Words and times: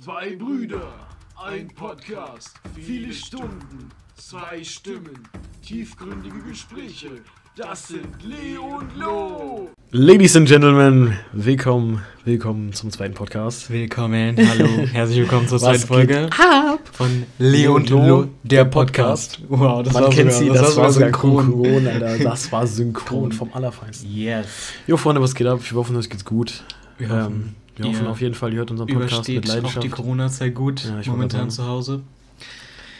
Zwei 0.00 0.34
Brüder, 0.36 0.90
ein 1.36 1.68
Podcast, 1.68 2.54
viele 2.74 3.12
Stunden, 3.12 3.90
zwei 4.16 4.64
Stimmen, 4.64 5.28
tiefgründige 5.62 6.40
Gespräche. 6.48 7.10
Das 7.58 7.88
sind 7.88 8.06
Leo 8.24 8.78
und 8.78 8.96
Lo. 8.96 9.68
Ladies 9.90 10.34
and 10.34 10.48
Gentlemen, 10.48 11.18
willkommen, 11.34 12.00
willkommen 12.24 12.72
zum 12.72 12.90
zweiten 12.90 13.12
Podcast. 13.12 13.68
Willkommen, 13.70 14.34
hallo, 14.38 14.66
herzlich 14.92 15.18
willkommen 15.18 15.46
zur 15.46 15.58
zweiten 15.58 15.86
Folge 15.86 16.30
ab? 16.38 16.80
von 16.90 17.24
Leo 17.38 17.74
und 17.74 17.90
Lo, 17.90 18.28
der 18.44 18.64
Podcast. 18.64 19.42
Wow, 19.50 19.92
Man 19.92 20.08
kennt 20.08 20.32
sie, 20.32 20.48
das, 20.48 20.74
war 20.74 20.90
sogar 20.90 21.08
synchron. 21.10 21.52
synchron, 21.52 21.86
Alter. 21.86 22.18
Das 22.24 22.50
war 22.50 22.66
synchron 22.66 23.30
vom 23.30 23.52
Allerfeinsten. 23.52 24.10
Yes. 24.10 24.72
Jo, 24.86 24.96
Freunde, 24.96 25.20
was 25.20 25.34
geht 25.34 25.46
ab? 25.46 25.60
Wir 25.62 25.76
hoffen, 25.76 25.94
euch 25.96 26.08
geht's 26.08 26.24
gut. 26.24 26.64
Wir 26.96 27.10
ähm, 27.10 27.14
hoffen, 27.14 27.56
wir 27.76 27.86
hoffen 27.86 28.06
auf 28.06 28.20
jeden 28.20 28.34
Fall, 28.34 28.52
ihr 28.52 28.58
hört 28.58 28.70
unseren 28.70 28.86
Podcast 28.88 29.28
mit 29.28 29.36
Übersteht 29.36 29.44
auch 29.50 29.54
Leidenschaft. 29.54 29.84
die 29.84 29.88
Corona-Zeit 29.88 30.54
gut, 30.54 30.84
Ja, 30.84 31.00
momentan 31.10 31.50
zu 31.50 31.66
Hause. 31.66 32.00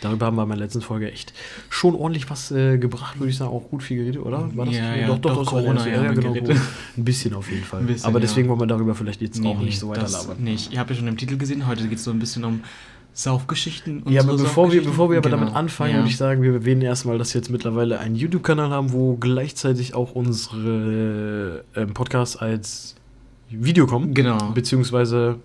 Darüber 0.01 0.27
haben 0.27 0.35
wir 0.37 0.43
in 0.43 0.49
der 0.49 0.59
letzten 0.59 0.81
Folge 0.81 1.13
echt 1.13 1.33
schon 1.71 1.95
ordentlich 1.95 2.29
was 2.29 2.51
äh, 2.51 2.77
gebracht, 2.77 3.21
würde 3.21 3.31
ich 3.31 3.37
sagen. 3.37 3.53
Auch 3.53 3.71
gut 3.71 3.85
viel 3.85 3.99
geredet, 3.99 4.21
oder? 4.21 4.51
War 4.57 4.67
das 4.67 4.75
Ja, 4.75 4.97
ja, 4.97 5.07
doch, 5.07 5.19
doch, 5.21 5.35
doch, 5.37 5.47
Corona, 5.47 5.87
ja, 5.87 6.13
genau. 6.13 6.33
geredet. 6.33 6.57
Ein 6.97 7.05
bisschen 7.05 7.35
auf 7.35 7.49
jeden 7.49 7.63
Fall. 7.63 7.83
Bisschen, 7.83 8.07
Aber 8.09 8.19
deswegen 8.19 8.49
wollen 8.49 8.59
wir 8.59 8.67
darüber 8.67 8.97
vielleicht 8.97 9.21
jetzt 9.23 9.45
auch 9.47 9.61
nicht 9.61 9.79
so 9.79 9.89
weiter 9.91 10.09
labern. 10.09 10.39
Nicht. 10.43 10.73
Ihr 10.73 10.81
habt 10.81 10.91
ja 10.91 10.97
schon 10.97 11.07
im 11.07 11.17
Titel 11.17 11.37
gesehen, 11.37 11.69
heute 11.69 11.87
geht 11.87 11.99
es 11.99 12.05
so 12.05 12.11
ein 12.11 12.19
bisschen 12.19 12.45
um 12.45 12.63
Saufgeschichten. 13.13 14.03
Ja, 14.09 14.23
aber 14.23 14.37
bevor 14.37 14.73
wir, 14.73 14.83
bevor 14.83 15.09
wir 15.09 15.19
aber 15.19 15.29
Genau. 15.31 15.43
damit 15.43 15.55
anfangen, 15.55 15.95
würde 15.95 16.09
ich 16.09 16.17
sagen, 16.17 16.43
wir 16.43 16.53
erwähnen 16.53 16.83
erstmal, 16.83 17.17
dass 17.19 17.33
wir 17.35 17.41
jetzt 17.41 17.51
mittlerweile 17.51 18.01
einen 18.01 18.17
YouTube-Kanal 18.17 18.71
haben, 18.71 18.93
wo 18.93 19.17
gleichzeitig 19.17 19.95
auch 19.95 20.17
unsere 20.17 21.65
ähm, 21.77 21.95
Podcasts 21.95 22.37
als 22.37 22.97
Video 23.53 23.87
kommen. 23.87 24.15
Genau. 24.15 24.51
Beziehungsweise 24.55 25.37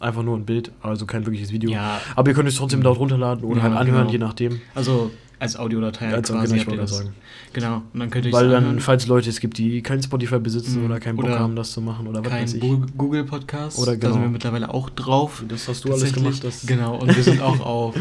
einfach 0.00 0.22
nur 0.22 0.36
ein 0.36 0.44
Bild, 0.44 0.70
also 0.82 1.06
kein 1.06 1.24
wirkliches 1.24 1.52
Video. 1.52 1.70
Ja, 1.70 2.00
Aber 2.14 2.28
ihr 2.30 2.34
könnt 2.34 2.48
es 2.48 2.56
trotzdem 2.56 2.82
dort 2.82 2.98
runterladen 2.98 3.44
oder 3.44 3.58
Ja, 3.58 3.62
halt 3.64 3.76
anhören, 3.76 4.02
genau. 4.08 4.12
je 4.12 4.18
nachdem. 4.18 4.60
also 4.74 5.10
als 5.38 5.56
Audiodatei 5.56 6.12
Als 6.14 6.30
quasi 6.30 6.58
genau, 6.58 6.82
ich 6.82 6.90
sagen. 6.90 7.10
Genau, 7.52 7.82
und 7.92 8.00
dann 8.00 8.10
könnt 8.10 8.26
ihr 8.26 8.32
Weil 8.32 8.48
dann, 8.50 8.80
falls 8.80 9.06
Leute 9.06 9.28
es 9.30 9.40
gibt, 9.40 9.58
die 9.58 9.82
kein 9.82 10.02
Spotify 10.02 10.38
besitzen 10.38 10.80
Mhm. 10.80 10.86
oder 10.86 11.00
keinen 11.00 11.16
Bock 11.16 11.26
Oder 11.26 11.38
haben, 11.38 11.56
das 11.56 11.72
zu 11.72 11.80
machen 11.80 12.06
oder 12.06 12.24
was 12.24 12.32
weiß 12.32 12.54
ich. 12.54 12.60
Google 12.96 13.24
Podcast. 13.24 13.78
Oder 13.78 13.92
Da 13.92 13.98
genau. 13.98 14.12
sind 14.14 14.22
wir 14.22 14.28
mittlerweile 14.30 14.72
auch 14.72 14.90
drauf. 14.90 15.42
Das 15.48 15.68
hast 15.68 15.84
du 15.84 15.92
alles 15.92 16.12
gemacht. 16.12 16.42
Genau, 16.66 16.96
und 16.96 17.14
wir 17.14 17.22
sind 17.22 17.40
auch 17.40 17.60
auf. 17.64 17.94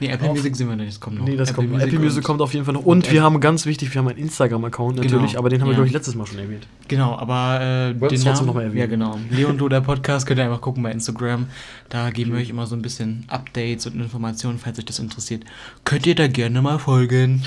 Nee, 0.00 0.08
Apple 0.08 0.28
Auf- 0.30 0.36
Music 0.36 0.54
sind 0.56 0.68
wir 0.68 0.76
nicht, 0.76 0.88
das 0.90 1.00
kommt 1.00 1.18
noch. 1.18 1.24
Nee, 1.24 1.36
das 1.36 1.52
kommt. 1.52 1.74
Apple 1.80 1.98
Music 1.98 2.22
kommt 2.22 2.40
auf 2.40 2.52
jeden 2.54 2.64
Fall 2.64 2.74
noch. 2.74 2.84
und 2.84 2.98
Und 3.06 3.12
wir 3.12 3.22
haben 3.22 3.40
ganz 3.40 3.66
wichtig, 3.66 3.92
wir 3.92 3.98
haben 4.00 4.08
einen 4.08 4.18
Instagram-Account 4.18 4.96
natürlich, 4.96 5.30
Genau, 5.32 5.38
aber 5.40 5.48
den 5.50 5.60
haben 5.60 5.66
wir, 5.68 5.72
ja. 5.72 5.76
glaube 5.76 5.88
ich, 5.88 5.92
letztes 5.92 6.14
Mal 6.14 6.26
schon 6.26 6.38
erwähnt. 6.38 6.66
Genau, 6.86 7.16
aber 7.16 7.60
äh, 7.60 7.92
den 7.94 7.98
trotzdem 8.00 8.22
Namen, 8.32 8.46
noch 8.46 8.54
mal 8.54 8.62
erwähnen. 8.62 8.78
Ja, 8.80 8.86
genau. 8.86 9.18
Leon 9.30 9.58
Do, 9.58 9.68
der 9.68 9.80
Podcast, 9.80 10.26
könnt 10.26 10.38
ihr 10.38 10.44
einfach 10.44 10.60
gucken 10.60 10.82
bei 10.82 10.92
Instagram. 10.92 11.46
Da 11.88 12.10
geben 12.10 12.32
wir 12.32 12.38
euch 12.38 12.50
immer 12.50 12.66
so 12.66 12.76
ein 12.76 12.82
bisschen 12.82 13.24
Updates 13.28 13.86
und 13.86 13.96
Informationen, 14.00 14.58
falls 14.58 14.78
euch 14.78 14.84
das 14.84 14.98
interessiert. 15.00 15.42
Könnt 15.84 16.06
ihr 16.06 16.14
da 16.14 16.28
gerne 16.28 16.62
mal 16.62 16.77
folgen. 16.78 17.42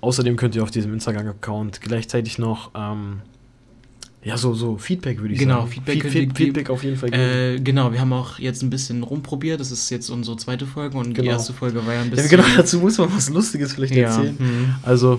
Außerdem 0.00 0.36
könnt 0.36 0.54
ihr 0.54 0.62
auf 0.62 0.70
diesem 0.70 0.92
Instagram-Account 0.92 1.80
gleichzeitig 1.80 2.38
noch, 2.38 2.70
ähm, 2.74 3.20
ja, 4.22 4.36
so, 4.38 4.54
so 4.54 4.76
Feedback 4.78 5.20
würde 5.20 5.34
ich 5.34 5.40
Genau, 5.40 5.60
sagen. 5.60 5.70
Feedback 5.72 6.02
Feed, 6.02 6.12
Feed, 6.12 6.36
Feedback 6.36 6.70
auf 6.70 6.82
jeden 6.84 6.96
Fall 6.96 7.10
geben. 7.10 7.22
Äh, 7.22 7.60
genau, 7.60 7.92
wir 7.92 8.00
haben 8.00 8.12
auch 8.12 8.38
jetzt 8.38 8.62
ein 8.62 8.70
bisschen 8.70 9.02
rumprobiert. 9.02 9.60
Das 9.60 9.70
ist 9.70 9.90
jetzt 9.90 10.08
unsere 10.10 10.36
zweite 10.36 10.66
Folge 10.66 10.96
und 10.98 11.08
die 11.10 11.14
Genau. 11.14 11.30
erste 11.32 11.52
Folge 11.52 11.84
war 11.86 11.94
ja 11.94 12.00
ein 12.00 12.08
ja, 12.08 12.14
bisschen. 12.16 12.30
genau, 12.30 12.44
dazu 12.56 12.78
muss 12.80 12.98
man 12.98 13.14
was 13.14 13.28
Lustiges 13.30 13.72
vielleicht 13.74 13.94
Ja, 13.94 14.08
erzählen. 14.08 14.36
mhm. 14.38 14.74
Also, 14.82 15.18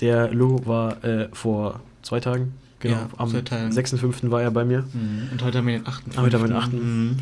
der 0.00 0.32
Lo 0.32 0.60
war 0.66 1.02
äh, 1.04 1.28
vor 1.32 1.80
zwei 2.02 2.20
Tagen, 2.20 2.52
genau, 2.80 2.94
Ja, 2.96 3.08
am 3.16 3.30
zwei 3.30 3.40
Tagen. 3.42 3.72
6.5. 3.72 4.30
war 4.30 4.42
er 4.42 4.50
bei 4.50 4.64
mir. 4.64 4.84
Mhm. 4.92 5.28
Und 5.32 5.42
heute 5.42 5.58
haben 5.58 5.66
wir 5.66 5.78
den 5.78 5.86
8. 5.86 6.02
Heute 6.18 6.36
haben 6.38 6.44
wir 6.44 6.48
den 6.48 6.56
achten. 6.56 6.76
Mhm. 7.10 7.16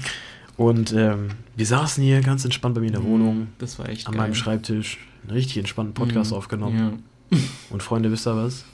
Und 0.57 0.93
ähm, 0.93 1.29
wir 1.57 1.67
saßen 1.67 2.03
hier 2.03 2.21
ganz 2.21 2.45
entspannt 2.45 2.75
bei 2.75 2.81
mir 2.81 2.89
in 2.89 2.93
der 2.95 3.05
Wohnung, 3.05 3.49
Das 3.59 3.79
war 3.79 3.89
echt 3.89 4.07
an 4.07 4.13
geil. 4.15 4.23
meinem 4.23 4.35
Schreibtisch, 4.35 4.99
einen 5.23 5.31
richtig 5.33 5.59
entspannten 5.59 5.95
Podcast 5.95 6.31
Mhm. 6.33 6.37
aufgenommen. 6.37 7.03
Ja. 7.31 7.39
Und 7.71 7.83
Freunde, 7.83 8.11
wisst 8.11 8.27
ihr 8.27 8.37
was? 8.37 8.65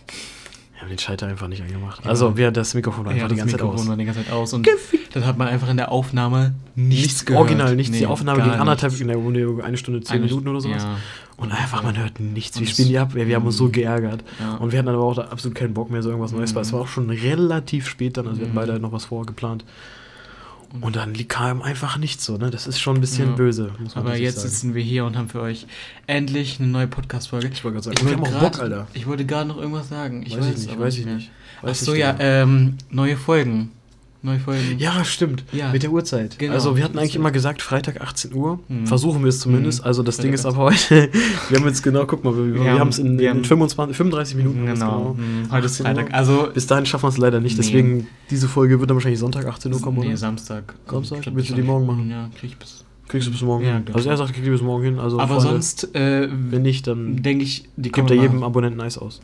Wir 0.74 0.83
haben 0.83 0.89
den 0.90 0.98
Schalter 0.98 1.27
einfach 1.27 1.48
nicht 1.48 1.61
angemacht. 1.62 2.05
Ja. 2.05 2.11
Also, 2.11 2.36
wir, 2.36 2.50
das 2.52 2.73
Mikrofon 2.74 3.05
war 3.05 3.12
Ja, 3.12 3.24
einfach 3.24 3.28
die 3.28 3.34
das 3.34 3.39
ganze 3.40 3.52
Zeit 3.56 3.61
Mikrofon 3.62 3.80
aus. 3.84 3.89
war 3.89 3.96
die 3.96 4.05
ganze 4.05 4.24
Zeit 4.24 4.33
aus 4.33 4.52
und 4.52 4.62
Gefickt. 4.62 5.17
dann 5.17 5.27
hat 5.27 5.36
man 5.36 5.48
einfach 5.48 5.68
in 5.68 5.77
der 5.77 5.90
Aufnahme 5.90 6.55
nichts, 6.77 7.02
Nichts, 7.05 7.24
gehört. 7.27 7.40
original, 7.42 7.74
nichts. 7.77 7.92
die 7.92 8.00
Nee, 8.00 8.06
Aufnahme 8.06 8.39
gar 8.39 8.50
ging 8.50 8.61
anderthalb, 8.61 9.00
in 9.00 9.08
der 9.08 9.17
Runde 9.17 9.58
eine 9.64 9.77
Stunde, 9.77 10.00
zehn 10.02 10.17
Eine- 10.17 10.27
Minuten 10.27 10.46
oder 10.48 10.61
sowas. 10.61 10.84
Ja. 10.84 10.96
Und 11.36 11.50
einfach, 11.52 11.83
man 11.83 11.96
hört 11.98 12.20
nichts. 12.20 12.58
Wir 12.61 12.67
spielen 12.68 12.89
die 12.89 12.98
ab, 12.98 13.14
wir, 13.14 13.27
wir 13.27 13.34
haben 13.36 13.46
uns 13.46 13.56
so 13.56 13.64
Mhm. 13.67 13.73
geärgert. 13.73 14.23
Ja. 14.40 14.55
Und 14.56 14.70
wir 14.73 14.78
hatten 14.78 14.89
aber 14.89 15.02
auch 15.02 15.18
absolut 15.18 15.56
keinen 15.56 15.74
Bock 15.74 15.90
mehr, 15.90 16.02
so 16.02 16.11
irgendwas 16.11 16.30
Neues, 16.33 16.52
Mhm. 16.52 16.56
weil 16.56 16.62
es 16.62 16.73
war 16.73 16.80
auch 16.80 16.89
schon 16.89 17.11
relativ 17.11 17.89
spät 17.89 18.17
dann, 18.17 18.27
also 18.28 18.39
wir 18.40 18.46
hatten 18.46 18.55
Mhm. 18.55 18.56
beide 18.61 18.78
noch 18.80 18.92
was 18.92 19.05
vorgeplant. 19.06 19.64
Und 20.83 20.96
dann 20.96 21.14
kam 21.29 21.62
einfach 21.62 21.96
nichts 21.96 22.24
so, 22.24 22.36
ne? 22.36 22.51
Das 22.51 22.67
ist 22.67 22.79
schon 22.79 22.96
ein 22.98 23.01
bisschen 23.01 23.30
Ja. 23.30 23.34
böse, 23.36 23.73
muss 23.79 23.95
man 23.95 24.06
Aber 24.06 24.17
jetzt 24.17 24.36
sagen. 24.36 24.48
sitzen 24.51 24.74
wir 24.74 24.83
hier 24.83 25.06
und 25.06 25.17
haben 25.17 25.29
für 25.30 25.40
euch 25.40 25.67
endlich 26.06 26.61
eine 26.61 26.68
neue 26.68 26.86
Podcast-Folge. 26.86 27.48
Ich 27.52 27.64
wollte 27.64 27.77
gerade 27.80 27.84
sagen, 27.84 27.96
Ich 27.98 28.05
wir 28.05 28.12
haben 28.17 28.24
auch 28.36 28.40
Bock, 28.40 28.61
Alter. 28.61 28.86
Ich 28.92 29.06
wollte 29.06 29.24
gerade 29.24 29.48
noch 29.48 29.56
irgendwas 29.56 29.89
sagen. 29.89 30.23
Ich 30.27 30.36
weiß 30.36 30.46
ich 30.46 30.67
nicht, 30.67 30.79
weiß 30.79 30.98
ich 30.98 31.06
nicht. 31.06 31.30
Ach 31.61 31.64
Weiß 31.64 31.80
so, 31.80 31.95
ich 31.95 32.01
ja, 32.01 32.12
nicht. 32.12 32.20
ähm, 32.23 32.77
neue 32.90 33.17
Folgen. 33.17 33.73
Neue 34.20 34.40
Folgen. 34.40 34.79
Ja, 34.79 35.05
stimmt. 35.05 35.45
Ja. 35.52 35.70
Mit 35.70 35.84
der 35.84 35.92
Uhrzeit. 35.92 36.39
Genau. 36.39 36.52
Also 36.55 36.77
wir 36.77 36.83
hatten 36.84 36.98
eigentlich 36.98 37.14
immer 37.14 37.30
gesagt, 37.30 37.62
Freitag 37.62 38.01
18 38.01 38.34
Uhr. 38.34 38.58
Mhm. 38.68 38.86
Versuchen 38.86 39.23
wir 39.23 39.29
es 39.29 39.39
zumindest. 39.40 39.80
Mhm. 39.80 39.86
Also 39.86 40.02
das 40.02 40.17
Ding 40.17 40.33
ist 40.33 40.42
Freitag 40.42 40.56
aber 40.58 40.70
heute, 40.70 41.08
wir 41.48 41.58
haben 41.61 41.67
jetzt 41.67 41.83
genau, 41.83 42.05
guck 42.05 42.24
mal, 42.24 42.34
wir, 42.36 42.55
Wir 42.64 42.79
haben- 42.79 42.89
es 42.89 42.98
in, 42.98 43.18
in 43.18 43.29
haben- 43.29 43.45
25, 43.45 43.96
35 43.96 44.36
Minuten. 44.36 44.67
Genau. 44.67 45.14
Mhm. 45.17 45.51
Heute 45.52 45.67
ist 45.67 45.80
18 45.80 45.86
Uhr. 45.86 45.95
Freitag. 45.95 46.14
Also, 46.14 46.48
Bis 46.52 46.67
dahin 46.67 46.86
schaffen 46.86 47.05
wir 47.05 47.08
es 47.11 47.18
leider 47.18 47.40
nicht, 47.40 47.56
Nee. 47.58 47.62
deswegen 47.64 48.06
diese 48.30 48.48
Folge 48.48 48.80
wird 48.80 48.90
dann 48.90 48.96
wahrscheinlich 48.96 49.20
Sonntag 49.20 49.46
18 49.46 49.73
Uhr 49.73 49.80
kommen, 49.80 50.01
nee, 50.01 50.08
oder? 50.08 50.17
Samstag. 50.17 50.74
Samstag? 50.90 51.23
Glaub, 51.23 51.36
Willst 51.36 51.50
du 51.50 51.55
die 51.55 51.62
morgen 51.62 51.86
machen? 51.86 52.11
Ja, 52.11 52.29
krieg 52.39 52.50
ich 52.50 52.56
bis. 52.58 52.85
Kriegst 53.06 53.27
du 53.29 53.30
bis 53.33 53.40
morgen 53.40 53.64
Ja, 53.64 53.74
hin. 53.74 53.85
Also 53.89 54.00
ich. 54.00 54.06
er 54.06 54.17
sagt, 54.18 54.35
kriegt 54.35 54.45
ihr 54.45 54.52
bis 54.52 54.61
morgen 54.62 54.85
hin. 54.85 54.98
Also 54.98 55.18
Aber 55.18 55.36
Freunde, 55.40 55.52
sonst, 55.52 55.95
äh, 55.95 56.29
wenn 56.30 56.62
nicht, 56.62 56.86
dann 56.86 57.23
denke 57.23 57.45
ich, 57.45 57.64
die 57.77 57.90
gibt 57.90 58.11
er 58.11 58.17
jedem 58.17 58.42
Abonnenten 58.42 58.80
Eis 58.83 58.98
aus. 58.98 59.20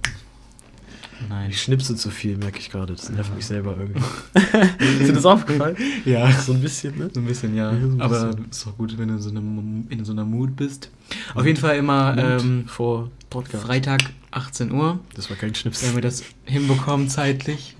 Nein. 1.29 1.51
Ich 1.51 1.63
schnipse 1.63 1.95
zu 1.97 2.11
viel, 2.11 2.37
merke 2.37 2.59
ich 2.59 2.71
gerade. 2.71 2.95
Das 2.95 3.09
nervt 3.11 3.35
mich 3.35 3.47
selber 3.47 3.77
irgendwie. 3.79 4.03
ist 5.01 5.09
dir 5.09 5.13
das 5.13 5.25
aufgefallen? 5.25 5.77
Ja. 6.05 6.31
So 6.33 6.53
ein 6.53 6.61
bisschen, 6.61 6.99
ne? 6.99 7.11
So 7.13 7.21
ein 7.21 7.27
bisschen, 7.27 7.55
ja. 7.57 7.73
Ja, 7.73 7.81
so 7.81 7.87
ein 7.95 8.01
Aber 8.01 8.27
bisschen. 8.27 8.51
ist 8.51 8.67
doch 8.67 8.77
gut, 8.77 8.99
wenn 8.99 9.09
du 9.09 9.15
in 9.15 9.21
so 9.21 9.31
einem, 9.31 9.87
in 9.91 10.05
so 10.05 10.13
einer 10.13 10.25
Mood 10.25 10.57
bist. 10.57 10.91
Auf 11.35 11.45
jeden 11.47 11.59
Fall 11.61 11.77
immer 11.77 12.17
ähm, 12.19 12.65
vor 12.67 13.11
Podcast. 13.31 13.65
Freitag 13.67 14.03
18 14.33 14.73
Uhr, 14.73 14.99
Das 15.15 15.31
war 15.31 15.37
kein 15.37 15.55
Schnips. 15.55 15.83
wenn 15.87 15.95
wir 15.95 16.03
das 16.03 16.23
hinbekommen 16.45 17.09
zeitlich. 17.09 17.77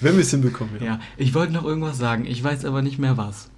Wenn 0.00 0.14
wir 0.14 0.22
es 0.22 0.30
hinbekommen, 0.30 0.82
Ja, 0.82 1.00
ich 1.16 1.34
wollte 1.34 1.52
noch 1.52 1.64
irgendwas 1.64 1.98
sagen, 1.98 2.24
ich 2.26 2.42
weiß 2.42 2.64
aber 2.64 2.82
nicht 2.82 2.98
mehr 2.98 3.16
was. 3.16 3.50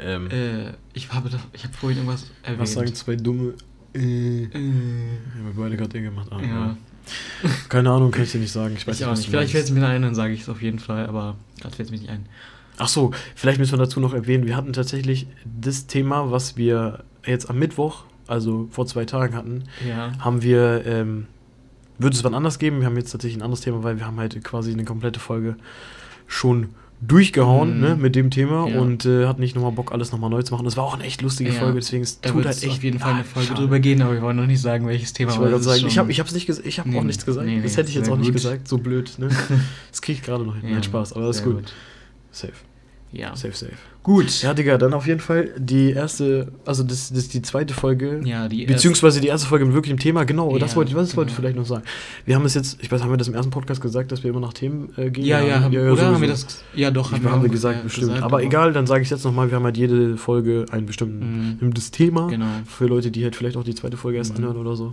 Ähm, 0.00 0.30
Äh, 0.30 0.72
ich 0.92 1.12
habe 1.12 1.30
ich 1.52 1.64
habe 1.64 1.74
vorhin 1.74 1.98
irgendwas 1.98 2.26
erwähnt. 2.42 2.60
was 2.60 2.72
sagen 2.72 2.94
zwei 2.94 3.16
dumme. 3.16 3.54
Äh, 3.94 4.44
Äh, 4.44 4.48
haben 4.52 5.44
wir 5.46 5.52
beide 5.56 5.76
gerade 5.76 5.98
eh 5.98 6.02
gemacht. 6.02 6.28
Ah, 6.30 6.40
ja, 6.40 6.46
ja. 6.48 6.76
Keine 7.68 7.90
Ahnung, 7.90 8.10
kann 8.10 8.22
ich 8.24 8.32
dir 8.32 8.38
nicht 8.38 8.52
sagen. 8.52 8.74
Ich 8.76 8.86
weiß 8.86 8.98
ich 9.00 9.06
auch 9.06 9.10
nicht. 9.14 9.26
du 9.26 9.30
Vielleicht 9.30 9.52
fällt 9.52 9.64
es 9.64 9.70
mir 9.70 9.86
ein, 9.86 10.02
dann 10.02 10.14
sage 10.14 10.32
ich 10.34 10.42
es 10.42 10.48
auf 10.48 10.62
jeden 10.62 10.78
Fall, 10.78 11.06
aber 11.06 11.36
gerade 11.60 11.74
fällt 11.76 11.88
es 11.88 11.92
mir 11.92 11.98
nicht 11.98 12.10
ein. 12.10 12.26
Ach 12.78 12.88
so, 12.88 13.10
vielleicht 13.34 13.58
müssen 13.58 13.72
wir 13.72 13.78
dazu 13.78 13.98
noch 14.00 14.14
erwähnen, 14.14 14.46
wir 14.46 14.56
hatten 14.56 14.72
tatsächlich 14.72 15.26
das 15.60 15.86
Thema, 15.86 16.30
was 16.30 16.56
wir 16.56 17.04
jetzt 17.26 17.50
am 17.50 17.58
Mittwoch, 17.58 18.04
also 18.28 18.68
vor 18.70 18.86
zwei 18.86 19.04
Tagen 19.04 19.34
hatten, 19.34 19.64
Ja. 19.86 20.12
haben 20.20 20.42
wir, 20.42 20.84
ähm, 20.86 21.26
würde 21.98 22.16
es 22.16 22.22
wann 22.22 22.34
anders 22.34 22.58
geben, 22.60 22.78
wir 22.80 22.86
haben 22.86 22.96
jetzt 22.96 23.10
tatsächlich 23.10 23.38
ein 23.38 23.42
anderes 23.42 23.62
Thema, 23.62 23.82
weil 23.82 23.98
wir 23.98 24.06
haben 24.06 24.18
halt 24.20 24.42
quasi 24.44 24.72
eine 24.72 24.84
komplette 24.84 25.18
Folge 25.18 25.56
schon 26.28 26.68
durchgehauen 27.00 27.76
Mhm. 27.76 27.80
ne, 27.80 27.96
mit 27.96 28.16
dem 28.16 28.30
Thema 28.30 28.68
Ja. 28.68 28.80
und 28.80 29.04
äh, 29.06 29.26
hatten 29.26 29.40
nicht 29.40 29.54
nochmal 29.54 29.72
Bock, 29.72 29.92
alles 29.92 30.10
nochmal 30.10 30.30
neu 30.30 30.42
zu 30.42 30.52
machen. 30.52 30.64
Das 30.64 30.76
war 30.76 30.84
auch 30.84 30.94
eine 30.94 31.04
echt 31.04 31.22
lustige 31.22 31.50
Ja. 31.50 31.58
Folge, 31.60 31.78
deswegen 31.78 32.02
es 32.02 32.20
Da 32.20 32.30
tut 32.30 32.44
halt 32.44 32.62
echt 32.62 32.72
auf 32.72 32.82
jeden 32.82 32.98
Fall 32.98 33.14
eine 33.14 33.24
Folge 33.24 33.48
schade. 33.48 33.60
drüber 33.60 33.78
gehen, 33.78 34.02
aber 34.02 34.14
wir 34.14 34.22
wollen 34.22 34.36
noch 34.36 34.46
nicht 34.46 34.60
sagen, 34.60 34.86
welches 34.86 35.12
Thema. 35.12 35.32
Ich 35.32 35.38
wollte 35.38 35.52
das 35.54 35.64
sagen, 35.64 35.86
ich 35.86 35.96
habe 35.98 36.10
ich 36.10 36.18
hab's 36.20 36.32
nicht 36.32 36.46
gesagt, 36.46 36.66
ich 36.66 36.78
habe 36.80 36.88
Nee, 36.90 36.98
auch 36.98 37.04
nichts 37.04 37.24
gesagt. 37.24 37.46
nee, 37.46 37.60
das 37.62 37.72
nee, 37.72 37.76
hätte 37.78 37.88
ich 37.90 37.94
jetzt 37.94 38.10
auch 38.10 38.16
nicht 38.16 38.26
gut. 38.26 38.34
gesagt, 38.34 38.66
so 38.68 38.78
blöd. 38.78 39.12
Ne? 39.18 39.28
Das 39.90 40.02
kriege 40.02 40.18
ich 40.18 40.24
gerade 40.24 40.44
noch 40.44 40.54
hin. 40.56 40.64
Ja, 40.66 40.74
Nein, 40.74 40.82
Spaß, 40.82 41.12
aber 41.12 41.26
das 41.26 41.36
ist 41.38 41.44
sehr 41.44 41.52
gut. 41.52 41.72
Safe, 42.32 42.52
Ja. 43.12 43.34
safe, 43.36 43.54
safe. 43.54 43.72
Gut. 44.02 44.42
Ja, 44.42 44.54
Digga, 44.54 44.78
dann 44.78 44.94
auf 44.94 45.06
jeden 45.06 45.20
Fall 45.20 45.50
die 45.58 45.90
erste, 45.92 46.52
also 46.64 46.82
das, 46.82 47.08
das 47.10 47.18
ist 47.18 47.34
die 47.34 47.42
zweite 47.42 47.74
Folge. 47.74 48.20
Ja, 48.24 48.48
die 48.48 48.64
Beziehungsweise 48.64 49.20
die 49.20 49.28
erste 49.28 49.46
Folge 49.48 49.64
mit 49.66 49.74
wirklichem 49.74 49.98
Thema, 49.98 50.24
genau, 50.24 50.56
das 50.58 50.70
Ja, 50.72 50.76
wollte, 50.76 50.94
das 50.94 51.16
wollte 51.16 51.30
ich 51.30 51.36
genau. 51.36 51.40
vielleicht 51.48 51.56
noch 51.56 51.66
sagen. 51.66 51.84
Wir 52.24 52.34
haben 52.36 52.44
es 52.46 52.54
jetzt, 52.54 52.78
ich 52.80 52.90
weiß, 52.90 53.02
haben 53.02 53.10
wir 53.10 53.16
das 53.18 53.28
im 53.28 53.34
ersten 53.34 53.50
Podcast 53.50 53.80
gesagt, 53.82 54.12
dass 54.12 54.22
wir 54.22 54.30
immer 54.30 54.40
nach 54.40 54.52
Themen 54.54 54.90
äh, 54.96 55.10
gehen? 55.10 55.24
Ja, 55.26 55.40
ja, 55.42 55.60
haben, 55.60 55.74
oder 55.76 55.90
sowieso. 55.90 56.06
haben 56.06 56.20
wir 56.22 56.28
das? 56.28 56.64
Ja, 56.74 56.90
doch, 56.90 57.12
Ich, 57.12 57.22
haben 57.22 57.42
wir 57.42 57.48
auch, 57.48 57.52
gesagt, 57.52 57.80
äh, 57.80 57.82
bestimmt. 57.84 58.06
gesagt, 58.08 58.22
aber 58.22 58.42
egal, 58.42 58.72
dann 58.72 58.86
sage 58.86 59.02
ich 59.02 59.10
jetzt 59.10 59.24
nochmal, 59.24 59.50
wir 59.50 59.56
haben 59.56 59.64
halt 59.64 59.76
jede 59.76 60.16
Folge 60.16 60.64
ein 60.70 60.82
Mhm. 60.82 60.86
bestimmtes 60.86 61.90
Thema. 61.90 62.28
Genau. 62.28 62.46
Für 62.66 62.86
Leute, 62.86 63.10
die 63.10 63.24
halt 63.24 63.36
vielleicht 63.36 63.56
auch 63.58 63.64
die 63.64 63.74
zweite 63.74 63.96
Folge 63.98 64.18
erst 64.18 64.32
Mhm. 64.32 64.38
anhören 64.44 64.56
oder 64.58 64.76
so. 64.76 64.92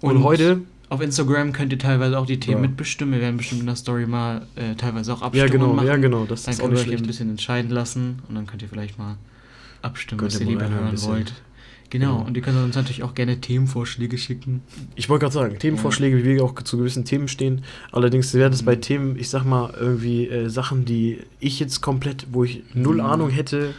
Und, 0.00 0.16
Und 0.18 0.22
heute, 0.24 0.60
Auf 0.90 1.00
Instagram 1.00 1.52
könnt 1.52 1.72
ihr 1.72 1.78
teilweise 1.78 2.18
auch 2.18 2.26
die 2.26 2.38
Themen 2.40 2.62
Ja. 2.62 2.68
mitbestimmen. 2.68 3.14
Wir 3.14 3.20
werden 3.20 3.36
bestimmt 3.38 3.60
in 3.60 3.66
der 3.66 3.76
Story 3.76 4.06
mal 4.06 4.42
äh, 4.56 4.74
teilweise 4.74 5.12
auch 5.14 5.20
ja 5.20 5.26
Abstimmungen 5.28 5.52
genau, 5.52 5.72
machen. 5.74 5.86
ja 5.86 5.96
genau, 5.96 6.24
das 6.26 6.42
Dann 6.42 6.52
ist 6.54 6.60
könnt 6.60 6.72
ihr 6.74 6.80
euch 6.80 6.96
ein 6.98 7.06
bisschen 7.06 7.30
entscheiden 7.30 7.70
lassen 7.70 8.18
und 8.28 8.34
dann 8.34 8.46
könnt 8.46 8.60
ihr 8.62 8.68
vielleicht 8.68 8.98
mal 8.98 9.16
abstimmen, 9.82 10.18
Könnt 10.18 10.34
was 10.34 10.40
ihr 10.40 10.46
lieber 10.46 10.68
hören 10.68 11.00
wollt. 11.02 11.32
Genau, 11.90 12.14
Genau. 12.16 12.26
und 12.26 12.36
ihr 12.36 12.42
könnt 12.42 12.56
uns 12.56 12.74
natürlich 12.76 13.02
auch 13.04 13.14
gerne 13.14 13.40
Themenvorschläge 13.40 14.16
schicken. 14.18 14.62
Ich 14.96 15.08
wollte 15.08 15.22
gerade 15.24 15.32
sagen, 15.34 15.58
Themenvorschläge, 15.58 16.18
wie 16.18 16.24
wir 16.24 16.44
auch 16.44 16.54
zu 16.62 16.76
gewissen 16.78 17.04
Themen 17.04 17.26
stehen. 17.28 17.62
Allerdings 17.92 18.32
wäre 18.34 18.50
das 18.50 18.62
Mhm. 18.62 18.66
bei 18.66 18.76
Themen, 18.76 19.16
ich 19.18 19.28
sag 19.28 19.44
mal, 19.44 19.72
irgendwie 19.78 20.28
äh, 20.28 20.48
Sachen, 20.48 20.84
die 20.84 21.18
ich 21.40 21.58
jetzt 21.60 21.80
komplett, 21.80 22.26
wo 22.32 22.44
ich 22.44 22.62
null 22.74 22.96
Mhm. 22.96 23.00
Ahnung 23.00 23.30
hätte, 23.30 23.74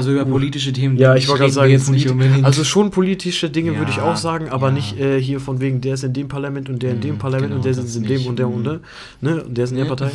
Also 0.00 0.12
über 0.12 0.24
politische 0.24 0.72
Themen. 0.72 0.96
Ja, 0.96 1.14
ich 1.14 1.28
wollte 1.28 1.40
gerade 1.42 1.52
sagen, 1.52 1.70
jetzt 1.70 1.90
nicht 1.90 2.10
unbedingt. 2.10 2.44
also 2.44 2.64
schon 2.64 2.90
politische 2.90 3.50
Dinge 3.50 3.76
würde 3.78 3.90
ich 3.90 3.98
Ja, 3.98 4.04
auch 4.10 4.16
sagen, 4.16 4.48
aber 4.48 4.68
ja. 4.68 4.72
nicht 4.74 4.98
äh, 4.98 5.20
hier 5.20 5.40
von 5.40 5.60
wegen, 5.60 5.80
der 5.80 5.94
ist 5.94 6.04
in 6.04 6.12
dem 6.12 6.28
Parlament 6.28 6.68
und 6.68 6.82
der 6.82 6.92
in 6.92 7.00
dem 7.00 7.14
Mhm, 7.14 7.18
Parlament 7.18 7.48
genau, 7.48 7.56
und 7.56 7.64
der 7.64 7.74
sitzt 7.74 7.96
in 7.96 8.04
dem 8.04 8.26
und 8.26 8.38
der 8.38 8.48
und 8.48 8.64
der, 8.64 8.80
ne? 9.20 9.42
Und 9.44 9.56
der 9.56 9.64
ist 9.64 9.70
in 9.70 9.76
der. 9.76 9.84
Partei. 9.84 10.10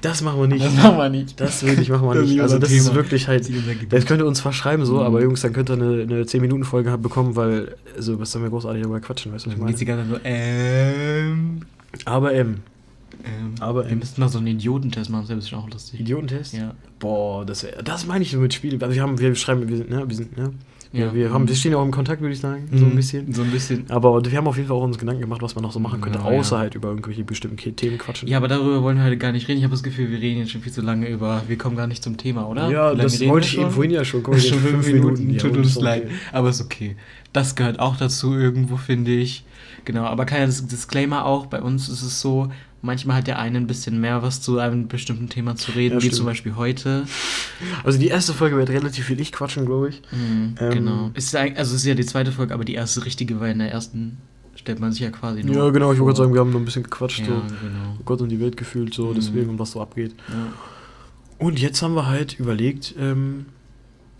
Das 0.00 0.22
machen 0.22 0.40
wir 0.40 0.46
nicht. 0.46 0.64
das 0.64 0.74
machen 0.76 0.96
wir 0.96 1.08
nicht. 1.08 1.40
Das 1.40 1.62
würde 1.64 1.82
ich 1.82 1.88
machen 1.88 2.06
wir 2.08 2.14
Das 2.14 2.24
ist 2.24 2.30
nicht. 2.30 2.40
Also 2.40 2.58
das 2.60 2.70
ist 2.70 2.84
Thema. 2.84 2.94
wirklich 2.94 3.26
halt. 3.26 3.48
Das 3.90 3.98
ist 4.00 4.06
könnt 4.06 4.20
ihr 4.22 4.26
uns 4.26 4.40
verschreiben 4.40 4.84
so, 4.86 4.94
Mhm. 4.94 5.00
aber 5.00 5.22
Jungs, 5.22 5.40
dann 5.42 5.52
könnt 5.52 5.70
ihr 5.70 5.74
eine, 5.74 6.02
eine 6.02 6.22
10-Minuten-Folge 6.24 6.96
bekommen, 6.98 7.34
weil, 7.34 7.74
also 7.96 8.20
was 8.20 8.30
sollen 8.30 8.44
wir 8.44 8.50
großartig 8.50 8.82
darüber 8.82 9.00
quatschen, 9.00 9.32
weißt 9.32 9.46
du, 9.46 9.50
was 9.50 9.70
ich 9.70 9.76
die 9.76 9.84
meine? 9.86 10.02
ganze 10.02 10.12
Zeit 10.14 10.20
so, 10.22 10.28
ähm, 10.28 11.60
Aber 12.04 12.32
ähm, 12.32 12.56
ähm, 13.24 13.54
Aber, 13.60 13.84
wir 13.84 13.92
ähm, 13.92 13.98
müssten 13.98 14.20
mal 14.20 14.28
so 14.28 14.38
einen 14.38 14.46
Idiotentest 14.48 15.10
machen, 15.10 15.22
das 15.22 15.28
wäre 15.30 15.38
bestimmt 15.40 15.62
auch 15.62 15.70
lustig. 15.70 16.00
Idiotentest? 16.00 16.54
Ja. 16.54 16.74
Boah, 16.98 17.44
das 17.44 17.62
wäre, 17.64 17.82
das 17.82 18.06
meine 18.06 18.22
ich 18.24 18.30
so 18.30 18.38
mit 18.38 18.54
Spielen. 18.54 18.80
Also 18.82 18.94
wir 18.94 19.02
haben, 19.02 19.18
wir 19.18 19.34
schreiben, 19.34 19.68
wir 19.68 19.76
sind, 19.76 19.90
ne, 19.90 20.04
wir 20.08 20.16
sind, 20.16 20.36
ne? 20.36 20.52
Ja. 20.90 21.00
Wir, 21.00 21.14
wir, 21.14 21.32
haben, 21.34 21.46
wir 21.46 21.54
stehen 21.54 21.72
ja 21.72 21.78
auch 21.78 21.84
im 21.84 21.90
Kontakt, 21.90 22.22
würde 22.22 22.32
ich 22.32 22.40
sagen, 22.40 22.66
so 22.72 22.86
ein 22.86 22.92
Mhm, 22.92 22.96
bisschen. 22.96 23.34
So 23.34 23.42
ein 23.42 23.50
bisschen. 23.50 23.84
Aber 23.90 24.24
wir 24.24 24.38
haben 24.38 24.46
auf 24.46 24.56
jeden 24.56 24.68
Fall 24.68 24.76
auch 24.78 24.84
uns 24.84 24.96
Gedanken 24.96 25.20
gemacht, 25.20 25.42
was 25.42 25.54
man 25.54 25.62
noch 25.62 25.70
so 25.70 25.78
machen 25.80 26.00
könnte, 26.00 26.18
Genau, 26.20 26.30
außer 26.30 26.56
ja. 26.56 26.60
halt 26.62 26.76
über 26.76 26.88
irgendwelche 26.88 27.24
bestimmten 27.24 27.76
Themen 27.76 27.98
quatschen. 27.98 28.26
Ja, 28.26 28.38
aber 28.38 28.48
darüber 28.48 28.82
wollen 28.82 28.96
wir 28.96 29.04
heute 29.04 29.18
gar 29.18 29.32
nicht 29.32 29.48
reden. 29.48 29.58
Ich 29.58 29.64
habe 29.64 29.72
das 29.74 29.82
Gefühl, 29.82 30.10
wir 30.10 30.18
reden 30.18 30.38
jetzt 30.38 30.50
schon 30.52 30.62
viel 30.62 30.72
zu 30.72 30.80
lange 30.80 31.06
über. 31.10 31.42
Wir 31.46 31.58
kommen 31.58 31.76
gar 31.76 31.86
nicht 31.88 32.02
zum 32.02 32.16
Thema, 32.16 32.48
oder? 32.48 32.70
Ja, 32.70 32.94
das 32.94 33.20
wollte 33.26 33.46
ich 33.48 33.58
eben 33.58 33.70
vorhin 33.70 33.90
ja 33.90 34.02
schon. 34.02 34.22
Komm, 34.22 34.38
schon 34.38 34.60
fünf 34.60 34.86
Minuten, 34.86 35.28
Ja, 35.28 35.38
tut 35.38 35.58
uns 35.58 35.76
okay. 35.76 35.84
leid. 35.84 36.08
Aber 36.32 36.48
ist 36.48 36.62
okay. 36.62 36.96
Das 37.34 37.54
gehört 37.54 37.80
auch 37.80 37.96
dazu 37.98 38.32
irgendwo, 38.34 38.78
finde 38.78 39.10
ich. 39.12 39.44
Genau, 39.84 40.04
aber 40.04 40.24
kein 40.24 40.48
Dis- 40.48 40.66
Disclaimer 40.68 41.26
auch. 41.26 41.46
Bei 41.46 41.60
uns 41.60 41.90
ist 41.90 42.00
es 42.00 42.22
so, 42.22 42.48
manchmal 42.82 43.16
hat 43.18 43.26
der 43.26 43.38
eine 43.38 43.58
ein 43.58 43.66
bisschen 43.66 44.00
mehr 44.00 44.22
was 44.22 44.40
zu 44.40 44.58
einem 44.58 44.88
bestimmten 44.88 45.28
Thema 45.28 45.56
zu 45.56 45.72
reden, 45.72 45.98
Ja, 45.98 46.02
wie 46.04 46.10
zum 46.10 46.26
Beispiel 46.26 46.54
heute. 46.56 47.04
Also 47.84 47.98
die 47.98 48.08
erste 48.08 48.32
Folge 48.32 48.56
wird 48.56 48.70
relativ 48.70 49.06
viel 49.06 49.20
ich 49.20 49.32
quatschen, 49.32 49.66
glaube 49.66 49.88
ich. 49.90 50.02
Mhm, 50.12 50.54
Ähm, 50.60 50.70
genau. 50.70 51.10
Ist 51.14 51.34
also 51.34 51.56
es 51.58 51.72
ist 51.72 51.84
ja 51.86 51.94
die 51.94 52.06
zweite 52.06 52.30
Folge, 52.32 52.54
aber 52.54 52.64
die 52.64 52.74
erste 52.74 53.04
richtige, 53.04 53.40
weil 53.40 53.52
in 53.52 53.58
der 53.58 53.72
ersten 53.72 54.18
stellt 54.54 54.80
man 54.80 54.92
sich 54.92 55.00
ja 55.02 55.10
quasi 55.10 55.42
nur. 55.44 55.54
Ja, 55.56 55.70
genau, 55.70 55.92
ich 55.92 55.98
wollte 56.00 56.18
sagen, 56.18 56.32
wir 56.34 56.40
haben 56.40 56.50
noch 56.52 56.58
ein 56.60 56.64
bisschen 56.64 56.82
gequatscht, 56.82 57.20
Ja, 57.20 57.26
so 57.26 57.32
genau. 57.32 57.96
Gott 58.04 58.20
und 58.20 58.28
die 58.28 58.40
Welt 58.40 58.56
gefühlt, 58.56 58.92
so 58.94 59.06
Mhm. 59.10 59.14
deswegen 59.14 59.50
und 59.50 59.58
was 59.58 59.72
so 59.72 59.80
abgeht. 59.80 60.14
Ja. 60.28 60.52
Und 61.38 61.60
jetzt 61.60 61.80
haben 61.82 61.94
wir 61.94 62.06
halt 62.06 62.38
überlegt, 62.40 62.94
ähm, 62.98 63.46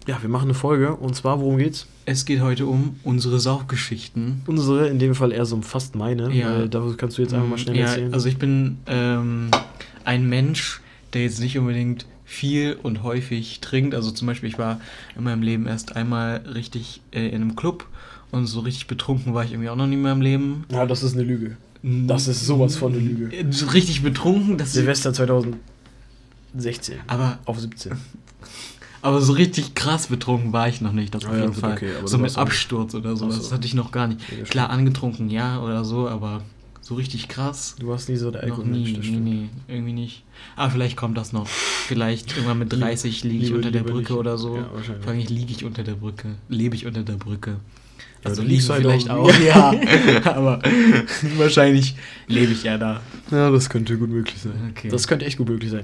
ja, 0.09 0.21
wir 0.23 0.29
machen 0.31 0.45
eine 0.45 0.55
Folge 0.55 0.95
und 0.97 1.15
zwar, 1.15 1.39
worum 1.41 1.59
geht's? 1.59 1.87
Es 2.07 2.25
geht 2.25 2.41
heute 2.41 2.67
um 2.67 2.97
unsere 3.05 3.39
Saufgeschichten. 3.39 4.41
Unsere, 4.47 4.89
in 4.89 4.99
dem 4.99 5.15
Fall 5.15 5.33
eher 5.33 5.45
so 5.45 5.55
um 5.55 5.63
fast 5.63 5.95
meine, 5.95 6.33
Ja. 6.33 6.51
weil 6.51 6.69
dafür 6.71 6.97
kannst 6.97 7.19
du 7.19 7.23
jetzt 7.23 7.35
einfach 7.35 7.47
mal 7.49 7.59
schnell 7.59 7.77
ja, 7.77 7.87
erzählen. 7.87 8.15
Also 8.15 8.29
ich 8.29 8.39
bin 8.39 8.79
ähm, 8.87 9.51
ein 10.07 10.27
Mensch, 10.29 10.81
der 11.13 11.23
jetzt 11.25 11.41
nicht 11.41 11.59
unbedingt 11.59 12.07
viel 12.25 12.79
und 12.83 13.03
häufig 13.03 13.61
trinkt. 13.61 13.95
Also 13.95 14.11
zum 14.11 14.27
Beispiel, 14.27 14.49
ich 14.49 14.59
war 14.59 14.81
in 15.17 15.25
meinem 15.25 15.43
Leben 15.43 15.67
erst 15.67 15.95
einmal 15.97 16.39
richtig 16.55 17.03
äh, 17.13 17.29
in 17.29 17.43
einem 17.43 17.55
Club 17.57 17.87
und 18.31 18.47
so 18.47 18.61
richtig 18.61 18.87
betrunken 18.87 19.35
war 19.35 19.45
ich 19.45 19.53
irgendwie 19.53 19.69
auch 19.69 19.77
noch 19.77 19.87
nie 19.87 19.95
in 19.97 20.03
meinem 20.03 20.23
Leben. 20.23 20.65
ja, 20.71 20.87
das 20.87 21.03
ist 21.03 21.15
eine 21.15 21.23
Lüge. 21.25 21.57
Das 21.83 22.29
ist 22.29 22.45
sowas 22.47 22.77
von 22.77 22.93
eine 22.95 23.01
Lüge. 23.03 23.37
Äh, 23.37 23.45
So 23.53 23.67
richtig 23.67 24.03
betrunken, 24.03 24.57
das 24.59 24.73
Silvester 24.73 25.13
2016 25.13 26.97
aber, 27.07 27.39
auf 27.45 27.61
17. 27.61 27.93
aber 29.03 29.21
so 29.21 29.33
richtig 29.33 29.75
krass 29.75 30.09
betrunken 30.09 30.53
war 30.53 30.69
ich 30.69 30.81
noch 30.81 30.93
nicht, 30.93 31.15
das 31.15 31.25
Ah 31.25 31.29
auf 31.31 31.35
ja, 31.35 31.41
jeden 31.43 31.55
Fall. 31.55 31.73
okay, 31.73 31.91
so 32.05 32.19
mit 32.19 32.37
Absturz 32.37 32.95
oder 32.95 33.17
so, 33.17 33.27
das 33.27 33.53
hatte 33.53 33.67
ich 33.67 33.75
noch 33.75 33.93
gar 33.93 34.07
nicht. 34.07 34.21
Ja, 34.37 34.45
Klar, 34.45 34.71
angetrunken, 34.71 35.31
ja, 35.31 35.61
oder 35.63 35.85
so, 35.85 36.09
aber 36.09 36.43
so 36.81 36.95
richtig 36.95 37.29
krass. 37.29 37.77
Du 37.79 37.89
warst 37.89 38.09
nie 38.09 38.17
so 38.17 38.31
der 38.31 38.43
Alkoholmensch, 38.45 38.95
das 38.95 39.01
nee, 39.01 39.07
stimmt. 39.07 39.25
nee, 39.25 39.49
irgendwie 39.69 39.93
nicht. 39.93 40.25
Aber 40.57 40.71
vielleicht 40.71 40.97
kommt 40.97 41.19
das 41.19 41.33
noch. 41.35 41.47
Vielleicht 41.47 42.33
irgendwann 42.35 42.59
mit 42.61 42.73
30 42.73 43.25
liege 43.25 43.45
ich 43.45 43.53
unter 43.53 43.71
der 43.71 43.83
Brücke 43.83 44.13
nicht. 44.15 44.21
oder 44.21 44.39
so. 44.39 44.57
Ja, 44.57 44.71
wahrscheinlich. 44.73 45.05
Vor 45.05 45.13
allem 45.13 45.27
liege 45.27 45.53
ich 45.53 45.65
unter 45.65 45.85
der 45.85 45.95
Brücke. 45.95 46.37
Lebe 46.49 46.75
ich 46.75 46.87
unter 46.87 47.03
der 47.03 47.15
Brücke. 47.15 47.57
Ja, 48.25 48.31
Also 48.31 48.43
du 48.43 48.49
liegen 48.49 48.57
liegst 48.57 48.71
halt 48.71 48.83
vielleicht 48.83 49.11
auch-. 49.11 49.31
Ja, 49.47 49.73
aber 50.35 50.61
wahrscheinlich 51.37 51.95
lebe 52.27 52.53
ich 52.53 52.63
ja 52.65 52.77
da. 52.79 53.01
Ja, 53.31 53.51
das 53.51 53.69
könnte 53.69 53.97
gut 53.99 54.09
möglich 54.11 54.41
sein. 54.41 54.53
Okay. 54.71 54.89
Das 54.89 55.07
könnte 55.07 55.25
echt 55.27 55.39
gut 55.39 55.49
möglich 55.49 55.71
sein. 55.71 55.83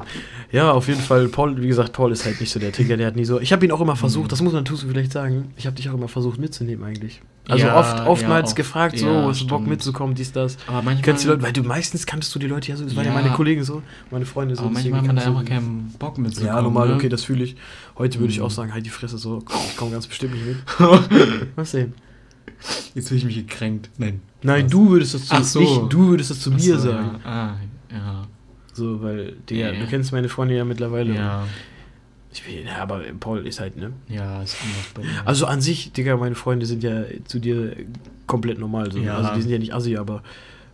Ja, 0.50 0.70
auf 0.72 0.88
jeden 0.88 1.00
Fall, 1.00 1.28
Paul, 1.28 1.60
wie 1.60 1.68
gesagt, 1.68 1.92
Paul 1.92 2.10
ist 2.12 2.24
halt 2.24 2.40
nicht 2.40 2.50
so 2.50 2.58
der 2.58 2.72
Trinker, 2.72 2.96
der 2.96 3.06
hat 3.08 3.16
nie 3.16 3.24
so. 3.24 3.38
Ich 3.40 3.52
habe 3.52 3.64
ihn 3.64 3.70
auch 3.72 3.80
immer 3.80 3.96
versucht, 3.96 4.26
Mhm. 4.26 4.28
das 4.30 4.42
muss 4.42 4.52
man 4.52 4.64
dazu 4.64 4.76
vielleicht 4.88 5.12
sagen, 5.12 5.52
ich 5.56 5.66
habe 5.66 5.76
dich 5.76 5.88
auch 5.90 5.94
immer 5.94 6.08
versucht 6.08 6.38
mitzunehmen 6.40 6.84
eigentlich. 6.84 7.20
Also 7.46 7.66
Ja, 7.66 7.78
oft, 7.78 8.06
oftmals 8.06 8.40
ja, 8.40 8.46
oft. 8.48 8.56
gefragt, 8.56 8.98
so, 8.98 9.06
Ja, 9.06 9.26
hast 9.28 9.42
du 9.42 9.46
Bock 9.46 9.66
mitzukommen, 9.66 10.14
dies, 10.14 10.32
das. 10.32 10.56
Aber 10.66 10.76
manchmal, 10.82 11.02
Kennst 11.02 11.24
du 11.24 11.28
die 11.28 11.32
Leute, 11.34 11.42
weil 11.42 11.52
du 11.52 11.62
meistens 11.62 12.06
kanntest 12.06 12.34
du 12.34 12.38
die 12.38 12.46
Leute 12.46 12.70
ja 12.70 12.76
so, 12.76 12.84
das 12.84 12.96
waren 12.96 13.04
ja 13.04 13.12
Ja. 13.14 13.20
meine 13.20 13.34
Kollegen 13.34 13.62
so, 13.62 13.82
meine 14.10 14.24
Freunde 14.24 14.56
so. 14.56 14.62
aber 14.62 14.70
manchmal 14.72 15.00
hat 15.00 15.06
man 15.06 15.16
da 15.16 15.22
einfach 15.22 15.42
du- 15.42 15.48
keinen 15.48 15.94
Bock 15.98 16.16
mitzukommen. 16.16 16.54
Ja, 16.56 16.62
normal, 16.62 16.88
ne? 16.88 16.94
okay, 16.94 17.10
das 17.10 17.24
fühle 17.24 17.44
ich. 17.44 17.56
Heute 17.98 18.18
würde 18.20 18.32
ich 18.32 18.38
Mhm. 18.38 18.46
auch 18.46 18.50
sagen, 18.50 18.72
halt 18.72 18.86
die 18.86 18.90
Fresse 18.90 19.18
so, 19.18 19.42
komm, 19.44 19.60
ich 19.68 19.76
komme 19.76 19.90
ganz 19.90 20.06
bestimmt 20.06 20.32
nicht 20.34 20.46
mit. 20.46 20.56
Was 21.56 21.72
denn? 21.72 21.92
Jetzt 22.94 23.08
fühle 23.08 23.18
ich 23.18 23.24
mich 23.24 23.34
gekränkt. 23.36 23.90
Nein. 23.98 24.20
Nein, 24.42 24.64
Was? 24.64 24.70
du 24.72 24.90
würdest 24.90 25.14
das 25.14 25.26
zu, 25.26 25.34
Ach 25.34 25.44
so. 25.44 25.60
nicht, 25.60 25.92
du 25.92 26.08
würdest 26.08 26.30
das 26.30 26.40
zu 26.40 26.50
Ach 26.50 26.54
mir 26.56 26.78
so, 26.78 26.90
sagen. 26.90 27.20
Ja. 27.24 27.30
Ah, 27.30 27.56
ja. 27.92 28.26
So, 28.72 29.02
weil, 29.02 29.32
Digga, 29.48 29.72
Ja. 29.72 29.80
du 29.80 29.86
kennst 29.86 30.12
meine 30.12 30.28
Freunde 30.28 30.56
ja 30.56 30.64
mittlerweile. 30.64 31.14
Ja, 31.14 31.46
Ich 32.32 32.42
bin, 32.42 32.66
ja, 32.66 32.78
aber 32.82 33.02
Paul 33.20 33.46
ist 33.46 33.60
halt, 33.60 33.76
ne? 33.76 33.92
ja, 34.08 34.42
ist 34.42 34.56
anders 34.62 34.86
bei 34.94 35.02
mir. 35.02 35.08
Also 35.24 35.46
an 35.46 35.60
sich, 35.60 35.92
Digga, 35.92 36.16
meine 36.16 36.34
Freunde 36.34 36.66
sind 36.66 36.82
ja 36.82 37.04
zu 37.24 37.38
dir 37.38 37.76
komplett 38.26 38.58
normal. 38.58 38.90
So. 38.90 38.98
Ja. 38.98 39.16
Also 39.18 39.34
die 39.34 39.42
sind 39.42 39.50
ja 39.52 39.58
nicht 39.58 39.72
assi, 39.74 39.96
aber 39.96 40.22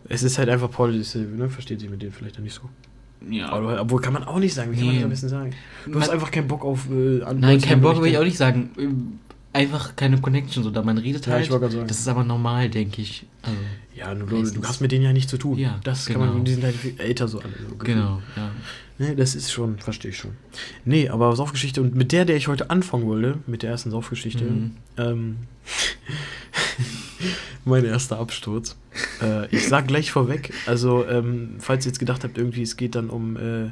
es 0.08 0.22
ist 0.22 0.38
halt 0.38 0.48
einfach, 0.48 0.70
Paul 0.70 0.94
ist, 0.94 1.14
ne, 1.14 1.48
versteht 1.50 1.80
sich 1.80 1.90
mit 1.90 2.00
denen 2.02 2.12
vielleicht 2.12 2.36
dann 2.38 2.44
nicht 2.44 2.54
so. 2.54 2.62
ja. 3.30 3.50
Aber, 3.50 3.78
obwohl 3.82 4.00
kann 4.00 4.14
man 4.14 4.24
auch 4.24 4.38
nicht 4.38 4.54
sagen, 4.54 4.72
wie 4.72 4.76
kann 4.78 4.86
man 4.86 4.94
das 4.96 5.04
am 5.04 5.10
besten 5.10 5.28
sagen? 5.28 5.50
Du 5.86 6.00
hast 6.00 6.08
einfach 6.08 6.30
keinen 6.30 6.48
Bock 6.48 6.64
auf 6.64 6.88
äh, 6.90 7.18
Nein, 7.18 7.40
Leute, 7.42 7.66
kein 7.66 7.78
die 7.78 7.82
Bock 7.82 8.00
will 8.00 8.10
ich 8.10 8.16
auch 8.18 8.24
nicht 8.24 8.38
sagen. 8.38 8.70
Einfach 9.52 9.96
keine 9.96 10.20
Connection 10.20 10.62
so 10.62 10.70
da. 10.70 10.82
Man 10.82 10.98
redet 10.98 11.26
Ja, 11.26 11.32
halt. 11.32 11.50
das 11.88 11.98
ist 11.98 12.08
aber 12.08 12.22
normal, 12.22 12.68
denke 12.70 13.02
ich. 13.02 13.26
Also, 13.42 13.56
Ja, 13.96 14.14
du, 14.14 14.24
du 14.26 14.62
hast 14.62 14.80
mit 14.80 14.92
denen 14.92 15.04
ja 15.04 15.12
nichts 15.12 15.30
zu 15.30 15.38
tun. 15.38 15.58
Ja, 15.58 15.80
das 15.82 16.06
kann 16.06 16.20
genau. 16.20 16.34
man, 16.34 16.44
die 16.44 16.52
sind 16.54 16.62
halt 16.62 16.76
viel 16.76 16.94
älter 16.98 17.26
so 17.26 17.40
alle. 17.40 17.52
So 17.68 17.74
genau, 17.76 18.22
ja. 18.36 18.50
Ne, 18.98 19.16
das 19.16 19.34
ist 19.34 19.50
schon, 19.50 19.78
verstehe 19.78 20.10
ich 20.12 20.18
schon. 20.18 20.32
Nee, 20.84 21.08
aber 21.08 21.34
Saufgeschichte 21.34 21.80
und 21.80 21.96
mit 21.96 22.12
der, 22.12 22.26
der 22.26 22.36
ich 22.36 22.46
heute 22.48 22.70
anfangen 22.70 23.06
wollte, 23.06 23.38
mit 23.46 23.62
der 23.64 23.70
ersten 23.70 23.90
Saufgeschichte, 23.90 24.44
Mhm. 24.44 24.76
ähm, 24.98 25.36
mein 27.64 27.84
erster 27.84 28.18
Absturz. 28.18 28.76
Äh, 29.22 29.46
ich 29.54 29.68
sag 29.68 29.88
gleich 29.88 30.10
vorweg, 30.12 30.52
also 30.66 31.06
ähm, 31.06 31.56
falls 31.58 31.84
ihr 31.86 31.90
jetzt 31.90 31.98
gedacht 31.98 32.24
habt, 32.24 32.38
irgendwie 32.38 32.62
es 32.62 32.76
geht 32.76 32.94
dann 32.94 33.10
um 33.10 33.36
äh, 33.36 33.70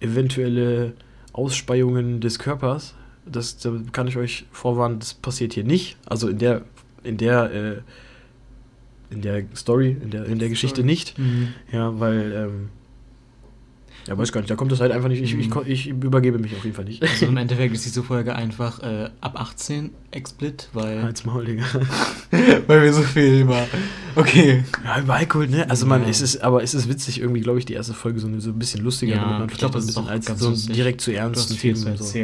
eventuelle 0.00 0.94
Ausspeiungen 1.32 2.20
des 2.20 2.38
Körpers, 2.38 2.94
das 3.26 3.56
da 3.58 3.72
kann 3.92 4.06
ich 4.08 4.16
euch 4.16 4.46
vorwarnen, 4.52 4.98
das 4.98 5.14
passiert 5.14 5.52
hier 5.54 5.64
nicht. 5.64 5.96
Also 6.06 6.28
in 6.28 6.38
der, 6.38 6.62
in 7.02 7.16
der, 7.16 7.52
äh, 7.52 7.76
in 9.10 9.22
der 9.22 9.44
Story, 9.54 9.96
in 10.02 10.10
der, 10.10 10.24
in 10.26 10.38
der 10.38 10.48
Geschichte 10.48 10.76
Story. 10.80 10.86
nicht. 10.86 11.14
Ja, 11.72 11.98
weil, 12.00 12.32
ähm, 12.32 12.68
ja, 14.06 14.18
weiß 14.18 14.32
gar 14.32 14.42
nicht, 14.42 14.50
da 14.50 14.54
kommt 14.56 14.70
das 14.70 14.80
halt 14.80 14.92
einfach 14.92 15.08
nicht. 15.08 15.22
Ich, 15.22 15.32
ich, 15.34 15.46
Mhm. 15.46 15.50
kon- 15.50 15.66
ich 15.66 15.86
übergebe 15.88 16.38
mich 16.38 16.54
auf 16.54 16.62
jeden 16.64 16.76
Fall 16.76 16.84
nicht. 16.84 17.02
Also 17.02 17.24
im 17.24 17.38
Endeffekt 17.38 17.72
ist 17.74 17.86
diese 17.86 18.02
Folge 18.02 18.34
einfach 18.36 18.80
äh, 18.82 19.08
ab 19.22 19.40
18 19.40 19.92
explit, 20.10 20.68
weil, 20.74 21.02
Halt's 21.02 21.24
Maul, 21.24 21.46
Digga. 21.46 21.64
weil 22.66 22.82
wir 22.82 22.92
so 22.92 23.00
viel 23.02 23.40
über. 23.40 23.66
Okay. 24.14 24.62
Ja, 24.84 25.00
über 25.00 25.14
Alkohol, 25.14 25.48
ne? 25.48 25.70
Also 25.70 25.86
man, 25.86 26.02
Ja. 26.02 26.08
es 26.08 26.20
ist, 26.20 26.42
aber 26.42 26.62
es 26.62 26.74
ist 26.74 26.86
witzig 26.88 27.18
irgendwie, 27.20 27.40
glaube 27.40 27.60
ich, 27.60 27.64
die 27.64 27.72
erste 27.72 27.94
Folge 27.94 28.20
so, 28.20 28.28
so 28.40 28.50
ein 28.50 28.58
bisschen 28.58 28.82
lustiger, 28.84 29.14
Ja, 29.14 29.20
damit 29.22 29.38
man 29.38 29.48
ich 29.48 29.56
glaub, 29.56 29.72
vielleicht 29.72 29.88
das 29.88 29.96
ein 29.96 30.04
bisschen 30.20 30.34
als 30.34 30.66
so 30.66 30.72
direkt 30.74 31.00
zu 31.00 31.10
ernsten 31.12 31.54
viel 31.56 31.74
zu 31.74 31.84
Themen 31.84 31.96
und 31.98 32.04
so. 32.04 32.18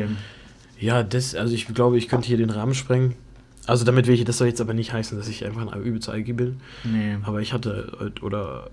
Ja, 0.80 1.02
das, 1.02 1.34
also 1.34 1.54
ich 1.54 1.66
glaube, 1.66 1.98
ich 1.98 2.08
könnte 2.08 2.26
hier 2.26 2.36
den 2.38 2.50
Rahmen 2.50 2.74
sprengen. 2.74 3.14
Also 3.66 3.84
damit 3.84 4.06
will 4.06 4.14
ich, 4.14 4.24
das 4.24 4.38
soll 4.38 4.48
jetzt 4.48 4.60
aber 4.60 4.74
nicht 4.74 4.92
heißen, 4.92 5.16
dass 5.18 5.28
ich 5.28 5.44
einfach 5.44 5.70
ein 5.70 5.82
übelster 5.82 6.12
Alki 6.12 6.32
bin. 6.32 6.56
Nee. 6.84 7.18
Aber 7.22 7.40
ich 7.40 7.52
hatte 7.52 7.92
halt, 8.00 8.22
oder 8.22 8.70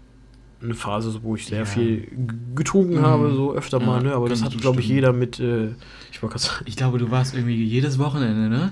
eine 0.62 0.74
Phase, 0.74 1.12
so, 1.12 1.22
wo 1.24 1.36
ich 1.36 1.46
sehr 1.46 1.60
Ja. 1.60 1.66
viel 1.66 2.08
getrunken 2.56 2.96
Mhm. 2.96 3.02
habe, 3.02 3.32
so 3.34 3.54
öfter 3.54 3.80
Ja, 3.80 3.86
mal, 3.86 4.02
ne? 4.02 4.14
Aber 4.14 4.28
das 4.30 4.44
hat, 4.44 4.58
glaube 4.58 4.80
ich, 4.80 4.88
jeder 4.88 5.14
mit, 5.14 5.40
äh, 5.40 5.68
ich 6.12 6.22
wollte 6.24 6.34
gerade 6.34 6.40
sagen, 6.40 6.64
Ich 6.66 6.76
glaube, 6.78 6.98
du 6.98 7.12
warst 7.12 7.36
irgendwie 7.36 7.64
jedes 7.64 8.00
Wochenende, 8.00 8.50
ne? 8.50 8.72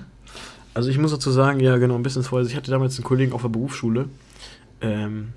Also 0.74 0.88
ich 0.90 0.98
muss 0.98 1.12
dazu 1.12 1.30
sagen, 1.30 1.60
ja 1.60 1.76
genau, 1.76 1.94
ein 1.94 2.02
bisschen 2.02 2.22
vorher. 2.24 2.40
Also 2.42 2.50
ich 2.50 2.56
hatte 2.56 2.70
damals 2.70 2.96
einen 2.96 3.04
Kollegen 3.04 3.32
auf 3.32 3.42
der 3.42 3.48
Berufsschule. 3.50 4.08
Ähm, 4.80 5.28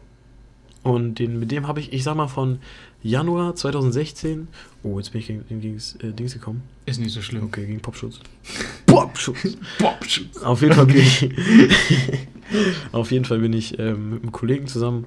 und 0.84 1.20
den, 1.20 1.40
mit 1.40 1.52
dem 1.52 1.68
habe 1.68 1.80
ich, 1.82 1.94
ich 1.94 2.04
sag 2.04 2.16
mal, 2.16 2.28
von 2.28 2.60
Januar 3.04 3.56
2016. 3.56 4.48
Oh, 4.84 4.98
jetzt 4.98 5.12
bin 5.12 5.20
ich 5.20 5.28
gegen, 5.28 5.44
gegen 5.48 5.78
äh, 6.02 6.14
Dings 6.14 6.34
gekommen. 6.34 6.64
Ist 6.86 7.00
nicht 7.00 7.14
so 7.14 7.22
schlimm. 7.22 7.44
Okay, 7.44 7.66
gegen 7.66 7.82
Popschutz. 7.82 8.20
Popschutz! 8.86 9.58
Popschutz! 9.78 10.38
Auf 10.38 10.62
jeden 10.62 10.74
Fall 10.74 10.86
bin 10.86 10.98
ich. 10.98 11.30
auf 12.94 13.12
jeden 13.12 13.26
Fall 13.26 13.40
bin 13.40 13.54
ich 13.54 13.78
ähm, 13.78 14.12
mit 14.12 14.24
einem 14.24 14.32
Kollegen 14.32 14.68
zusammen. 14.68 15.06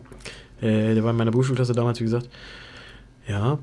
Äh, 0.61 0.95
der 0.95 1.03
war 1.03 1.11
in 1.11 1.17
meiner 1.17 1.31
Berufsschulklasse 1.31 1.73
damals, 1.73 2.01
wie 2.01 2.05
gesagt. 2.05 2.29
Ja. 3.27 3.59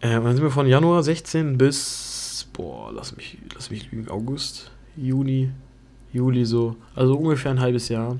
Äh, 0.00 0.10
dann 0.10 0.34
sind 0.34 0.42
wir 0.42 0.50
von 0.50 0.66
Januar 0.66 1.02
16 1.02 1.56
bis. 1.56 2.48
Boah, 2.52 2.92
lass 2.92 3.16
mich, 3.16 3.38
lass 3.54 3.70
mich 3.70 3.90
lügen. 3.92 4.08
August, 4.08 4.72
Juni, 4.96 5.50
Juli 6.12 6.44
so. 6.44 6.76
Also 6.94 7.16
ungefähr 7.16 7.52
ein 7.52 7.60
halbes 7.60 7.88
Jahr. 7.88 8.18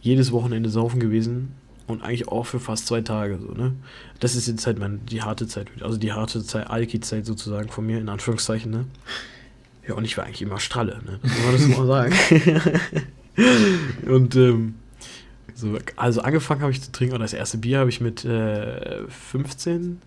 Jedes 0.00 0.32
Wochenende 0.32 0.70
saufen 0.70 0.98
gewesen. 0.98 1.52
Und 1.90 2.02
eigentlich 2.02 2.28
auch 2.28 2.44
für 2.44 2.60
fast 2.60 2.86
zwei 2.86 3.00
Tage 3.00 3.38
so, 3.38 3.52
ne? 3.52 3.72
Das 4.20 4.36
ist 4.36 4.46
jetzt 4.46 4.66
halt 4.66 4.78
mein, 4.78 5.04
die 5.06 5.22
harte 5.22 5.46
Zeit, 5.48 5.68
also 5.80 5.98
die 5.98 6.12
harte 6.12 6.44
Zeit, 6.44 6.70
Alki-Zeit 6.70 7.26
sozusagen 7.26 7.68
von 7.68 7.84
mir, 7.84 7.98
in 7.98 8.08
Anführungszeichen, 8.08 8.70
ne? 8.70 8.84
Ja, 9.88 9.94
und 9.94 10.04
ich 10.04 10.16
war 10.16 10.24
eigentlich 10.24 10.42
immer 10.42 10.60
Stralle, 10.60 11.00
ne? 11.04 11.18
Muss 11.22 11.44
man 11.44 11.52
das 11.52 11.78
mal 11.78 11.86
sagen. 11.86 12.14
und 14.08 14.36
ähm, 14.36 14.74
so, 15.54 15.78
also 15.96 16.20
angefangen 16.20 16.62
habe 16.62 16.70
ich 16.70 16.80
zu 16.80 16.92
trinken 16.92 17.14
und 17.14 17.20
das 17.20 17.32
erste 17.32 17.58
Bier 17.58 17.80
habe 17.80 17.90
ich 17.90 18.00
mit 18.00 18.24
äh, 18.24 19.06
15, 19.08 20.00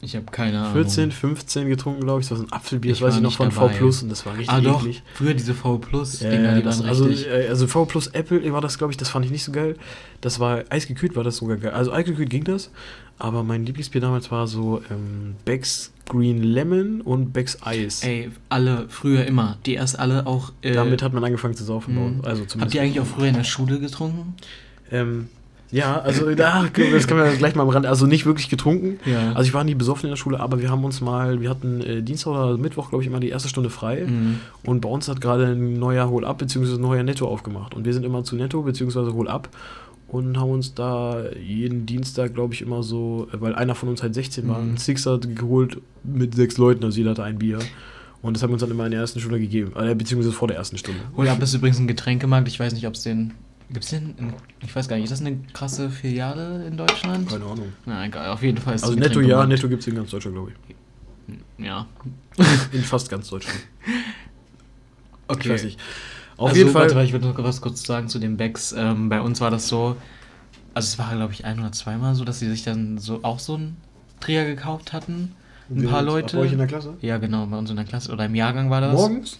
Ich 0.00 0.14
habe 0.14 0.26
keine 0.26 0.60
Ahnung. 0.60 0.74
14, 0.74 1.10
15 1.10 1.68
getrunken, 1.68 2.02
glaube 2.02 2.20
ich. 2.20 2.28
Das 2.28 2.38
war 2.38 2.46
so 2.46 2.48
ein 2.48 2.52
Apfelbier, 2.52 2.92
das 2.92 2.98
Ich 2.98 3.04
weiß 3.04 3.16
ich 3.16 3.20
noch 3.20 3.32
von 3.36 3.50
dabei. 3.50 3.68
V 3.72 3.78
Plus 3.78 4.02
und 4.02 4.08
das 4.10 4.24
war 4.26 4.34
richtig 4.34 4.50
Ah 4.50 4.60
doch, 4.60 4.80
eklig. 4.80 5.02
früher 5.14 5.34
diese 5.34 5.54
V 5.54 5.78
Plus 5.78 6.20
Dinger, 6.20 6.54
die 6.54 6.62
das, 6.62 6.78
waren 6.78 6.88
also, 6.88 7.04
richtig. 7.06 7.26
äh, 7.28 7.48
also 7.48 7.66
V 7.66 7.84
plus 7.84 8.06
Apple 8.08 8.52
war 8.52 8.60
das, 8.60 8.78
glaube 8.78 8.92
ich, 8.92 8.96
das 8.96 9.08
fand 9.08 9.24
ich 9.24 9.32
nicht 9.32 9.42
so 9.42 9.50
geil. 9.50 9.74
Das 10.20 10.38
war 10.38 10.62
eisgekühlt, 10.70 11.16
war 11.16 11.24
das 11.24 11.38
sogar 11.38 11.56
geil. 11.56 11.72
Also 11.72 11.92
eisgekühlt 11.92 12.30
ging 12.30 12.44
das, 12.44 12.70
aber 13.18 13.42
mein 13.42 13.66
Lieblingsbier 13.66 14.00
damals 14.00 14.30
war 14.30 14.46
so 14.46 14.80
ähm, 14.90 15.34
Becks 15.44 15.92
Green 16.08 16.42
Lemon 16.44 17.00
und 17.00 17.32
Becks 17.32 17.58
Eis. 17.62 18.02
Ey, 18.04 18.30
alle 18.48 18.86
früher 18.88 19.26
immer. 19.26 19.58
Die 19.66 19.74
erst 19.74 19.98
alle 19.98 20.26
auch. 20.26 20.52
Äh, 20.62 20.72
Damit 20.74 21.02
hat 21.02 21.12
man 21.12 21.24
angefangen 21.24 21.54
zu 21.54 21.64
saufen. 21.64 22.20
Also 22.22 22.44
Habt 22.60 22.72
ihr 22.72 22.82
eigentlich 22.82 23.00
auch 23.00 23.06
früher 23.06 23.26
in 23.26 23.34
der 23.34 23.44
Schule 23.44 23.80
getrunken? 23.80 24.34
Ähm, 24.90 25.28
ja, 25.70 26.00
also 26.00 26.34
da, 26.34 26.64
das 26.64 27.06
können 27.06 27.22
wir 27.24 27.36
gleich 27.36 27.54
mal 27.54 27.62
am 27.62 27.68
Rand. 27.68 27.86
Also 27.86 28.06
nicht 28.06 28.24
wirklich 28.26 28.48
getrunken. 28.48 28.98
Ja. 29.04 29.32
Also 29.34 29.42
ich 29.48 29.54
war 29.54 29.64
nie 29.64 29.74
besoffen 29.74 30.04
in 30.06 30.10
der 30.10 30.16
Schule, 30.16 30.40
aber 30.40 30.60
wir 30.60 30.70
haben 30.70 30.84
uns 30.84 31.00
mal, 31.00 31.40
wir 31.40 31.50
hatten 31.50 31.80
äh, 31.80 32.02
Dienstag 32.02 32.30
oder 32.30 32.56
Mittwoch, 32.56 32.88
glaube 32.90 33.02
ich, 33.02 33.08
immer 33.08 33.20
die 33.20 33.28
erste 33.28 33.48
Stunde 33.48 33.70
frei. 33.70 34.04
Mhm. 34.06 34.40
Und 34.64 34.80
bei 34.80 34.88
uns 34.88 35.08
hat 35.08 35.20
gerade 35.20 35.46
ein 35.46 35.74
neuer 35.74 36.08
Hol-Up 36.08 36.38
bzw. 36.38 36.74
ein 36.74 36.80
neuer 36.80 37.02
Netto 37.02 37.26
aufgemacht. 37.28 37.74
Und 37.74 37.84
wir 37.84 37.92
sind 37.92 38.04
immer 38.04 38.24
zu 38.24 38.36
Netto 38.36 38.62
bzw. 38.62 39.12
Hol-Up 39.12 39.48
und 40.08 40.38
haben 40.38 40.50
uns 40.50 40.72
da 40.74 41.22
jeden 41.38 41.84
Dienstag, 41.84 42.32
glaube 42.34 42.54
ich, 42.54 42.62
immer 42.62 42.82
so, 42.82 43.28
äh, 43.32 43.40
weil 43.40 43.54
einer 43.54 43.74
von 43.74 43.90
uns 43.90 44.02
halt 44.02 44.14
16 44.14 44.48
war, 44.48 44.58
Mhm. 44.60 44.68
einen 44.68 44.76
Sixer 44.78 45.18
geholt 45.18 45.78
mit 46.02 46.34
sechs 46.34 46.56
Leuten, 46.56 46.82
also 46.84 46.96
jeder 46.96 47.10
hatte 47.10 47.24
ein 47.24 47.38
Bier. 47.38 47.58
Und 48.22 48.34
das 48.34 48.42
haben 48.42 48.50
wir 48.50 48.54
uns 48.54 48.62
dann 48.62 48.70
immer 48.70 48.86
in 48.86 48.90
der 48.90 49.00
ersten 49.00 49.20
Stunde 49.20 49.38
gegeben, 49.38 49.72
äh, 49.76 49.94
beziehungsweise 49.94 50.32
vor 50.34 50.48
der 50.48 50.56
ersten 50.56 50.76
Stunde. 50.78 51.00
Hol 51.16 51.28
ab 51.28 51.40
ist 51.42 51.54
übrigens 51.54 51.78
ein 51.78 51.86
Getränkemarkt. 51.86 52.48
Ich 52.48 52.58
weiß 52.58 52.72
nicht, 52.72 52.86
ob 52.86 52.94
es 52.94 53.02
den. 53.02 53.34
Gibt 53.70 53.84
es 53.84 53.90
den? 53.90 54.14
In, 54.16 54.32
ich 54.62 54.74
weiß 54.74 54.88
gar 54.88 54.96
nicht. 54.96 55.04
Ist 55.04 55.10
das 55.10 55.20
eine 55.20 55.38
krasse 55.52 55.90
Filiale 55.90 56.66
in 56.66 56.76
Deutschland? 56.76 57.28
Keine 57.28 57.44
Ahnung. 57.44 57.72
Na, 57.84 58.04
egal. 58.06 58.30
Auf 58.30 58.42
jeden 58.42 58.58
Fall 58.58 58.74
ist 58.74 58.84
Also 58.84 58.94
Netto 58.94 59.20
ja, 59.20 59.42
Getränkemarkt. 59.42 59.48
Netto 59.50 59.68
gibt 59.68 59.82
es 59.82 59.88
in 59.88 59.94
ganz 59.94 60.10
Deutschland, 60.10 60.36
glaube 60.36 60.52
ich. 60.52 61.64
Ja. 61.64 61.86
In 62.72 62.82
fast 62.82 63.10
ganz 63.10 63.28
Deutschland. 63.28 63.60
Okay. 65.30 65.40
Ich 65.48 65.50
weiß 65.50 65.64
nicht. 65.64 65.78
Auf 66.38 66.48
also, 66.48 66.58
jeden 66.58 66.72
Fall. 66.72 66.88
Warte, 66.94 67.04
ich 67.04 67.12
würde 67.12 67.26
noch 67.26 67.36
was 67.44 67.60
kurz 67.60 67.82
sagen 67.82 68.08
zu 68.08 68.18
den 68.18 68.38
Bags. 68.38 68.72
Ähm, 68.72 69.10
bei 69.10 69.20
uns 69.20 69.42
war 69.42 69.50
das 69.50 69.68
so. 69.68 69.94
Also, 70.72 70.86
es 70.86 70.98
war, 70.98 71.14
glaube 71.14 71.34
ich, 71.34 71.44
ein 71.44 71.60
oder 71.60 71.70
zweimal 71.72 72.14
so, 72.14 72.24
dass 72.24 72.38
sie 72.38 72.48
sich 72.48 72.62
dann 72.62 72.96
so 72.96 73.20
auch 73.24 73.38
so 73.38 73.56
einen 73.56 73.76
Trier 74.20 74.46
gekauft 74.46 74.94
hatten. 74.94 75.34
Ein 75.68 75.86
paar 75.86 76.00
Leute. 76.00 76.38
Bei 76.38 76.44
euch 76.44 76.52
in 76.52 76.58
der 76.58 76.66
Klasse? 76.66 76.94
Ja, 77.02 77.18
genau, 77.18 77.44
bei 77.44 77.58
uns 77.58 77.68
in 77.68 77.76
der 77.76 77.84
Klasse 77.84 78.10
oder 78.10 78.24
im 78.24 78.34
Jahrgang 78.34 78.70
war 78.70 78.80
das. 78.80 78.94
Morgens? 78.94 79.38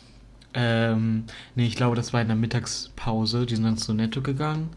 Ähm, 0.55 1.25
nee, 1.55 1.67
ich 1.67 1.76
glaube, 1.76 1.97
das 1.97 2.12
war 2.12 2.21
in 2.21 2.28
der 2.28 2.37
Mittagspause. 2.37 3.47
Die 3.47 3.55
sind 3.55 3.64
dann 3.64 3.78
zu 3.78 3.93
Netto 3.93 4.23
gegangen. 4.23 4.71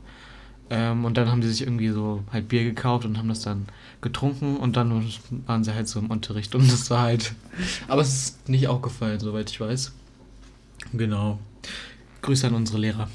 Ähm, 0.70 1.04
und 1.04 1.18
dann 1.18 1.30
haben 1.30 1.42
die 1.42 1.50
sich 1.50 1.62
irgendwie 1.62 1.90
so 1.90 2.24
halt 2.32 2.48
Bier 2.48 2.64
gekauft 2.64 3.06
und 3.06 3.18
haben 3.18 3.28
das 3.28 3.42
dann 3.42 3.66
getrunken 4.00 4.56
und 4.56 4.78
dann 4.78 5.06
waren 5.46 5.66
sie 5.66 5.74
halt 5.74 5.90
so 5.90 6.00
im 6.00 6.10
Unterricht 6.10 6.56
und 6.56 6.72
das 6.72 6.90
war 6.90 7.02
halt. 7.02 7.34
Aber 7.90 8.02
es 8.02 8.14
ist 8.14 8.50
nicht 8.50 8.70
aufgefallen, 8.70 9.20
soweit 9.20 9.50
ich 9.50 9.60
weiß. 9.60 9.92
Genau. 10.94 11.40
Grüße 12.22 12.48
an 12.48 12.54
unsere 12.54 12.78
Lehrer. 12.78 13.10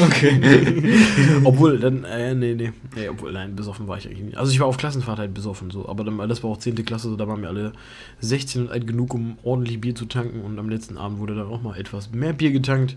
Okay. 0.00 0.92
obwohl, 1.44 1.78
dann, 1.78 2.04
äh, 2.04 2.34
nee, 2.34 2.54
nee, 2.54 2.72
nee, 2.94 3.08
obwohl, 3.08 3.32
nein, 3.32 3.54
besoffen 3.54 3.86
war 3.86 3.98
ich 3.98 4.06
eigentlich 4.06 4.24
nicht. 4.24 4.36
Also 4.36 4.52
ich 4.52 4.60
war 4.60 4.66
auf 4.66 4.76
Klassenfahrt 4.76 5.18
halt 5.18 5.34
besoffen, 5.34 5.70
so, 5.70 5.88
aber 5.88 6.04
dann, 6.04 6.16
das 6.28 6.42
war 6.42 6.50
auch 6.50 6.58
10. 6.58 6.84
Klasse, 6.84 7.08
so, 7.08 7.16
da 7.16 7.28
waren 7.28 7.42
wir 7.42 7.48
alle 7.48 7.72
16 8.20 8.62
und 8.62 8.70
alt 8.70 8.86
genug, 8.86 9.14
um 9.14 9.38
ordentlich 9.42 9.80
Bier 9.80 9.94
zu 9.94 10.06
tanken 10.06 10.40
und 10.40 10.58
am 10.58 10.68
letzten 10.68 10.98
Abend 10.98 11.18
wurde 11.18 11.34
dann 11.34 11.46
auch 11.46 11.62
mal 11.62 11.76
etwas 11.76 12.10
mehr 12.12 12.32
Bier 12.32 12.50
getankt 12.50 12.96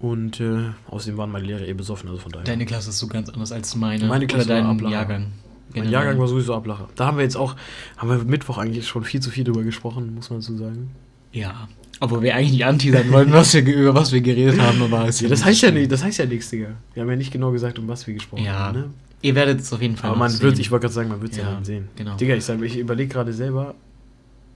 und 0.00 0.40
äh, 0.40 0.70
außerdem 0.90 1.16
waren 1.16 1.30
meine 1.30 1.46
Lehrer 1.46 1.66
eh 1.66 1.72
besoffen, 1.72 2.08
also 2.08 2.20
von 2.20 2.32
daher. 2.32 2.44
Deine 2.44 2.66
Klasse 2.66 2.90
ist 2.90 2.98
so 2.98 3.06
ganz 3.06 3.28
anders 3.30 3.52
als 3.52 3.74
meine. 3.74 4.06
Meine 4.06 4.26
Klasse 4.26 4.46
oder 4.46 4.64
war 4.64 4.74
dein. 4.74 4.90
Jahrgang. 4.90 5.32
mein. 5.74 5.88
Jahrgang 5.88 6.18
war 6.18 6.28
sowieso 6.28 6.54
Ablacher. 6.54 6.88
Da 6.96 7.06
haben 7.06 7.16
wir 7.16 7.24
jetzt 7.24 7.36
auch, 7.36 7.56
haben 7.96 8.10
wir 8.10 8.18
Mittwoch 8.24 8.58
eigentlich 8.58 8.86
schon 8.86 9.04
viel 9.04 9.20
zu 9.20 9.30
viel 9.30 9.44
drüber 9.44 9.62
gesprochen, 9.62 10.14
muss 10.14 10.30
man 10.30 10.40
so 10.40 10.56
sagen. 10.56 10.90
Ja. 11.32 11.68
Obwohl 12.00 12.22
wir 12.22 12.34
eigentlich 12.34 12.52
nicht 12.52 12.64
anti 12.64 12.90
sein 12.90 13.10
wollten, 13.12 13.32
was 13.32 13.54
wir, 13.54 13.64
über 13.64 13.94
was 13.94 14.12
wir 14.12 14.20
geredet 14.20 14.60
haben, 14.60 14.82
aber 14.82 15.06
es 15.08 15.20
Ja, 15.20 15.28
das 15.28 15.44
heißt 15.44 15.62
ja 15.62 15.70
nicht, 15.70 15.90
das 15.92 16.02
heißt 16.02 16.18
ja 16.18 16.26
nichts, 16.26 16.50
Digga. 16.50 16.68
Wir 16.92 17.02
haben 17.02 17.10
ja 17.10 17.16
nicht 17.16 17.32
genau 17.32 17.50
gesagt, 17.52 17.78
um 17.78 17.86
was 17.88 18.06
wir 18.06 18.14
gesprochen 18.14 18.44
Ja. 18.44 18.52
haben, 18.54 18.78
ne? 18.78 18.90
Ihr 19.22 19.34
werdet 19.34 19.60
es 19.60 19.72
auf 19.72 19.80
jeden 19.80 19.96
Fall 19.96 20.10
Aber 20.10 20.18
man 20.18 20.30
sehen. 20.30 20.42
wird, 20.42 20.58
ich 20.58 20.70
wollte 20.70 20.82
gerade 20.82 20.94
sagen, 20.94 21.08
man 21.08 21.22
wird 21.22 21.32
es 21.32 21.38
ja, 21.38 21.44
Ja, 21.44 21.52
dann 21.52 21.64
sehen. 21.64 21.88
genau. 21.96 22.16
Digga, 22.16 22.34
ich 22.34 22.44
sage, 22.44 22.64
ich 22.66 22.76
überlege 22.78 23.12
gerade 23.12 23.32
selber. 23.32 23.74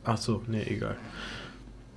Ach 0.04 0.18
so, 0.18 0.42
nee, 0.46 0.62
egal. 0.68 0.96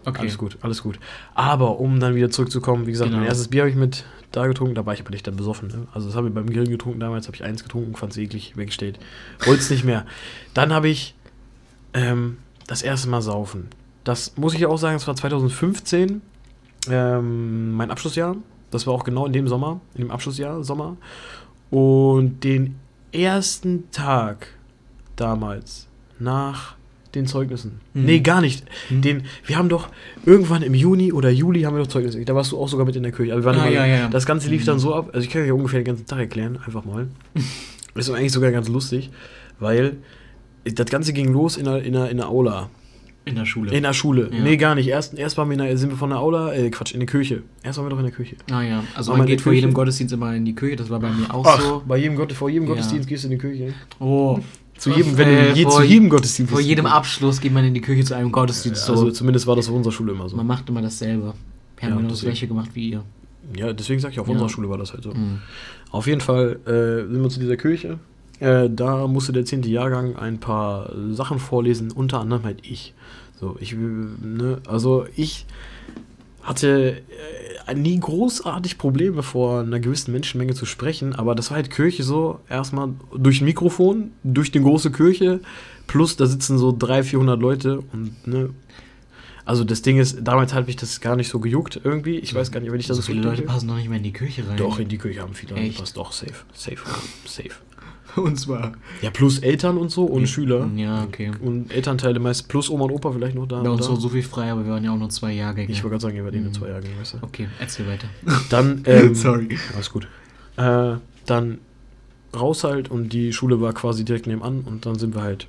Okay. 0.05 0.21
Alles 0.21 0.37
gut, 0.37 0.57
alles 0.61 0.81
gut. 0.81 0.99
Aber 1.35 1.79
um 1.79 1.99
dann 1.99 2.15
wieder 2.15 2.29
zurückzukommen, 2.31 2.87
wie 2.87 2.91
gesagt, 2.91 3.09
Genau. 3.09 3.19
mein 3.19 3.27
erstes 3.29 3.49
Bier 3.49 3.61
habe 3.63 3.69
ich 3.69 3.75
mit 3.75 4.05
da 4.31 4.47
getrunken, 4.47 4.73
da 4.73 4.85
war 4.85 4.93
ich 4.93 5.01
aber 5.01 5.11
nicht 5.11 5.27
dann 5.27 5.35
besoffen. 5.35 5.67
Ne? 5.67 5.87
Also 5.93 6.07
das 6.07 6.15
habe 6.15 6.27
ich 6.29 6.33
beim 6.33 6.49
Grillen 6.49 6.69
getrunken 6.69 6.99
damals, 6.99 7.27
habe 7.27 7.35
ich 7.35 7.43
eins 7.43 7.61
getrunken, 7.63 7.95
fand 7.95 8.13
es 8.13 8.17
eklig, 8.17 8.53
weggestellt. 8.55 8.97
Wollte 9.45 9.61
es 9.61 9.69
nicht 9.69 9.83
mehr. 9.83 10.05
Dann 10.53 10.71
habe 10.73 10.87
ich 10.89 11.13
ähm, 11.93 12.37
das 12.67 12.81
erste 12.81 13.09
Mal 13.09 13.21
saufen. 13.21 13.67
Das 14.03 14.35
muss 14.37 14.53
ich 14.53 14.65
auch 14.65 14.77
sagen, 14.77 14.95
das 14.95 15.07
war 15.07 15.15
2015, 15.15 16.21
ähm, 16.89 17.71
mein 17.73 17.91
Abschlussjahr. 17.91 18.35
Das 18.71 18.87
war 18.87 18.93
auch 18.93 19.03
genau 19.03 19.25
in 19.25 19.33
dem 19.33 19.47
Sommer, 19.47 19.81
in 19.95 20.01
dem 20.01 20.11
Abschlussjahr, 20.11 20.63
Sommer. 20.63 20.97
Und 21.69 22.43
den 22.43 22.75
ersten 23.11 23.89
Tag 23.91 24.47
damals 25.15 25.87
nach 26.19 26.75
den 27.13 27.27
Zeugnissen. 27.27 27.81
Mhm. 27.93 28.05
Nee, 28.05 28.19
gar 28.21 28.39
nicht. 28.41 28.65
Mhm. 28.89 29.01
Den, 29.01 29.23
wir 29.45 29.57
haben 29.57 29.67
doch 29.69 29.89
irgendwann 30.25 30.61
im 30.63 30.73
Juni 30.73 31.11
oder 31.11 31.29
Juli 31.29 31.63
haben 31.63 31.75
wir 31.75 31.83
doch 31.83 31.89
Zeugnisse. 31.91 32.23
Da 32.23 32.33
warst 32.33 32.53
du 32.53 32.57
auch 32.57 32.69
sogar 32.69 32.85
mit 32.85 32.95
in 32.95 33.03
der 33.03 33.11
Kirche. 33.11 33.43
Waren 33.43 33.59
Ah, 33.59 33.67
ja, 33.69 33.85
ja. 33.85 34.07
Das 34.07 34.25
Ganze 34.25 34.49
lief 34.49 34.61
Mhm. 34.61 34.65
dann 34.67 34.79
so 34.79 34.95
ab. 34.95 35.09
Also 35.13 35.25
ich 35.25 35.29
kann 35.29 35.45
ja 35.45 35.53
ungefähr 35.53 35.81
den 35.81 35.85
ganzen 35.85 36.05
Tag 36.05 36.19
erklären, 36.19 36.57
einfach 36.65 36.85
mal. 36.85 37.07
ist 37.95 38.09
eigentlich 38.09 38.31
sogar 38.31 38.51
ganz 38.51 38.69
lustig, 38.69 39.09
weil 39.59 39.97
das 40.63 40.85
Ganze 40.87 41.11
ging 41.11 41.33
los 41.33 41.57
in 41.57 41.65
der, 41.65 41.83
in 41.83 41.93
der, 41.93 42.09
in 42.09 42.17
der 42.17 42.29
Aula. 42.29 42.69
In 43.23 43.35
der 43.35 43.45
Schule. 43.45 43.71
In 43.71 43.83
der 43.83 43.93
Schule. 43.93 44.29
Ja. 44.33 44.39
Nee, 44.41 44.57
gar 44.57 44.73
nicht. 44.73 44.87
Erst, 44.87 45.13
erst 45.17 45.37
waren 45.37 45.47
wir 45.49 45.53
in 45.53 45.59
der, 45.59 45.77
sind 45.77 45.89
wir 45.91 45.97
von 45.97 46.09
der 46.09 46.19
Aula, 46.19 46.53
äh, 46.53 46.69
Quatsch, 46.71 46.93
in 46.93 46.99
der 47.01 47.07
Kirche. 47.07 47.43
Erst 47.61 47.77
waren 47.77 47.85
wir 47.85 47.91
doch 47.91 47.99
in 47.99 48.05
der 48.05 48.13
Kirche. 48.13 48.35
ah 48.51 48.61
ja, 48.63 48.83
also 48.95 49.11
War 49.11 49.19
man 49.19 49.27
geht 49.27 49.41
vor 49.41 49.53
jedem? 49.53 49.73
Gottesdienst 49.73 50.13
immer 50.13 50.33
in 50.35 50.43
die 50.43 50.55
Kirche, 50.55 50.75
das 50.77 50.89
war 50.89 50.99
bei 50.99 51.11
mir 51.11 51.31
auch 51.33 51.45
Ach, 51.45 51.61
so. 51.61 51.83
bei 51.87 51.97
jedem 51.97 52.15
Gott, 52.15 52.33
vor 52.33 52.49
jedem 52.49 52.67
Ja. 52.67 52.73
Gottesdienst 52.73 53.07
gehst 53.07 53.23
du 53.23 53.27
in 53.27 53.31
die 53.33 53.37
Kirche. 53.37 53.73
Oh. 53.99 54.39
Zu 54.77 54.89
jedem, 54.89 55.15
wenn 55.17 55.27
Äh, 55.27 55.49
du 55.51 55.55
je, 55.57 55.63
vor- 55.63 55.71
zu 55.73 55.83
jedem 55.83 56.09
Gottesdienst. 56.09 56.51
Vor 56.51 56.59
jedem. 56.61 56.87
Abschluss 56.87 57.39
geht 57.39 57.53
man 57.53 57.63
in 57.63 57.75
die 57.75 57.81
Kirche 57.81 58.03
zu 58.03 58.15
einem 58.15 58.31
Gottesdienst. 58.31 58.85
So. 58.85 58.93
Also 58.93 59.11
zumindest 59.11 59.45
war 59.45 59.55
das 59.55 59.69
auf 59.69 59.75
unserer 59.75 59.93
Schule 59.93 60.13
immer 60.13 60.27
so. 60.27 60.35
man 60.35 60.47
macht 60.47 60.67
immer 60.69 60.81
dasselbe. 60.81 61.33
Wir 61.77 61.83
haben 61.83 61.89
Ja, 61.93 61.97
genau 61.97 62.09
das 62.09 62.21
gleiche 62.21 62.47
gemacht 62.47 62.71
wie 62.73 62.89
ihr. 62.89 63.03
Ja, 63.55 63.71
deswegen 63.73 63.99
sag 63.99 64.11
ich, 64.13 64.19
auf 64.19 64.27
Ja. 64.27 64.33
unserer 64.33 64.49
Schule 64.49 64.67
war 64.69 64.79
das 64.79 64.93
halt 64.93 65.03
so. 65.03 65.11
Mhm. 65.13 65.39
Auf 65.91 66.07
jeden 66.07 66.21
Fall 66.21 66.57
äh, 66.65 67.11
sind 67.11 67.21
wir 67.21 67.29
zu 67.29 67.39
dieser 67.39 67.57
Kirche. 67.57 67.99
Äh, 68.41 68.71
da 68.71 69.05
musste 69.05 69.33
der 69.33 69.45
10. 69.45 69.63
Jahrgang 69.63 70.15
ein 70.15 70.39
paar 70.39 70.91
Sachen 71.11 71.37
vorlesen, 71.37 71.91
unter 71.91 72.19
anderem 72.19 72.43
halt 72.43 72.59
ich. 72.63 72.95
So, 73.39 73.55
ich, 73.59 73.75
ne, 73.75 74.59
also 74.67 75.05
ich 75.15 75.45
hatte 76.41 77.03
äh, 77.67 77.75
nie 77.75 77.99
großartig 77.99 78.79
Probleme 78.79 79.21
vor 79.21 79.61
einer 79.61 79.79
gewissen 79.79 80.11
Menschenmenge 80.11 80.55
zu 80.55 80.65
sprechen, 80.65 81.13
aber 81.13 81.35
das 81.35 81.51
war 81.51 81.57
halt 81.57 81.69
Kirche 81.69 82.01
so, 82.01 82.39
erstmal 82.49 82.89
durch 83.15 83.41
ein 83.41 83.45
Mikrofon, 83.45 84.11
durch 84.23 84.51
die 84.51 84.59
große 84.59 84.91
Kirche, 84.91 85.39
plus 85.85 86.17
da 86.17 86.25
sitzen 86.25 86.57
so 86.57 86.75
300, 86.75 87.05
400 87.05 87.39
Leute 87.39 87.83
und 87.93 88.27
ne, 88.27 88.49
also 89.45 89.63
das 89.63 89.83
Ding 89.83 89.99
ist, 89.99 90.19
damals 90.23 90.55
hat 90.55 90.65
mich 90.65 90.77
das 90.77 90.99
gar 90.99 91.15
nicht 91.15 91.29
so 91.29 91.39
gejuckt 91.39 91.79
irgendwie, 91.83 92.17
ich 92.17 92.33
weiß 92.33 92.51
gar 92.51 92.59
nicht, 92.59 92.71
wenn 92.71 92.79
ich 92.79 92.87
das 92.87 92.97
so 92.97 93.03
viele 93.03 93.21
zurückdenke. 93.21 93.43
Leute 93.43 93.53
passen 93.53 93.67
noch 93.67 93.75
nicht 93.75 93.89
mehr 93.89 93.97
in 93.97 94.03
die 94.03 94.13
Kirche 94.13 94.47
rein. 94.47 94.57
Doch, 94.57 94.79
in 94.79 94.87
die 94.87 94.97
Kirche 94.97 95.21
haben 95.21 95.35
viele 95.35 95.53
Echt? 95.53 95.61
reingepasst. 95.61 95.97
Doch, 95.97 96.11
safe. 96.11 96.33
Safe. 96.53 96.77
Safe. 97.25 97.51
Und 98.15 98.39
zwar. 98.39 98.73
Ja, 99.01 99.09
plus 99.09 99.39
Eltern 99.39 99.77
und 99.77 99.89
so 99.91 100.05
und 100.05 100.27
Schüler. 100.27 100.69
Ja, 100.75 101.03
okay. 101.03 101.31
Und 101.41 101.73
Elternteile 101.73 102.19
meist 102.19 102.47
plus 102.47 102.69
Oma 102.69 102.85
und 102.85 102.91
Opa 102.91 103.11
vielleicht 103.11 103.35
noch 103.35 103.47
da. 103.47 103.61
Bei 103.61 103.69
uns 103.69 103.87
war 103.89 103.95
so 103.95 104.09
viel 104.09 104.23
frei, 104.23 104.51
aber 104.51 104.65
wir 104.65 104.71
waren 104.73 104.83
ja 104.83 104.91
auch 104.91 104.97
nur 104.97 105.09
zwei 105.09 105.31
Jahrgänge. 105.33 105.71
Ich 105.71 105.83
wollte 105.83 105.91
gerade 105.93 106.01
sagen, 106.01 106.15
ihr 106.17 106.23
wart 106.25 106.33
eh 106.33 106.39
nur 106.39 106.49
Mhm. 106.49 106.53
zwei 106.53 106.67
Jahre, 106.69 106.83
weißt 106.99 107.13
du. 107.13 107.17
Okay, 107.21 107.47
erzähl 107.59 107.87
weiter. 107.87 108.07
Dann, 108.49 108.83
ähm, 108.85 109.15
Sorry. 109.15 109.57
Alles 109.75 109.91
gut. 109.91 110.07
Äh, 110.57 110.95
dann 111.25 111.59
raus 112.35 112.63
halt 112.63 112.89
und 112.89 113.13
die 113.13 113.31
Schule 113.33 113.61
war 113.61 113.73
quasi 113.73 114.03
direkt 114.05 114.27
nebenan 114.27 114.61
und 114.65 114.85
dann 114.85 114.95
sind 114.97 115.15
wir 115.15 115.21
halt 115.21 115.47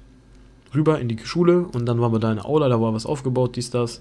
rüber 0.74 1.00
in 1.00 1.08
die 1.08 1.18
Schule 1.22 1.60
und 1.60 1.86
dann 1.86 2.00
waren 2.00 2.12
wir 2.12 2.18
da 2.18 2.30
in 2.30 2.36
der 2.36 2.46
Aula, 2.46 2.68
da 2.68 2.80
war 2.80 2.92
was 2.94 3.06
aufgebaut, 3.06 3.56
dies, 3.56 3.70
das. 3.70 4.00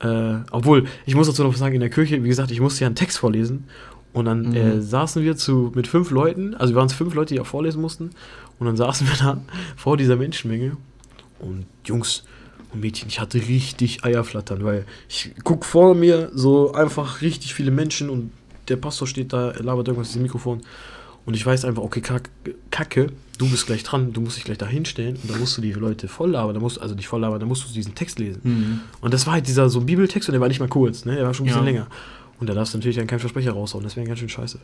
Äh, 0.00 0.34
obwohl, 0.52 0.84
ich 1.06 1.14
muss 1.14 1.26
dazu 1.26 1.42
noch 1.42 1.52
was 1.52 1.58
sagen, 1.58 1.74
in 1.74 1.80
der 1.80 1.90
Kirche, 1.90 2.22
wie 2.22 2.28
gesagt, 2.28 2.50
ich 2.50 2.60
musste 2.60 2.82
ja 2.82 2.86
einen 2.86 2.94
Text 2.96 3.18
vorlesen 3.18 3.64
und 4.12 4.24
dann 4.24 4.48
Mhm. 4.50 4.54
äh, 4.54 4.80
saßen 4.82 5.22
wir 5.22 5.36
zu, 5.36 5.72
mit 5.74 5.86
fünf 5.86 6.10
Leuten, 6.10 6.54
also 6.54 6.72
wir 6.74 6.76
waren 6.78 6.86
es 6.86 6.92
fünf 6.94 7.14
Leute, 7.14 7.34
die 7.34 7.40
auch 7.40 7.46
vorlesen 7.46 7.80
mussten 7.80 8.10
und 8.58 8.66
dann 8.66 8.76
saßen 8.76 9.06
wir 9.06 9.16
da 9.16 9.40
vor 9.76 9.96
dieser 9.96 10.16
Menschenmenge 10.16 10.76
und 11.40 11.66
Jungs 11.84 12.24
und 12.72 12.80
Mädchen, 12.80 13.08
ich 13.08 13.20
hatte 13.20 13.38
richtig 13.38 14.04
Eierflattern, 14.04 14.64
weil 14.64 14.84
ich 15.08 15.32
guck 15.44 15.64
vor 15.64 15.94
mir 15.94 16.30
so 16.34 16.72
einfach 16.72 17.22
richtig 17.22 17.54
viele 17.54 17.70
Menschen 17.70 18.10
und 18.10 18.30
der 18.68 18.76
Pastor 18.76 19.06
steht 19.08 19.32
da, 19.32 19.50
er 19.52 19.62
labert 19.62 19.88
irgendwas 19.88 20.14
ins 20.14 20.22
Mikrofon 20.22 20.60
Und 21.24 21.34
ich 21.34 21.44
weiß 21.44 21.66
einfach, 21.66 21.82
okay, 21.82 22.00
Kacke, 22.00 22.30
Kacke, 22.70 23.08
du 23.36 23.48
bist 23.50 23.66
gleich 23.66 23.82
dran, 23.82 24.12
du 24.14 24.20
musst 24.22 24.36
dich 24.38 24.44
gleich 24.44 24.56
da 24.58 24.66
hinstellen 24.66 25.16
und 25.22 25.30
dann 25.30 25.38
musst 25.38 25.56
du 25.58 25.60
die 25.62 25.72
Leute 25.72 26.08
voll 26.08 26.30
labern, 26.30 26.54
dann 26.54 26.62
musst, 26.62 26.80
also 26.80 26.94
nicht 26.94 27.06
voll 27.06 27.20
labern, 27.20 27.38
dann 27.38 27.48
musst 27.48 27.68
du 27.68 27.72
diesen 27.72 27.94
Text 27.94 28.18
lesen. 28.18 28.40
Mhm. 28.44 28.80
Und 29.02 29.12
das 29.12 29.26
war 29.26 29.34
halt 29.34 29.46
dieser 29.46 29.68
so 29.68 29.78
ein 29.80 29.84
Bibeltext 29.86 30.28
und 30.28 30.32
der 30.32 30.40
war 30.40 30.48
nicht 30.48 30.60
mal 30.60 30.68
kurz, 30.70 31.04
ne? 31.04 31.14
Der 31.16 31.26
war 31.26 31.34
schon 31.34 31.44
ein 31.44 31.48
bisschen 31.48 31.64
Ja. 31.66 31.70
länger. 31.70 31.86
Und 32.40 32.48
da 32.48 32.54
darfst 32.54 32.74
du 32.74 32.78
natürlich 32.78 32.96
dann 32.96 33.06
keinen 33.06 33.18
Versprecher 33.18 33.52
raushauen, 33.52 33.84
das 33.84 33.96
wäre 33.96 34.06
ganz 34.06 34.20
schön 34.20 34.28
scheiße. 34.28 34.60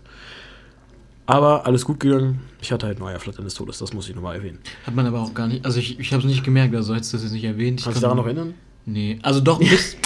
Aber 1.27 1.67
alles 1.67 1.85
gut 1.85 2.01
gegangen. 2.01 2.41
Ich 2.61 2.71
hatte 2.71 2.87
halt 2.87 2.99
Neuer 2.99 3.19
des 3.19 3.55
Todes, 3.55 3.79
das 3.79 3.95
muss 3.95 4.09
ich 4.09 4.15
nochmal 4.15 4.37
erwähnen. 4.37 4.59
Hat 4.87 4.95
man 4.95 5.07
aber 5.07 5.23
auch 5.23 5.33
gar 5.33 5.49
nicht, 5.49 5.65
also 5.65 5.79
ich, 5.79 5.99
ich 5.99 6.13
habe 6.13 6.23
es 6.23 6.29
nicht 6.29 6.45
gemerkt, 6.45 6.75
also 6.75 6.95
hättest 6.95 7.13
du 7.13 7.17
das 7.17 7.25
jetzt 7.25 7.33
nicht 7.33 7.45
erwähnt. 7.45 7.81
Ich 7.81 7.85
Kannst 7.85 7.99
du 7.99 8.03
daran 8.03 8.19
noch 8.19 8.27
erinnern? 8.27 8.55
Nee, 8.85 9.19
also 9.23 9.41
doch 9.41 9.61
ein 9.61 9.69
bisschen. 9.69 10.01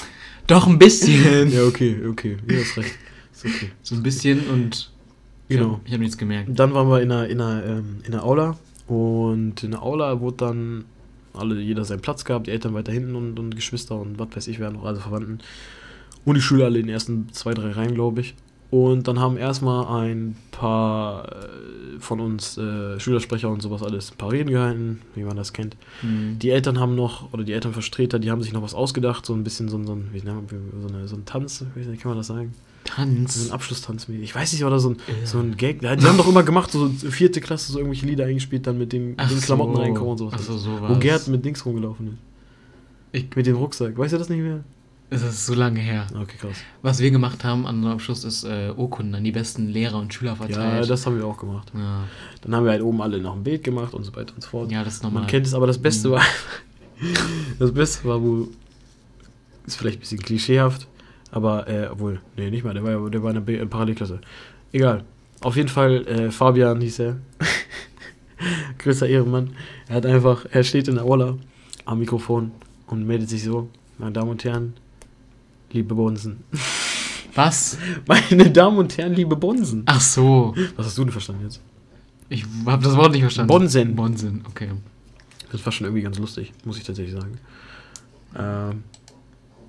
doch 0.47 0.67
ein 0.67 0.79
bisschen. 0.79 1.51
Ja, 1.53 1.65
okay, 1.65 2.07
okay. 2.07 2.37
Ja, 2.49 2.59
hast 2.59 2.77
recht. 2.77 2.95
Ist 3.33 3.45
okay. 3.45 3.71
So 3.83 3.95
ein 3.97 4.03
bisschen 4.03 4.49
und. 4.49 4.91
Genau. 5.49 5.81
Ich 5.87 5.93
habe 5.93 6.03
nichts 6.03 6.19
gemerkt. 6.19 6.51
Dann 6.59 6.75
waren 6.75 6.89
wir 6.89 7.01
in 7.01 7.09
der, 7.09 7.29
in 7.29 7.39
der, 7.39 7.65
ähm, 7.67 7.97
in 8.05 8.13
der 8.13 8.23
Aula 8.23 8.59
und 8.87 9.65
in 9.65 9.71
der 9.71 9.83
Aula 9.83 10.21
wurde 10.21 10.37
dann 10.37 10.85
alle, 11.33 11.61
jeder 11.61 11.85
seinen 11.85 12.01
Platz 12.01 12.25
gehabt, 12.25 12.47
die 12.47 12.51
Eltern 12.51 12.75
weiter 12.75 12.93
hinten 12.93 13.15
und, 13.15 13.39
und 13.39 13.57
Geschwister 13.57 13.99
und 13.99 14.19
was 14.19 14.29
weiß 14.35 14.49
ich, 14.49 14.59
wer 14.59 14.71
noch 14.71 14.85
alle 14.85 14.99
Verwandten. 14.99 15.39
Und 16.28 16.35
die 16.37 16.40
Schüler 16.42 16.66
alle 16.66 16.78
in 16.78 16.87
den 16.87 16.92
ersten 16.92 17.28
zwei, 17.32 17.54
drei 17.54 17.70
Reihen, 17.73 17.94
glaube 17.94 18.20
ich. 18.20 18.35
Und 18.70 19.08
dann 19.08 19.18
haben 19.18 19.38
erstmal 19.38 20.04
ein 20.04 20.37
paar 20.50 21.25
äh, 21.32 21.99
von 22.00 22.20
uns 22.20 22.58
äh, 22.58 23.00
Schülersprecher 23.00 23.49
und 23.49 23.62
sowas 23.62 23.82
alles 23.82 24.12
ein 24.12 24.18
paar 24.18 24.30
Reden 24.30 24.50
gehalten, 24.50 25.00
wie 25.14 25.23
man 25.25 25.38
das 25.38 25.54
kennt. 25.54 25.75
Mhm. 26.02 26.38
Die 26.38 26.50
Eltern 26.50 26.78
haben 26.78 26.94
noch, 26.94 27.32
oder 27.32 27.44
die 27.44 27.54
Elternvertreter, 27.54 28.18
die 28.18 28.30
haben 28.30 28.42
sich 28.42 28.52
noch 28.52 28.61
was 28.62 28.75
ausgedacht, 28.75 29.25
so 29.25 29.32
ein 29.32 29.42
bisschen 29.42 29.70
so, 29.70 29.78
ein- 29.78 29.87
so, 29.87 29.94
ein, 29.94 30.08
wie, 30.12 30.18
nennt 30.20 30.52
man- 30.52 30.82
so, 30.82 30.88
eine, 30.94 31.08
so 31.08 31.16
ein 31.16 31.25
Tanz, 31.25 31.64
wie 31.75 31.97
kann 31.97 32.11
man 32.11 32.18
das 32.18 32.26
sagen? 32.26 32.52
So 32.87 32.94
Tanz. 32.94 33.47
ein 33.49 33.52
Abschlusstanz. 33.52 34.06
Ich 34.08 34.35
weiß 34.35 34.52
nicht, 34.52 34.64
oder 34.64 34.78
so 34.80 34.90
ein, 34.90 34.97
Ja. 35.08 35.26
so 35.26 35.38
ein 35.38 35.56
Gag. 35.56 35.80
Die 35.80 35.88
haben 35.88 36.18
doch 36.18 36.28
immer 36.28 36.42
gemacht, 36.42 36.70
so 36.70 36.88
vierte 36.88 37.40
Klasse, 37.40 37.73
so 37.73 37.78
irgendwelche 37.78 38.04
Lieder 38.04 38.26
eingespielt, 38.26 38.66
dann 38.66 38.76
mit 38.76 38.92
dem, 38.92 39.14
Ach 39.16 39.28
den 39.30 39.40
Klamotten 39.40 39.76
so. 39.76 39.80
reinkommen 39.80 40.11
und 40.12 40.18
sowas. 40.18 40.35
Ach 40.37 40.40
so, 40.42 40.58
so 40.58 40.70
Wo. 40.87 40.94
Gerd 40.99 41.26
mit 41.28 41.42
Dings 41.42 41.64
rumgelaufen 41.64 42.08
ist. 42.08 42.14
Ich- 43.12 43.35
mit 43.35 43.47
dem 43.47 43.56
Rucksack. 43.56 43.97
Weißt 43.97 44.12
du 44.12 44.18
das 44.18 44.28
nicht 44.28 44.40
mehr? 44.42 44.62
Es 45.11 45.23
ist 45.23 45.47
so 45.47 45.55
lange 45.55 45.81
her. 45.81 46.07
Okay, 46.15 46.37
krass. 46.38 46.59
Was 46.83 46.99
wir 47.00 47.11
gemacht 47.11 47.43
haben 47.43 47.67
an 47.67 47.77
unserem 47.77 47.95
Abschluss 47.95 48.25
ist 48.25 48.45
äh, 48.45 48.71
Urkunden 48.77 49.15
an 49.15 49.25
die 49.25 49.33
besten 49.33 49.69
Lehrer 49.69 49.99
und 49.99 50.12
Schüler 50.12 50.33
Ja, 50.33 50.37
verteilt. 50.37 50.91
das 50.91 51.07
haben 51.07 51.17
wir 51.17 51.25
auch 51.27 51.38
gemacht. 51.38 51.73
ja. 51.75 52.05
Dann 52.43 52.55
haben 52.55 52.65
wir 52.65 52.73
halt 52.73 52.83
oben 52.83 53.00
alle 53.00 53.19
noch 53.19 53.35
ein 53.35 53.43
Bild 53.43 53.65
gemacht 53.65 53.95
und 53.95 54.05
so 54.05 54.15
weiter 54.15 54.35
und 54.35 54.43
so 54.43 54.49
fort. 54.50 54.71
ja, 54.71 54.85
das 54.85 54.95
ist 54.97 55.03
normal. 55.03 55.23
Man 55.23 55.31
kennt 55.31 55.47
es, 55.47 55.55
aber 55.55 55.67
das 55.67 55.79
Beste 55.79 56.09
Mhm. 56.09 56.12
war. 56.12 56.23
das 57.59 57.73
Beste 57.73 58.07
war, 58.07 58.21
wo. 58.23 58.49
Ist 59.67 59.77
vielleicht 59.77 59.99
ein 59.99 60.00
bisschen 60.00 60.21
klischeehaft, 60.21 60.87
aber, 61.31 61.69
äh, 61.69 61.88
obwohl, 61.91 62.21
nee, 62.37 62.50
nicht 62.50 62.65
mal, 62.65 62.73
der 62.75 62.83
war, 62.85 62.91
ja- 62.93 63.09
der 63.09 63.23
war 63.23 63.35
in 63.35 63.45
der 63.47 63.67
Parallelklasse. 63.67 64.21
Egal. 64.73 65.05
Auf 65.41 65.57
jeden 65.57 65.69
Fall, 65.69 66.07
äh, 66.07 66.31
Fabian 66.31 66.81
hieß 66.81 66.99
er. 67.00 67.17
Größter 68.79 69.07
Ehrenmann. 69.09 69.50
Er 69.88 69.97
hat 69.97 70.07
einfach, 70.07 70.47
er 70.50 70.65
steht 70.65 70.88
in 70.88 70.95
der 70.97 71.05
Aula 71.05 71.37
am 71.85 71.99
Mikrofon 71.99 72.53
und 72.87 73.07
meldet 73.07 73.29
sich 73.29 73.43
so: 73.45 73.69
Meine 73.99 74.12
Damen 74.12 74.31
und 74.31 74.45
Herren, 74.45 74.75
liebe 75.73 75.95
Bonsen. 75.95 76.45
Was? 77.35 77.79
Meine 78.07 78.51
Damen 78.51 78.79
und 78.79 78.97
Herren, 78.99 79.15
liebe 79.15 79.37
Bonsen. 79.37 79.83
Ach 79.87 80.01
so. 80.01 80.55
Was 80.77 80.87
hast 80.87 80.99
du 80.99 81.05
denn 81.05 81.13
verstanden 81.13 81.45
jetzt? 81.45 81.61
Ich 82.29 82.45
habe 82.67 82.83
das 82.83 82.97
Wort 82.97 83.13
nicht 83.13 83.23
verstanden. 83.23 83.49
Bonsen. 83.49 83.97
Bonsen, 83.97 84.45
okay. 84.49 84.69
Das 85.51 85.65
war 85.65 85.73
schon 85.73 85.87
irgendwie 85.87 86.03
ganz 86.03 86.19
lustig, 86.19 86.53
muss 86.65 86.77
ich 86.79 86.85
tatsächlich 86.85 87.15
sagen. 87.15 87.39
Ähm, 88.37 88.83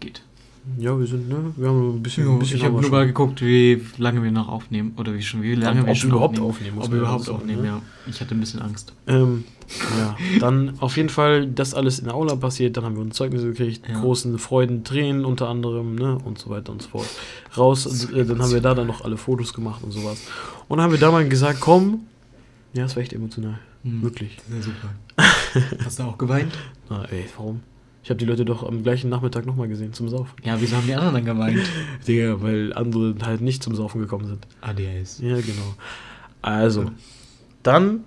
Geht. 0.02 0.22
ja, 0.78 0.98
wir 0.98 1.08
sind, 1.08 1.30
ne? 1.30 1.54
Wir 1.56 1.70
haben 1.70 1.96
ein 1.96 2.04
bisschen. 2.04 2.28
ein 2.28 2.40
bisschen 2.40 2.58
ich 2.58 2.66
habe 2.66 2.82
nur 2.82 2.90
mal 2.90 3.06
geguckt, 3.08 3.42
wie 3.42 3.82
lange 3.98 4.22
wir 4.22 4.32
noch 4.32 4.50
aufnehmen. 4.50 4.94
Oder 4.98 5.14
wie 5.14 5.22
schon, 5.22 5.42
wie 5.42 5.56
lange 5.56 5.82
Ob 5.82 5.88
wir 5.88 5.96
schon 5.96 6.10
überhaupt 6.10 6.40
aufnehmen. 6.40 6.80
aufnehmen, 6.80 6.82
Ob 6.82 6.92
wir 6.92 6.98
ja 6.98 7.04
überhaupt 7.04 7.30
aufnehmen, 7.30 7.62
ne? 7.62 7.68
ja. 7.68 7.82
Ich 8.08 8.20
hatte 8.20 8.36
ein 8.36 8.40
bisschen 8.42 8.62
Angst. 8.62 8.94
Ähm, 9.08 9.46
ja, 9.98 10.18
dann 10.40 10.74
auf 10.80 10.98
jeden 10.98 11.10
Fall 11.10 11.48
das 11.48 11.74
alles 11.74 12.00
in 12.00 12.06
der 12.06 12.16
Aula 12.16 12.36
passiert, 12.36 12.76
dann 12.78 12.84
haben 12.86 12.96
wir 12.96 13.02
uns 13.02 13.16
Zeugnisse 13.16 13.48
gekriegt, 13.48 13.88
Ja. 13.88 14.00
großen 14.02 14.40
Freuden, 14.40 14.84
Tränen 14.84 15.26
unter 15.26 15.48
anderem, 15.48 15.96
ne, 15.96 16.18
und 16.24 16.40
so 16.40 16.50
weiter 16.50 16.72
und 16.72 16.82
so 16.82 16.90
fort. 16.90 17.08
Raus, 17.58 17.86
äh, 18.12 18.26
dann 18.26 18.42
haben 18.42 18.52
wir 18.52 18.62
da 18.62 18.74
dann 18.74 18.88
noch 18.88 19.04
alle 19.04 19.18
Fotos 19.18 19.54
gemacht 19.54 19.84
und 19.84 19.92
sowas. 19.92 20.22
Und 20.68 20.78
dann 20.78 20.86
haben 20.86 20.92
wir 20.92 21.00
da 21.00 21.12
mal 21.12 21.28
gesagt, 21.28 21.60
komm, 21.60 22.02
ja, 22.74 22.84
das 22.84 22.96
war 22.96 23.04
echt 23.04 23.14
emotional, 23.14 23.60
Hm. 23.84 24.02
wirklich. 24.02 24.38
Ja, 24.54 24.62
super. 24.62 24.90
Hast 25.86 26.00
du 26.00 26.04
auch 26.04 26.18
geweint? 26.18 26.54
Na, 26.90 27.06
ey, 27.06 27.26
warum? 27.38 27.62
Ich 28.04 28.10
habe 28.10 28.18
die 28.18 28.26
Leute 28.26 28.46
doch 28.46 28.64
am 28.64 28.82
gleichen 28.82 29.10
Nachmittag 29.10 29.46
nochmal 29.46 29.68
gesehen, 29.68 29.94
zum 29.94 30.10
Saufen. 30.10 30.34
Ja, 30.44 30.60
wieso 30.60 30.78
haben 30.78 30.88
die 30.88 30.96
anderen 30.96 31.14
dann 31.14 31.26
geweint? 31.26 31.60
Digga, 32.08 32.42
weil 32.42 32.74
andere 32.74 33.14
halt 33.24 33.42
nicht 33.42 33.62
zum 33.62 33.76
Saufen 33.76 34.02
gekommen 34.02 34.26
sind. 34.26 34.48
ADHS. 34.62 35.20
Ja, 35.22 35.36
genau. 35.36 35.76
Also, 36.42 36.92
dann 37.62 38.06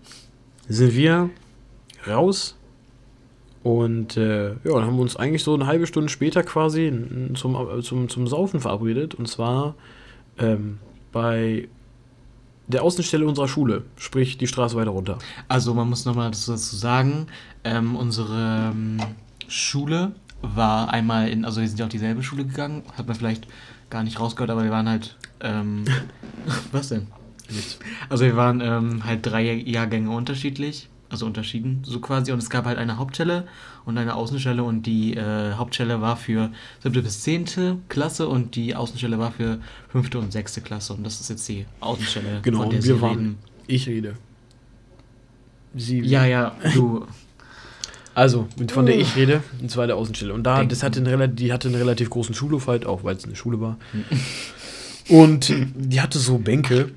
sind 0.69 0.95
wir 0.95 1.29
raus. 2.07 2.57
Und 3.63 4.17
äh, 4.17 4.51
ja, 4.51 4.57
dann 4.65 4.87
haben 4.87 4.97
wir 4.97 5.03
uns 5.03 5.17
eigentlich 5.17 5.45
so 5.45 5.55
eine 5.55 5.67
halbe 5.67 5.87
Stunde 5.87 6.09
später 6.09 6.43
quasi 6.43 6.93
zum, 7.35 7.55
äh, 7.55 7.83
zum, 7.83 8.09
zum 8.09 8.27
Saufen 8.27 8.61
verabredet. 8.61 9.15
Und 9.15 9.29
zwar 9.29 9.75
ähm, 10.39 10.79
bei 11.13 11.69
der 12.67 12.83
Außenstelle 12.83 13.27
unserer 13.27 13.49
Schule, 13.49 13.85
sprich 13.97 14.39
die 14.39 14.47
Straße 14.47 14.77
weiter 14.77 14.91
runter. 14.91 15.19
Also 15.49 15.75
man 15.75 15.89
muss 15.89 16.05
nochmal 16.05 16.31
dazu 16.31 16.57
sagen, 16.57 17.27
ähm, 17.65 17.97
unsere 17.97 18.73
ähm, 18.73 18.99
Schule 19.49 20.13
war 20.41 20.91
einmal 20.91 21.29
in, 21.29 21.45
also 21.45 21.61
wir 21.61 21.69
sind 21.69 21.79
ja 21.79 21.87
auf 21.87 21.91
dieselbe 21.91 22.23
Schule 22.23 22.45
gegangen, 22.45 22.83
hat 22.97 23.07
man 23.07 23.17
vielleicht 23.17 23.47
gar 23.91 24.03
nicht 24.03 24.19
rausgehört, 24.19 24.51
aber 24.51 24.65
wir 24.65 24.71
waren 24.71 24.89
halt, 24.89 25.17
ähm, 25.41 25.85
was 26.73 26.89
denn? 26.89 27.07
Also 28.09 28.25
wir 28.25 28.37
waren 28.37 28.61
ähm, 28.61 29.05
halt 29.05 29.27
drei 29.27 29.53
Jahrgänge 29.53 30.11
unterschiedlich, 30.11 30.89
also 31.13 31.27
unterschieden 31.27 31.83
so 31.85 32.01
quasi 32.01 32.33
und 32.33 32.39
es 32.39 32.51
gab 32.51 32.65
halt 32.65 32.79
eine 32.79 32.97
Hauptstelle 32.97 33.47
und 33.85 33.97
eine 33.99 34.15
Außenstelle 34.17 34.65
und 34.65 34.83
die 34.87 35.15
äh, 35.15 35.53
Hauptstelle 35.53 36.01
war 36.01 36.17
für 36.17 36.51
siebte 36.83 37.03
bis 37.03 37.21
zehnte 37.23 37.77
Klasse 37.89 38.27
und 38.27 38.57
die 38.57 38.75
Außenstelle 38.75 39.19
war 39.19 39.31
für 39.31 39.59
fünfte 39.91 40.19
und 40.19 40.33
sechste 40.33 40.61
Klasse 40.63 40.95
und 40.95 41.05
das 41.05 41.21
ist 41.21 41.29
jetzt 41.31 41.47
die 41.49 41.67
Außenstelle, 41.81 42.41
Genau, 42.43 42.63
von 42.63 42.71
der 42.71 42.83
wir 42.83 43.01
waren- 43.01 43.11
reden. 43.19 43.39
Ich 43.67 43.87
rede. 43.87 44.15
Sie 45.75 46.01
Ja, 46.01 46.25
ja, 46.27 46.57
du. 46.75 47.07
Also, 48.15 48.47
von 48.69 48.85
der 48.85 48.99
ich 48.99 49.17
rede, 49.17 49.43
und 49.63 49.71
zwar 49.71 49.87
der 49.87 49.97
Außenstelle. 49.97 50.35
Und 50.35 50.43
da, 50.45 50.63
das 50.65 50.83
hatte 50.83 51.01
einen, 51.01 51.35
die 51.35 51.51
hatte 51.51 51.69
einen 51.69 51.79
relativ 51.79 52.11
großen 52.11 52.35
Schulhof 52.35 52.67
halt, 52.67 52.85
auch 52.85 53.05
weil 53.05 53.17
es 53.17 53.25
eine 53.25 53.35
Schule 53.37 53.59
war. 53.59 53.79
Und 55.09 55.51
die 55.75 55.99
hatte 55.99 56.19
so 56.19 56.37
Bänke, 56.37 56.91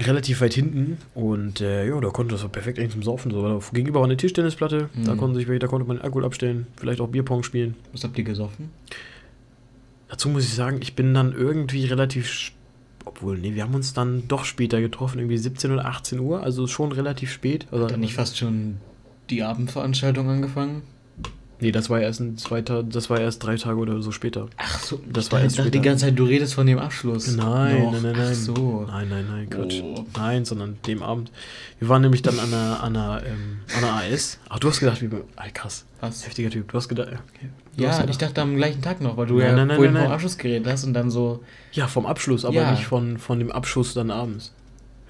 relativ 0.00 0.40
weit 0.40 0.54
hinten. 0.54 0.98
Und 1.14 1.60
äh, 1.60 1.88
ja, 1.88 2.00
da 2.00 2.08
konnte 2.10 2.34
das 2.34 2.46
perfekt 2.48 2.78
eigentlich 2.78 2.92
zum 2.92 3.02
Saufen. 3.02 3.30
So. 3.30 3.42
Da 3.42 3.60
Gegenüber 3.72 4.00
war 4.00 4.06
eine 4.06 4.16
Tischtennisplatte, 4.16 4.88
da, 5.04 5.14
Mhm. 5.14 5.18
konnte 5.18 5.38
sich, 5.38 5.58
da 5.58 5.66
konnte 5.66 5.86
man 5.86 6.00
Alkohol 6.00 6.24
abstellen, 6.24 6.66
vielleicht 6.76 7.00
auch 7.00 7.08
Bierpong 7.08 7.42
spielen. 7.42 7.74
Was 7.92 8.04
habt 8.04 8.18
ihr 8.18 8.24
gesoffen? 8.24 8.70
Dazu 10.08 10.28
muss 10.28 10.44
ich 10.44 10.54
sagen, 10.54 10.78
ich 10.80 10.94
bin 10.94 11.14
dann 11.14 11.32
irgendwie 11.32 11.84
relativ. 11.86 12.52
Obwohl, 13.06 13.36
nee, 13.38 13.54
wir 13.54 13.62
haben 13.64 13.74
uns 13.74 13.92
dann 13.92 14.26
doch 14.28 14.44
später 14.46 14.80
getroffen, 14.80 15.18
irgendwie 15.18 15.36
17 15.36 15.70
oder 15.70 15.84
18 15.84 16.18
Uhr, 16.20 16.42
also 16.42 16.66
schon 16.66 16.90
relativ 16.90 17.30
spät. 17.30 17.66
Also, 17.70 17.84
Hat 17.84 17.92
dann 17.92 18.00
nicht 18.00 18.14
fast 18.14 18.38
schon 18.38 18.76
die 19.28 19.42
Abendveranstaltung 19.42 20.28
angefangen? 20.30 20.82
Nee, 21.64 21.72
das 21.72 21.88
war 21.88 21.98
erst 21.98 22.20
ein 22.20 22.36
zweiter, 22.36 22.82
das 22.82 23.08
war 23.08 23.18
erst 23.18 23.42
drei 23.42 23.56
Tage 23.56 23.78
oder 23.78 24.02
so 24.02 24.12
später. 24.12 24.48
Ach 24.58 24.78
so, 24.80 25.00
Das 25.10 25.26
ich 25.28 25.32
war 25.32 25.38
dachte 25.38 25.44
erst 25.46 25.56
später. 25.56 25.70
die 25.70 25.80
ganze 25.80 26.04
Zeit, 26.04 26.18
du 26.18 26.24
redest 26.24 26.52
von 26.52 26.66
dem 26.66 26.78
Abschluss. 26.78 27.26
Nein, 27.34 27.84
Doch. 27.84 27.92
nein, 27.92 28.02
nein, 28.02 28.12
nein. 28.18 28.28
Ach 28.32 28.34
so. 28.34 28.84
Nein, 28.86 29.08
nein, 29.08 29.26
nein, 29.30 29.48
Quatsch. 29.48 29.80
Oh. 29.82 30.04
Nein, 30.14 30.44
sondern 30.44 30.76
dem 30.86 31.02
Abend. 31.02 31.32
Wir 31.78 31.88
waren 31.88 32.02
nämlich 32.02 32.20
dann 32.20 32.38
an 32.38 32.50
der, 32.50 32.82
an 32.82 32.92
der, 32.92 33.22
ähm, 33.26 33.60
an 33.74 33.80
der 33.80 34.12
AS. 34.14 34.38
Ach, 34.50 34.58
du 34.58 34.68
hast 34.68 34.80
gedacht, 34.80 35.00
wie. 35.00 35.08
Ah, 35.36 35.48
krass. 35.54 35.86
Was? 36.02 36.26
Heftiger 36.26 36.50
Typ. 36.50 36.68
Du 36.70 36.76
hast 36.76 36.90
gedacht. 36.90 37.08
Okay. 37.08 37.48
Du 37.78 37.82
Ja, 37.82 37.96
hast 37.96 38.10
ich 38.10 38.18
dachte 38.18 38.42
am 38.42 38.56
gleichen 38.56 38.82
Tag 38.82 39.00
noch, 39.00 39.16
weil 39.16 39.26
du 39.26 39.38
Nein, 39.38 39.46
ja 39.48 39.56
nein, 39.56 39.66
nein, 39.68 39.76
vorhin 39.76 39.94
nein, 39.94 40.02
vom. 40.04 40.12
Abschluss 40.12 40.36
geredet 40.36 40.66
hast 40.70 40.84
und 40.84 40.92
dann 40.92 41.10
so. 41.10 41.42
ja, 41.72 41.86
vom 41.88 42.04
Abschluss, 42.04 42.44
aber 42.44 42.56
Ja. 42.56 42.72
nicht 42.72 42.84
von, 42.84 43.16
von 43.16 43.38
dem 43.38 43.50
Abschuss 43.50 43.94
dann 43.94 44.10
abends. 44.10 44.52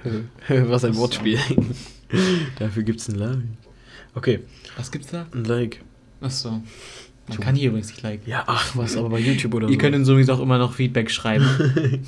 Was 0.49 0.85
ein 0.85 0.95
Wortspiel. 0.95 1.41
Dafür 2.61 2.85
gibt's 2.85 3.09
ein 3.09 3.17
Like. 3.17 3.39
Okay, 4.15 4.41
Was 4.77 4.93
gibt's 4.93 5.11
da? 5.11 5.27
ein 5.35 5.43
Like. 5.43 5.81
Ach 6.21 6.31
so. 6.31 6.61
Man 7.29 7.41
kann 7.41 7.55
hier 7.55 7.69
übrigens 7.69 7.89
nicht 7.89 8.03
liken. 8.03 8.29
Ja, 8.29 8.45
ach, 8.47 8.77
was, 8.77 8.97
aber 8.97 9.09
bei 9.09 9.19
YouTube 9.19 9.55
oder 9.55 9.69
Ihr 9.69 9.75
so. 9.75 9.79
könnt 9.79 9.97
uns 9.97 10.07
sowieso 10.07 10.35
auch 10.35 10.41
immer 10.41 10.59
noch 10.59 10.75
Feedback 10.75 11.11
schreiben. 11.11 11.47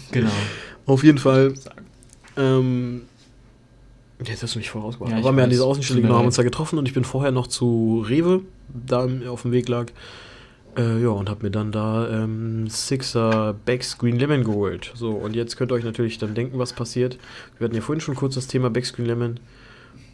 genau. 0.13 0.31
Auf 0.85 1.03
jeden 1.05 1.19
Fall. 1.19 1.55
Ähm, 2.37 3.03
jetzt 4.25 4.43
hast 4.43 4.55
du 4.55 4.59
mich 4.59 4.69
voll 4.69 4.83
rausgebracht. 4.83 5.17
Ja, 5.17 5.25
waren 5.25 5.37
wir 5.37 5.45
an 5.45 5.51
dieser 5.51 5.65
Außenstelle, 5.65 6.03
genau, 6.03 6.17
haben 6.19 6.27
uns 6.27 6.37
da 6.37 6.43
getroffen 6.43 6.79
und 6.79 6.87
ich 6.87 6.93
bin 6.93 7.05
vorher 7.05 7.33
noch 7.33 7.47
zu 7.47 8.05
Rewe, 8.07 8.43
da 8.69 9.09
auf 9.29 9.43
dem 9.43 9.53
Weg 9.53 9.69
lag. 9.69 9.87
Äh, 10.77 11.03
ja, 11.03 11.09
und 11.09 11.31
hab 11.31 11.43
mir 11.43 11.51
dann 11.51 11.73
da 11.73 12.09
ähm, 12.11 12.69
Sixer 12.69 13.55
Becks 13.65 13.97
Green 13.97 14.19
Lemon 14.19 14.45
geholt. 14.45 14.93
So, 14.95 15.13
und 15.13 15.35
jetzt 15.35 15.57
könnt 15.57 15.73
ihr 15.73 15.75
euch 15.75 15.85
natürlich 15.85 16.19
dann 16.19 16.35
denken, 16.35 16.59
was 16.59 16.75
passiert. 16.75 17.19
Wir 17.57 17.65
hatten 17.65 17.75
ja 17.75 17.81
vorhin 17.81 18.03
schon 18.03 18.15
kurz 18.15 18.35
das 18.35 18.47
Thema 18.47 18.69
Becks 18.69 18.93
Green 18.93 19.07
Lemon. 19.07 19.41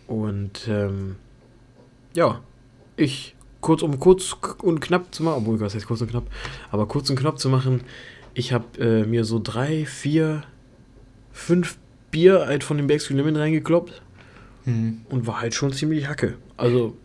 Und 0.06 0.68
ähm, 0.68 1.16
ja, 2.14 2.40
ich, 2.96 3.34
kurz 3.62 3.80
um 3.80 3.98
kurz 3.98 4.36
und 4.60 4.80
knapp 4.80 5.14
zu 5.14 5.22
machen, 5.22 5.38
obwohl, 5.38 5.60
was 5.60 5.74
heißt 5.74 5.86
kurz 5.86 6.02
und 6.02 6.10
knapp, 6.10 6.24
aber 6.70 6.86
kurz 6.86 7.08
und 7.08 7.16
knapp 7.18 7.38
zu 7.38 7.48
machen, 7.48 7.80
ich 8.34 8.52
habe 8.52 8.78
äh, 8.78 9.06
mir 9.06 9.24
so 9.24 9.40
drei, 9.42 9.86
vier, 9.86 10.42
fünf 11.32 11.78
Bier 12.10 12.46
halt 12.46 12.62
von 12.64 12.76
dem 12.76 12.86
Backstreet 12.86 13.16
Limit 13.16 13.36
reingekloppt 13.36 14.02
Hm. 14.64 15.00
und 15.08 15.26
war 15.26 15.40
halt 15.40 15.54
schon 15.54 15.72
ziemlich 15.72 16.08
Hacke. 16.08 16.34
Also 16.56 16.96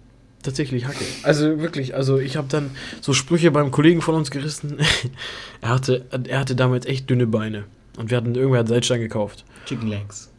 tatsächlich 0.44 0.86
Hacke. 0.86 1.04
Also 1.24 1.60
wirklich, 1.60 1.96
also 1.96 2.20
ich 2.20 2.38
habe 2.38 2.48
dann 2.50 2.72
so 3.02 3.14
Sprüche 3.14 3.52
beim 3.52 3.72
Kollegen 3.72 4.02
von 4.02 4.16
uns 4.16 4.30
gerissen. 4.32 4.78
er, 5.62 5.70
hatte, 5.70 6.06
er 6.28 6.40
hatte 6.40 6.56
damals 6.56 6.86
echt 6.86 7.10
dünne 7.10 7.26
Beine. 7.26 7.66
Und 7.98 8.12
wir 8.12 8.18
hatten 8.18 8.36
irgendwer 8.36 8.60
hat 8.60 8.68
Seitstein 8.68 9.00
gekauft. 9.00 9.44
Chicken 9.66 9.88
Legs. 9.88 10.30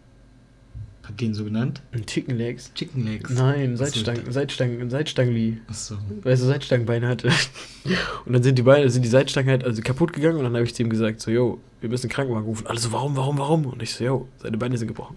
Ihr 1.18 1.26
ihn 1.26 1.34
so 1.34 1.44
genannt? 1.44 1.82
Ein 1.92 2.06
Chicken 2.06 2.36
Legs? 2.36 2.72
Chicken 2.74 3.04
Legs. 3.04 3.30
Nein. 3.30 3.76
Seitstangen, 3.76 4.30
Seitstangen, 4.30 4.90
Seitstangenli. 4.90 5.58
Achso. 5.68 5.96
Weil 6.22 6.32
er 6.32 6.36
so 6.36 6.46
Seitstangenbeine 6.46 7.08
hatte. 7.08 7.28
Und 8.26 8.32
dann 8.32 8.42
sind 8.42 8.58
die 8.58 8.62
Beine, 8.62 8.88
sind 8.90 9.02
die 9.02 9.08
Seitstangen 9.08 9.50
halt 9.50 9.64
also 9.64 9.82
kaputt 9.82 10.12
gegangen 10.12 10.36
und 10.36 10.44
dann 10.44 10.54
habe 10.54 10.64
ich 10.64 10.74
zu 10.74 10.82
ihm 10.82 10.90
gesagt, 10.90 11.20
so, 11.20 11.30
yo, 11.30 11.58
wir 11.80 11.88
müssen 11.88 12.08
den 12.08 12.12
Krankenwagen 12.12 12.46
rufen. 12.46 12.66
Alle 12.66 12.78
so, 12.78 12.92
warum, 12.92 13.16
warum, 13.16 13.38
warum? 13.38 13.66
Und 13.66 13.82
ich 13.82 13.94
so, 13.94 14.04
yo, 14.04 14.28
seine 14.38 14.58
Beine 14.58 14.76
sind 14.76 14.88
gebrochen. 14.88 15.16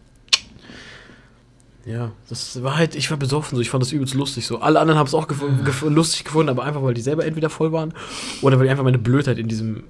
Ja, 1.86 2.12
das 2.30 2.62
war 2.62 2.78
halt, 2.78 2.96
ich 2.96 3.10
war 3.10 3.18
besoffen, 3.18 3.56
so, 3.56 3.62
ich 3.62 3.70
fand 3.70 3.82
das 3.82 3.92
übelst 3.92 4.14
lustig, 4.14 4.46
so. 4.46 4.60
Alle 4.60 4.80
anderen 4.80 5.00
haben 5.00 5.08
es 5.08 5.16
auch 5.16 5.28
gef 5.28 5.44
gef 5.66 5.82
lustig 5.82 6.24
gefunden, 6.26 6.50
aber 6.50 6.64
einfach, 6.64 6.84
weil 6.84 6.94
die 6.94 7.02
selber 7.02 7.26
entweder 7.26 7.50
voll 7.50 7.72
waren 7.72 7.94
oder 8.42 8.60
weil 8.60 8.66
die 8.66 8.72
einfach 8.72 8.84
meine 8.84 9.00
Blödheit 9.00 9.40
in 9.40 9.48
diesem, 9.48 9.86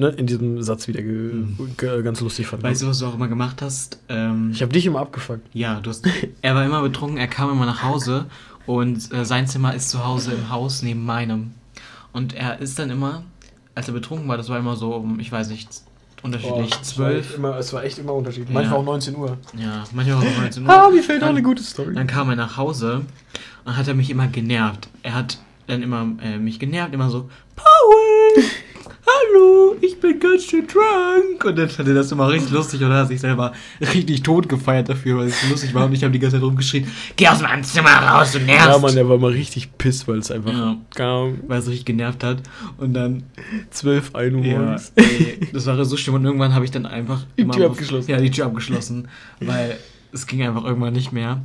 ne, 0.00 0.08
in 0.08 0.26
diesem 0.26 0.62
Satz 0.62 0.88
wieder 0.88 1.02
ge 1.02 1.44
ganz 2.02 2.20
lustig 2.20 2.46
fanden. 2.46 2.64
Weißt 2.64 2.82
du, 2.82 2.88
was 2.88 2.98
du 2.98 3.06
auch 3.06 3.14
immer 3.14 3.28
gemacht 3.28 3.62
hast? 3.62 4.00
Ähm, 4.08 4.50
ich 4.52 4.62
habe 4.62 4.72
dich 4.72 4.86
immer 4.86 5.00
abgefuckt. 5.00 5.46
ja, 5.52 5.80
du 5.80 5.90
hast, 5.90 6.06
er 6.42 6.54
war 6.54 6.64
immer 6.64 6.82
betrunken, 6.82 7.18
er 7.18 7.28
kam 7.28 7.50
immer 7.50 7.66
nach 7.66 7.82
Hause 7.82 8.26
und 8.66 9.12
äh, 9.12 9.24
sein 9.24 9.46
Zimmer 9.46 9.74
ist 9.74 9.90
zu 9.90 10.04
Hause 10.04 10.32
im 10.32 10.50
Haus 10.50 10.82
neben 10.82 11.04
meinem. 11.04 11.52
Und 12.12 12.34
er 12.34 12.58
ist 12.58 12.78
dann 12.78 12.90
immer, 12.90 13.22
als 13.74 13.86
er 13.88 13.94
betrunken 13.94 14.26
war, 14.28 14.36
das 14.36 14.48
war 14.48 14.58
immer 14.58 14.74
so 14.74 14.94
um, 14.94 15.20
ich 15.20 15.30
weiß 15.30 15.48
nicht, 15.50 15.68
unterschiedlich, 16.22 16.54
Oh, 16.54 16.60
es 16.62 16.70
war 16.70 16.78
echt 16.78 16.84
zwölf. 16.84 17.36
Immer, 17.36 17.56
es 17.58 17.72
war 17.72 17.84
echt 17.84 17.98
immer 17.98 18.14
unterschiedlich. 18.14 18.50
Ja. 18.50 18.54
Manchmal 18.54 18.78
auch 18.80 18.84
19 18.84 19.16
Uhr. 19.16 19.38
Ja, 19.56 19.84
manchmal 19.92 20.16
auch 20.18 20.22
um 20.26 20.42
19 20.42 20.66
Uhr. 20.66 20.70
Ah, 20.74 20.90
mir 20.90 21.02
fällt 21.02 21.22
auch 21.22 21.28
eine 21.28 21.42
gute 21.42 21.62
Story. 21.62 21.94
Dann 21.94 22.06
kam 22.06 22.28
er 22.30 22.36
nach 22.36 22.56
Hause 22.56 23.02
und 23.64 23.76
hat 23.76 23.86
er 23.86 23.94
mich 23.94 24.10
immer 24.10 24.26
genervt. 24.26 24.88
Er 25.02 25.14
hat 25.14 25.38
dann 25.66 25.82
immer 25.82 26.06
äh, 26.22 26.38
mich 26.38 26.58
genervt, 26.58 26.92
immer 26.92 27.10
so, 27.10 27.30
Paul, 27.54 28.44
hallo, 29.32 29.76
ich 29.80 29.98
bin 30.00 30.18
ganz 30.18 30.44
schön 30.44 30.66
drunk. 30.66 31.44
Und 31.44 31.58
dann 31.58 31.68
fand 31.68 31.88
er 31.88 31.94
das 31.94 32.12
immer 32.12 32.28
richtig 32.28 32.50
lustig 32.52 32.82
und 32.82 32.90
hat 32.92 33.08
sich 33.08 33.20
selber 33.20 33.52
richtig 33.80 34.22
tot 34.22 34.48
gefeiert 34.48 34.88
dafür, 34.88 35.18
weil 35.18 35.28
es 35.28 35.40
so 35.40 35.48
lustig 35.48 35.74
war. 35.74 35.86
Und 35.86 35.92
ich 35.92 36.02
habe 36.02 36.12
die 36.12 36.18
ganze 36.18 36.36
Zeit 36.36 36.44
rumgeschrien, 36.44 36.86
geh 37.16 37.28
aus 37.28 37.40
meinem 37.40 37.62
Zimmer 37.62 37.90
raus, 37.90 38.32
du 38.32 38.38
nervst. 38.40 38.68
Ja, 38.68 38.78
Mann, 38.78 38.94
der 38.94 39.08
war 39.08 39.18
mal 39.18 39.32
richtig 39.32 39.76
piss, 39.78 40.06
weil 40.08 40.18
es 40.18 40.30
einfach 40.30 40.52
Ja. 40.52 40.76
kam. 40.94 41.38
Weil 41.46 41.58
es 41.60 41.68
richtig 41.68 41.86
genervt 41.86 42.24
hat. 42.24 42.38
Und 42.78 42.94
dann 42.94 43.22
12, 43.70 44.14
1 44.14 44.34
Uhr 44.34 44.44
Ja, 44.44 44.76
ey, 44.96 45.40
das 45.52 45.66
war 45.66 45.82
so 45.84 45.96
schlimm 45.96 46.16
und 46.16 46.24
irgendwann 46.24 46.54
habe 46.54 46.64
ich 46.64 46.70
dann 46.70 46.86
einfach 46.86 47.24
Die 47.38 47.46
Tür 47.46 47.66
abgeschlossen. 47.66 48.10
Ja, 48.10 48.18
die 48.18 48.30
Tür 48.30 48.46
abgeschlossen, 48.46 49.08
weil 49.40 49.78
es 50.12 50.26
ging 50.26 50.42
einfach 50.42 50.64
irgendwann 50.64 50.92
nicht 50.92 51.12
mehr. 51.12 51.42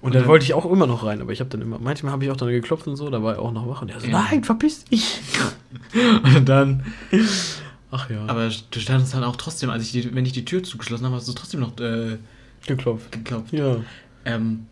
Und 0.00 0.14
dann 0.14 0.26
wollte 0.26 0.44
ich 0.44 0.54
auch 0.54 0.64
immer 0.70 0.86
noch 0.86 1.04
rein, 1.04 1.20
aber 1.20 1.32
ich 1.32 1.40
habe 1.40 1.50
dann 1.50 1.60
immer, 1.60 1.78
manchmal 1.78 2.12
habe 2.12 2.24
ich 2.24 2.30
auch 2.30 2.36
dann 2.36 2.48
geklopft 2.48 2.86
und 2.86 2.96
so, 2.96 3.10
da 3.10 3.22
war 3.22 3.34
er 3.34 3.42
auch 3.42 3.52
noch 3.52 3.68
wach 3.68 3.82
und 3.82 3.90
er 3.90 4.00
so, 4.00 4.06
Ja. 4.06 4.24
nein, 4.30 4.44
verpiss 4.44 4.84
dich. 4.84 5.18
Und 6.36 6.48
dann, 6.48 6.84
Ach 7.90 8.08
ja, 8.10 8.24
aber 8.26 8.48
du 8.70 8.80
standest 8.80 9.14
dann 9.14 9.24
auch 9.24 9.36
trotzdem, 9.36 9.70
als 9.70 9.82
ich 9.84 9.92
die, 9.92 10.14
wenn 10.14 10.24
ich 10.26 10.32
die 10.32 10.44
Tür 10.44 10.62
zugeschlossen 10.62 11.04
habe, 11.06 11.16
hast 11.16 11.26
du 11.28 11.32
trotzdem 11.32 11.60
noch 11.60 11.78
äh, 11.80 12.16
geklopft. 12.66 13.10
geklopft. 13.12 13.52
Ja. 13.52 13.76
Ähm, 14.24 14.66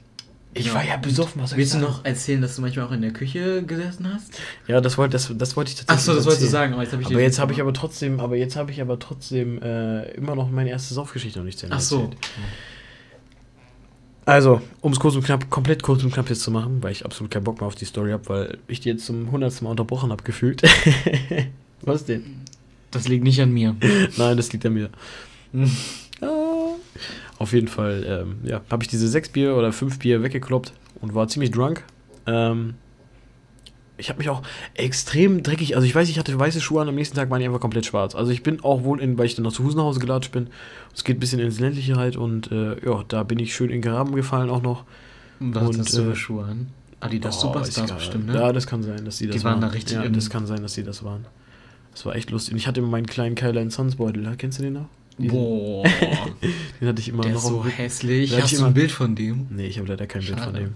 Ich 0.55 0.65
genau. 0.65 0.77
war 0.77 0.85
ja 0.85 0.97
besoffen, 0.97 1.43
was 1.43 1.57
Willst 1.57 1.75
du 1.75 1.79
noch 1.79 2.05
erzählen, 2.05 2.41
dass 2.43 2.57
du 2.57 2.63
manchmal 2.63 2.87
auch 2.87 2.93
in 2.93 3.03
der 3.03 3.13
Küche 3.13 3.63
gesessen 3.63 4.11
hast? 4.13 4.39
Ja, 4.69 4.81
das 4.81 4.97
wollte 4.99 5.13
das, 5.13 5.31
das 5.35 5.57
wollte 5.57 5.71
ich 5.71 5.77
tatsächlich 5.77 5.99
Achso, 5.99 6.15
das 6.15 6.25
wolltest 6.27 6.43
du 6.43 6.47
erzählen. 6.47 6.51
sagen, 6.51 6.73
aber 6.75 6.83
jetzt 6.83 6.93
habe 6.93 7.03
ich 7.03 7.09
Aber 7.09 7.21
jetzt 7.21 7.39
habe 7.39 7.53
ich 7.53 7.61
aber 7.61 7.73
trotzdem, 7.73 8.21
aber 8.21 8.37
jetzt 8.37 8.57
habe 8.57 8.71
ich 8.71 8.81
aber 8.81 8.99
trotzdem 8.99 9.61
äh, 9.63 10.11
immer 10.13 10.35
noch 10.35 10.51
meine 10.51 10.71
erste 10.71 10.95
Saufgeschichte 10.95 11.39
noch 11.39 11.47
nicht 11.47 11.59
zu 11.59 11.67
Ende 11.67 11.77
Ach 11.77 11.81
so. 11.81 12.03
erzählt. 12.03 12.17
Also, 14.27 14.61
um 14.81 14.93
es 14.93 14.99
kurz 14.99 15.15
und 15.15 15.25
knapp, 15.25 15.49
komplett 15.51 15.85
kurz 15.85 16.03
und 16.03 16.13
knapp 16.13 16.29
jetzt 16.29 16.43
zu 16.43 16.51
machen, 16.51 16.83
weil 16.83 16.91
ich 16.91 17.05
absolut 17.05 17.31
keinen 17.31 17.45
Bock 17.45 17.61
mehr 17.61 17.69
auf 17.69 17.77
die 17.77 17.85
Story 17.85 18.11
habe, 18.11 18.29
weil 18.29 18.59
ich 18.67 18.81
die 18.81 18.89
jetzt 18.89 19.07
zum 19.07 19.31
hundertsten 19.31 19.65
Mal 19.65 19.71
unterbrochen 19.71 20.11
habe 20.11 20.25
gefühlt. 20.25 20.63
Was 21.83 22.05
denn? 22.05 22.25
Das 22.91 23.07
liegt 23.07 23.23
nicht 23.23 23.41
an 23.41 23.53
mir. 23.53 23.77
Nein, 24.17 24.37
das 24.37 24.53
liegt 24.53 24.67
an 24.67 24.75
mir. 24.75 24.91
Ah. 26.21 26.75
Auf 27.39 27.53
jeden 27.53 27.69
Fall, 27.69 28.05
ähm, 28.09 28.39
ja, 28.43 28.63
habe 28.69 28.83
ich 28.83 28.89
diese 28.89 29.07
sechs 29.07 29.29
Bier 29.29 29.55
oder 29.55 29.73
fünf 29.73 30.01
Bier 30.01 30.23
weggekloppt 30.25 30.73
und 31.01 31.15
war 31.15 31.29
ziemlich 31.29 31.53
drunk. 31.53 31.85
Ähm, 32.27 32.75
ich 33.99 34.09
habe 34.11 34.19
mich 34.19 34.29
auch 34.29 34.43
extrem 34.75 35.43
dreckig, 35.43 35.75
also 35.77 35.87
ich 35.87 35.95
weiß, 35.95 36.09
ich 36.09 36.19
hatte 36.19 36.39
weiße 36.39 36.61
Schuhe 36.61 36.83
an, 36.83 36.89
am 36.89 36.95
nächsten 36.95 37.17
Tag 37.17 37.31
waren 37.31 37.41
die 37.41 37.47
einfach 37.47 37.61
komplett 37.61 37.87
schwarz. 37.87 38.15
Also 38.15 38.31
ich 38.33 38.43
bin 38.43 38.63
auch 38.63 38.85
wohl 38.85 39.01
in, 39.01 39.17
weil 39.19 39.27
ich 39.27 39.35
dann 39.35 39.45
noch 39.45 39.53
zu 39.53 39.63
Fuß 39.63 39.75
nach 39.75 39.85
Hause 39.85 40.01
gelatscht 40.01 40.33
bin. 40.33 40.49
Es 40.95 41.05
geht 41.05 41.17
ein 41.17 41.21
bisschen 41.21 41.41
ins 41.41 41.59
Ländliche 41.61 41.97
halt 41.97 42.17
und 42.17 42.51
äh, 42.53 42.77
ja, 42.85 43.05
da 43.09 43.23
bin 43.23 43.39
ich 43.39 43.55
schön 43.55 43.71
in 43.71 43.81
Graben 43.83 44.15
gefallen 44.15 44.51
auch 44.51 44.63
noch. 44.63 44.85
Was 45.41 45.69
Und, 45.69 45.79
hast 45.79 45.97
du 45.97 46.03
für 46.05 46.13
äh, 46.13 46.17
Schuhe 46.17 46.45
an? 46.45 46.69
Adidas 47.01 47.39
Oh, 47.39 47.49
Superstars 47.49 47.93
bestimmt, 47.93 48.27
ne? 48.27 48.35
Ja, 48.35 48.53
das 48.53 48.67
kann 48.67 48.83
sein, 48.83 49.05
dass 49.05 49.19
die 49.19 49.27
das 49.27 49.37
Die 49.37 49.45
waren 49.45 49.61
da 49.61 49.67
richtig 49.69 49.97
Ja, 49.97 50.09
das 50.09 50.31
kann 50.31 50.47
sein, 50.47 50.63
dass 50.63 50.75
die 50.75 50.83
das 50.83 51.05
waren. 51.05 51.27
Das 51.93 52.05
war 52.07 52.15
echt 52.17 52.31
lustig. 52.31 52.53
Und 52.53 52.59
ich 52.59 52.67
hatte 52.67 52.81
immer 52.81 52.89
meinen 52.89 53.07
kleinen 53.07 53.35
Kylian 53.35 53.71
Suns 53.71 53.97
Beutel, 53.97 54.25
ja, 54.25 54.35
kennst 54.37 54.59
du 54.59 54.63
den 54.63 54.75
noch? 54.75 54.89
Diesen- 55.19 55.35
Boah, 55.37 55.85
Den 56.81 56.89
hatte 56.89 57.01
ich 57.01 57.09
immer 57.09 57.23
der 57.23 57.33
noch 57.33 57.43
ist 57.43 57.49
so 57.49 57.65
hässlich. 57.65 58.35
Hast 58.41 58.53
ich 58.53 58.59
du 58.59 58.65
ein 58.67 58.75
Bild 58.75 58.91
von 58.93 59.15
dem? 59.15 59.47
Nee, 59.51 59.67
ich 59.67 59.79
habe 59.79 59.89
leider 59.89 60.07
kein 60.07 60.23
Bild 60.23 60.39
von 60.39 60.53
Schade. 60.55 60.59
dem. 60.67 60.75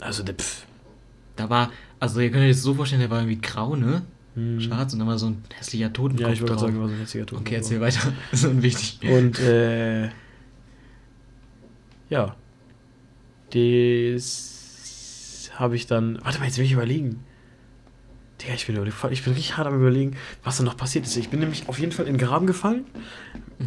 Also 0.00 0.22
der 0.22 0.34
Pff. 0.34 0.64
Da 1.36 1.48
war, 1.50 1.70
also 2.00 2.20
ihr 2.20 2.30
könnt 2.30 2.44
euch 2.44 2.52
das 2.52 2.62
so 2.62 2.74
vorstellen, 2.74 3.00
der 3.00 3.10
war 3.10 3.20
irgendwie 3.20 3.40
grau, 3.40 3.76
ne? 3.76 4.02
Hm. 4.34 4.60
Schwarz 4.60 4.92
und 4.92 5.00
dann 5.00 5.08
war 5.08 5.18
so 5.18 5.26
ein 5.26 5.42
hässlicher 5.54 5.92
Totenkopf 5.92 6.26
Ja, 6.26 6.32
ich 6.32 6.40
gerade 6.40 6.58
sagen, 6.58 6.80
war 6.80 6.88
so 6.88 6.94
ein 6.94 7.00
jetziger 7.00 7.26
Ton. 7.26 7.40
Okay, 7.40 7.56
erzähl 7.56 7.80
weiter. 7.80 8.12
Das 8.30 8.40
ist 8.40 8.50
unwichtig. 8.50 9.00
Und 9.02 9.38
äh, 9.40 10.08
ja, 12.08 12.36
das 13.52 15.50
habe 15.56 15.76
ich 15.76 15.86
dann. 15.86 16.18
Warte 16.22 16.38
mal, 16.38 16.46
jetzt 16.46 16.58
will 16.58 16.64
ich 16.64 16.72
überlegen. 16.72 17.24
Digga, 18.40 18.54
ich 18.54 18.66
bin, 18.66 18.76
ich 19.10 19.24
bin 19.24 19.32
richtig 19.34 19.56
hart 19.58 19.66
am 19.66 19.78
überlegen, 19.78 20.16
was 20.42 20.56
da 20.56 20.62
noch 20.62 20.76
passiert 20.76 21.04
ist. 21.04 21.16
Ich 21.16 21.28
bin 21.28 21.40
nämlich 21.40 21.68
auf 21.68 21.78
jeden 21.78 21.92
Fall 21.92 22.06
in 22.06 22.14
den 22.14 22.26
Graben 22.26 22.46
gefallen, 22.46 22.86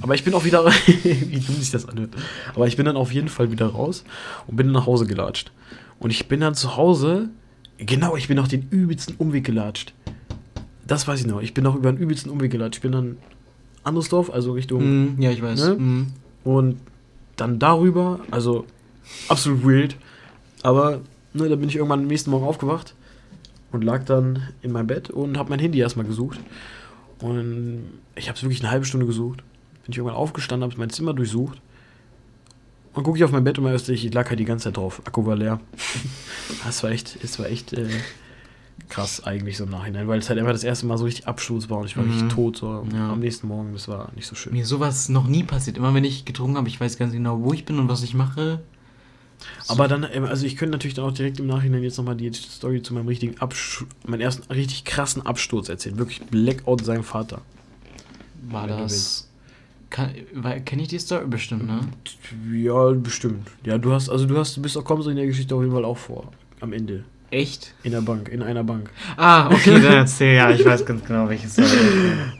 aber 0.02 0.16
ich 0.16 0.24
bin 0.24 0.34
auch 0.34 0.46
wieder, 0.46 0.66
wie 0.86 1.40
dumm 1.40 1.56
sich 1.56 1.70
das 1.70 1.88
anhört, 1.88 2.16
aber 2.56 2.66
ich 2.66 2.76
bin 2.76 2.86
dann 2.86 2.98
auf 2.98 3.12
jeden 3.12 3.28
Fall 3.28 3.52
wieder 3.52 3.68
raus 3.68 4.04
und 4.48 4.56
bin 4.56 4.72
nach 4.72 4.88
Hause 4.88 5.06
gelatscht. 5.06 5.52
Und 6.00 6.10
ich 6.10 6.28
bin 6.28 6.40
dann 6.40 6.56
zu 6.56 6.76
Hause, 6.76 7.30
genau, 7.78 8.16
ich 8.16 8.28
bin 8.28 8.38
noch 8.38 8.48
den 8.48 8.68
übelsten 8.70 9.16
Umweg 9.18 9.44
gelatscht. 9.46 9.94
Das 10.86 11.08
weiß 11.08 11.22
ich 11.22 11.28
noch. 11.28 11.42
Ich 11.42 11.54
bin 11.54 11.64
noch 11.64 11.76
über 11.76 11.90
einen 11.90 11.98
übelsten 11.98 12.32
Umweg 12.32 12.52
gelatscht. 12.52 12.78
Ich 12.78 12.82
bin 12.82 12.92
dann 12.92 13.18
Andersdorf, 13.84 14.30
also 14.30 14.54
Richtung 14.54 14.84
Mhm, 15.16 15.22
ja, 15.22 15.32
ich 15.32 15.42
weiß. 15.42 15.60
Ne? 15.70 15.76
Mhm. 15.76 16.08
und 16.44 16.80
dann 17.36 17.58
darüber, 17.60 18.20
also 18.32 18.66
absolut 19.28 19.66
weird. 19.66 19.96
Aber 20.62 21.02
ne, 21.34 21.50
da 21.50 21.56
bin 21.56 21.68
ich 21.68 21.76
irgendwann 21.76 22.02
am 22.02 22.08
nächsten 22.08 22.30
Morgen 22.32 22.46
aufgewacht 22.46 22.94
und 23.72 23.84
lag 23.84 24.04
dann 24.06 24.44
in 24.62 24.72
meinem 24.72 24.88
Bett 24.88 25.10
und 25.10 25.38
habe 25.38 25.50
mein 25.50 25.60
Handy 25.60 25.80
erstmal 25.80 26.06
gesucht. 26.06 26.40
Und 27.20 27.84
ich 28.16 28.28
habe 28.30 28.38
es 28.38 28.44
wirklich 28.44 28.62
eine 28.62 28.72
halbe 28.72 28.86
Stunde 28.86 29.06
gesucht. 29.06 29.40
Bin 29.84 29.92
ich 29.92 29.98
irgendwann 29.98 30.18
aufgestanden, 30.18 30.70
habe 30.70 30.80
mein 30.80 30.90
Zimmer 30.92 31.14
durchsucht. 31.14 31.60
Und 32.94 33.04
gucke 33.04 33.18
ich 33.18 33.24
auf 33.24 33.32
mein 33.32 33.44
Bett 33.44 33.58
und 33.58 33.64
mein 33.64 33.76
ich 33.76 34.14
lag 34.14 34.30
halt 34.30 34.40
die 34.40 34.46
ganze 34.46 34.66
Zeit 34.66 34.78
drauf. 34.78 35.02
Akku 35.06 35.26
war 35.26 35.36
leer. 35.36 35.60
das 36.66 36.84
war 36.84 36.92
echt, 36.92 37.18
es 37.24 37.40
war 37.40 37.48
echt 37.48 37.74
äh, 37.74 37.88
krass 38.90 39.24
eigentlich 39.24 39.58
so 39.58 39.64
im 39.64 39.72
Nachhinein, 39.72 40.08
weil 40.08 40.20
es 40.20 40.30
halt 40.30 40.38
einfach 40.40 40.52
das 40.52 40.64
erste 40.64 40.86
Mal 40.86 40.98
so 40.98 41.06
richtig 41.06 41.28
Absturz 41.28 41.70
war 41.70 41.80
und 41.80 41.86
ich 41.88 41.98
war 41.98 42.04
Mhm. 42.04 42.12
richtig 42.12 42.30
tot 42.30 42.58
so 42.58 42.86
Ja. 42.94 43.12
am 43.12 43.20
nächsten 43.20 43.48
Morgen. 43.48 43.74
Das 43.74 43.88
war 43.88 44.12
nicht 44.16 44.28
so 44.28 44.36
schön. 44.36 44.54
Mir 44.54 44.66
sowas 44.66 45.10
noch 45.10 45.28
nie 45.28 45.44
passiert. 45.44 45.78
Immer 45.78 45.94
wenn 45.94 46.04
ich 46.04 46.26
getrunken 46.26 46.58
habe, 46.58 46.68
ich 46.68 46.80
weiß 46.80 46.98
ganz 46.98 47.14
genau, 47.14 47.42
wo 47.42 47.52
ich 47.54 47.66
bin 47.66 47.80
und 47.80 47.90
was 47.90 48.04
ich 48.04 48.14
mache. 48.14 48.62
Aber 49.68 49.88
dann, 49.88 50.06
ähm, 50.14 50.24
also 50.26 50.46
ich 50.46 50.56
könnte 50.56 50.72
natürlich 50.74 50.94
dann 50.94 51.06
auch 51.06 51.12
direkt 51.12 51.40
im 51.40 51.48
Nachhinein 51.48 51.84
jetzt 51.84 51.98
nochmal 51.98 52.16
die 52.16 52.32
Story 52.34 52.82
zu 52.82 52.94
meinem 52.94 53.08
richtigen 53.08 53.40
Absturz, 53.40 53.90
meinen 54.06 54.22
ersten 54.22 54.50
richtig 54.54 54.86
krassen 54.86 55.26
Absturz 55.26 55.68
erzählen. 55.68 55.98
Wirklich 55.98 56.22
Blackout 56.22 56.86
seinem 56.86 57.04
Vater. 57.04 57.42
War 58.50 58.68
das. 58.68 59.28
Kenne 59.94 60.82
ich 60.82 60.88
die 60.88 60.98
Story 60.98 61.26
bestimmt, 61.28 61.68
ne? 61.68 61.82
Ja, 62.52 62.90
bestimmt. 62.94 63.48
Ja, 63.64 63.78
du 63.78 63.94
hast, 63.94 64.10
also 64.10 64.26
du 64.26 64.36
hast, 64.38 64.58
du 64.58 64.62
bist 64.62 64.76
auch, 64.76 64.84
kommst 64.84 65.08
in 65.08 65.16
der 65.16 65.28
Geschichte 65.28 65.54
auf 65.54 65.62
jeden 65.62 65.74
Fall 65.74 65.86
auch 65.86 65.98
vor. 65.98 66.32
Am 66.62 66.74
Ende. 66.74 67.04
Echt? 67.30 67.74
In 67.84 67.92
der 67.92 68.02
Bank, 68.02 68.30
in 68.30 68.42
einer 68.42 68.64
Bank. 68.64 68.90
Ah, 69.18 69.48
okay, 69.52 69.74
dann 69.82 69.94
erzähl. 69.94 70.36
Ja, 70.36 70.50
ich 70.50 70.66
weiß 70.66 70.84
ganz 70.86 71.04
genau, 71.06 71.30
welche 71.30 71.48
Story. 71.48 71.68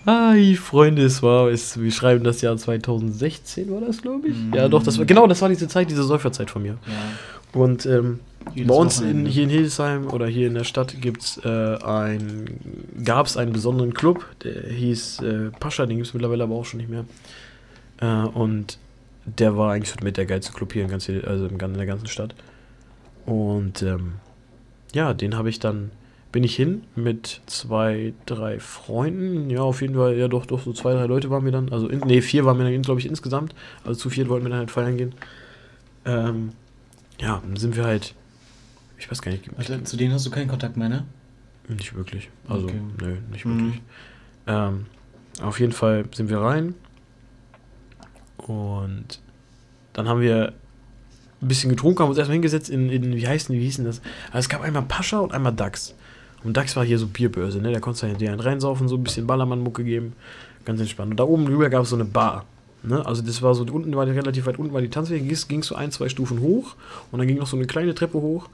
Hi, 0.06 0.56
Freunde, 0.56 1.04
es 1.04 1.22
war, 1.22 1.50
es, 1.50 1.80
wir 1.80 1.92
schreiben 1.92 2.24
das 2.24 2.42
Jahr 2.42 2.58
2016, 2.58 3.72
war 3.72 3.82
das, 3.82 4.02
glaube 4.02 4.30
ich? 4.30 4.36
Mhm. 4.36 4.54
Ja, 4.54 4.68
doch, 4.68 4.82
das 4.82 4.98
war, 4.98 5.06
genau, 5.06 5.28
das 5.28 5.42
war 5.42 5.50
diese 5.50 5.68
Zeit, 5.68 5.90
diese 5.92 6.04
Säuferzeit 6.04 6.50
von 6.50 6.64
mir. 6.64 6.78
Ja. 6.88 7.60
Und 7.60 7.86
ähm, 7.86 8.20
Bei 8.46 8.74
uns 8.74 9.00
in, 9.00 9.26
hier 9.26 9.44
in 9.44 9.50
Hildesheim 9.50 10.08
oder 10.08 10.28
hier 10.28 10.48
in 10.48 10.54
der 10.54 10.64
Stadt 10.64 10.96
gibt's, 11.02 11.40
äh, 11.44 11.78
ein, 11.84 12.60
gab 13.04 13.26
es 13.26 13.38
einen 13.38 13.54
besonderen 13.54 13.94
Club, 13.94 14.26
der 14.44 14.70
hieß 14.70 15.22
äh, 15.22 15.50
Pascha, 15.60 15.86
den 15.86 15.98
gibt 15.98 16.08
es 16.08 16.14
mittlerweile 16.14 16.44
aber 16.44 16.56
auch 16.56 16.66
schon 16.66 16.80
nicht 16.80 16.90
mehr. 16.90 17.06
Äh, 18.02 18.28
und 18.28 18.78
der 19.26 19.58
war 19.58 19.74
eigentlich 19.74 20.02
mit 20.02 20.18
der 20.18 20.26
geilste 20.26 20.54
Club 20.54 20.74
hier 20.74 20.84
in, 20.84 20.90
ganz, 20.90 21.10
also 21.10 21.48
in 21.48 21.58
der 21.58 21.86
ganzen 21.86 22.08
Stadt. 22.08 22.36
Und 23.26 23.82
ähm, 23.82 24.14
ja, 24.94 25.14
den 25.14 25.36
habe 25.38 25.50
ich 25.50 25.60
dann 25.60 25.92
bin 26.34 26.44
ich 26.44 26.56
hin 26.56 26.82
mit 26.96 27.42
zwei, 27.46 28.14
drei 28.26 28.60
Freunden. 28.60 29.52
Ja, 29.52 29.62
auf 29.62 29.82
jeden 29.82 29.94
Fall, 29.94 30.18
ja 30.18 30.28
doch, 30.28 30.48
doch, 30.48 30.62
so 30.62 30.74
zwei, 30.74 30.94
drei 30.94 31.06
Leute 31.06 31.30
waren 31.30 31.46
wir 31.46 31.52
dann. 31.52 31.72
Also, 31.72 31.88
in, 31.88 32.00
nee, 32.00 32.22
vier 32.22 32.44
waren 32.44 32.58
wir 32.58 32.66
dann, 32.66 32.82
glaube 32.82 33.00
ich, 33.00 33.06
insgesamt. 33.06 33.54
Also 33.86 34.00
zu 34.00 34.10
viert 34.10 34.28
wollten 34.30 34.46
wir 34.46 34.50
dann 34.50 34.60
halt 34.60 34.72
feiern 34.72 34.98
gehen. 34.98 35.14
Ähm, 36.06 36.50
ja, 37.20 37.40
dann 37.46 37.56
sind 37.56 37.78
wir 37.78 37.86
halt, 37.86 38.16
ich 39.04 39.12
weiß 39.12 39.22
gar 39.22 39.32
nicht, 39.32 39.50
Warte, 39.58 39.84
zu 39.84 39.98
denen 39.98 40.14
hast 40.14 40.26
du 40.26 40.32
keinen 40.32 40.48
Kontakt 40.48 40.78
mehr, 40.78 40.90
ne? 40.90 41.06
nicht 41.70 41.96
wirklich. 41.96 42.30
Also, 42.48 42.66
Okay. 42.68 42.82
nö, 43.02 43.16
nicht 43.32 43.46
Mhm. 43.46 43.58
wirklich. 43.60 43.82
Ähm, 44.48 44.86
auf 45.42 45.60
jeden 45.60 45.72
Fall 45.72 46.06
sind 46.14 46.30
wir 46.30 46.40
rein. 46.40 46.76
Und 48.38 49.20
dann 49.94 50.08
haben 50.08 50.22
wir 50.22 50.54
ein 51.42 51.48
bisschen 51.48 51.70
getrunken, 51.70 52.00
haben 52.02 52.10
uns 52.10 52.18
erstmal 52.18 52.36
hingesetzt 52.36 52.70
in, 52.70 52.90
in 52.90 53.16
wie 53.16 53.28
heißen 53.28 53.54
die, 53.54 53.60
wie 53.60 53.66
hießen 53.66 53.86
das? 53.86 54.02
Also 54.28 54.40
es 54.40 54.50
gab 54.50 54.62
einmal 54.62 54.84
Pascha 54.84 55.20
und 55.20 55.34
einmal 55.34 55.54
Dax. 55.54 55.94
Und 56.44 56.58
Dax 56.58 56.76
war 56.76 56.84
hier 56.84 57.00
so 57.00 57.08
Bierbörse, 57.08 57.60
ne? 57.60 57.72
Da 57.72 57.80
konntest 57.80 58.04
du 58.04 58.08
halt 58.08 58.20
dir 58.20 58.32
einen 58.32 58.40
reinsaufen, 58.42 58.88
so 58.90 58.96
ein 58.98 59.04
bisschen 59.04 59.28
Ballermann-Mucke 59.28 59.84
geben. 59.84 60.14
Ganz 60.66 60.80
entspannt. 60.82 61.12
Und 61.12 61.18
da 61.20 61.24
oben 61.24 61.46
drüber 61.46 61.70
gab 61.70 61.84
es 61.84 61.90
so 61.90 61.96
eine 61.96 62.06
Bar. 62.06 62.46
Ne? 62.84 63.06
Also 63.06 63.22
das 63.22 63.42
war 63.42 63.56
so, 63.56 63.64
unten 63.64 63.96
war 63.96 64.06
die, 64.06 64.12
relativ 64.12 64.46
weit 64.46 64.60
unten 64.60 64.74
war 64.74 64.82
die 64.82 64.90
Tanzfläche, 64.90 65.24
gingst, 65.24 65.48
gingst 65.48 65.70
du 65.72 65.76
ein, 65.76 65.92
zwei 65.92 66.10
Stufen 66.10 66.42
hoch 66.42 66.76
und 67.12 67.20
dann 67.20 67.28
ging 67.30 67.38
noch 67.38 67.48
so 67.48 67.56
eine 67.56 67.66
kleine 67.66 67.96
Treppe 67.96 68.18
hoch 68.18 68.50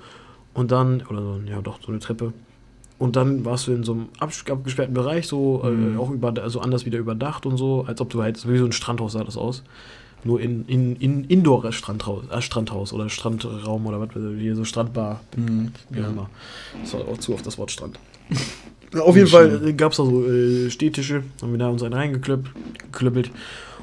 und 0.54 0.72
dann, 0.72 1.02
oder 1.10 1.22
so, 1.22 1.40
ja 1.46 1.62
doch, 1.62 1.80
so 1.82 1.90
eine 1.92 2.00
Treppe. 2.00 2.34
Und 2.98 3.16
dann 3.16 3.46
warst 3.46 3.68
du 3.68 3.72
in 3.72 3.84
so 3.84 3.94
einem 3.94 4.10
abgesperrten 4.20 4.94
Bereich, 4.94 5.26
so 5.28 5.64
Mhm. 5.64 5.96
äh, 5.96 5.98
auch 5.98 6.10
über, 6.12 6.34
also 6.42 6.60
anders 6.60 6.86
wieder 6.86 6.98
überdacht 7.00 7.46
und 7.46 7.56
so, 7.58 7.86
als 7.88 8.02
ob 8.02 8.10
du 8.10 8.22
halt, 8.22 8.46
wie 8.50 8.58
so 8.58 8.66
ein 8.66 8.72
Strandhaus 8.74 9.14
sah 9.14 9.24
das 9.24 9.38
aus. 9.38 9.64
Nur 10.26 10.42
in, 10.42 10.66
in, 10.68 10.98
in 10.98 11.24
Indoor-Strandhaus 11.24 12.26
äh, 12.30 12.42
Strandhaus 12.42 12.92
oder 12.92 13.08
Strandraum 13.10 13.86
oder 13.86 14.02
was, 14.02 14.10
hier 14.38 14.54
so 14.56 14.66
Strandbar, 14.66 15.22
Mhm. 15.38 15.72
wie 15.92 16.00
auch 16.00 16.04
Ja. 16.04 16.10
immer. 16.10 16.30
Das 16.82 16.94
war 16.94 17.08
auch 17.08 17.18
zu 17.18 17.34
auf 17.34 17.42
das 17.42 17.58
Wort 17.58 17.72
Strand. 17.72 17.98
Auf 19.00 19.16
jeden 19.16 19.28
Fall 19.30 19.74
gab 19.76 19.92
es 19.94 19.98
da 19.98 20.04
so 20.04 20.26
äh, 20.28 20.70
Stehtische, 20.70 21.24
haben 21.42 21.52
wir 21.52 21.60
da 21.60 21.70
uns 21.70 21.84
einen 21.84 21.94
reingeklöppelt. 21.94 23.32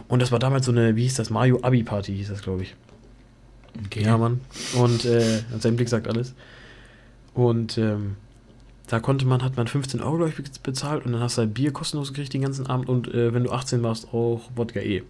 Und 0.08 0.20
das 0.20 0.30
war 0.30 0.38
damals 0.38 0.66
so 0.66 0.72
eine, 0.72 0.94
wie 0.94 1.02
hieß 1.04 1.14
das, 1.14 1.30
Mario 1.30 1.58
Abi 1.62 1.82
Party 1.84 2.14
hieß 2.14 2.28
das, 2.28 2.42
glaube 2.42 2.62
ich. 2.64 2.74
Okay. 3.86 4.02
Ja, 4.04 4.18
Mann. 4.18 4.40
Und 4.78 5.04
äh, 5.06 5.40
sein 5.58 5.76
Blick 5.76 5.88
sagt 5.88 6.06
alles. 6.08 6.34
Und 7.36 7.76
ähm, 7.76 8.16
da 8.88 8.98
konnte 8.98 9.26
man, 9.26 9.42
hat 9.42 9.58
man 9.58 9.66
15 9.66 10.00
Euro, 10.00 10.16
glaube 10.16 10.30
ich, 10.30 10.60
bezahlt 10.62 11.04
und 11.04 11.12
dann 11.12 11.20
hast 11.20 11.36
du 11.36 11.42
halt 11.42 11.52
Bier 11.52 11.70
kostenlos 11.70 12.08
gekriegt 12.08 12.32
den 12.32 12.40
ganzen 12.40 12.66
Abend 12.66 12.88
und 12.88 13.12
äh, 13.12 13.34
wenn 13.34 13.44
du 13.44 13.50
18 13.50 13.82
warst, 13.82 14.12
auch 14.14 14.40
Wodka 14.54 14.80
E. 14.80 15.02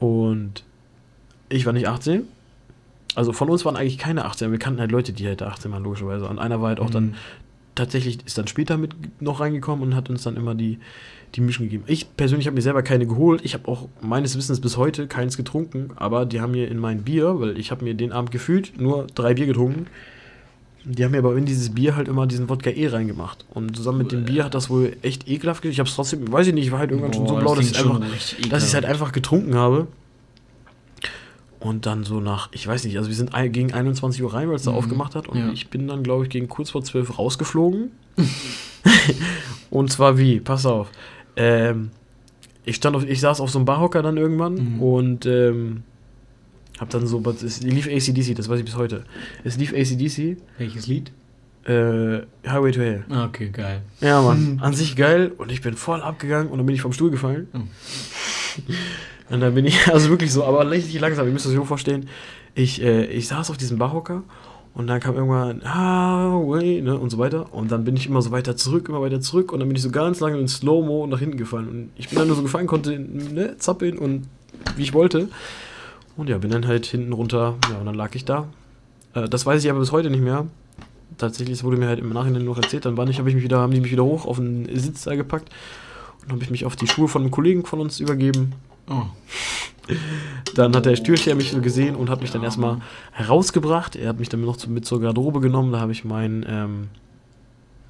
Und 0.00 0.64
ich 1.48 1.64
war 1.64 1.72
nicht 1.72 1.86
18. 1.86 2.24
Also 3.14 3.32
von 3.32 3.48
uns 3.50 3.64
waren 3.64 3.76
eigentlich 3.76 3.98
keine 3.98 4.24
18, 4.24 4.50
wir 4.50 4.58
kannten 4.58 4.80
halt 4.80 4.90
Leute, 4.90 5.12
die 5.12 5.26
halt 5.28 5.42
18 5.42 5.70
waren, 5.70 5.84
logischerweise. 5.84 6.26
Und 6.26 6.40
einer 6.40 6.60
war 6.60 6.70
halt 6.70 6.80
auch 6.80 6.90
dann 6.90 7.10
Mhm. 7.10 7.14
tatsächlich 7.76 8.18
ist 8.26 8.36
dann 8.36 8.48
später 8.48 8.76
mit 8.76 9.22
noch 9.22 9.38
reingekommen 9.38 9.84
und 9.84 9.94
hat 9.94 10.10
uns 10.10 10.24
dann 10.24 10.36
immer 10.36 10.56
die, 10.56 10.78
die 11.36 11.40
Mischen 11.40 11.66
gegeben. 11.66 11.84
Ich 11.86 12.16
persönlich 12.16 12.46
habe 12.46 12.56
mir 12.56 12.62
selber 12.62 12.82
keine 12.82 13.06
geholt. 13.06 13.42
Ich 13.44 13.54
habe 13.54 13.68
auch 13.68 13.86
meines 14.00 14.36
Wissens 14.36 14.60
bis 14.60 14.76
heute 14.76 15.06
keins 15.06 15.36
getrunken, 15.36 15.90
aber 15.94 16.26
die 16.26 16.40
haben 16.40 16.50
mir 16.50 16.68
in 16.68 16.78
mein 16.78 17.02
Bier, 17.04 17.38
weil 17.38 17.58
ich 17.58 17.70
habe 17.70 17.84
mir 17.84 17.94
den 17.94 18.10
Abend 18.10 18.32
gefühlt 18.32 18.80
nur 18.80 19.06
drei 19.14 19.34
Bier 19.34 19.46
getrunken. 19.46 19.86
Die 20.84 21.04
haben 21.04 21.12
mir 21.12 21.18
aber 21.18 21.36
in 21.36 21.44
dieses 21.46 21.70
Bier 21.74 21.94
halt 21.94 22.08
immer 22.08 22.26
diesen 22.26 22.48
Wodka 22.48 22.70
E 22.70 22.88
reingemacht. 22.88 23.44
Und 23.54 23.76
zusammen 23.76 23.98
mit 23.98 24.10
dem 24.12 24.24
Bier 24.24 24.44
hat 24.44 24.54
das 24.54 24.68
wohl 24.68 24.96
echt 25.02 25.28
ekelhaft. 25.28 25.64
Ich 25.64 25.78
habe 25.78 25.88
es 25.88 25.94
trotzdem, 25.94 26.30
weiß 26.32 26.48
ich 26.48 26.54
nicht, 26.54 26.66
ich 26.66 26.72
war 26.72 26.80
halt 26.80 26.90
irgendwann 26.90 27.12
schon 27.12 27.26
so 27.28 27.34
Boah, 27.34 27.40
blau, 27.40 27.54
dass 27.54 27.70
ich 27.70 27.78
einfach 27.78 28.00
richtig 28.12 28.48
dass 28.48 28.62
ich 28.64 28.70
es 28.70 28.74
halt 28.74 28.84
einfach 28.84 29.12
getrunken 29.12 29.54
habe. 29.54 29.86
Und 31.60 31.86
dann 31.86 32.02
so 32.02 32.18
nach, 32.20 32.48
ich 32.50 32.66
weiß 32.66 32.82
nicht, 32.84 32.96
also 32.98 33.08
wir 33.08 33.14
sind 33.14 33.30
gegen 33.52 33.72
21 33.72 34.20
Uhr 34.24 34.34
rein, 34.34 34.48
weil 34.48 34.56
es 34.56 34.64
da 34.64 34.72
Mhm. 34.72 34.78
aufgemacht 34.78 35.14
hat. 35.14 35.28
Und 35.28 35.38
Ja. 35.38 35.52
ich 35.52 35.68
bin 35.68 35.86
dann, 35.86 36.02
glaube 36.02 36.24
ich, 36.24 36.30
gegen 36.30 36.48
kurz 36.48 36.70
vor 36.70 36.82
12 36.82 37.16
rausgeflogen. 37.18 37.92
und 39.70 39.92
zwar 39.92 40.18
wie? 40.18 40.40
Pass 40.40 40.66
auf. 40.66 40.88
Ähm, 41.36 41.90
ich 42.64 42.76
stand 42.76 42.96
auf, 42.96 43.04
ich 43.04 43.20
saß 43.20 43.40
auf 43.40 43.50
so 43.50 43.58
einem 43.60 43.66
Barhocker 43.66 44.02
dann 44.02 44.16
irgendwann 44.16 44.54
Mhm. 44.76 44.82
und 44.82 45.26
ähm, 45.26 45.82
hab 46.82 46.90
dann 46.90 47.06
so, 47.06 47.22
es 47.44 47.62
lief 47.62 47.86
ACDC, 47.86 48.34
das 48.34 48.48
weiß 48.48 48.58
ich 48.58 48.64
bis 48.64 48.76
heute. 48.76 49.04
Es 49.44 49.56
lief 49.56 49.72
ACDC, 49.72 50.36
Welches 50.58 50.86
Lied? 50.88 51.12
äh, 51.64 52.22
Highway 52.46 52.72
to 52.72 52.80
Hell. 52.80 53.04
Ah, 53.08 53.24
okay, 53.26 53.48
geil. 53.50 53.82
Ja, 54.00 54.20
Mann, 54.20 54.54
Mhm. 54.54 54.62
an 54.62 54.74
sich 54.74 54.96
geil 54.96 55.30
und 55.38 55.52
ich 55.52 55.60
bin 55.62 55.74
voll 55.76 56.02
abgegangen 56.02 56.48
und 56.50 56.58
dann 56.58 56.66
bin 56.66 56.74
ich 56.74 56.82
vom 56.82 56.92
Stuhl 56.92 57.10
gefallen. 57.12 57.46
Oh. 57.54 57.58
Und 59.30 59.40
dann 59.40 59.54
bin 59.54 59.64
ich, 59.64 59.86
also 59.92 60.10
wirklich 60.10 60.30
so, 60.32 60.44
aber 60.44 60.68
richtig 60.70 61.00
langsam, 61.00 61.26
ihr 61.26 61.32
müsst 61.32 61.46
euch 61.46 61.54
so 61.54 61.64
vorstellen, 61.64 62.06
ich, 62.54 62.82
äh, 62.82 63.06
ich 63.06 63.28
saß 63.28 63.48
auf 63.50 63.56
diesem 63.56 63.78
Barhocker 63.78 64.24
und 64.74 64.88
dann 64.88 65.00
kam 65.00 65.14
irgendwann 65.14 65.62
Highway, 65.64 66.82
ne, 66.82 66.98
und 66.98 67.08
so 67.10 67.16
weiter. 67.18 67.54
Und 67.54 67.70
dann 67.70 67.84
bin 67.84 67.96
ich 67.96 68.06
immer 68.08 68.20
so 68.20 68.30
weiter 68.30 68.56
zurück, 68.56 68.88
immer 68.90 69.00
weiter 69.00 69.20
zurück 69.22 69.52
und 69.52 69.60
dann 69.60 69.68
bin 69.68 69.76
ich 69.76 69.82
so 69.82 69.90
ganz 69.90 70.20
lange 70.20 70.38
in 70.38 70.48
Slow-Mo 70.48 71.06
nach 71.06 71.18
hinten 71.20 71.38
gefallen. 71.38 71.68
Und 71.68 71.90
ich 71.96 72.08
bin 72.10 72.18
dann 72.18 72.26
nur 72.26 72.36
so 72.36 72.42
gefallen, 72.42 72.66
konnte 72.66 72.98
ne, 72.98 73.56
zappeln 73.58 73.96
und 73.96 74.26
wie 74.76 74.82
ich 74.82 74.92
wollte. 74.92 75.28
Und 76.16 76.28
ja, 76.28 76.38
bin 76.38 76.50
dann 76.50 76.66
halt 76.66 76.86
hinten 76.86 77.12
runter, 77.12 77.56
ja, 77.70 77.78
und 77.78 77.86
dann 77.86 77.94
lag 77.94 78.14
ich 78.14 78.24
da. 78.24 78.48
Äh, 79.14 79.28
das 79.28 79.46
weiß 79.46 79.62
ich 79.64 79.70
aber 79.70 79.80
bis 79.80 79.92
heute 79.92 80.10
nicht 80.10 80.22
mehr. 80.22 80.46
Tatsächlich, 81.18 81.62
wurde 81.62 81.76
mir 81.76 81.88
halt 81.88 82.00
im 82.00 82.12
Nachhinein 82.12 82.44
noch 82.44 82.56
erzählt, 82.56 82.84
dann 82.84 82.96
war 82.96 83.08
ich, 83.08 83.18
habe 83.18 83.28
ich 83.28 83.34
mich 83.34 83.44
wieder, 83.44 83.58
haben 83.58 83.72
die 83.72 83.80
mich 83.80 83.92
wieder 83.92 84.04
hoch 84.04 84.26
auf 84.26 84.36
den 84.36 84.68
Sitz 84.78 85.02
da 85.02 85.14
gepackt 85.14 85.50
und 86.24 86.32
habe 86.32 86.42
ich 86.42 86.50
mich 86.50 86.64
auf 86.64 86.76
die 86.76 86.86
Schuhe 86.86 87.08
von 87.08 87.22
einem 87.22 87.30
Kollegen 87.30 87.64
von 87.64 87.80
uns 87.80 88.00
übergeben. 88.00 88.52
Oh. 88.88 89.04
Dann 90.54 90.74
hat 90.76 90.86
der 90.86 90.96
Stürcher 90.96 91.34
mich 91.34 91.50
so 91.50 91.60
gesehen 91.60 91.96
und 91.96 92.08
hat 92.08 92.20
mich 92.20 92.30
dann 92.30 92.42
erstmal 92.44 92.78
herausgebracht. 93.10 93.96
Er 93.96 94.10
hat 94.10 94.18
mich 94.20 94.28
dann 94.28 94.42
noch 94.42 94.56
zu, 94.56 94.70
mit 94.70 94.84
zur 94.84 95.00
Garderobe 95.00 95.40
genommen. 95.40 95.72
Da 95.72 95.80
habe 95.80 95.92
ich 95.92 96.04
mein, 96.04 96.46
ähm, 96.48 96.88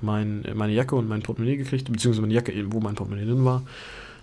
mein, 0.00 0.44
meine 0.54 0.72
Jacke 0.72 0.96
und 0.96 1.08
mein 1.08 1.22
Portemonnaie 1.22 1.56
gekriegt, 1.56 1.92
beziehungsweise 1.92 2.22
meine 2.22 2.32
Jacke, 2.32 2.52
wo 2.72 2.80
mein 2.80 2.94
Portemonnaie 2.94 3.26
drin 3.26 3.44
war. 3.44 3.62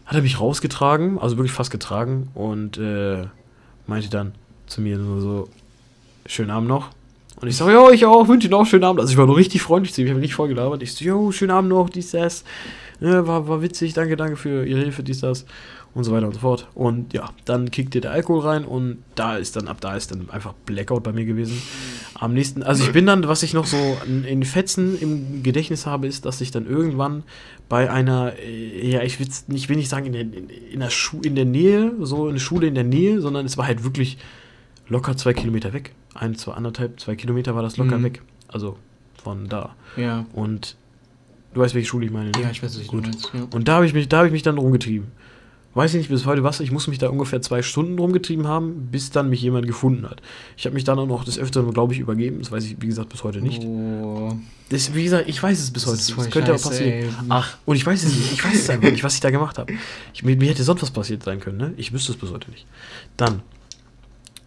Hat 0.05 0.15
er 0.15 0.23
mich 0.23 0.39
rausgetragen, 0.39 1.19
also 1.19 1.37
wirklich 1.37 1.51
fast 1.51 1.69
getragen 1.69 2.29
und 2.33 2.77
äh, 2.77 3.25
meinte 3.89 4.09
dann 4.09 4.33
zu 4.67 4.81
mir 4.81 4.97
nur 4.97 5.19
so, 5.19 5.49
schönen 6.25 6.51
Abend 6.51 6.69
noch. 6.69 6.91
Und 7.41 7.47
ich 7.47 7.57
sage, 7.57 7.73
ja, 7.73 7.89
ich 7.91 8.05
auch, 8.05 8.27
wünsche 8.27 8.47
Ihnen 8.47 8.53
auch 8.53 8.65
schönen 8.65 8.83
Abend. 8.83 8.99
Also 8.99 9.11
ich 9.11 9.17
war 9.17 9.25
nur 9.25 9.37
richtig 9.37 9.61
freundlich 9.61 9.93
zu 9.93 10.01
ihm, 10.01 10.07
ich 10.07 10.11
habe 10.11 10.21
richtig 10.21 10.35
voll 10.35 10.49
gelabert. 10.49 10.83
Ich 10.83 10.93
so, 10.93 11.03
jo, 11.03 11.31
schönen 11.31 11.51
Abend 11.51 11.69
noch, 11.69 11.89
dies, 11.89 12.11
das. 12.11 12.43
Ja, 12.99 13.25
war, 13.25 13.47
war 13.47 13.61
witzig, 13.61 13.93
danke, 13.93 14.17
danke 14.17 14.35
für 14.35 14.65
Ihre 14.65 14.81
Hilfe, 14.81 15.03
dies, 15.03 15.21
das. 15.21 15.45
Und 15.95 16.03
so 16.03 16.11
weiter 16.11 16.27
und 16.27 16.33
so 16.33 16.39
fort. 16.41 16.67
Und 16.75 17.13
ja, 17.13 17.31
dann 17.45 17.71
kickte 17.71 17.99
der 17.99 18.11
Alkohol 18.11 18.41
rein 18.41 18.63
und 18.63 18.99
da 19.15 19.37
ist 19.37 19.55
dann, 19.55 19.67
ab 19.67 19.81
da 19.81 19.95
ist 19.95 20.11
dann 20.11 20.29
einfach 20.29 20.53
Blackout 20.65 21.01
bei 21.03 21.11
mir 21.11 21.25
gewesen. 21.25 21.59
Am 22.13 22.33
nächsten, 22.33 22.61
also 22.61 22.83
ich 22.83 22.91
bin 22.91 23.07
dann, 23.07 23.27
was 23.27 23.41
ich 23.41 23.53
noch 23.53 23.65
so 23.65 23.97
in, 24.05 24.43
Fetzen 24.43 24.99
im 25.01 25.41
Gedächtnis 25.41 25.85
habe, 25.87 26.05
ist, 26.05 26.25
dass 26.25 26.41
ich 26.41 26.51
dann 26.51 26.67
irgendwann 26.67 27.23
bei 27.69 27.89
einer, 27.89 28.33
äh, 28.37 28.91
ja, 28.91 29.01
ich, 29.01 29.19
will's 29.19 29.47
nicht, 29.47 29.63
ich 29.63 29.69
will 29.69 29.77
nicht 29.77 29.89
sagen 29.89 30.05
in 30.05 30.13
der, 30.13 30.21
in, 30.21 30.49
in, 30.49 30.79
der 30.79 30.89
Schu 30.91 31.21
in 31.21 31.35
der 31.35 31.45
Nähe, 31.45 31.91
so 32.01 32.27
eine 32.27 32.39
Schule 32.39 32.67
in 32.67 32.75
der 32.75 32.83
Nähe, 32.83 33.19
sondern 33.19 33.45
es 33.47 33.57
war 33.57 33.65
halt 33.65 33.83
wirklich 33.83 34.17
locker 34.89 35.17
zwei 35.17 35.33
Kilometer 35.33 35.73
weg. 35.73 35.93
Ein, 36.13 36.35
zwei, 36.35 36.53
anderthalb, 36.53 36.99
zwei 36.99 37.15
Kilometer 37.15 37.55
war 37.55 37.63
das 37.63 37.77
locker 37.77 37.97
Mhm. 37.97 38.03
weg. 38.03 38.21
Also 38.47 38.77
von 39.23 39.47
da. 39.49 39.75
Ja. 39.97 40.25
Und 40.33 40.75
du 41.53 41.61
weißt, 41.61 41.73
welche 41.73 41.87
Schule 41.87 42.05
ich 42.05 42.11
meine. 42.11 42.31
ne? 42.31 42.41
Ja, 42.43 42.51
ich 42.51 42.61
weiß, 42.61 42.79
was 42.79 42.87
Gut. 42.87 43.03
meinst. 43.03 43.31
Ja. 43.33 43.47
Und 43.51 43.67
da 43.67 43.75
habe 43.75 43.85
ich 43.87 43.93
mich, 43.93 44.07
da 44.07 44.17
habe 44.17 44.27
ich 44.27 44.33
mich 44.33 44.43
dann 44.43 44.57
rumgetrieben. 44.57 45.07
Weiß 45.75 45.93
ich 45.93 45.99
nicht 45.99 46.09
bis 46.09 46.25
heute 46.25 46.43
was, 46.43 46.59
ich 46.61 46.71
muss 46.71 46.87
mich 46.87 46.97
da 46.97 47.09
ungefähr 47.09 47.43
zwei 47.43 47.61
Stunden 47.61 47.99
rumgetrieben 47.99 48.47
haben, 48.47 48.87
bis 48.91 49.11
dann 49.11 49.29
mich 49.29 49.41
jemand 49.41 49.67
gefunden 49.67 50.09
hat. 50.09 50.19
Ich 50.57 50.65
habe 50.65 50.73
mich 50.73 50.83
dann 50.83 50.97
auch 50.97 51.05
noch 51.05 51.23
des 51.23 51.37
Öfteren, 51.37 51.71
glaube 51.71 51.93
ich, 51.93 51.99
übergeben. 51.99 52.39
Das 52.39 52.51
weiß 52.51 52.65
ich, 52.65 52.81
wie 52.81 52.87
gesagt, 52.87 53.09
bis 53.09 53.23
heute 53.23 53.39
nicht. 53.39 53.63
Oh. 53.63 54.35
Das, 54.69 54.95
wie 54.95 55.03
gesagt, 55.03 55.29
ich 55.29 55.41
weiß 55.41 55.59
es 55.59 55.69
bis 55.69 55.85
heute 55.85 55.97
nicht. 55.97 56.17
Das 56.17 56.31
könnte 56.31 56.55
auch 56.55 56.61
passieren. 56.61 56.91
ey. 56.91 57.09
Ach, 57.29 57.57
und 57.65 57.75
ich 57.75 57.85
weiß 57.85 58.03
es 58.03 58.15
nicht. 58.15 58.33
Ich 58.33 58.43
weiß 58.43 58.55
es 58.55 58.69
einfach 58.69 58.89
nicht, 58.89 59.03
was 59.03 59.13
ich 59.13 59.19
da 59.19 59.29
gemacht 59.29 59.59
habe. 59.59 59.73
Mir, 60.23 60.35
mir 60.37 60.49
hätte 60.49 60.63
sonst 60.63 60.81
was 60.81 60.89
passiert 60.89 61.21
sein 61.21 61.39
können, 61.39 61.57
ne? 61.57 61.73
Ich 61.77 61.93
wüsste 61.93 62.13
es 62.13 62.17
bis 62.17 62.31
heute 62.31 62.49
nicht. 62.49 62.65
Dann, 63.15 63.43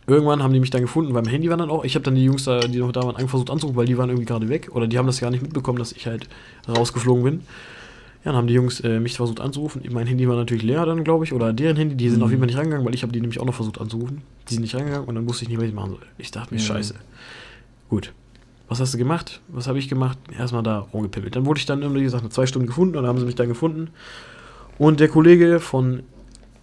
irgendwann 0.09 0.43
haben 0.43 0.53
die 0.53 0.61
mich 0.61 0.71
dann 0.71 0.83
gefunden, 0.83 1.13
beim 1.13 1.27
Handy 1.27 1.49
waren 1.51 1.61
dann 1.61 1.71
auch. 1.71 1.85
Ich 1.85 1.95
habe 1.95 2.05
dann 2.05 2.17
die 2.17 2.25
Jungs 2.25 2.45
da, 2.45 2.59
die 2.59 2.79
noch 2.79 2.91
da 2.91 3.03
waren, 3.03 3.29
versucht 3.29 3.49
anzurufen, 3.51 3.77
weil 3.77 3.87
die 3.87 3.97
waren 3.97 4.11
irgendwie 4.11 4.27
gerade 4.27 4.49
weg. 4.49 4.71
Oder 4.73 4.89
die 4.89 4.99
haben 4.99 5.07
das 5.07 5.21
gar 5.21 5.31
nicht 5.31 5.43
mitbekommen, 5.43 5.79
dass 5.79 5.93
ich 5.93 6.07
halt 6.09 6.29
rausgeflogen 6.69 7.23
bin. 7.23 7.41
Ja, 8.25 8.31
dann 8.31 8.37
haben 8.37 8.47
die 8.47 8.55
Jungs 8.55 8.79
äh, 8.81 9.01
mich 9.01 9.17
versucht 9.17 9.41
anzurufen. 9.41 9.83
Mein 9.91 10.07
Handy 10.07 10.29
war 10.29 10.37
natürlich 10.37 10.63
leer 10.63 10.87
dann, 10.87 11.03
glaube 11.03 11.25
ich. 11.25 11.33
Oder 11.33 11.53
deren 11.53 11.77
Handy, 11.77 11.97
die 11.97 12.09
sind 12.09 12.19
Mhm. 12.21 12.25
auf 12.25 12.31
jeden 12.31 12.41
Fall 12.41 12.47
nicht 12.47 12.57
rangegangen, 12.59 12.87
weil 12.87 12.95
ich 12.95 13.03
habe 13.03 13.13
die 13.13 13.21
nämlich 13.21 13.41
auch 13.41 13.45
noch 13.47 13.55
versucht 13.55 13.81
anzurufen. 13.81 14.23
Die 14.49 14.55
sind 14.55 14.63
nicht 14.63 14.75
rangegangen 14.77 15.09
und 15.09 15.15
dann 15.17 15.29
wusste 15.29 15.45
ich 15.45 15.49
nicht, 15.49 15.59
was 15.59 15.67
ich 15.67 15.75
machen 15.75 15.91
soll. 15.91 16.03
Ich 16.19 16.31
dachte 16.31 16.55
mir, 16.55 16.61
Ja. 16.61 16.67
scheiße. 16.67 16.95
Gut. 17.89 18.13
Was 18.69 18.81
hast 18.81 18.95
du 18.95 18.99
gemacht? 18.99 19.41
Was 19.49 19.67
habe 19.67 19.79
ich 19.79 19.89
gemacht? 19.89 20.17
Erstmal 20.39 20.63
da 20.63 20.79
rumgepimmelt. 20.79 21.35
Dann 21.37 21.45
wurde 21.47 21.59
ich 21.59 21.67
dann, 21.67 21.95
wie 21.95 22.03
gesagt, 22.03 22.23
nach 22.23 22.31
zwei 22.31 22.47
Stunden 22.47 22.67
gefunden 22.69 22.97
und 22.97 23.03
dann 23.03 23.09
haben 23.09 23.19
sie 23.19 23.27
mich 23.27 23.35
dann 23.35 23.49
gefunden. 23.49 23.89
Und 24.79 25.01
der 25.01 25.09
Kollege 25.09 25.59
von, 25.61 26.03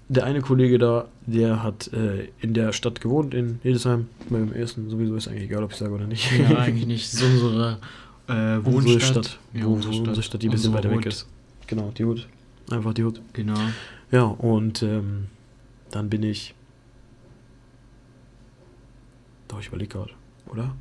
der 0.08 0.24
eine 0.24 0.42
Kollege 0.42 0.80
da, 0.80 1.06
der 1.28 1.62
hat 1.62 1.92
äh, 1.94 2.30
in 2.40 2.54
der 2.56 2.72
Stadt 2.74 3.00
gewohnt, 3.02 3.34
in 3.36 3.60
Hildesheim. 3.62 4.08
Beim 4.30 4.52
ersten 4.54 4.90
sowieso 4.90 5.16
ist 5.16 5.28
eigentlich 5.28 5.44
egal, 5.44 5.64
ob 5.64 5.72
ich 5.72 5.78
sage 5.78 5.92
oder 5.94 6.08
nicht. 6.08 6.32
Ja, 6.50 6.58
eigentlich 6.58 6.88
nicht. 6.88 7.12
So 7.12 7.26
unsere 7.28 7.78
äh, 8.28 8.56
Unsere 8.58 8.66
Wohnstadt. 8.74 9.02
Stadt. 9.26 9.40
Ja, 9.54 9.66
unsere 9.66 9.94
wo 9.94 9.98
unsere 10.00 10.24
Stadt, 10.24 10.42
die 10.42 10.48
ein 10.48 10.52
bisschen 10.52 10.74
Unsere 10.74 10.90
weiter 10.92 10.98
weg 10.98 11.06
ist. 11.06 11.28
Genau, 11.70 11.92
die 11.96 12.04
Hut. 12.06 12.28
Einfach 12.72 12.94
die 12.94 13.04
Hut. 13.04 13.22
Genau. 13.34 13.58
Ja, 14.12 14.24
und 14.24 14.82
ähm, 14.84 15.28
dann 15.92 16.10
bin 16.10 16.24
ich. 16.24 16.56
Doch, 19.48 19.60
ich 19.60 19.68
überlege 19.68 19.90
gerade, 19.90 20.12
oder? 20.48 20.76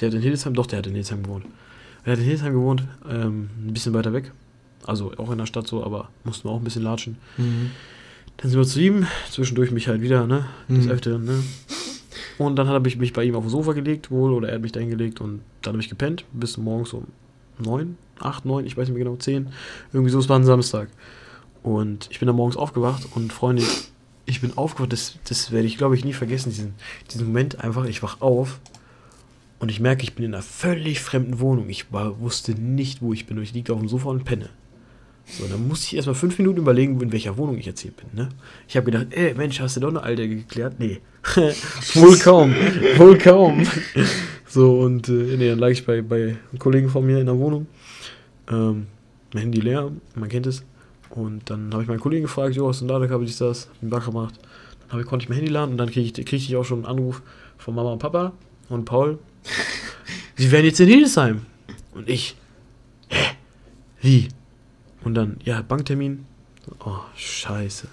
Der 0.00 0.08
hat 0.08 0.14
in 0.14 0.22
Hildesheim, 0.22 0.54
doch, 0.54 0.66
der 0.66 0.78
hat 0.78 0.86
in 0.86 0.92
Hildesheim 0.92 1.22
gewohnt. 1.22 1.44
Er 2.04 2.12
hat 2.12 2.18
in 2.18 2.24
Hildesheim 2.24 2.52
gewohnt, 2.54 2.84
ähm, 3.08 3.50
ein 3.66 3.72
bisschen 3.74 3.92
weiter 3.92 4.12
weg. 4.12 4.32
Also 4.86 5.12
auch 5.18 5.30
in 5.30 5.38
der 5.38 5.46
Stadt 5.46 5.66
so, 5.66 5.84
aber 5.84 6.08
mussten 6.24 6.48
wir 6.48 6.52
auch 6.52 6.58
ein 6.58 6.64
bisschen 6.64 6.82
latschen. 6.82 7.18
Mhm. 7.36 7.70
Dann 8.38 8.50
sind 8.50 8.58
wir 8.58 8.66
zu 8.66 8.80
ihm, 8.80 9.06
zwischendurch 9.30 9.70
mich 9.70 9.88
halt 9.88 10.00
wieder, 10.00 10.26
ne? 10.26 10.46
Des 10.68 10.86
Mhm. 10.86 10.90
Öfteren, 10.90 11.24
ne? 11.24 11.42
Und 12.38 12.56
dann 12.56 12.68
habe 12.68 12.88
ich 12.88 12.96
mich 12.96 13.12
bei 13.12 13.24
ihm 13.24 13.34
auf 13.34 13.44
dem 13.44 13.50
Sofa 13.50 13.72
gelegt, 13.74 14.10
wohl, 14.10 14.32
oder 14.32 14.48
er 14.48 14.54
hat 14.54 14.62
mich 14.62 14.72
da 14.72 14.80
hingelegt 14.80 15.20
und 15.20 15.42
dann 15.60 15.74
habe 15.74 15.82
ich 15.82 15.90
gepennt, 15.90 16.24
bis 16.32 16.56
morgens 16.56 16.94
um 16.94 17.06
neun, 17.60 17.96
acht, 18.18 18.44
neun, 18.44 18.66
ich 18.66 18.76
weiß 18.76 18.88
nicht 18.88 18.96
mehr 18.96 19.04
genau, 19.04 19.16
zehn. 19.16 19.48
Irgendwie 19.92 20.10
so, 20.10 20.18
es 20.18 20.28
war 20.28 20.38
ein 20.38 20.44
Samstag. 20.44 20.88
Und 21.62 22.08
ich 22.10 22.18
bin 22.18 22.26
dann 22.26 22.36
morgens 22.36 22.56
aufgewacht 22.56 23.06
und 23.14 23.32
Freunde, 23.32 23.62
ich 24.26 24.40
bin 24.40 24.56
aufgewacht, 24.56 24.92
das, 24.92 25.18
das 25.28 25.50
werde 25.50 25.66
ich 25.66 25.76
glaube 25.76 25.94
ich 25.94 26.04
nie 26.04 26.12
vergessen, 26.12 26.50
diesen, 26.50 26.74
diesen 27.10 27.26
Moment 27.26 27.60
einfach, 27.62 27.84
ich 27.84 28.02
wach 28.02 28.20
auf 28.20 28.60
und 29.58 29.70
ich 29.70 29.80
merke, 29.80 30.02
ich 30.02 30.14
bin 30.14 30.24
in 30.24 30.34
einer 30.34 30.42
völlig 30.42 31.00
fremden 31.00 31.38
Wohnung. 31.38 31.68
Ich 31.68 31.92
war, 31.92 32.18
wusste 32.20 32.52
nicht, 32.52 33.02
wo 33.02 33.12
ich 33.12 33.26
bin 33.26 33.36
und 33.36 33.42
ich 33.42 33.52
liege 33.52 33.72
auf 33.72 33.78
dem 33.78 33.88
Sofa 33.88 34.08
und 34.08 34.24
penne. 34.24 34.48
So, 35.26 35.46
dann 35.46 35.68
musste 35.68 35.86
ich 35.86 35.96
erstmal 35.96 36.14
fünf 36.14 36.38
Minuten 36.38 36.58
überlegen, 36.58 37.00
in 37.00 37.12
welcher 37.12 37.36
Wohnung 37.36 37.58
ich 37.58 37.66
jetzt 37.66 37.80
hier 37.80 37.92
bin. 37.92 38.06
Ne? 38.14 38.30
Ich 38.66 38.76
habe 38.76 38.90
gedacht, 38.90 39.08
ey, 39.10 39.34
Mensch, 39.34 39.60
hast 39.60 39.76
du 39.76 39.80
doch 39.80 39.88
eine 39.88 40.02
alte 40.02 40.28
geklärt? 40.28 40.76
Nee. 40.78 41.00
wohl 41.94 42.18
kaum. 42.18 42.54
wohl 42.96 43.18
kaum. 43.18 43.66
so, 44.50 44.80
und 44.80 45.08
äh, 45.08 45.36
nee, 45.36 45.48
dann 45.48 45.60
lag 45.60 45.68
ich 45.68 45.86
bei, 45.86 46.02
bei 46.02 46.36
einem 46.50 46.58
Kollegen 46.58 46.88
von 46.88 47.06
mir 47.06 47.20
in 47.20 47.26
der 47.26 47.38
Wohnung. 47.38 47.68
Ähm, 48.50 48.88
mein 49.32 49.42
Handy 49.44 49.60
leer, 49.60 49.92
man 50.16 50.28
kennt 50.28 50.48
es. 50.48 50.64
Und 51.10 51.48
dann 51.48 51.72
habe 51.72 51.84
ich 51.84 51.88
meinen 51.88 52.00
Kollegen 52.00 52.22
gefragt, 52.22 52.56
jo, 52.56 52.68
hast 52.68 52.80
du 52.80 52.84
ein 52.84 52.88
Ladekabel, 52.88 53.26
dies, 53.26 53.38
das, 53.38 53.68
den 53.80 53.90
Bach 53.90 54.04
gemacht. 54.04 54.34
Dann 54.80 54.92
hab 54.92 55.00
ich, 55.00 55.06
konnte 55.06 55.22
ich 55.22 55.28
mein 55.28 55.36
Handy 55.38 55.52
laden 55.52 55.70
und 55.70 55.78
dann 55.78 55.88
krieg 55.88 56.04
ich, 56.04 56.12
kriegte 56.14 56.36
ich 56.36 56.56
auch 56.56 56.64
schon 56.64 56.84
einen 56.84 56.98
Anruf 56.98 57.22
von 57.58 57.76
Mama 57.76 57.92
und 57.92 58.00
Papa 58.00 58.32
und 58.68 58.86
Paul. 58.86 59.20
Sie 60.36 60.50
werden 60.50 60.66
jetzt 60.66 60.80
in 60.80 60.88
Hildesheim. 60.88 61.46
Und 61.94 62.08
ich, 62.08 62.34
hä? 63.08 63.36
Wie? 64.00 64.28
Und 65.04 65.14
dann, 65.14 65.36
ja, 65.44 65.62
Banktermin. 65.62 66.26
Oh, 66.84 66.98
scheiße. 67.14 67.86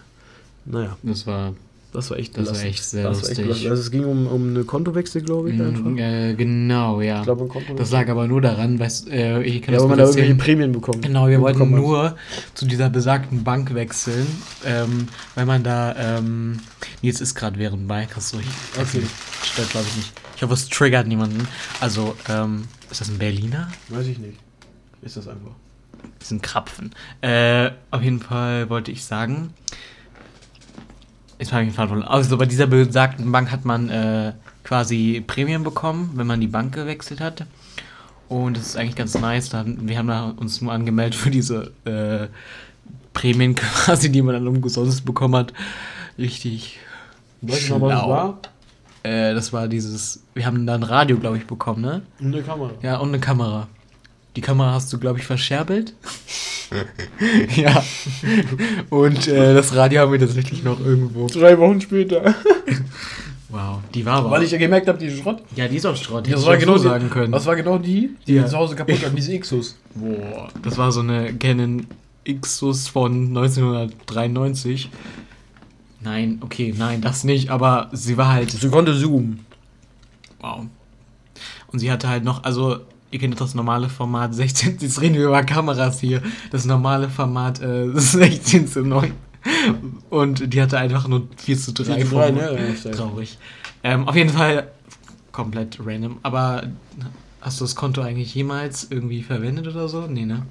Naja, 0.65 0.97
Das 1.03 1.27
war, 1.27 1.53
das 1.93 2.09
war 2.11 2.17
echt 2.17 2.33
das 2.37 2.45
war 2.47 2.53
belastend. 2.53 2.69
echt 2.73 2.83
sehr 2.83 3.03
Das 3.03 3.21
war 3.23 3.29
echt 3.29 3.29
lustig. 3.29 3.45
belastend. 3.45 3.69
Also 3.71 3.81
es 3.83 3.91
ging 3.91 4.05
um, 4.05 4.27
um 4.27 4.49
eine 4.49 4.63
Kontowechsel, 4.63 5.21
glaube 5.21 5.51
ich, 5.51 5.61
einfach. 5.61 5.83
Mhm, 5.83 5.97
äh, 5.97 6.33
genau, 6.35 7.01
ja. 7.01 7.19
Ich 7.19 7.23
glaube, 7.23 7.43
ein 7.45 7.47
Kontowechsel. 7.49 7.75
Das 7.77 7.91
lag 7.91 8.09
aber 8.09 8.27
nur 8.27 8.41
daran, 8.41 8.77
weißt, 8.79 9.09
äh, 9.09 9.41
ich 9.43 9.61
kann 9.61 9.73
ja, 9.73 9.79
das 9.79 9.83
weil 9.83 9.89
man 9.89 9.97
da 9.99 10.05
irgendwelche. 10.05 10.35
Prämien 10.35 10.71
bekommt. 10.71 11.01
Genau, 11.01 11.27
wir 11.27 11.41
wollten 11.41 11.61
hat. 11.61 11.69
nur 11.69 12.15
zu 12.53 12.65
dieser 12.65 12.89
besagten 12.89 13.43
Bank 13.43 13.73
wechseln, 13.73 14.27
ähm, 14.65 15.07
weil 15.35 15.45
man 15.45 15.63
da, 15.63 15.95
ähm, 16.17 16.59
jetzt 17.01 17.21
ist 17.21 17.35
gerade 17.35 17.57
während 17.57 17.87
Mai, 17.87 18.05
kannst 18.05 18.33
du 18.33 18.37
Okay. 18.37 19.01
Stört 19.43 19.69
glaube 19.71 19.87
ich 19.89 19.95
nicht. 19.97 20.13
Ich 20.35 20.43
hoffe, 20.43 20.53
es 20.53 20.69
triggert 20.69 21.07
niemanden. 21.07 21.47
Also, 21.79 22.15
ähm, 22.29 22.65
ist 22.91 23.01
das 23.01 23.09
ein 23.09 23.17
Berliner? 23.17 23.69
Weiß 23.89 24.05
ich 24.07 24.19
nicht. 24.19 24.37
Ist 25.01 25.17
das 25.17 25.27
einfach. 25.27 25.51
Das 26.19 26.29
sind 26.29 26.43
Krapfen. 26.43 26.91
Äh, 27.21 27.71
auf 27.91 28.01
jeden 28.03 28.19
Fall 28.19 28.69
wollte 28.69 28.91
ich 28.91 29.03
sagen, 29.03 29.53
jetzt 31.39 31.51
habe 31.51 31.63
ich 31.63 31.69
den 31.69 31.75
Faden 31.75 31.89
verloren. 31.89 32.07
Also 32.07 32.37
bei 32.37 32.45
dieser 32.45 32.67
besagten 32.67 33.31
Bank 33.31 33.51
hat 33.51 33.65
man 33.65 33.89
äh, 33.89 34.33
quasi 34.63 35.23
Prämien 35.25 35.63
bekommen, 35.63 36.11
wenn 36.15 36.27
man 36.27 36.41
die 36.41 36.47
Bank 36.47 36.73
gewechselt 36.73 37.21
hat. 37.21 37.45
Und 38.29 38.57
das 38.57 38.67
ist 38.67 38.77
eigentlich 38.77 38.95
ganz 38.95 39.17
nice. 39.17 39.51
Wir 39.53 39.97
haben 39.97 40.37
uns 40.37 40.61
nur 40.61 40.73
angemeldet 40.73 41.15
für 41.15 41.31
diese 41.31 41.71
äh, 41.85 42.27
Prämien 43.13 43.55
quasi, 43.55 44.11
die 44.11 44.21
man 44.21 44.33
dann 44.35 44.47
umsonst 44.47 45.05
bekommen 45.05 45.35
hat. 45.35 45.53
Richtig. 46.17 46.79
Weißt 47.41 47.69
du 47.69 47.77
noch, 47.77 47.81
was 47.81 47.99
schlau. 47.99 48.09
war? 48.09 48.39
Äh, 49.03 49.33
das 49.33 49.53
war 49.53 49.67
dieses, 49.67 50.23
wir 50.33 50.45
haben 50.45 50.65
da 50.65 50.75
ein 50.75 50.83
Radio, 50.83 51.17
glaube 51.17 51.37
ich, 51.37 51.47
bekommen, 51.47 51.81
ne? 51.81 52.01
Eine 52.19 52.41
Kamera. 52.41 52.71
Ja, 52.81 52.97
und 52.97 53.09
eine 53.09 53.19
Kamera. 53.19 53.67
Die 54.37 54.41
Kamera 54.41 54.73
hast 54.73 54.93
du, 54.93 54.99
glaube 54.99 55.17
ich, 55.17 55.25
verscherbelt. 55.25 55.95
ja. 57.55 57.83
Und 58.91 59.27
äh, 59.27 59.55
das 59.55 59.75
Radio 59.75 60.01
haben 60.01 60.11
wir 60.11 60.19
tatsächlich 60.19 60.63
noch 60.63 60.79
irgendwo. 60.79 61.25
Drei 61.25 61.57
Wochen 61.57 61.81
später. 61.81 62.35
Wow, 63.49 63.79
die 63.93 64.05
war 64.05 64.17
aber. 64.17 64.31
Weil 64.31 64.43
ich 64.43 64.51
ja 64.51 64.57
gemerkt 64.57 64.89
habe, 64.89 64.97
die 64.97 65.05
ist 65.05 65.19
Schrott. 65.21 65.41
ja, 65.55 65.69
die 65.69 65.77
ist 65.77 65.85
auch 65.85 65.95
Schrott. 65.95 66.25
Das 66.27 66.41
hätte 66.41 66.45
war 66.47 66.57
genau 66.57 66.73
so 66.77 66.83
die, 66.83 66.89
sagen 66.89 67.09
können. 67.09 67.31
Das 67.31 67.45
war 67.45 67.55
genau 67.55 67.77
die, 67.77 68.11
die 68.27 68.33
Ja. 68.33 68.45
zu 68.45 68.57
Hause 68.57 68.75
kaputt 68.75 69.05
hat, 69.05 69.17
diese 69.17 69.39
Xus. 69.39 69.77
Boah, 69.95 70.49
das 70.61 70.77
war 70.77 70.91
so 70.91 70.99
eine 70.99 71.33
Canon 71.33 71.87
Xus 72.41 72.89
von 72.89 73.27
1993. 73.29 74.89
Nein, 76.01 76.39
okay, 76.41 76.75
nein, 76.77 76.99
das 76.99 77.23
nicht, 77.23 77.49
aber 77.49 77.87
sie 77.93 78.17
war 78.17 78.33
halt. 78.33 78.51
Sie 78.51 78.69
konnte 78.69 78.93
zoomen. 78.99 79.45
Wow. 80.41 80.65
Und 81.71 81.79
sie 81.79 81.89
hatte 81.89 82.09
halt 82.09 82.25
noch, 82.25 82.43
also, 82.43 82.79
ihr 83.11 83.19
kennt 83.19 83.39
das 83.39 83.55
normale 83.55 83.89
Format 83.89 84.33
16, 84.33 84.77
jetzt 84.81 85.01
reden 85.01 85.15
wir 85.15 85.25
über 85.25 85.43
Kameras 85.43 85.99
hier, 85.99 86.21
das 86.51 86.65
normale 86.65 87.09
Format 87.09 87.61
äh, 87.61 87.89
16 87.93 88.67
zu 88.67 88.81
9. 88.81 89.11
Und 90.09 90.53
die 90.53 90.61
hatte 90.61 90.77
einfach 90.77 91.07
nur 91.07 91.27
4 91.37 91.57
zu 91.57 91.73
3 91.73 91.83
4 91.83 92.05
zu 92.05 92.15
3, 92.15 92.33
Format. 92.33 92.35
ne? 92.35 92.91
Traurig. 92.91 93.37
Ähm, 93.83 94.07
auf 94.07 94.15
jeden 94.15 94.29
Fall 94.29 94.67
komplett 95.31 95.79
random. 95.83 96.17
Aber 96.23 96.63
hast 97.41 97.59
du 97.61 97.63
das 97.63 97.75
Konto 97.75 98.01
eigentlich 98.01 98.33
jemals 98.35 98.87
irgendwie 98.89 99.23
verwendet 99.23 99.67
oder 99.67 99.87
so? 99.87 100.07
Nee, 100.07 100.25
ne? 100.25 100.45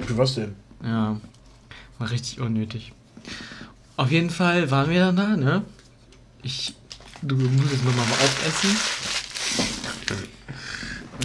Für 0.00 0.16
was 0.18 0.34
denn? 0.34 0.54
Ja, 0.84 1.16
war 1.98 2.10
richtig 2.10 2.40
unnötig. 2.40 2.92
Auf 3.96 4.12
jeden 4.12 4.30
Fall 4.30 4.70
waren 4.70 4.90
wir 4.90 5.00
dann 5.00 5.16
da, 5.16 5.36
ne? 5.36 5.62
Ich, 6.42 6.74
du 7.22 7.34
musst 7.34 7.72
jetzt 7.72 7.84
nochmal 7.84 8.04
aufessen. 8.04 8.76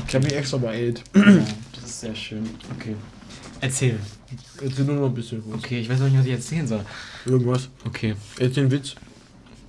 Ich 0.08 0.16
habe 0.16 0.26
mich 0.26 0.34
extra 0.36 0.58
beeilt. 0.58 1.04
Ja, 1.16 1.46
das 1.74 1.84
ist 1.84 2.00
sehr 2.02 2.16
schön. 2.16 2.50
Okay. 2.76 2.96
Erzähl. 3.60 4.00
Erzähl 4.62 4.86
nur 4.86 4.96
noch 4.96 5.08
ein 5.08 5.14
bisschen 5.14 5.44
was. 5.48 5.60
Okay, 5.60 5.80
ich 5.82 5.90
weiß 5.90 6.00
noch 6.00 6.08
nicht, 6.08 6.20
was 6.20 6.26
ich 6.26 6.32
erzählen 6.32 6.68
soll. 6.68 6.86
Irgendwas. 7.26 7.70
Okay. 7.86 8.16
Erzähl 8.40 8.64
einen 8.64 8.72
Witz. 8.72 8.96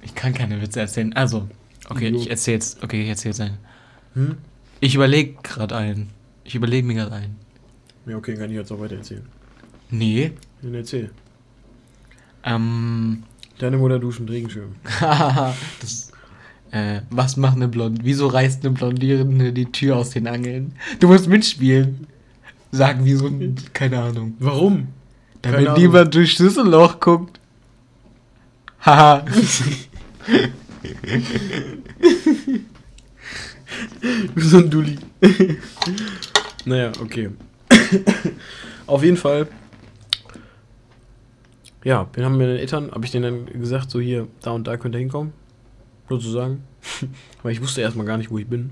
Ich 0.03 0.15
kann 0.15 0.35
keine 0.35 0.61
Witze 0.61 0.81
erzählen. 0.81 1.13
Also, 1.15 1.49
okay, 1.89 2.09
Idiot. 2.09 2.23
ich 2.23 2.31
erzähl's. 2.31 2.77
Okay, 2.83 3.03
ich 3.03 3.09
erzähl's 3.09 3.41
einen. 3.41 3.59
Hm? 4.15 4.37
Ich 4.81 4.95
überlege 4.95 5.35
gerade 5.43 5.77
einen. 5.77 6.11
Ich 6.45 6.55
überlege 6.55 6.87
mir 6.87 6.95
gerade 6.95 7.15
einen. 7.17 7.37
Ja, 8.07 8.17
okay, 8.17 8.35
kann 8.35 8.51
ich 8.51 8.57
jetzt 8.57 8.73
auch 8.73 8.81
weiter 8.81 8.97
erzählen. 8.97 9.25
Nee. 9.91 10.33
Dann 10.61 10.75
erzähl. 10.75 11.11
Ähm. 12.45 13.23
Deine 13.59 13.79
Mutter 13.79 13.99
duscht 13.99 14.21
mit 14.21 14.31
Regenschirm. 14.31 14.75
das, 15.81 16.12
äh, 16.73 17.03
was 17.11 17.37
macht 17.37 17.57
eine 17.57 17.69
Blond? 17.69 18.01
Wieso 18.03 18.27
reißt 18.29 18.65
eine 18.65 18.75
Blondierende 18.75 19.53
die 19.53 19.71
Tür 19.71 19.97
aus 19.99 20.11
den 20.11 20.27
Angeln? 20.27 20.73
Du 21.01 21.09
musst 21.09 21.29
mitspielen. 21.29 22.07
Sagen 22.71 23.05
wie 23.05 23.13
so 23.13 23.27
ein, 23.27 23.57
keine 23.75 24.01
Ahnung. 24.01 24.35
Warum? 24.39 24.89
Damit 25.43 25.59
Keine 25.59 25.71
Ahnung. 25.71 25.83
niemand 25.83 26.15
durch 26.15 26.33
Schlüsselloch 26.33 26.99
guckt. 26.99 27.39
Haha. 28.81 29.27
so 34.37 34.57
ein 34.57 34.71
Dulli. 34.71 34.99
naja, 36.65 36.93
okay. 37.03 37.29
Auf 38.87 39.05
jeden 39.05 39.19
Fall. 39.19 39.47
Ja, 41.85 42.09
wir 42.15 42.25
haben 42.25 42.39
meine 42.39 42.59
Eltern, 42.59 42.91
habe 42.93 43.05
ich 43.05 43.11
denen 43.11 43.47
dann 43.47 43.61
gesagt, 43.61 43.91
so 43.91 44.01
hier, 44.01 44.29
da 44.41 44.53
und 44.53 44.67
da 44.67 44.79
könnt 44.79 44.95
ihr 44.95 45.01
hinkommen. 45.01 45.35
Sozusagen. 46.13 46.65
Weil 47.43 47.53
ich 47.53 47.63
wusste 47.63 47.81
erstmal 47.81 48.07
gar 48.07 48.19
nicht, 48.19 48.31
wo 48.31 48.39
ich 48.39 48.47
bin. 48.47 48.71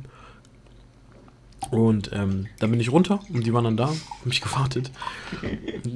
Und 1.71 2.11
ähm, 2.13 2.47
dann 2.59 2.71
bin 2.71 2.81
ich 2.81 2.91
runter 2.91 3.21
und 3.33 3.47
die 3.47 3.53
waren 3.53 3.65
dann 3.65 3.77
da, 3.77 3.89
haben 3.89 4.01
mich 4.25 4.41
gewartet. 4.41 4.91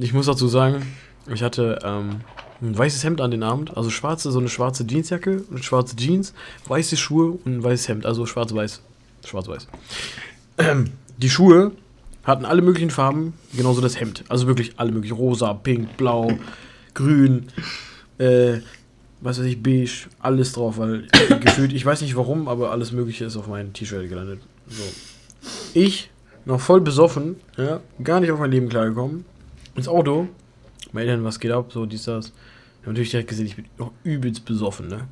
Ich 0.00 0.12
muss 0.12 0.26
dazu 0.26 0.46
sagen, 0.46 0.86
ich 1.32 1.42
hatte 1.42 1.78
ähm, 1.82 2.20
ein 2.62 2.76
weißes 2.76 3.02
Hemd 3.02 3.20
an 3.20 3.30
den 3.30 3.42
Abend, 3.42 3.76
also 3.76 3.90
schwarze, 3.90 4.30
so 4.30 4.38
eine 4.38 4.48
schwarze 4.48 4.86
Jeansjacke, 4.86 5.44
schwarze 5.60 5.96
Jeans, 5.96 6.32
weiße 6.66 6.96
Schuhe 6.96 7.32
und 7.44 7.56
ein 7.56 7.64
weißes 7.64 7.88
Hemd, 7.88 8.06
also 8.06 8.24
schwarz-weiß. 8.26 8.82
Schwarz-weiß. 9.24 9.68
Ähm, 10.58 10.92
die 11.16 11.30
Schuhe 11.30 11.72
hatten 12.22 12.44
alle 12.44 12.62
möglichen 12.62 12.90
Farben, 12.90 13.34
genauso 13.54 13.80
das 13.80 13.98
Hemd. 13.98 14.24
Also 14.28 14.46
wirklich 14.46 14.78
alle 14.78 14.92
möglichen. 14.92 15.16
Rosa, 15.16 15.54
pink, 15.54 15.96
blau, 15.96 16.30
grün, 16.94 17.48
äh, 18.18 18.58
was 19.24 19.38
weiß 19.38 19.46
ich, 19.46 19.62
beige, 19.62 20.06
alles 20.20 20.52
drauf, 20.52 20.76
weil 20.76 21.08
gefühlt, 21.40 21.72
ich 21.72 21.84
weiß 21.84 22.02
nicht 22.02 22.14
warum, 22.14 22.46
aber 22.46 22.70
alles 22.70 22.92
Mögliche 22.92 23.24
ist 23.24 23.36
auf 23.36 23.46
mein 23.46 23.72
T-Shirt 23.72 24.06
gelandet. 24.08 24.40
So. 24.68 24.82
Ich, 25.72 26.10
noch 26.44 26.60
voll 26.60 26.82
besoffen, 26.82 27.36
ja, 27.56 27.80
gar 28.02 28.20
nicht 28.20 28.30
auf 28.30 28.38
mein 28.38 28.50
Leben 28.50 28.68
klargekommen, 28.68 29.24
ins 29.74 29.88
Auto, 29.88 30.28
meine 30.92 31.10
Eltern, 31.10 31.24
was 31.24 31.40
geht 31.40 31.52
ab, 31.52 31.72
so, 31.72 31.86
dies, 31.86 32.04
das. 32.04 32.26
Ich 32.26 32.32
hab 32.82 32.88
natürlich 32.88 33.10
direkt 33.10 33.30
gesehen, 33.30 33.46
ich 33.46 33.56
bin 33.56 33.64
noch 33.78 33.92
übelst 34.04 34.44
besoffen, 34.44 34.88
ne? 34.88 35.08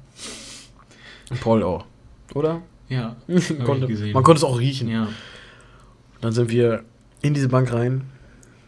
Und 1.30 1.40
Paul 1.40 1.62
auch. 1.62 1.86
Oder? 2.34 2.60
Ja. 2.90 3.16
konnte, 3.64 3.88
man 4.12 4.22
konnte 4.22 4.40
es 4.40 4.44
auch 4.44 4.58
riechen. 4.58 4.88
Ja. 4.88 5.08
Dann 6.20 6.32
sind 6.32 6.50
wir 6.50 6.84
in 7.22 7.32
diese 7.32 7.48
Bank 7.48 7.72
rein 7.72 8.02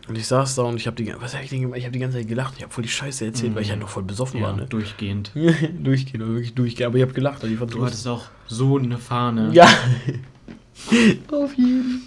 und 0.09 0.17
ich 0.19 0.27
saß 0.27 0.55
da 0.57 0.63
und 0.63 0.77
ich 0.77 0.87
habe 0.87 0.97
die, 0.97 1.13
was 1.19 1.35
hab 1.35 1.43
ich 1.43 1.51
denn 1.51 1.63
gemacht? 1.63 1.79
Ich 1.79 1.85
habe 1.85 1.93
die 1.93 1.99
ganze 1.99 2.19
Zeit 2.19 2.29
gelacht. 2.29 2.55
Ich 2.57 2.63
habe 2.63 2.73
voll 2.73 2.83
die 2.85 2.91
Scheiße 2.91 3.25
erzählt, 3.25 3.53
Mhm. 3.53 3.57
weil 3.57 3.63
ich 3.63 3.71
halt 3.71 3.81
noch 3.81 3.89
voll 3.89 4.03
besoffen 4.03 4.41
ja 4.41 4.47
war, 4.49 4.57
ne? 4.57 4.67
durchgehend. 4.67 5.33
durchgehen, 5.83 6.23
aber 6.23 6.33
wirklich 6.33 6.55
durchgehen. 6.55 6.87
Aber 6.87 6.97
ich 6.97 7.03
habe 7.03 7.13
gelacht, 7.15 7.43
also 7.43 7.55
ich 7.55 7.59
Du 7.71 7.85
hattest 7.85 8.07
auch 8.07 8.27
so 8.47 8.77
eine 8.79 8.99
Fahne. 8.99 9.51
Ja. 9.53 9.67
Auf 11.33 11.55
jeden. 11.57 12.03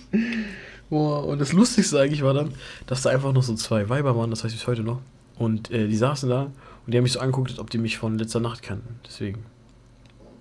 Boah, 0.90 1.26
und 1.26 1.40
das 1.40 1.54
Lustigste 1.54 2.00
eigentlich 2.00 2.22
war 2.22 2.34
dann, 2.34 2.54
dass 2.86 3.02
da 3.02 3.10
einfach 3.10 3.34
noch 3.34 3.44
so 3.44 3.56
zwei 3.56 3.90
Weiber 3.90 4.16
waren, 4.16 4.30
das 4.30 4.44
weiß 4.44 4.52
ich 4.54 4.60
bis 4.60 4.68
heute 4.68 4.84
noch. 4.84 5.02
Und 5.38 5.72
äh, 5.72 5.88
die 5.88 5.98
saßen 5.98 6.30
da 6.30 6.44
und 6.44 6.94
die 6.94 6.98
haben 6.98 7.04
mich 7.04 7.12
so 7.14 7.20
angeguckt, 7.20 7.52
als 7.52 7.60
ob 7.60 7.70
die 7.70 7.78
mich 7.78 7.98
von 7.98 8.18
letzter 8.18 8.40
Nacht 8.40 8.62
kannten. 8.64 9.00
Deswegen. 9.06 9.44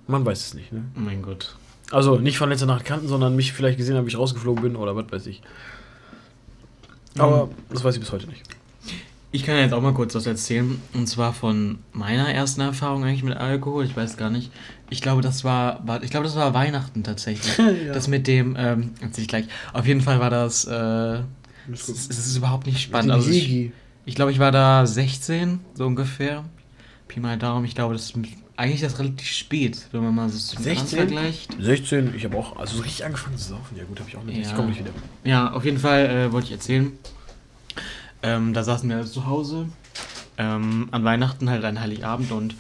Man 0.06 0.24
weiß 0.24 0.46
es 0.46 0.54
nicht, 0.54 0.72
ne? 0.72 0.84
Mein 0.94 1.22
Gott. 1.22 1.56
Also 1.90 2.18
nicht 2.18 2.38
von 2.38 2.48
letzter 2.48 2.66
Nacht 2.66 2.84
kannten, 2.84 3.08
sondern 3.08 3.34
mich 3.34 3.52
vielleicht 3.52 3.76
gesehen 3.78 3.96
haben, 3.96 4.06
wie 4.06 4.10
ich 4.10 4.18
rausgeflogen 4.18 4.62
bin 4.62 4.76
oder 4.76 4.94
was 4.94 5.10
weiß 5.10 5.26
ich. 5.26 5.42
Aber 7.18 7.48
das 7.70 7.84
weiß 7.84 7.94
ich 7.94 8.00
bis 8.00 8.12
heute 8.12 8.26
nicht. 8.28 8.42
Ich 9.32 9.44
kann 9.44 9.56
jetzt 9.56 9.74
auch 9.74 9.82
mal 9.82 9.92
kurz 9.92 10.14
was 10.14 10.26
erzählen. 10.26 10.80
Und 10.94 11.06
zwar 11.08 11.32
von 11.32 11.78
meiner 11.92 12.32
ersten 12.32 12.62
Erfahrung 12.62 13.04
eigentlich 13.04 13.22
mit 13.22 13.36
Alkohol. 13.36 13.84
Ich 13.84 13.96
weiß 13.96 14.16
gar 14.16 14.30
nicht. 14.30 14.50
Ich 14.88 15.02
glaube, 15.02 15.20
das 15.20 15.44
war, 15.44 15.86
war 15.86 16.02
ich 16.02 16.10
glaube, 16.10 16.24
das 16.24 16.36
war 16.36 16.54
Weihnachten 16.54 17.02
tatsächlich. 17.02 17.58
Ja. 17.86 17.92
Das 17.92 18.08
mit 18.08 18.26
dem, 18.26 18.56
ähm, 18.58 18.92
erzähl 19.00 19.22
ich 19.22 19.28
gleich. 19.28 19.46
Auf 19.72 19.86
jeden 19.86 20.00
Fall 20.00 20.20
war 20.20 20.30
das, 20.30 20.64
äh, 20.64 21.18
es 21.72 21.88
ist, 21.88 22.10
es 22.10 22.18
ist 22.18 22.36
überhaupt 22.36 22.66
nicht 22.66 22.80
spannend. 22.80 23.12
Also 23.12 23.30
ich, 23.30 23.72
ich 24.04 24.14
glaube, 24.14 24.32
ich 24.32 24.38
war 24.38 24.52
da 24.52 24.86
16, 24.86 25.60
so 25.74 25.84
ungefähr. 25.84 26.44
Pi 27.08 27.20
mal 27.20 27.36
Daumen. 27.36 27.64
Ich 27.64 27.74
glaube, 27.74 27.94
das 27.94 28.04
ist 28.04 28.16
eigentlich 28.56 28.80
das 28.80 28.98
relativ 28.98 29.28
spät, 29.28 29.86
wenn 29.92 30.02
man 30.02 30.14
mal 30.14 30.28
so 30.28 30.38
zum 30.38 30.62
16? 30.62 30.98
Alter 30.98 31.12
vergleicht. 31.12 31.56
16, 31.60 32.14
ich 32.16 32.24
habe 32.24 32.36
auch 32.36 32.56
also 32.56 32.76
so 32.78 32.82
richtig 32.82 33.04
angefangen 33.04 33.36
zu 33.36 33.50
saufen. 33.50 33.76
Ja 33.76 33.84
gut, 33.84 33.98
habe 34.00 34.08
ich 34.08 34.16
auch 34.16 34.22
nicht. 34.24 34.38
Ich 34.38 34.46
Ja. 34.48 34.54
komme 34.54 34.68
nicht 34.68 34.78
wieder. 34.80 34.90
Ja, 35.24 35.52
auf 35.52 35.64
jeden 35.64 35.78
Fall 35.78 36.06
äh, 36.06 36.32
wollte 36.32 36.46
ich 36.46 36.52
erzählen. 36.52 36.92
Ähm, 38.22 38.52
da 38.54 38.64
saßen 38.64 38.88
wir 38.88 39.04
zu 39.04 39.26
Hause. 39.26 39.66
Ähm, 40.38 40.88
an 40.90 41.04
Weihnachten 41.04 41.48
halt 41.48 41.64
an 41.64 41.80
Heiligabend 41.80 42.30
und 42.32 42.54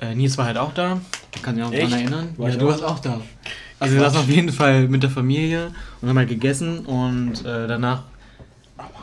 äh, 0.00 0.14
Nils 0.14 0.36
war 0.38 0.46
halt 0.46 0.58
auch 0.58 0.72
da. 0.74 1.00
Ich 1.34 1.42
kann 1.42 1.54
mich 1.56 1.64
auch 1.64 1.70
daran 1.70 1.92
erinnern. 1.92 2.28
War 2.36 2.48
ja, 2.48 2.54
ich 2.54 2.58
du 2.58 2.66
auch 2.66 2.70
warst 2.72 2.84
auch 2.84 2.98
da. 3.00 3.20
Also 3.78 3.94
wir 3.94 4.00
saßen 4.02 4.18
auf 4.20 4.28
jeden 4.28 4.50
Fall 4.52 4.88
mit 4.88 5.02
der 5.02 5.10
Familie 5.10 5.70
und 6.00 6.08
haben 6.08 6.18
halt 6.18 6.28
gegessen 6.28 6.86
und 6.86 7.44
äh, 7.44 7.66
danach. 7.66 8.04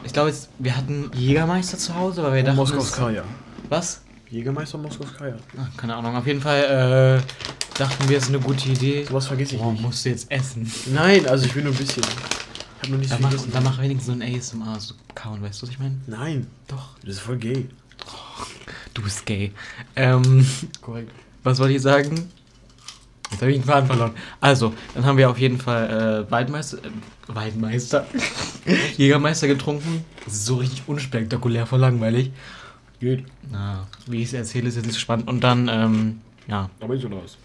Ich 0.04 0.14
glaube, 0.14 0.34
wir 0.60 0.76
hatten 0.78 1.10
Jägermeister 1.16 1.78
zu 1.78 1.96
Hause, 1.96 2.24
weil 2.24 2.34
wir 2.36 2.44
dachten. 2.44 2.58
Moskowskaja. 2.58 3.24
Was? 3.70 4.02
Jägermeister 4.34 4.80
Moskowskaja. 4.80 5.36
Ah, 5.58 5.68
keine 5.78 5.96
Ahnung. 5.96 6.16
Auf 6.16 6.26
jeden 6.26 6.42
Fall 6.42 7.22
äh, 7.24 7.78
dachten 7.78 8.10
wir, 8.10 8.18
es 8.18 8.24
ist 8.24 8.30
eine 8.30 8.40
gute 8.40 8.68
Idee. 8.68 9.04
Sowas 9.06 9.28
vergesse 9.28 9.56
ich 9.56 9.62
Oh, 9.62 9.72
nicht. 9.72 9.82
musst 9.84 10.04
du 10.06 10.10
jetzt 10.10 10.32
essen. 10.32 10.70
Nein, 10.88 11.28
also 11.28 11.46
ich 11.46 11.54
will 11.56 11.64
nur 11.64 11.72
ein 11.72 11.78
bisschen. 11.78 12.02
Ich 12.02 12.90
habe 12.90 12.92
noch 12.94 12.98
nicht 12.98 13.10
so 13.10 13.16
Da 13.16 13.18
viel 13.18 13.24
mach, 13.26 13.30
gegessen. 13.32 13.52
da 13.54 13.62
mach 13.62 13.80
wenigstens 13.80 14.06
so 14.08 14.12
ein 14.12 14.22
ASMR, 14.36 14.80
so 14.80 14.96
kauen, 15.14 15.42
weißt 15.44 15.62
du, 15.62 15.68
was 15.68 15.70
ich 15.70 15.80
meine? 15.80 15.96
Nein, 16.08 16.48
Doch. 16.68 16.98
das 17.02 17.12
ist 17.16 17.20
voll 17.20 17.38
gay. 17.38 17.70
Du 18.96 19.04
bist 19.04 19.24
gay. 19.26 19.52
Ähm, 19.96 20.46
Korrekt. 20.82 21.12
was 21.44 21.60
wollte 21.60 21.76
ich 21.76 21.82
sagen? 21.84 22.30
Jetzt 23.32 23.42
habe 23.42 23.52
ich 23.52 23.58
den 23.60 23.66
Faden 23.66 23.88
verloren. 23.88 24.12
Also, 24.42 24.74
dann 24.96 25.06
haben 25.06 25.18
wir 25.18 25.30
auf 25.30 25.38
jeden 25.40 25.60
Fall 25.60 26.26
äh, 26.28 26.32
Waldmeister, 26.32 26.78
äh, 26.80 26.90
Waldmeister, 27.28 28.06
Jägermeister 28.98 29.48
getrunken. 29.48 30.04
So 30.28 30.56
richtig 30.58 30.84
unspektakulär, 30.88 31.66
voll 31.68 31.80
langweilig. 31.80 32.32
Geht. 33.04 33.26
Na, 33.52 33.86
wie 34.08 34.22
ich 34.22 34.30
es 34.30 34.34
erzähle, 34.34 34.70
ist 34.70 34.76
jetzt 34.76 34.86
nicht 34.86 34.94
so 34.94 35.00
spannend. 35.02 35.28
Und 35.28 35.44
dann, 35.44 35.68
ähm, 35.68 36.22
ja, 36.48 36.70
Aber 36.80 36.94
nicht 36.94 37.02
so 37.04 37.10
raus. 37.10 37.38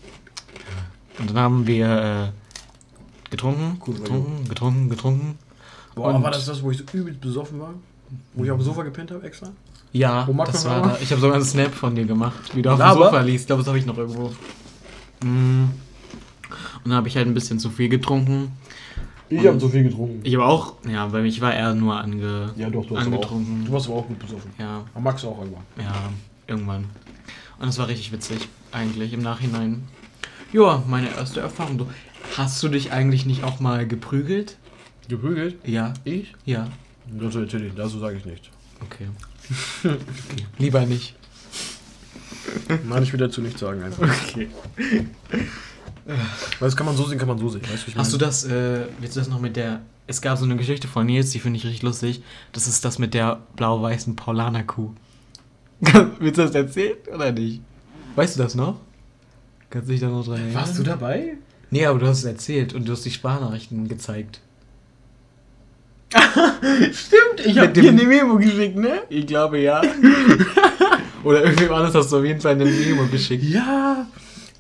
und 1.19 1.31
dann 1.31 1.37
haben 1.37 1.67
wir 1.67 2.33
äh, 2.33 3.31
getrunken, 3.31 3.81
Cool, 3.85 3.95
getrunken, 3.97 4.49
getrunken, 4.49 4.89
getrunken. 4.89 5.39
Boah, 5.97 6.15
Und- 6.15 6.23
war 6.23 6.31
das 6.31 6.47
das, 6.47 6.63
wo 6.63 6.71
ich 6.71 6.79
so 6.79 6.85
übelst 6.93 7.21
besoffen 7.21 7.59
war? 7.59 7.75
Wo 8.35 8.45
ich 8.45 8.51
auf 8.53 8.59
dem 8.59 8.65
Sofa 8.65 8.85
gepennt 8.85 9.11
habe 9.11 9.27
extra? 9.27 9.49
Ja, 9.93 10.29
das 10.47 10.65
war? 10.65 10.83
da. 10.83 10.99
Ich 11.03 11.11
habe 11.11 11.21
sogar 11.21 11.35
einen 11.35 11.45
Snap 11.45 11.75
von 11.75 11.93
dir 11.97 12.05
gemacht, 12.05 12.55
wie 12.55 12.63
du 12.63 12.71
auf 12.71 12.79
dem 12.79 12.93
Sofa 12.93 13.21
liegst. 13.21 13.43
Ich 13.43 13.47
glaube, 13.49 13.63
das 13.63 13.69
habe 13.69 13.79
ich 13.79 13.87
noch 13.87 13.99
irgendwo. 13.99 14.29
Mm. 15.25 15.65
Und 15.65 16.85
dann 16.85 16.95
habe 16.95 17.09
ich 17.09 17.17
halt 17.17 17.27
ein 17.27 17.35
bisschen 17.35 17.59
zu 17.59 17.69
viel 17.71 17.89
getrunken. 17.89 18.53
Ich 19.31 19.47
habe 19.47 19.61
so 19.61 19.69
viel 19.69 19.83
getrunken. 19.85 20.21
Ich 20.23 20.35
habe 20.35 20.45
auch, 20.47 20.75
ja, 20.89 21.13
weil 21.13 21.27
ich 21.27 21.41
war 21.41 21.53
eher 21.55 21.75
nur 21.75 21.99
ange, 22.01 22.53
Ja, 22.57 22.71
doch, 22.71 22.87
du 22.87 22.97
hast 22.97 23.07
aber 23.07 23.17
auch. 23.17 23.21
angetrunken. 23.23 23.65
Du 23.67 23.73
warst 23.73 23.87
aber 23.89 23.97
auch 23.97 24.07
gut 24.09 24.19
besoffen. 24.19 24.51
Ja, 24.59 24.85
Aber 24.95 25.01
Max 25.03 25.25
auch 25.25 25.39
irgendwann. 25.39 25.65
ja, 25.79 25.95
irgendwann. 26.47 26.85
Und 27.61 27.69
es 27.69 27.79
war 27.79 27.89
richtig 27.89 28.13
witzig, 28.13 28.49
eigentlich 28.73 29.13
im 29.13 29.21
Nachhinein. 29.21 29.83
Ja, 30.53 30.83
meine 30.87 31.11
erste 31.15 31.41
Erfahrung. 31.41 31.87
Hast 32.37 32.63
du 32.63 32.69
dich 32.69 32.91
eigentlich 32.93 33.27
nicht 33.27 33.45
auch 33.45 33.61
mal 33.61 33.87
geprügelt? 33.87 34.57
Geprügelt? 35.09 35.57
Ja, 35.67 35.93
Ich? 36.05 36.35
ja. 36.45 36.69
Das 37.11 37.35
natürlich, 37.35 37.73
dazu 37.75 37.99
sage 37.99 38.17
ich 38.19 38.25
nichts. 38.27 38.49
Okay. 38.83 39.09
okay. 39.85 39.97
Lieber 40.59 40.85
nicht. 40.87 41.17
Nein, 42.87 43.03
ich 43.03 43.13
will 43.13 43.21
dazu 43.21 43.41
nichts 43.41 43.61
sagen 43.61 43.83
einfach. 43.83 44.09
Okay. 44.29 44.49
Weil 46.09 46.69
das 46.69 46.77
kann 46.77 46.87
man 46.87 46.97
so 46.97 47.05
sehen, 47.05 47.19
kann 47.19 47.29
man 47.29 47.39
so 47.39 47.51
sehen. 47.51 47.63
Weißt 47.63 47.87
du, 47.87 47.91
ich 47.91 47.97
Hast 47.97 48.13
du 48.13 48.17
das, 48.17 48.45
äh, 48.45 48.87
willst 48.99 49.17
du 49.17 49.21
das 49.21 49.29
noch 49.29 49.41
mit 49.41 49.57
der. 49.57 49.81
Es 50.07 50.23
gab 50.23 50.39
so 50.39 50.45
eine 50.45 50.57
Geschichte 50.57 50.89
von 50.89 51.05
Nils, 51.05 51.31
die 51.31 51.39
finde 51.39 51.59
ich 51.59 51.67
richtig 51.67 51.83
lustig. 51.83 52.23
Das 52.53 52.67
ist 52.67 52.83
das 52.85 52.99
mit 52.99 53.13
der 53.13 53.41
blau-weißen 53.57 54.17
Paulaner-Kuh. 54.17 54.91
willst 56.19 56.39
du 56.39 56.43
das 56.43 56.55
erzählen 56.55 56.97
oder 57.15 57.31
nicht? 57.31 57.61
Weißt 58.17 58.37
du 58.37 58.43
das 58.43 58.55
noch? 58.55 58.81
Kannst 59.69 59.89
du 59.89 59.93
dich 59.93 60.01
da 60.01 60.09
noch 60.09 60.25
dran 60.25 60.37
erinnern? 60.37 60.55
Warst 60.55 60.79
du 60.79 60.83
dabei? 60.83 61.35
Nee, 61.71 61.85
aber 61.85 61.99
du 61.99 62.07
hast 62.07 62.21
es 62.21 62.25
erzählt 62.25 62.73
und 62.73 62.89
du 62.89 62.93
hast 62.93 63.05
die 63.05 63.11
Sprachnachrichten 63.11 63.87
gezeigt. 63.87 64.41
Stimmt, 66.11 67.45
ich 67.45 67.59
hab 67.59 67.67
habe 67.67 67.81
dir 67.81 67.91
eine 67.91 68.05
Memo 68.05 68.37
geschickt, 68.37 68.77
ne? 68.77 69.03
Ich 69.11 69.27
glaube 69.27 69.59
ja. 69.59 69.83
oder 71.23 71.45
irgendwem 71.45 71.71
anders 71.75 71.95
hast 71.95 72.11
du 72.11 72.17
auf 72.17 72.25
jeden 72.25 72.41
Fall 72.41 72.53
eine 72.53 72.65
Memo 72.65 73.07
geschickt. 73.09 73.45
Ja. 73.45 74.07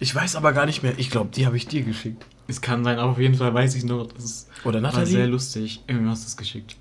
Ich 0.01 0.15
weiß 0.15 0.37
aber 0.37 0.53
gar 0.53 0.67
nicht 0.67 0.83
mehr. 0.83 0.99
Ich 0.99 1.11
glaube, 1.11 1.31
die 1.35 1.47
habe 1.47 1.57
ich 1.57 1.67
dir 1.67 1.83
geschickt. 1.83 2.25
Es 2.47 2.61
kann 2.61 2.85
sein, 2.85 2.99
aber 2.99 3.13
auf 3.13 3.19
jeden 3.19 3.35
Fall 3.35 3.53
weiß 3.53 3.75
ich 3.75 3.85
noch. 3.85 4.07
Das 4.13 4.25
ist, 4.25 4.49
Oder 4.65 4.83
war 4.83 4.93
sehr 4.93 5.01
Nathalie? 5.03 5.27
lustig. 5.27 5.83
Irgendwem 5.87 6.11
hast 6.11 6.25
du 6.25 6.29
es 6.29 6.37
geschickt. 6.37 6.77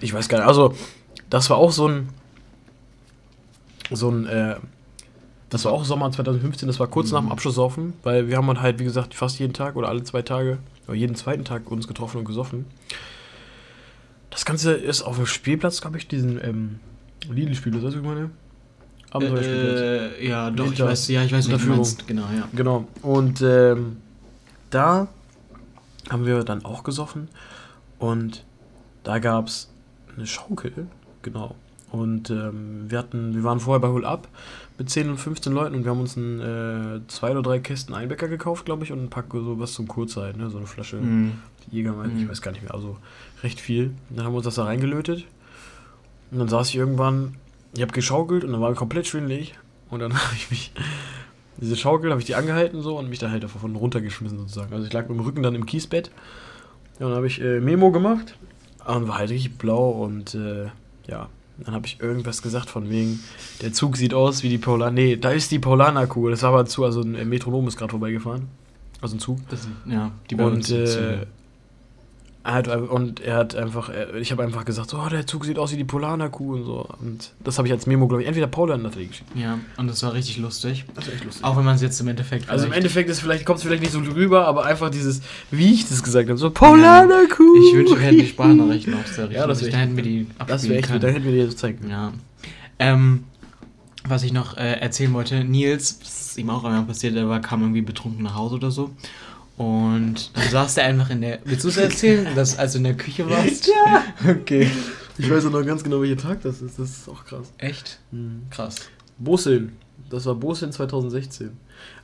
Ich 0.00 0.12
weiß 0.12 0.28
gar 0.28 0.38
nicht. 0.38 0.46
Also, 0.48 0.74
das 1.30 1.50
war 1.50 1.58
auch 1.58 1.70
so 1.70 1.88
ein. 1.88 2.08
So 3.90 4.10
ein. 4.10 4.26
Äh, 4.26 4.56
das 5.50 5.64
war 5.64 5.72
auch 5.72 5.84
Sommer 5.84 6.10
2015. 6.10 6.66
Das 6.66 6.80
war 6.80 6.88
kurz 6.88 7.12
nach 7.12 7.20
dem 7.20 7.30
Abschlusssaufen. 7.30 7.92
Weil 8.02 8.28
wir 8.28 8.36
haben 8.38 8.60
halt, 8.60 8.78
wie 8.78 8.84
gesagt, 8.84 9.14
fast 9.14 9.38
jeden 9.38 9.52
Tag 9.52 9.76
oder 9.76 9.88
alle 9.88 10.02
zwei 10.02 10.22
Tage. 10.22 10.58
Oder 10.88 10.96
jeden 10.96 11.14
zweiten 11.14 11.44
Tag 11.44 11.70
uns 11.70 11.86
getroffen 11.86 12.18
und 12.18 12.24
gesoffen. 12.24 12.64
Das 14.30 14.44
Ganze 14.44 14.72
ist 14.72 15.02
auf 15.02 15.16
dem 15.16 15.26
Spielplatz, 15.26 15.80
glaube 15.80 15.98
ich, 15.98 16.08
diesen. 16.08 16.42
Ähm, 16.42 16.80
Lidl-Spielplatz, 17.28 17.84
weißt 17.84 17.96
du, 17.96 18.02
wie 18.02 18.06
ich 18.08 18.14
meine? 18.14 18.30
Abenteuerspielplatz. 19.16 19.80
Äh, 20.20 20.28
ja, 20.28 20.50
doch, 20.50 20.72
ich 20.72 20.80
weiß, 20.80 21.08
ja, 21.08 21.22
ich 21.24 21.32
weiß, 21.32 21.48
wie 21.48 21.56
du 21.56 21.66
meinst. 21.66 22.06
Genau, 22.06 22.22
ja. 22.34 22.48
Genau. 22.54 22.86
Und 23.02 23.42
ähm, 23.42 23.96
da 24.70 25.08
haben 26.10 26.26
wir 26.26 26.42
dann 26.44 26.64
auch 26.64 26.84
gesoffen. 26.84 27.28
Und 27.98 28.44
da 29.04 29.18
gab 29.18 29.46
es 29.48 29.70
eine 30.16 30.26
Schaukel. 30.26 30.86
Genau. 31.22 31.54
Und 31.90 32.30
ähm, 32.30 32.84
wir 32.90 32.98
hatten, 32.98 33.34
wir 33.34 33.44
waren 33.44 33.60
vorher 33.60 33.80
bei 33.80 33.88
Hol 33.88 34.04
Up 34.04 34.28
mit 34.76 34.90
10 34.90 35.08
und 35.08 35.16
15 35.18 35.52
Leuten 35.52 35.74
und 35.76 35.84
wir 35.84 35.90
haben 35.92 36.00
uns 36.00 36.16
ein, 36.16 36.40
äh, 36.40 37.00
zwei 37.08 37.30
oder 37.30 37.42
drei 37.42 37.58
Kästen 37.60 37.94
Einbecker 37.94 38.28
gekauft, 38.28 38.66
glaube 38.66 38.84
ich, 38.84 38.92
und 38.92 39.02
ein 39.04 39.08
Pack 39.08 39.26
so 39.32 39.58
was 39.58 39.72
zum 39.72 39.88
Kurzheit, 39.88 40.36
ne? 40.36 40.50
So 40.50 40.58
eine 40.58 40.66
Flasche 40.66 40.96
Mhm. 40.96 41.32
Jägermeister, 41.70 42.14
ich 42.16 42.24
Mhm. 42.24 42.28
weiß 42.28 42.42
gar 42.42 42.50
nicht 42.50 42.62
mehr, 42.62 42.74
also 42.74 42.98
recht 43.42 43.60
viel. 43.60 43.92
Dann 44.10 44.26
haben 44.26 44.32
wir 44.32 44.38
uns 44.38 44.44
das 44.44 44.56
da 44.56 44.64
reingelötet. 44.64 45.24
Und 46.32 46.38
dann 46.40 46.48
saß 46.48 46.68
ich 46.68 46.76
irgendwann, 46.76 47.36
ich 47.76 47.82
habe 47.82 47.92
geschaukelt 47.92 48.44
und 48.44 48.52
dann 48.52 48.60
war 48.60 48.70
ich 48.72 48.76
komplett 48.76 49.06
schwindelig. 49.06 49.54
Und 49.90 50.00
dann 50.00 50.12
habe 50.20 50.34
ich 50.34 50.50
mich, 50.50 50.72
diese 51.58 51.76
Schaukel, 51.76 52.10
habe 52.10 52.20
ich 52.20 52.26
die 52.26 52.34
angehalten 52.34 52.82
so 52.82 52.98
und 52.98 53.08
mich 53.08 53.18
da 53.18 53.30
halt 53.30 53.44
davon 53.44 53.76
runtergeschmissen 53.76 54.38
sozusagen. 54.38 54.72
Also 54.72 54.86
ich 54.86 54.92
lag 54.92 55.08
mit 55.08 55.18
dem 55.18 55.24
Rücken 55.24 55.42
dann 55.42 55.54
im 55.54 55.66
Kiesbett. 55.66 56.10
Ja, 56.98 57.06
und 57.06 57.12
dann 57.12 57.16
habe 57.16 57.26
ich 57.26 57.40
äh, 57.40 57.60
Memo 57.60 57.90
gemacht 57.92 58.36
und 58.86 59.08
war 59.08 59.18
halt 59.18 59.30
richtig 59.30 59.58
blau 59.58 59.90
und 59.90 60.34
äh, 60.34 60.66
ja. 61.08 61.28
Dann 61.58 61.74
habe 61.74 61.86
ich 61.86 62.00
irgendwas 62.00 62.42
gesagt 62.42 62.68
von 62.68 62.90
wegen, 62.90 63.18
der 63.62 63.72
Zug 63.72 63.96
sieht 63.96 64.12
aus 64.12 64.42
wie 64.42 64.50
die 64.50 64.58
Paulaner. 64.58 64.90
Nee, 64.92 65.16
da 65.16 65.30
ist 65.30 65.50
die 65.50 65.58
Paulaner-Kuh. 65.58 66.28
Das 66.28 66.42
war 66.42 66.50
aber 66.50 66.66
zu, 66.66 66.84
also 66.84 67.00
ein 67.00 67.14
äh, 67.14 67.24
Metronom 67.24 67.66
ist 67.66 67.78
gerade 67.78 67.92
vorbeigefahren. 67.92 68.48
Also 69.00 69.16
ein 69.16 69.20
Zug. 69.20 69.38
Das 69.48 69.66
ja, 69.86 70.10
die 70.28 70.34
und, 70.34 70.70
äh, 70.70 70.86
sind- 70.86 71.26
hat, 72.54 72.68
und 72.68 73.20
er 73.20 73.36
hat 73.36 73.54
einfach, 73.56 73.90
ich 74.18 74.30
habe 74.32 74.42
einfach 74.42 74.64
gesagt, 74.64 74.90
so, 74.90 74.98
oh, 74.98 75.08
der 75.08 75.26
Zug 75.26 75.44
sieht 75.44 75.58
aus 75.58 75.72
wie 75.72 75.76
die 75.76 75.84
Polaner-Kuh 75.84 76.54
und 76.54 76.64
so. 76.64 76.86
Und 77.00 77.32
das 77.42 77.58
habe 77.58 77.68
ich 77.68 77.72
als 77.74 77.86
Memo, 77.86 78.06
glaube 78.06 78.22
ich, 78.22 78.28
entweder 78.28 78.46
Paul 78.46 78.70
oder 78.70 78.78
Nathalie 78.78 79.08
geschickt. 79.08 79.30
ja, 79.34 79.58
und 79.76 79.88
das 79.88 80.02
war 80.02 80.14
richtig 80.14 80.38
lustig. 80.38 80.84
Das 80.94 81.06
ist 81.06 81.14
echt 81.14 81.24
lustig. 81.24 81.44
Auch 81.44 81.56
wenn 81.56 81.64
man 81.64 81.74
es 81.74 81.82
jetzt 81.82 82.00
im 82.00 82.08
Endeffekt. 82.08 82.48
also 82.48 82.66
im 82.66 82.72
Endeffekt 82.72 83.10
ist 83.10 83.20
vielleicht, 83.20 83.44
kommt 83.44 83.58
es 83.58 83.64
vielleicht 83.64 83.82
nicht 83.82 83.92
so 83.92 83.98
rüber, 83.98 84.46
aber 84.46 84.64
einfach 84.64 84.90
dieses, 84.90 85.22
wie 85.50 85.74
ich 85.74 85.88
das 85.88 86.02
gesagt 86.02 86.28
habe, 86.28 86.38
so 86.38 86.50
Polaner-Kuh. 86.50 87.68
Ich 87.68 87.74
wünsche, 87.76 87.98
wir 87.98 88.06
hätten 88.06 88.18
die 88.18 88.26
Sprachnachrichten 88.26 88.92
sehr 88.92 89.24
richtig. 89.24 89.36
Ja, 89.36 89.46
das 89.46 89.60
lustig. 89.60 89.72
wär 89.72 89.72
Da 89.72 89.78
hätten 89.78 89.96
wir 89.96 90.02
die 90.04 90.26
Das 90.46 90.68
wäre 90.68 90.78
echt, 90.78 90.88
können. 90.88 91.00
da 91.00 91.08
hätten 91.08 91.24
wir 91.24 91.32
dir 91.32 91.44
das 91.46 91.54
gezeigt. 91.54 91.84
Ja. 91.88 92.12
Ähm, 92.78 93.24
was 94.08 94.22
ich 94.22 94.32
noch 94.32 94.56
äh, 94.56 94.80
erzählen 94.80 95.12
wollte, 95.12 95.42
Nils, 95.44 95.98
das 95.98 96.20
ist 96.28 96.38
ihm 96.38 96.50
auch 96.50 96.64
einmal 96.64 96.84
passiert, 96.84 97.16
er 97.16 97.28
war, 97.28 97.40
kam 97.40 97.62
irgendwie 97.62 97.82
betrunken 97.82 98.22
nach 98.22 98.34
Hause 98.36 98.56
oder 98.56 98.70
so. 98.70 98.90
Und 99.56 100.30
dann 100.34 100.50
saß 100.50 100.76
er 100.78 100.84
einfach 100.84 101.10
in 101.10 101.22
der. 101.22 101.38
Willst 101.44 101.64
du 101.64 101.68
es 101.68 101.76
erzählen, 101.78 102.26
dass 102.34 102.58
als 102.58 102.72
du 102.72 102.78
in 102.78 102.84
der 102.84 102.96
Küche 102.96 103.28
warst? 103.28 103.68
Ja. 103.68 104.04
Okay. 104.30 104.70
Ich 105.18 105.30
weiß 105.30 105.46
auch 105.46 105.50
noch 105.50 105.64
ganz 105.64 105.82
genau, 105.82 106.02
welcher 106.02 106.18
Tag 106.18 106.42
das 106.42 106.60
ist. 106.60 106.78
Das 106.78 106.90
ist 106.90 107.08
auch 107.08 107.24
krass. 107.24 107.50
Echt? 107.56 107.98
Mhm. 108.10 108.42
Krass. 108.50 108.76
Boseln. 109.18 109.72
Das 110.10 110.26
war 110.26 110.34
Boseln 110.34 110.72
2016. 110.72 111.52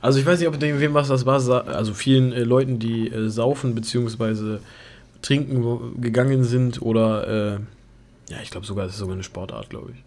Also 0.01 0.19
ich 0.19 0.25
weiß 0.25 0.39
nicht, 0.39 0.47
ob 0.47 0.59
dem 0.59 0.79
wem 0.79 0.93
was 0.93 1.07
das 1.09 1.25
war. 1.25 1.67
Also 1.67 1.93
vielen 1.93 2.33
äh, 2.33 2.43
Leuten, 2.43 2.79
die 2.79 3.07
äh, 3.09 3.29
saufen, 3.29 3.75
beziehungsweise 3.75 4.59
trinken 5.21 6.01
gegangen 6.01 6.43
sind 6.43 6.81
oder, 6.81 7.27
äh, 7.27 8.31
ja, 8.31 8.37
ich 8.41 8.49
glaube 8.49 8.65
sogar, 8.65 8.85
das 8.85 8.93
ist 8.93 8.99
sogar 8.99 9.13
eine 9.13 9.23
Sportart, 9.23 9.69
glaube 9.69 9.91
ich. 9.93 10.03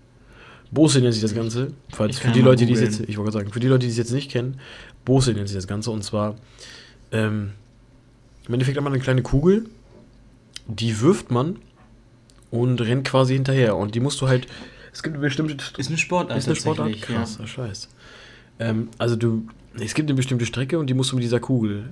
Bose 0.70 1.01
nennt 1.01 1.14
sich 1.14 1.22
das 1.22 1.34
Ganze. 1.34 1.72
Falls 1.90 2.18
für 2.18 2.32
die 2.32 2.42
Leute, 2.42 2.66
die 2.66 2.72
es 2.72 2.80
jetzt, 2.80 3.01
ich 3.01 3.16
wollte 3.16 3.32
sagen, 3.32 3.53
für 3.53 3.61
die 3.61 3.68
Leute, 3.68 3.86
die 3.86 3.92
es 3.92 3.97
jetzt 3.97 4.12
nicht 4.12 4.30
kennen, 4.30 4.61
Bose 5.05 5.32
nennt 5.32 5.49
sich 5.49 5.57
das 5.57 5.68
Ganze 5.68 5.90
und 5.92 6.03
zwar 6.03 6.36
ähm, 7.12 7.52
im 8.46 8.54
Endeffekt 8.54 8.76
hat 8.76 8.84
man 8.84 8.92
eine 8.92 9.02
kleine 9.02 9.22
Kugel, 9.22 9.66
die 10.66 11.00
wirft 11.00 11.30
man 11.30 11.57
und 12.50 12.80
rennt 12.80 13.07
quasi 13.07 13.34
hinterher 13.34 13.76
und 13.76 13.94
die 13.94 14.00
musst 14.00 14.20
du 14.20 14.28
halt, 14.28 14.46
es 14.92 15.02
gibt 15.02 15.14
eine 15.14 15.22
bestimmte 15.22 15.57
Ist 15.76 15.88
eine 15.88 15.98
Sportart 15.98 16.38
ist 16.38 16.46
eine 16.46 16.57
Sportart? 16.57 16.88
tatsächlich, 16.88 17.16
Krass, 17.16 17.38
ja. 17.40 17.46
scheiß. 17.46 17.88
Ähm, 18.59 18.88
also 18.98 19.16
du, 19.16 19.46
es 19.78 19.94
gibt 19.94 20.09
eine 20.09 20.16
bestimmte 20.16 20.46
Strecke 20.46 20.78
und 20.78 20.88
die 20.88 20.94
musst 20.94 21.12
du 21.12 21.16
mit 21.16 21.24
dieser 21.24 21.40
Kugel 21.40 21.90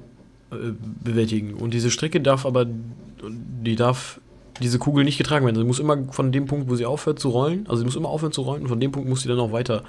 äh, 0.51 0.57
bewältigen. 1.03 1.55
Und 1.55 1.75
diese 1.75 1.91
Strecke 1.91 2.21
darf 2.21 2.47
aber, 2.47 2.67
die 2.67 3.77
darf 3.77 4.21
diese 4.61 4.79
Kugel 4.79 5.05
nicht 5.05 5.19
getragen 5.19 5.45
werden. 5.45 5.57
Sie 5.57 5.65
muss 5.65 5.81
immer 5.81 6.05
von 6.13 6.33
dem 6.33 6.47
Punkt, 6.47 6.71
wo 6.71 6.77
sie 6.77 6.87
aufhört 6.87 7.19
zu 7.19 7.31
rollen, 7.31 7.67
also 7.67 7.79
sie 7.79 7.85
muss 7.85 7.97
immer 7.97 8.09
aufhören 8.09 8.33
zu 8.33 8.43
rollen 8.43 8.63
und 8.63 8.69
von 8.69 8.81
dem 8.81 8.93
Punkt 8.93 9.09
muss 9.09 9.23
sie 9.23 9.29
dann 9.29 9.41
auch 9.41 9.53
weiter 9.53 9.83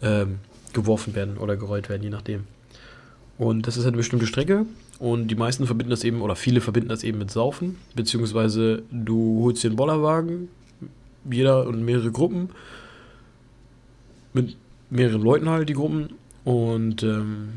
ähm, 0.00 0.38
geworfen 0.72 1.14
werden 1.14 1.36
oder 1.36 1.56
gerollt 1.56 1.88
werden, 1.88 2.02
je 2.02 2.10
nachdem. 2.10 2.44
Und 3.42 3.66
das 3.66 3.76
ist 3.76 3.82
halt 3.82 3.94
eine 3.94 3.96
bestimmte 3.96 4.28
Strecke. 4.28 4.66
Und 5.00 5.26
die 5.26 5.34
meisten 5.34 5.66
verbinden 5.66 5.90
das 5.90 6.04
eben, 6.04 6.22
oder 6.22 6.36
viele 6.36 6.60
verbinden 6.60 6.90
das 6.90 7.02
eben 7.02 7.18
mit 7.18 7.32
Saufen, 7.32 7.76
beziehungsweise 7.96 8.84
du 8.92 9.40
holst 9.42 9.64
dir 9.64 9.68
einen 9.68 9.76
Bollerwagen, 9.76 10.48
jeder 11.28 11.66
und 11.66 11.84
mehrere 11.84 12.12
Gruppen, 12.12 12.50
mit 14.32 14.56
mehreren 14.90 15.22
Leuten 15.22 15.48
halt 15.48 15.68
die 15.68 15.72
Gruppen. 15.72 16.10
Und 16.44 17.02
ähm, 17.02 17.48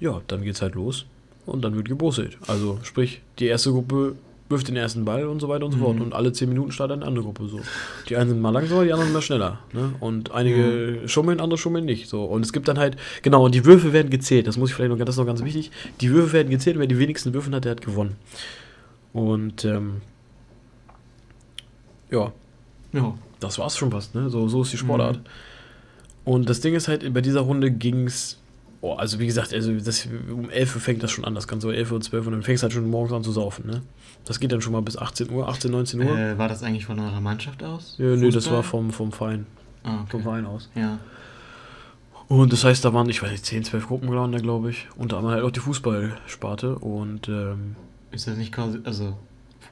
ja, 0.00 0.22
dann 0.28 0.40
geht's 0.40 0.62
halt 0.62 0.74
los. 0.74 1.04
Und 1.44 1.62
dann 1.62 1.76
wird 1.76 1.90
gebosselt. 1.90 2.38
Also 2.46 2.78
sprich, 2.82 3.20
die 3.38 3.46
erste 3.48 3.70
Gruppe 3.70 4.16
wirft 4.50 4.68
den 4.68 4.76
ersten 4.76 5.04
Ball 5.04 5.26
und 5.26 5.40
so 5.40 5.48
weiter 5.48 5.66
und 5.66 5.72
so 5.72 5.78
Mhm. 5.78 5.82
fort 5.82 6.00
und 6.00 6.14
alle 6.14 6.32
10 6.32 6.48
Minuten 6.48 6.72
startet 6.72 6.96
eine 6.98 7.06
andere 7.06 7.24
Gruppe 7.24 7.46
so. 7.48 7.60
Die 8.08 8.16
einen 8.16 8.30
sind 8.30 8.40
mal 8.40 8.50
langsamer, 8.50 8.84
die 8.84 8.92
anderen 8.92 9.12
mal 9.12 9.20
schneller. 9.22 9.58
Ne? 9.72 9.92
Und 10.00 10.32
einige 10.32 11.02
schummeln, 11.06 11.40
andere 11.40 11.58
schummeln 11.58 11.84
nicht. 11.84 12.08
So. 12.08 12.24
Und 12.24 12.42
es 12.44 12.52
gibt 12.52 12.66
dann 12.68 12.78
halt, 12.78 12.96
genau, 13.22 13.44
und 13.44 13.54
die 13.54 13.64
Würfe 13.66 13.92
werden 13.92 14.10
gezählt. 14.10 14.46
Das 14.46 14.56
muss 14.56 14.70
ich 14.70 14.74
vielleicht 14.76 14.90
noch, 14.90 14.98
das 14.98 15.14
ist 15.16 15.18
noch 15.18 15.26
ganz 15.26 15.44
wichtig. 15.44 15.70
Die 16.00 16.10
Würfe 16.10 16.32
werden 16.32 16.48
gezählt 16.50 16.76
und 16.76 16.80
wer 16.80 16.86
die 16.88 16.98
wenigsten 16.98 17.34
Würfe 17.34 17.50
hat, 17.50 17.64
der 17.64 17.72
hat 17.72 17.82
gewonnen. 17.82 18.16
Und 19.12 19.64
ähm, 19.64 20.00
ja, 22.10 22.32
Ja. 22.92 23.14
das 23.40 23.58
war's 23.58 23.76
schon 23.76 23.90
fast, 23.90 24.14
ne? 24.14 24.30
So, 24.30 24.48
so 24.48 24.62
ist 24.62 24.72
die 24.72 24.78
Sportart. 24.78 25.20
Und 26.24 26.48
das 26.48 26.60
Ding 26.60 26.74
ist 26.74 26.88
halt, 26.88 27.12
bei 27.12 27.20
dieser 27.20 27.40
Runde 27.40 27.70
ging's. 27.70 28.38
Oh, 28.80 28.94
also 28.94 29.18
wie 29.18 29.26
gesagt, 29.26 29.52
also 29.52 29.72
das, 29.72 30.06
um 30.30 30.50
11 30.50 30.76
Uhr 30.76 30.80
fängt 30.80 31.02
das 31.02 31.10
schon 31.10 31.24
an. 31.24 31.34
Das 31.34 31.48
kann 31.48 31.60
so 31.60 31.70
11 31.70 31.90
Uhr, 31.90 32.00
12 32.00 32.22
Uhr 32.22 32.26
und 32.28 32.32
dann 32.34 32.42
fängst 32.44 32.62
du 32.62 32.64
halt 32.64 32.72
schon 32.72 32.88
morgens 32.88 33.12
an 33.12 33.24
zu 33.24 33.32
saufen, 33.32 33.66
ne? 33.66 33.82
Das 34.24 34.38
geht 34.38 34.52
dann 34.52 34.60
schon 34.60 34.72
mal 34.72 34.82
bis 34.82 34.96
18 34.96 35.30
Uhr, 35.30 35.48
18, 35.48 35.70
19 35.70 36.00
Uhr. 36.00 36.16
Äh, 36.18 36.38
war 36.38 36.48
das 36.48 36.62
eigentlich 36.62 36.86
von 36.86 36.98
eurer 37.00 37.20
Mannschaft 37.20 37.62
aus? 37.64 37.96
ja, 37.98 38.14
nee, 38.14 38.26
das 38.26 38.44
Fußball? 38.44 38.56
war 38.56 38.62
vom, 38.62 38.92
vom 38.92 39.10
Verein. 39.10 39.46
Ah, 39.82 40.04
Vom 40.08 40.20
okay. 40.20 40.22
Verein 40.22 40.46
aus. 40.46 40.70
Ja. 40.74 40.98
Und 42.28 42.52
das 42.52 42.62
heißt, 42.62 42.84
da 42.84 42.92
waren, 42.92 43.08
ich 43.08 43.22
weiß 43.22 43.30
nicht, 43.30 43.46
10, 43.46 43.64
12 43.64 43.86
Gruppen 43.86 44.10
gelandet, 44.10 44.42
glaube 44.42 44.70
ich. 44.70 44.86
Und 44.96 45.12
da 45.12 45.16
haben 45.16 45.24
wir 45.24 45.30
halt 45.30 45.44
auch 45.44 45.50
die 45.50 45.60
Fußballsparte 45.60 46.76
und 46.78 47.28
ähm, 47.28 47.74
Ist 48.10 48.28
das 48.28 48.36
nicht 48.36 48.52
quasi, 48.52 48.78
also 48.84 49.16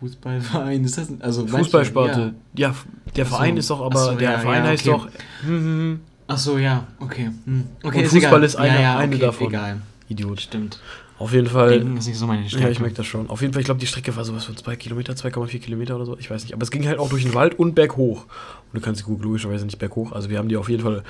Fußballverein, 0.00 0.84
ist 0.84 0.98
das, 0.98 1.09
also 1.20 1.46
Fußballsparte. 1.46 2.34
Ja, 2.54 2.74
der 3.14 3.24
Ach 3.24 3.28
so. 3.28 3.36
Verein 3.36 3.57
ist 3.57 3.70
doch, 3.70 3.82
aber 3.82 3.98
so, 3.98 4.14
der 4.14 4.32
ja, 4.32 4.38
Verein 4.38 4.64
ja, 4.64 4.70
heißt 4.70 4.88
okay. 4.88 4.98
doch. 4.98 5.46
Hm, 5.46 5.48
hm, 5.48 5.64
hm, 5.64 6.00
Ach 6.28 6.38
so, 6.38 6.58
ja, 6.58 6.86
okay. 7.00 7.30
Hm. 7.44 7.64
okay 7.82 7.98
Und 8.02 8.04
Fußball 8.08 8.20
egal. 8.32 8.42
ist 8.44 8.56
eine- 8.56 8.96
eine 8.96 9.14
okay, 9.14 9.18
davon. 9.24 9.46
Egal, 9.48 9.82
Idiot. 10.08 10.40
stimmt. 10.40 10.80
Auf 11.18 11.32
jeden 11.32 11.46
Fall. 11.46 11.70
Denken 11.78 11.96
ist 11.96 12.06
nicht 12.08 12.18
so 12.18 12.26
meine 12.26 12.46
Stärke. 12.46 12.66
Ja, 12.66 12.70
ich 12.70 12.80
merke 12.80 12.94
das 12.96 13.06
schon. 13.06 13.30
Auf 13.30 13.40
jeden 13.40 13.54
Fall, 13.54 13.60
ich 13.60 13.64
glaube, 13.66 13.80
die 13.80 13.86
Strecke 13.86 14.14
war 14.16 14.24
sowas 14.24 14.44
von 14.44 14.54
2 14.56 14.76
Kilometer, 14.76 15.14
2,4 15.14 15.60
Kilometer 15.60 15.96
oder 15.96 16.04
so. 16.04 16.18
Ich 16.18 16.30
weiß 16.30 16.42
nicht. 16.42 16.52
Aber 16.52 16.62
es 16.62 16.70
ging 16.70 16.86
halt 16.86 16.98
auch 16.98 17.08
durch 17.08 17.22
den 17.22 17.32
Wald 17.32 17.58
und 17.58 17.74
berghoch. 17.74 18.24
Und 18.24 18.74
du 18.74 18.80
kannst 18.80 19.00
die 19.00 19.04
Kugel 19.04 19.24
logischerweise 19.24 19.64
nicht 19.64 19.78
berghoch. 19.78 20.12
Also 20.12 20.28
wir 20.28 20.36
haben 20.38 20.48
die 20.50 20.58
auf 20.58 20.68
jeden 20.68 20.82
Fall. 20.82 21.04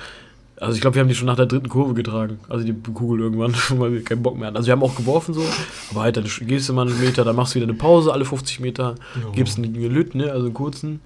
Also 0.61 0.75
ich 0.75 0.81
glaube, 0.81 0.95
wir 0.95 1.01
haben 1.01 1.09
die 1.09 1.13
schon 1.15 1.25
nach 1.27 1.35
der 1.35 1.45
dritten 1.45 1.67
Kurve 1.67 1.93
getragen. 1.93 2.39
Also 2.47 2.63
die 2.65 2.73
Kugel 2.73 3.19
irgendwann, 3.19 3.53
weil 3.79 3.91
wir 3.91 4.03
keinen 4.03 4.23
Bock 4.23 4.37
mehr 4.37 4.47
hatten. 4.47 4.55
Also 4.55 4.67
wir 4.67 4.71
haben 4.73 4.83
auch 4.83 4.95
geworfen 4.95 5.33
so. 5.33 5.43
Aber 5.91 6.03
halt, 6.03 6.15
dann 6.15 6.23
gehst 6.23 6.69
du 6.69 6.73
mal 6.73 6.87
einen 6.87 6.97
Meter, 7.01 7.25
dann 7.25 7.35
machst 7.35 7.53
du 7.53 7.59
wieder 7.59 7.67
eine 7.67 7.77
Pause, 7.77 8.13
alle 8.13 8.23
50 8.23 8.61
Meter. 8.61 8.95
Ja. 9.15 9.29
Gibst 9.33 9.57
einen 9.57 9.73
Lüt, 9.75 10.15
ne? 10.15 10.31
Also 10.31 10.45
einen 10.45 10.53
kurzen. 10.53 11.01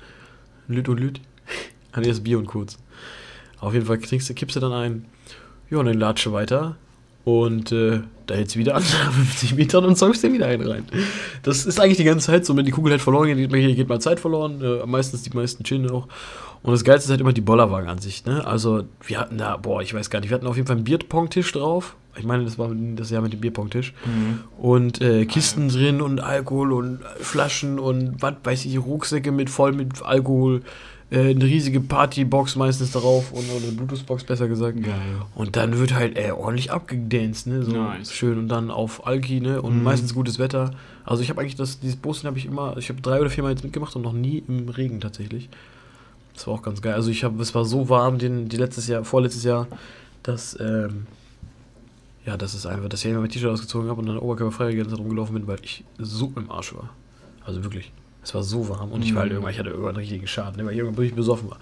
Lüt 0.68 0.88
und 0.90 1.00
Lüt. 1.00 1.20
Ah, 1.94 2.00
nee, 2.00 2.08
das 2.08 2.20
ist 2.20 2.24
Bier 2.24 2.38
und 2.38 2.46
kurz. 2.46 2.78
Auf 3.62 3.74
jeden 3.74 3.86
Fall 3.86 4.00
kriegst 4.00 4.30
du, 4.30 4.34
kippst 4.34 4.58
du 4.58 4.60
dann 4.60 4.74
ein. 4.74 5.06
Ja, 5.70 5.78
und 5.78 5.86
dann 5.86 5.98
latsche 5.98 6.34
weiter. 6.34 6.76
Und 7.24 7.72
äh, 7.72 8.02
da 8.26 8.34
hältst 8.34 8.56
du 8.56 8.60
wieder 8.60 8.76
an, 8.76 8.82
50 8.84 9.56
Metern 9.56 9.86
und 9.86 9.96
zeugst 9.96 10.24
dir 10.24 10.34
wieder 10.34 10.48
einen 10.48 10.68
rein. 10.68 10.86
Das 11.44 11.66
ist 11.66 11.80
eigentlich 11.80 11.98
die 11.98 12.04
ganze 12.04 12.28
Zeit 12.28 12.46
so, 12.46 12.58
wenn 12.58 12.66
die 12.66 12.72
Kugel 12.72 12.92
halt 12.92 13.02
verloren 13.02 13.28
geht, 13.28 13.50
geht, 13.50 13.76
geht 13.76 13.90
mal 13.90 14.02
Zeit 14.02 14.20
verloren. 14.20 14.62
Äh, 14.62 14.86
meistens 14.88 15.22
die 15.22 15.30
meisten 15.30 15.64
chillen 15.64 15.90
auch. 15.90 16.08
Und 16.64 16.74
das 16.74 16.84
Geilste 16.84 17.08
ist 17.08 17.12
halt 17.12 17.22
immer 17.22 17.34
die 17.34 17.42
Bollerwagen 17.42 17.90
an 17.90 18.00
sich. 18.00 18.26
Ne? 18.26 18.46
Also, 18.46 18.84
wir 19.06 19.20
hatten 19.20 19.38
da, 19.38 19.58
boah, 19.58 19.82
ich 19.82 19.94
weiß 19.94 20.10
gar 20.10 20.20
nicht, 20.20 20.30
wir 20.30 20.36
hatten 20.36 20.48
auf 20.48 20.56
jeden 20.56 20.68
Fall 20.68 20.76
einen 20.76 20.86
Bierpong-Tisch 20.86 21.52
drauf. 21.54 21.96
Ich 22.18 22.26
meine, 22.26 22.44
das 22.44 22.60
war 22.60 22.70
das 22.96 23.10
Jahr 23.10 23.22
mit 23.22 23.34
dem 23.34 23.40
Bierpong-Tisch. 23.40 23.94
Mhm. 24.06 24.42
Und 24.58 25.02
äh, 25.02 25.26
Kisten 25.26 25.70
drin 25.70 26.02
und 26.02 26.20
Alkohol 26.20 26.74
und 26.74 27.00
Flaschen 27.20 27.80
und 27.80 28.22
was 28.22 28.36
weiß 28.44 28.66
ich, 28.66 28.78
Rucksäcke 28.78 29.32
mit 29.32 29.50
voll 29.50 29.72
mit 29.72 30.02
Alkohol. 30.04 30.62
Äh, 31.12 31.32
eine 31.32 31.44
riesige 31.44 31.82
Partybox 31.82 32.56
meistens 32.56 32.92
darauf 32.92 33.34
und 33.34 33.44
oder 33.50 33.64
eine 33.68 33.74
Bluetooth-Box 33.74 34.24
besser 34.24 34.48
gesagt. 34.48 34.82
Geil. 34.82 34.96
Und 35.36 35.58
dann 35.58 35.78
wird 35.78 35.94
halt 35.94 36.18
äh, 36.18 36.32
ordentlich 36.32 36.72
abgedanced, 36.72 37.48
ne? 37.48 37.64
So 37.64 37.74
Nice. 37.74 38.14
schön 38.14 38.38
und 38.40 38.48
dann 38.48 38.72
auf 38.72 39.06
Alki, 39.06 39.42
ne? 39.42 39.62
Und 39.62 39.78
Mhm. 39.80 39.84
meistens 39.84 40.14
gutes 40.14 40.40
Wetter. 40.40 40.72
Also 41.04 41.22
ich 41.22 41.30
habe 41.30 41.42
eigentlich 41.42 41.56
das, 41.58 41.82
dieses 41.82 41.98
Bosten 41.98 42.28
habe 42.28 42.38
ich 42.38 42.46
immer, 42.46 42.78
ich 42.78 42.88
habe 42.90 43.02
drei 43.02 43.20
oder 43.20 43.30
viermal 43.30 43.52
jetzt 43.52 43.64
mitgemacht 43.64 43.94
und 43.98 44.04
noch 44.04 44.14
nie 44.14 44.42
im 44.48 44.70
Regen 44.70 45.02
tatsächlich. 45.02 45.50
Das 46.34 46.48
war 46.48 46.54
auch 46.54 46.62
ganz 46.62 46.82
geil. 46.82 46.94
Also 46.94 47.12
ich 47.12 47.26
habe, 47.26 47.42
es 47.42 47.54
war 47.54 47.66
so 47.66 47.90
warm, 47.90 48.18
den, 48.18 48.48
die 48.48 48.56
letztes 48.56 48.88
Jahr, 48.88 49.04
vorletztes 49.04 49.44
Jahr, 49.44 49.68
dass, 50.24 50.58
ähm, 50.62 51.08
ja, 52.26 52.38
das 52.38 52.54
ist 52.54 52.66
einfach, 52.66 52.88
dass 52.88 53.04
ich 53.04 53.12
immer 53.12 53.20
mein 53.20 53.30
T-Shirt 53.30 53.50
ausgezogen 53.52 53.90
habe 53.90 54.00
und 54.00 54.08
dann 54.08 54.18
ganze 54.78 54.92
Zeit 54.92 55.00
rumgelaufen 55.00 55.34
bin, 55.34 55.48
weil 55.48 55.58
ich 55.62 55.84
so 55.98 56.32
im 56.38 56.50
Arsch 56.50 56.74
war. 56.74 56.90
Also 57.46 57.64
wirklich. 57.66 57.92
Es 58.24 58.34
war 58.36 58.44
so 58.44 58.70
warm 58.70 58.92
und 58.92 59.04
ich 59.04 59.14
war 59.16 59.22
halt 59.22 59.32
Mhm. 59.32 59.36
irgendwann, 59.38 59.54
ich 59.54 59.60
hatte 59.60 59.70
irgendwann 59.70 59.96
richtigen 59.96 60.28
Schaden, 60.28 60.58
ne? 60.58 60.66
weil 60.66 60.74
ich 60.74 60.78
irgendwann 60.80 60.98
wirklich 60.98 61.16
besoffen 61.16 61.50
war. 61.50 61.58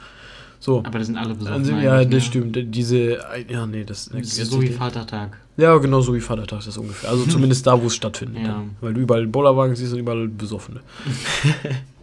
So. 0.61 0.79
Aber 0.79 0.97
das 0.99 1.07
sind 1.07 1.15
alle 1.17 1.33
besoffen 1.35 1.53
Dann 1.53 1.63
sind, 1.65 1.81
ja, 1.81 1.93
eigentlich, 1.93 2.09
das 2.09 2.35
ne? 2.35 2.49
stimmt. 2.51 2.75
Diese, 2.75 3.17
ja, 3.47 3.65
nee, 3.65 3.85
das, 3.85 4.09
Das 4.09 4.37
ist 4.37 4.51
so 4.51 4.61
wie 4.61 4.67
Vatertag. 4.67 5.37
Ja, 5.55 5.77
genau 5.77 6.01
so 6.01 6.13
wie 6.13 6.19
Vatertag 6.19 6.59
ist 6.59 6.67
das 6.67 6.77
ungefähr. 6.77 7.09
Also 7.09 7.25
zumindest 7.29 7.65
da, 7.65 7.81
wo 7.81 7.87
es 7.87 7.95
stattfindet. 7.95 8.43
Ja. 8.43 8.49
Dann. 8.49 8.71
Weil 8.81 8.93
du 8.93 8.99
überall 9.01 9.25
Bollerwagen 9.25 9.75
siehst 9.75 9.93
und 9.93 9.99
überall 9.99 10.27
Besoffene. 10.27 10.81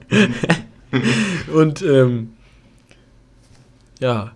und, 1.54 1.82
ähm, 1.82 2.30
ja, 4.00 4.32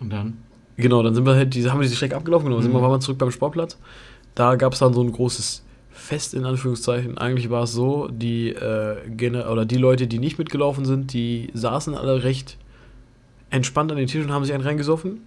Und 0.00 0.10
dann? 0.10 0.38
genau, 0.76 1.02
dann 1.02 1.14
sind 1.14 1.26
wir 1.26 1.34
halt, 1.34 1.54
diese, 1.54 1.70
haben 1.70 1.78
wir 1.78 1.84
diese 1.84 1.96
Strecke 1.96 2.16
abgelaufen, 2.16 2.48
genau, 2.48 2.60
sind 2.60 2.72
wir 2.72 2.78
Mhm. 2.78 2.82
waren 2.82 2.92
wir 2.92 3.00
zurück 3.00 3.18
beim 3.18 3.30
Sportplatz. 3.30 3.76
Da 4.34 4.56
gab 4.56 4.72
es 4.72 4.78
dann 4.78 4.94
so 4.94 5.02
ein 5.02 5.12
großes 5.12 5.62
Fest 6.10 6.34
in 6.34 6.44
Anführungszeichen. 6.44 7.18
Eigentlich 7.18 7.50
war 7.50 7.62
es 7.62 7.72
so, 7.72 8.08
die, 8.10 8.48
äh, 8.50 8.96
oder 9.48 9.64
die 9.64 9.76
Leute, 9.76 10.08
die 10.08 10.18
nicht 10.18 10.38
mitgelaufen 10.38 10.84
sind, 10.84 11.12
die 11.12 11.50
saßen 11.54 11.94
alle 11.94 12.24
recht 12.24 12.56
entspannt 13.50 13.92
an 13.92 13.98
den 13.98 14.08
Tisch 14.08 14.24
und 14.24 14.32
haben 14.32 14.44
sich 14.44 14.52
einen 14.52 14.64
reingesoffen. 14.64 15.20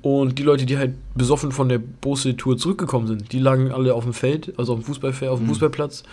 Und 0.00 0.38
die 0.38 0.44
Leute, 0.44 0.64
die 0.64 0.78
halt 0.78 0.92
besoffen 1.14 1.52
von 1.52 1.68
der 1.68 1.78
Bose-Tour 1.78 2.56
zurückgekommen 2.56 3.06
sind, 3.06 3.32
die 3.32 3.38
lagen 3.38 3.70
alle 3.70 3.92
auf 3.92 4.04
dem 4.04 4.14
Feld, 4.14 4.54
also 4.58 4.72
auf 4.72 4.78
dem 4.78 4.84
Fußballfeld, 4.86 5.30
auf 5.30 5.40
dem 5.40 5.44
Mhm. 5.44 5.50
Fußballplatz 5.50 6.04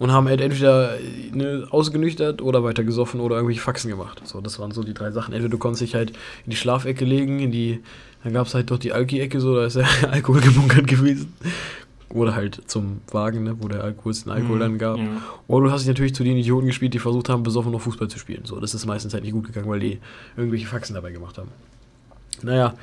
und 0.00 0.10
haben 0.10 0.26
halt 0.26 0.40
entweder 0.40 0.98
äh, 0.98 1.00
ne, 1.32 1.68
ausgenüchtert 1.70 2.42
oder 2.42 2.64
weiter 2.64 2.82
gesoffen 2.82 3.20
oder 3.20 3.36
irgendwelche 3.36 3.60
Faxen 3.60 3.90
gemacht. 3.90 4.22
So, 4.24 4.40
das 4.40 4.58
waren 4.58 4.72
so 4.72 4.82
die 4.82 4.94
drei 4.94 5.12
Sachen. 5.12 5.32
Entweder 5.34 5.50
du 5.52 5.58
konntest 5.58 5.82
dich 5.82 5.94
halt 5.94 6.10
in 6.44 6.50
die 6.50 6.56
Schlafecke 6.56 7.04
legen, 7.04 7.38
in 7.38 7.52
die, 7.52 7.78
dann 8.24 8.32
gab 8.32 8.48
es 8.48 8.54
halt 8.54 8.70
doch 8.72 8.78
die 8.78 8.92
Alki-Ecke, 8.92 9.40
so, 9.40 9.54
da 9.54 9.66
ist 9.66 9.76
der 9.76 9.86
Alkohol 10.10 10.40
gebunkert 10.40 10.88
gewesen. 10.88 11.32
Oder 12.10 12.34
halt 12.36 12.62
zum 12.66 13.00
Wagen, 13.10 13.42
ne, 13.42 13.56
wo 13.58 13.66
der 13.68 13.82
Alkohol, 13.82 14.12
den 14.14 14.30
Alkohol 14.30 14.56
Mhm. 14.56 14.60
dann 14.60 14.78
gab. 14.78 14.98
Ja. 14.98 15.04
Oder 15.48 15.66
du 15.66 15.72
hast 15.72 15.80
dich 15.82 15.88
natürlich 15.88 16.14
zu 16.14 16.22
den 16.22 16.36
Idioten 16.36 16.66
gespielt, 16.66 16.94
die 16.94 16.98
versucht 17.00 17.28
haben, 17.28 17.42
besoffen 17.42 17.72
noch 17.72 17.80
Fußball 17.80 18.06
zu 18.08 18.18
spielen. 18.18 18.42
So, 18.44 18.60
das 18.60 18.74
ist 18.74 18.86
meistens 18.86 19.12
halt 19.12 19.24
nicht 19.24 19.32
gut 19.32 19.44
gegangen, 19.46 19.68
weil 19.68 19.80
die 19.80 19.98
irgendwelche 20.36 20.66
Faxen 20.66 20.94
dabei 20.94 21.10
gemacht 21.10 21.36
haben. 21.38 21.48
Naja, 22.42 22.74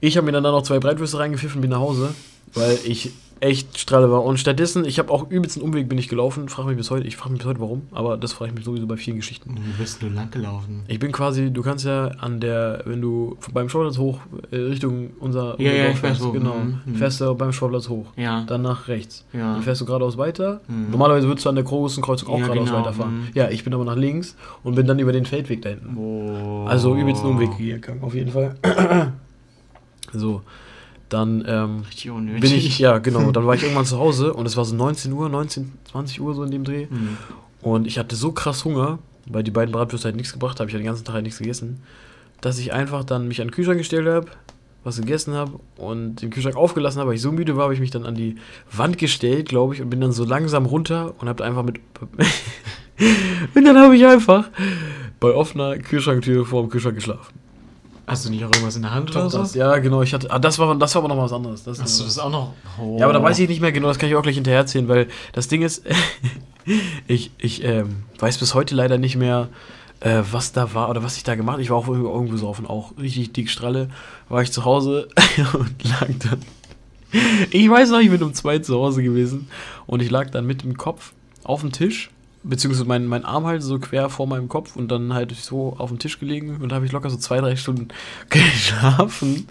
ich 0.00 0.16
habe 0.16 0.26
mir 0.26 0.32
dann 0.32 0.44
da 0.44 0.52
noch 0.52 0.62
zwei 0.62 0.78
Breitwürste 0.78 1.18
reingepfiffen, 1.18 1.60
bin 1.60 1.70
nach 1.70 1.80
Hause, 1.80 2.14
weil 2.54 2.78
ich 2.84 3.10
echt 3.40 3.78
strahle 3.78 4.10
war. 4.10 4.24
Und 4.24 4.38
stattdessen, 4.38 4.84
ich 4.84 4.98
habe 4.98 5.10
auch 5.12 5.30
übelst 5.30 5.56
einen 5.56 5.64
Umweg 5.66 5.88
bin 5.88 5.98
ich 5.98 6.08
gelaufen, 6.08 6.48
frage 6.48 6.68
mich 6.68 6.76
bis 6.76 6.90
heute, 6.90 7.06
ich 7.06 7.16
frage 7.16 7.30
mich 7.32 7.38
bis 7.40 7.48
heute 7.48 7.60
warum, 7.60 7.82
aber 7.92 8.16
das 8.16 8.32
frage 8.32 8.50
ich 8.50 8.54
mich 8.56 8.64
sowieso 8.64 8.86
bei 8.86 8.96
vielen 8.96 9.16
Geschichten. 9.16 9.54
Wo 9.56 9.78
bist 9.80 10.02
du 10.02 10.08
lang 10.08 10.30
gelaufen? 10.30 10.82
Ich 10.88 10.98
bin 10.98 11.12
quasi, 11.12 11.50
du 11.52 11.62
kannst 11.62 11.84
ja 11.84 12.08
an 12.20 12.40
der, 12.40 12.82
wenn 12.84 13.00
du 13.00 13.36
beim 13.52 13.68
Sportplatz 13.68 13.98
hoch 13.98 14.20
äh, 14.50 14.56
Richtung 14.56 15.10
unser, 15.20 15.60
Ja, 15.60 15.72
ja, 15.72 15.94
fährst, 15.94 16.22
wo. 16.22 16.32
genau, 16.32 16.54
Mhm, 16.54 16.80
mhm. 16.84 16.94
fährst 16.96 17.20
du 17.20 17.34
beim 17.34 17.52
Sportplatz 17.52 17.88
hoch, 17.88 18.06
Ja. 18.16 18.44
dann 18.46 18.62
nach 18.62 18.88
rechts. 18.88 19.24
ja. 19.32 19.54
Dann 19.54 19.62
fährst 19.62 19.80
du 19.80 19.84
geradeaus 19.86 20.18
weiter. 20.18 20.60
Mhm. 20.68 20.90
Normalerweise 20.90 21.26
würdest 21.28 21.44
du 21.44 21.48
an 21.50 21.54
der 21.54 21.64
großen 21.64 22.02
Kreuzung 22.02 22.28
auch 22.30 22.38
Ja, 22.38 22.44
geradeaus 22.46 22.66
genau, 22.68 22.78
weiterfahren. 22.80 23.14
mhm. 23.20 23.26
Ja, 23.34 23.48
ich 23.50 23.64
bin 23.64 23.72
aber 23.74 23.84
nach 23.84 23.96
links 23.96 24.36
und 24.64 24.74
bin 24.74 24.86
dann 24.86 24.98
über 24.98 25.12
den 25.12 25.26
Feldweg 25.26 25.62
da 25.62 25.68
hinten. 25.70 25.96
Oh. 25.96 26.64
Also 26.66 26.94
übelst 26.96 27.22
einen 27.24 27.32
Umweg 27.34 27.56
gegangen, 27.56 28.02
auf 28.02 28.14
jeden 28.14 28.32
Fall. 28.32 28.56
so, 30.12 30.42
dann 31.08 31.44
ähm, 31.46 31.82
bin 32.04 32.52
ich, 32.52 32.78
ja 32.78 32.98
genau, 32.98 33.30
dann 33.32 33.46
war 33.46 33.54
ich 33.54 33.62
irgendwann 33.62 33.86
zu 33.86 33.98
Hause 33.98 34.34
und 34.34 34.46
es 34.46 34.56
war 34.56 34.64
so 34.64 34.74
19 34.74 35.12
Uhr, 35.12 35.28
19, 35.28 35.72
20 35.90 36.20
Uhr 36.20 36.34
so 36.34 36.42
in 36.44 36.50
dem 36.50 36.64
Dreh. 36.64 36.86
Mhm. 36.90 37.16
Und 37.62 37.86
ich 37.86 37.98
hatte 37.98 38.16
so 38.16 38.32
krass 38.32 38.64
Hunger, 38.64 38.98
weil 39.26 39.42
die 39.42 39.50
beiden 39.50 39.72
Bratwürste 39.72 40.06
halt 40.06 40.16
nichts 40.16 40.32
gebracht 40.32 40.60
haben, 40.60 40.68
ich 40.68 40.74
habe 40.74 40.82
den 40.82 40.86
ganzen 40.86 41.04
Tag 41.04 41.14
halt 41.14 41.24
nichts 41.24 41.38
gegessen, 41.38 41.82
dass 42.40 42.58
ich 42.58 42.72
einfach 42.72 43.04
dann 43.04 43.28
mich 43.28 43.40
an 43.40 43.48
den 43.48 43.52
Kühlschrank 43.52 43.78
gestellt 43.78 44.06
habe, 44.06 44.26
was 44.84 44.96
gegessen 44.96 45.34
habe 45.34 45.58
und 45.76 46.22
den 46.22 46.30
Kühlschrank 46.30 46.56
aufgelassen 46.56 47.00
habe, 47.00 47.08
weil 47.08 47.16
ich 47.16 47.22
so 47.22 47.32
müde 47.32 47.56
war, 47.56 47.64
habe 47.64 47.74
ich 47.74 47.80
mich 47.80 47.90
dann 47.90 48.06
an 48.06 48.14
die 48.14 48.36
Wand 48.70 48.98
gestellt, 48.98 49.48
glaube 49.48 49.74
ich, 49.74 49.82
und 49.82 49.90
bin 49.90 50.00
dann 50.00 50.12
so 50.12 50.24
langsam 50.24 50.66
runter 50.66 51.14
und 51.18 51.28
habe 51.28 51.44
einfach 51.44 51.62
mit. 51.62 51.80
und 53.54 53.64
dann 53.64 53.76
habe 53.76 53.96
ich 53.96 54.06
einfach 54.06 54.48
bei 55.20 55.34
offener 55.34 55.76
Kühlschranktür 55.78 56.46
vor 56.46 56.62
dem 56.62 56.70
Kühlschrank 56.70 56.94
geschlafen. 56.94 57.47
Hast 58.08 58.24
du 58.24 58.30
nicht 58.30 58.44
auch 58.44 58.50
irgendwas 58.50 58.76
in 58.76 58.82
der 58.82 58.92
Hand 58.94 59.10
oder 59.10 59.28
Das, 59.28 59.52
so? 59.52 59.58
ja, 59.58 59.76
genau. 59.78 60.02
Ich 60.02 60.14
hatte, 60.14 60.30
ah, 60.30 60.38
das, 60.38 60.58
war, 60.58 60.74
das 60.76 60.94
war 60.94 61.04
aber 61.04 61.14
noch 61.14 61.22
was 61.22 61.32
anderes. 61.32 61.62
Das 61.64 61.76
ist 61.78 61.82
Hast 61.84 62.00
du 62.00 62.04
das 62.04 62.18
auch 62.18 62.30
noch? 62.30 62.54
Oh. 62.80 62.96
Ja, 62.98 63.04
aber 63.04 63.12
da 63.12 63.22
weiß 63.22 63.38
ich 63.38 63.48
nicht 63.48 63.60
mehr 63.60 63.72
genau, 63.72 63.88
das 63.88 63.98
kann 63.98 64.08
ich 64.08 64.14
auch 64.16 64.22
gleich 64.22 64.36
hinterher 64.36 64.60
erzählen, 64.60 64.88
weil 64.88 65.08
das 65.32 65.48
Ding 65.48 65.62
ist, 65.62 65.84
ich, 67.06 67.30
ich 67.38 67.64
ähm, 67.64 68.04
weiß 68.18 68.38
bis 68.38 68.54
heute 68.54 68.74
leider 68.74 68.98
nicht 68.98 69.16
mehr, 69.16 69.48
äh, 70.00 70.22
was 70.30 70.52
da 70.52 70.74
war 70.74 70.88
oder 70.90 71.02
was 71.02 71.16
ich 71.16 71.24
da 71.24 71.34
gemacht 71.34 71.54
habe. 71.54 71.62
Ich 71.62 71.70
war 71.70 71.76
auch 71.76 71.88
irgendwo, 71.88 72.12
irgendwo 72.12 72.36
so 72.36 72.48
auf 72.48 72.58
und 72.58 72.66
auch 72.66 72.96
richtig 72.98 73.32
dick 73.32 73.50
Stralle. 73.50 73.88
War 74.28 74.42
ich 74.42 74.52
zu 74.52 74.64
Hause 74.64 75.08
und 75.54 75.84
lag 75.84 76.08
dann. 76.30 76.40
Ich 77.50 77.68
weiß 77.70 77.90
noch, 77.90 78.00
ich 78.00 78.10
bin 78.10 78.22
um 78.22 78.34
zwei 78.34 78.58
zu 78.58 78.74
Hause 78.74 79.02
gewesen 79.02 79.48
und 79.86 80.02
ich 80.02 80.10
lag 80.10 80.30
dann 80.30 80.46
mit 80.46 80.62
dem 80.62 80.76
Kopf 80.76 81.12
auf 81.42 81.62
dem 81.62 81.72
Tisch, 81.72 82.10
beziehungsweise 82.48 82.86
mein, 82.86 83.06
mein 83.06 83.24
Arm 83.24 83.46
halt 83.46 83.62
so 83.62 83.78
quer 83.78 84.08
vor 84.08 84.26
meinem 84.26 84.48
Kopf 84.48 84.76
und 84.76 84.88
dann 84.88 85.12
halt 85.12 85.34
so 85.36 85.74
auf 85.78 85.90
dem 85.90 85.98
Tisch 85.98 86.18
gelegen 86.18 86.56
und 86.60 86.70
da 86.70 86.76
habe 86.76 86.86
ich 86.86 86.92
locker 86.92 87.10
so 87.10 87.16
zwei, 87.16 87.40
drei 87.40 87.56
Stunden 87.56 87.88
geschlafen. 88.30 89.46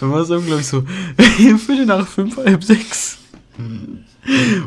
Dann 0.00 0.10
war 0.10 0.20
es 0.20 0.30
irgendwie, 0.30 0.48
glaube 0.48 0.62
ich, 0.62 0.66
so 0.66 0.82
Viertel 1.16 1.86
nach 1.86 2.06
fünf, 2.06 2.36
halb 2.36 2.64
sechs. 2.64 3.18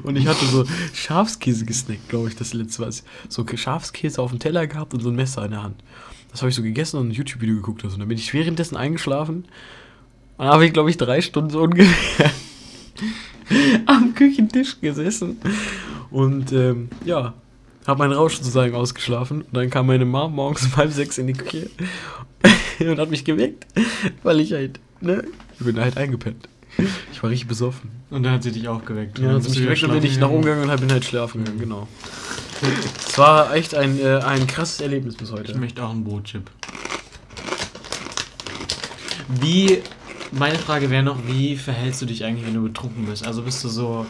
Und 0.04 0.16
ich 0.16 0.28
hatte 0.28 0.46
so 0.46 0.66
Schafskäse 0.94 1.66
gesnackt, 1.66 2.10
glaube 2.10 2.30
ich, 2.30 2.36
das 2.36 2.54
letzte 2.54 2.84
was. 2.84 3.04
So 3.30 3.46
Schafskäse 3.56 4.22
auf 4.22 4.32
dem 4.32 4.40
Teller 4.40 4.68
gehabt 4.68 4.94
und 4.94 5.02
so 5.02 5.10
ein 5.10 5.16
Messer 5.16 5.46
in 5.46 5.52
der 5.52 5.64
Hand. 5.64 5.84
Das 6.32 6.42
habe 6.42 6.50
ich 6.50 6.56
so 6.56 6.64
gegessen 6.64 6.98
und 6.98 7.10
ein 7.10 7.12
YouTube-Video 7.12 7.56
geguckt. 7.56 7.84
Und 7.84 7.98
dann 7.98 8.08
bin 8.08 8.18
ich 8.18 8.34
währenddessen 8.34 8.76
eingeschlafen. 8.76 9.46
Und 10.38 10.46
habe 10.46 10.66
ich, 10.66 10.74
glaube 10.74 10.90
ich, 10.90 10.98
drei 10.98 11.22
Stunden 11.22 11.52
so 11.52 11.62
ungefähr 11.62 12.32
am 13.86 14.16
Küchentisch 14.16 14.80
gesessen. 14.82 15.38
Und 16.10 16.52
ähm, 16.52 16.90
ja, 17.06 17.34
habe 17.88 18.00
meinen 18.00 18.14
Rausch 18.14 18.38
sozusagen 18.38 18.76
ausgeschlafen. 18.76 19.42
Und 19.42 19.54
dann 19.54 19.70
kam 19.70 19.88
meine 19.88 20.06
Mom 20.06 20.34
morgens 20.36 20.66
um 20.66 20.76
halb 20.78 20.92
sechs 20.92 21.18
in 21.18 21.28
die 21.28 21.34
Küche 21.34 21.70
und 22.80 23.00
hat 23.00 23.10
mich 23.10 23.26
geweckt, 23.26 23.66
weil 24.24 24.40
ich 24.40 24.54
halt, 24.54 24.80
ne, 25.02 25.24
ich 25.60 25.66
bin 25.66 25.80
halt 25.80 25.98
eingepennt. 25.98 26.48
Ich 27.12 27.22
war 27.22 27.30
richtig 27.30 27.48
besoffen. 27.48 27.92
Und 28.10 28.24
dann 28.24 28.34
hat 28.34 28.44
sie 28.44 28.52
dich 28.52 28.68
aufgeweckt. 28.68 29.20
Ja, 29.20 29.28
dann 29.34 29.36
bist 29.38 29.54
bin 29.56 29.66
du 29.66 29.72
ich 29.72 29.82
wieder 29.82 29.90
weg 29.90 29.96
und 29.96 30.02
bin 30.02 30.10
ich 30.12 30.18
nach 30.18 30.28
gegangen. 30.28 30.34
oben 30.34 30.44
gegangen 30.44 30.70
und 30.70 30.80
bin 30.82 30.92
halt 30.92 31.06
schlafen 31.06 31.44
gegangen, 31.44 31.60
genau. 31.60 31.88
Es 33.08 33.18
war 33.18 33.54
echt 33.54 33.76
ein, 33.76 34.00
äh, 34.00 34.20
ein 34.20 34.48
krasses 34.48 34.82
Erlebnis 34.82 35.16
bis 35.16 35.30
Ich 35.30 35.36
heute. 35.36 35.58
möchte 35.58 35.84
auch 35.84 35.92
einen 35.92 36.04
Brotchip. 36.04 36.50
Wie, 39.40 39.80
meine 40.32 40.58
Frage 40.58 40.90
wäre 40.90 41.04
noch, 41.04 41.18
wie 41.28 41.56
verhältst 41.58 42.02
du 42.02 42.06
dich 42.06 42.24
eigentlich, 42.24 42.46
wenn 42.46 42.54
du 42.54 42.64
betrunken 42.64 43.06
bist? 43.06 43.26
Also 43.26 43.42
bist 43.42 43.64
du 43.64 43.70
so... 43.70 44.06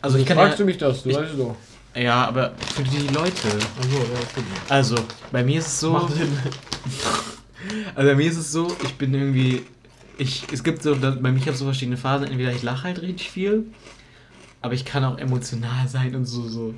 Also 0.00 0.18
ich 0.18 0.26
kann 0.26 0.36
ja, 0.36 0.64
mich 0.64 0.78
das, 0.78 1.02
du 1.02 1.08
ich- 1.10 1.16
weißt 1.16 1.32
es 1.32 1.38
doch. 1.38 1.56
Ja, 1.94 2.26
aber 2.26 2.52
für 2.74 2.82
die 2.82 3.08
Leute. 3.08 3.48
Achso, 3.48 3.98
ja, 3.98 4.28
stimmt. 4.30 4.46
Also, 4.68 4.96
bei 5.32 5.42
mir 5.44 5.58
ist 5.58 5.66
es 5.68 5.80
so... 5.80 5.92
Macht 5.92 6.14
Sinn. 6.14 6.28
Also 7.94 8.10
bei 8.10 8.14
mir 8.14 8.30
ist 8.30 8.36
es 8.36 8.52
so, 8.52 8.76
ich 8.84 8.94
bin 8.96 9.14
irgendwie. 9.14 9.62
Ich, 10.18 10.44
es 10.52 10.62
gibt 10.62 10.82
so, 10.82 10.94
da- 10.94 11.12
bei 11.12 11.32
mir 11.32 11.38
ich 11.38 11.46
habe 11.46 11.56
so 11.56 11.64
verschiedene 11.64 11.96
Phasen. 11.96 12.26
Entweder 12.28 12.52
ich 12.52 12.62
lache 12.62 12.84
halt 12.84 13.00
richtig 13.00 13.30
viel, 13.30 13.64
aber 14.60 14.74
ich 14.74 14.84
kann 14.84 15.02
auch 15.02 15.16
emotional 15.16 15.88
sein 15.88 16.14
und 16.14 16.26
so, 16.26 16.46
so, 16.46 16.74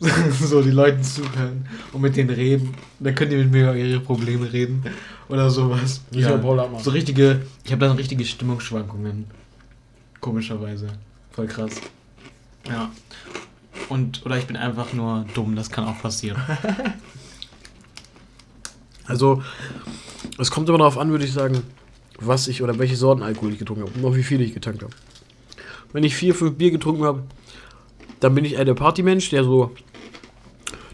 so 0.42 0.60
die 0.60 0.72
Leuten 0.72 1.04
zuhören 1.04 1.68
und 1.92 2.00
mit 2.02 2.16
denen 2.16 2.30
reden. 2.30 2.74
Dann 2.98 3.14
könnt 3.14 3.30
ihr 3.30 3.38
mit 3.38 3.52
mir 3.52 3.62
über 3.70 3.76
ihre 3.76 4.00
Probleme 4.00 4.52
reden 4.52 4.82
oder 5.28 5.48
sowas. 5.50 6.00
Ja, 6.10 6.36
Paul 6.36 6.58
Hartmann. 6.58 6.82
so 6.82 6.90
richtige, 6.90 7.42
ich 7.62 7.70
habe 7.70 7.86
dann 7.86 7.96
richtige 7.96 8.24
Stimmungsschwankungen. 8.24 9.26
Komischerweise. 10.20 10.88
Voll 11.30 11.46
krass. 11.46 11.74
Ja. 12.68 12.90
Und, 13.88 14.24
oder 14.26 14.36
ich 14.36 14.46
bin 14.46 14.56
einfach 14.56 14.92
nur 14.92 15.24
dumm, 15.34 15.54
das 15.56 15.70
kann 15.70 15.84
auch 15.84 16.00
passieren. 16.00 16.40
Also, 19.08 19.40
es 20.36 20.50
kommt 20.50 20.68
immer 20.68 20.78
darauf 20.78 20.98
an, 20.98 21.10
würde 21.10 21.24
ich 21.24 21.32
sagen, 21.32 21.62
was 22.18 22.48
ich 22.48 22.62
oder 22.62 22.78
welche 22.78 22.96
Sorten 22.96 23.22
Alkohol 23.22 23.52
ich 23.52 23.58
getrunken 23.58 23.84
habe 23.84 23.92
und 23.96 24.04
auch 24.04 24.16
wie 24.16 24.22
viel 24.22 24.40
ich 24.40 24.52
getankt 24.52 24.82
habe. 24.82 24.92
Wenn 25.92 26.04
ich 26.04 26.16
vier, 26.16 26.34
fünf 26.34 26.56
Bier 26.56 26.70
getrunken 26.70 27.04
habe, 27.04 27.22
dann 28.20 28.34
bin 28.34 28.44
ich 28.44 28.54
eher 28.54 28.64
der 28.64 28.74
Partymensch, 28.74 29.30
der 29.30 29.44
so 29.44 29.70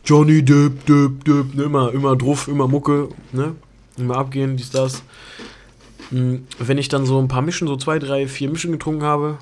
Johnny 0.04 0.44
Depp, 0.44 0.84
Depp, 0.86 1.24
Depp, 1.24 1.54
ne, 1.54 1.62
immer, 1.62 1.92
immer 1.92 2.16
druff, 2.16 2.48
immer 2.48 2.68
Mucke, 2.68 3.08
ne, 3.32 3.54
immer 3.96 4.16
abgehen, 4.16 4.56
dies, 4.56 4.70
das. 4.70 5.02
Hm, 6.10 6.44
Wenn 6.58 6.78
ich 6.78 6.88
dann 6.88 7.06
so 7.06 7.18
ein 7.18 7.28
paar 7.28 7.42
Mischen, 7.42 7.68
so 7.68 7.76
zwei, 7.76 7.98
drei, 7.98 8.26
vier 8.26 8.50
Mischen 8.50 8.72
getrunken 8.72 9.04
habe, 9.04 9.38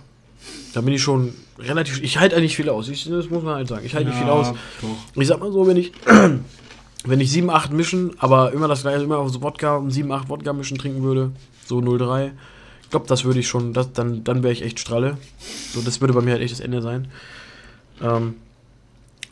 dann 0.73 0.85
bin 0.85 0.95
ich 0.95 1.03
schon 1.03 1.35
relativ, 1.59 2.03
ich 2.03 2.19
halte 2.19 2.37
eigentlich 2.37 2.57
viel 2.57 2.69
aus, 2.69 2.89
ich, 2.89 3.05
das 3.09 3.31
muss 3.31 3.43
man 3.43 3.55
halt 3.57 3.69
sagen, 3.69 3.85
ich 3.85 3.95
halte 3.95 4.09
nicht 4.09 4.19
viel 4.19 4.29
aus. 4.29 4.53
Doch. 4.81 4.89
Ich 5.21 5.29
sag 5.29 5.41
mal 5.41 5.53
so, 5.53 5.67
wenn 5.67 5.77
ich, 5.77 5.93
wenn 7.05 7.21
ich 7.21 7.31
7, 7.31 7.51
8 7.51 7.73
mischen, 7.73 8.13
aber 8.19 8.53
immer 8.53 8.69
das 8.69 8.83
gleiche, 8.83 9.03
immer 9.03 9.19
auf 9.19 9.31
so 9.31 9.43
Wodka, 9.43 9.77
um 9.77 9.91
7, 9.91 10.11
8 10.11 10.29
Wodka 10.29 10.53
mischen 10.53 10.79
trinken 10.79 11.03
würde, 11.03 11.33
so 11.67 11.79
0,3, 11.79 12.31
ich 12.83 12.91
glaube, 12.91 13.07
das 13.07 13.25
würde 13.25 13.41
ich 13.41 13.49
schon, 13.49 13.73
das, 13.73 13.93
dann, 13.93 14.25
dann 14.25 14.43
wäre 14.43 14.53
ich 14.53 14.63
echt 14.63 14.81
stralle. 14.81 15.17
So, 15.73 15.81
das 15.81 16.01
würde 16.01 16.13
bei 16.13 16.23
mir 16.23 16.33
halt 16.33 16.43
echt 16.43 16.53
das 16.53 16.61
Ende 16.61 16.83
sein. 16.83 17.09
Ähm, 18.03 18.35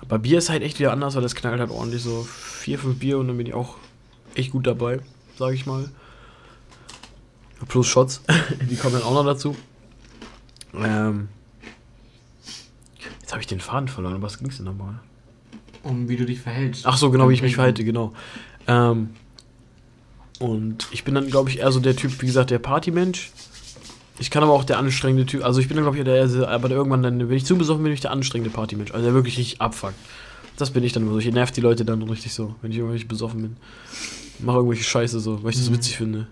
bei 0.06 0.18
Bier 0.18 0.38
ist 0.38 0.48
halt 0.48 0.62
echt 0.62 0.78
wieder 0.78 0.92
anders, 0.92 1.16
weil 1.16 1.22
das 1.22 1.34
knallt 1.34 1.58
halt 1.58 1.70
ordentlich 1.70 2.02
so 2.02 2.22
4, 2.22 2.78
5 2.78 2.98
Bier 2.98 3.18
und 3.18 3.26
dann 3.26 3.36
bin 3.36 3.46
ich 3.46 3.54
auch 3.54 3.74
echt 4.36 4.52
gut 4.52 4.66
dabei, 4.66 5.00
sage 5.36 5.54
ich 5.54 5.66
mal. 5.66 5.90
Plus 7.66 7.88
Shots, 7.88 8.22
die 8.70 8.76
kommen 8.76 8.94
dann 8.94 9.02
auch 9.02 9.14
noch 9.14 9.24
dazu. 9.24 9.56
Ähm, 10.84 11.28
jetzt 13.20 13.32
habe 13.32 13.40
ich 13.40 13.46
den 13.46 13.60
Faden 13.60 13.88
verloren, 13.88 14.14
um 14.16 14.22
was 14.22 14.38
ging 14.38 14.48
es 14.48 14.56
denn 14.56 14.66
nochmal? 14.66 15.00
Um 15.82 16.08
wie 16.08 16.16
du 16.16 16.24
dich 16.26 16.40
verhältst. 16.40 16.86
Ach 16.86 16.96
so, 16.96 17.10
genau, 17.10 17.28
wie 17.28 17.34
ich 17.34 17.42
mich 17.42 17.54
verhalte, 17.54 17.84
genau. 17.84 18.12
Ähm, 18.66 19.10
und 20.38 20.86
ich 20.92 21.04
bin 21.04 21.14
dann, 21.14 21.28
glaube 21.28 21.50
ich, 21.50 21.58
eher 21.58 21.72
so 21.72 21.80
der 21.80 21.96
Typ, 21.96 22.20
wie 22.22 22.26
gesagt, 22.26 22.50
der 22.50 22.58
Partymensch. 22.58 23.30
Ich 24.20 24.30
kann 24.30 24.42
aber 24.42 24.52
auch 24.52 24.64
der 24.64 24.78
anstrengende 24.78 25.26
Typ, 25.26 25.44
also 25.44 25.60
ich 25.60 25.68
bin 25.68 25.76
dann, 25.76 25.84
glaube 25.84 25.96
ich, 25.98 26.04
der, 26.04 26.26
der, 26.26 26.48
aber 26.48 26.68
der 26.68 26.76
irgendwann 26.76 27.02
dann, 27.02 27.28
wenn 27.28 27.36
ich 27.36 27.44
zu 27.44 27.56
besoffen 27.56 27.82
bin, 27.82 27.90
bin 27.90 27.94
ich 27.94 28.00
der 28.00 28.10
anstrengende 28.10 28.50
Partymensch. 28.54 28.90
Also 28.92 29.04
der 29.04 29.14
wirklich 29.14 29.38
richtig 29.38 29.60
abfuckt. 29.60 29.94
Das 30.56 30.70
bin 30.72 30.82
ich 30.82 30.92
dann 30.92 31.04
immer 31.04 31.12
so. 31.12 31.18
Ich 31.18 31.32
nerv 31.32 31.52
die 31.52 31.60
Leute 31.60 31.84
dann 31.84 32.02
richtig 32.02 32.34
so, 32.34 32.56
wenn 32.62 32.72
ich 32.72 32.78
irgendwie 32.78 33.04
besoffen 33.04 33.42
bin. 33.42 33.56
Mach 34.40 34.54
irgendwelche 34.54 34.82
Scheiße 34.82 35.20
so, 35.20 35.42
weil 35.44 35.50
ich 35.50 35.56
das 35.56 35.70
Mhm. 35.70 35.74
witzig 35.74 35.96
finde. 35.96 36.26